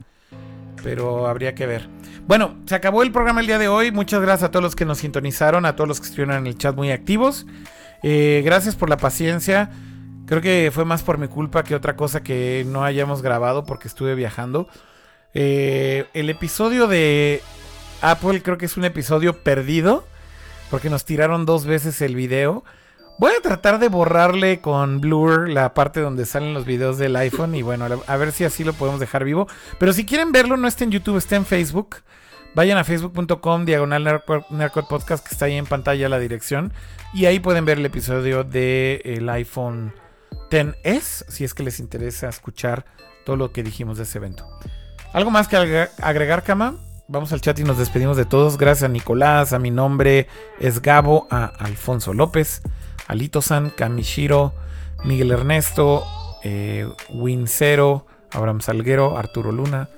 Pero 0.84 1.28
habría 1.28 1.56
que 1.56 1.66
ver. 1.66 1.90
Bueno, 2.28 2.56
se 2.66 2.76
acabó 2.76 3.02
el 3.04 3.12
programa 3.12 3.42
el 3.42 3.48
día 3.48 3.58
de 3.58 3.68
hoy. 3.68 3.92
Muchas 3.92 4.22
gracias 4.22 4.48
a 4.50 4.52
todos 4.52 4.64
los 4.64 4.76
que 4.76 4.86
nos 4.86 5.00
sintonizaron, 5.00 5.66
a 5.66 5.76
todos 5.76 5.88
los 5.88 6.00
que 6.00 6.08
estuvieron 6.08 6.36
en 6.38 6.48
el 6.48 6.58
chat 6.58 6.76
muy 6.76 6.92
activos. 6.92 7.46
Eh, 8.04 8.42
gracias 8.46 8.76
por 8.76 8.90
la 8.90 8.98
paciencia. 8.98 9.72
Creo 10.28 10.42
que 10.42 10.72
fue 10.74 10.86
más 10.86 11.04
por 11.04 11.18
mi 11.18 11.28
culpa 11.28 11.64
que 11.64 11.76
otra 11.76 11.96
cosa 11.96 12.24
que 12.24 12.66
no 12.68 12.84
hayamos 12.84 13.22
grabado 13.22 13.64
porque 13.64 13.88
estuve 13.88 14.16
viajando. 14.16 14.68
Eh, 15.34 16.06
el 16.14 16.30
episodio 16.30 16.88
de 16.88 17.42
Apple 18.02 18.42
creo 18.42 18.58
que 18.58 18.66
es 18.66 18.78
un 18.78 18.86
episodio 18.86 19.38
perdido 19.44 20.04
porque 20.72 20.90
nos 20.90 21.06
tiraron 21.06 21.46
dos 21.46 21.66
veces 21.66 22.02
el 22.02 22.16
video. 22.16 22.64
Voy 23.20 23.32
a 23.38 23.42
tratar 23.42 23.80
de 23.80 23.88
borrarle 23.88 24.60
con 24.60 25.00
Blur 25.00 25.48
la 25.50 25.74
parte 25.74 26.02
donde 26.02 26.26
salen 26.26 26.54
los 26.54 26.66
videos 26.66 26.98
del 26.98 27.16
iPhone 27.16 27.56
y 27.56 27.62
bueno, 27.62 27.88
a 28.08 28.18
ver 28.18 28.32
si 28.32 28.44
así 28.44 28.64
lo 28.64 28.74
podemos 28.74 29.00
dejar 29.00 29.24
vivo. 29.24 29.48
Pero 29.80 29.94
si 29.94 30.06
quieren 30.06 30.32
verlo, 30.32 30.58
no 30.58 30.68
está 30.68 30.84
en 30.84 30.92
YouTube, 30.92 31.18
está 31.18 31.36
en 31.36 31.46
Facebook. 31.46 31.98
Vayan 32.56 32.78
a 32.78 32.84
facebook.com 32.84 33.66
diagonal 33.66 34.04
Nerdcore- 34.06 34.88
podcast 34.88 35.26
que 35.26 35.34
está 35.34 35.46
ahí 35.46 35.56
en 35.56 35.66
pantalla 35.66 36.10
la 36.10 36.20
dirección. 36.20 36.74
Y 37.14 37.26
ahí 37.26 37.40
pueden 37.40 37.64
ver 37.66 37.78
el 37.78 37.86
episodio 37.86 38.44
del 38.44 39.30
iPhone 39.30 39.94
10S 40.50 41.26
si 41.28 41.44
es 41.44 41.54
que 41.54 41.64
les 41.64 41.80
interesa 41.80 42.30
escuchar 42.30 42.86
todo 43.26 43.36
lo 43.36 43.52
que 43.52 43.64
dijimos 43.64 43.98
de 43.98 44.04
ese 44.04 44.18
evento. 44.18 44.48
¿Algo 45.14 45.32
más 45.32 45.48
que 45.48 45.58
agregar, 45.58 45.92
agregar, 46.02 46.44
Cama? 46.44 46.78
Vamos 47.08 47.32
al 47.32 47.42
chat 47.42 47.58
y 47.60 47.64
nos 47.64 47.78
despedimos 47.78 48.18
de 48.18 48.26
todos. 48.26 48.58
Gracias 48.58 48.84
a 48.84 48.92
Nicolás, 48.92 49.54
a 49.54 49.60
mi 49.60 49.72
nombre 49.72 50.28
es 50.60 50.82
Gabo, 50.82 51.28
a 51.30 51.46
Alfonso 51.46 52.14
López, 52.14 52.62
a 53.08 53.16
Lito 53.16 53.42
San, 53.42 53.70
Kamishiro, 53.70 54.54
Miguel 55.04 55.32
Ernesto, 55.32 56.04
eh, 56.44 56.88
Wincero, 57.10 58.08
Abraham 58.32 58.62
Salguero, 58.62 59.18
Arturo 59.18 59.52
Luna. 59.52 59.90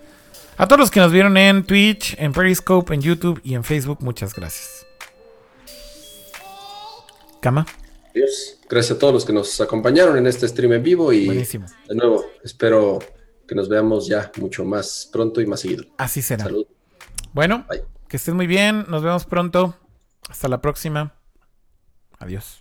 A 0.57 0.67
todos 0.67 0.79
los 0.79 0.91
que 0.91 0.99
nos 0.99 1.11
vieron 1.11 1.37
en 1.37 1.63
Twitch, 1.63 2.15
en 2.19 2.33
Periscope, 2.33 2.93
en 2.93 3.01
YouTube 3.01 3.39
y 3.43 3.55
en 3.55 3.63
Facebook, 3.63 3.99
muchas 4.01 4.33
gracias. 4.33 4.85
Cama, 7.41 7.65
Adiós. 8.09 8.56
Gracias 8.69 8.97
a 8.97 8.99
todos 8.99 9.13
los 9.13 9.25
que 9.25 9.33
nos 9.33 9.61
acompañaron 9.61 10.17
en 10.17 10.27
este 10.27 10.47
stream 10.47 10.73
en 10.73 10.83
vivo 10.83 11.13
y 11.13 11.25
Buenísimo. 11.25 11.65
de 11.87 11.95
nuevo 11.95 12.25
espero 12.43 12.99
que 13.47 13.55
nos 13.55 13.69
veamos 13.69 14.07
ya 14.07 14.29
mucho 14.39 14.65
más 14.65 15.09
pronto 15.11 15.39
y 15.39 15.45
más 15.45 15.61
seguido. 15.61 15.85
Así 15.97 16.21
será. 16.21 16.43
Salud. 16.45 16.65
Bueno, 17.33 17.65
que 18.09 18.17
estés 18.17 18.33
muy 18.33 18.45
bien, 18.47 18.85
nos 18.89 19.03
vemos 19.03 19.25
pronto. 19.25 19.75
Hasta 20.29 20.47
la 20.49 20.59
próxima. 20.59 21.13
Adiós. 22.19 22.59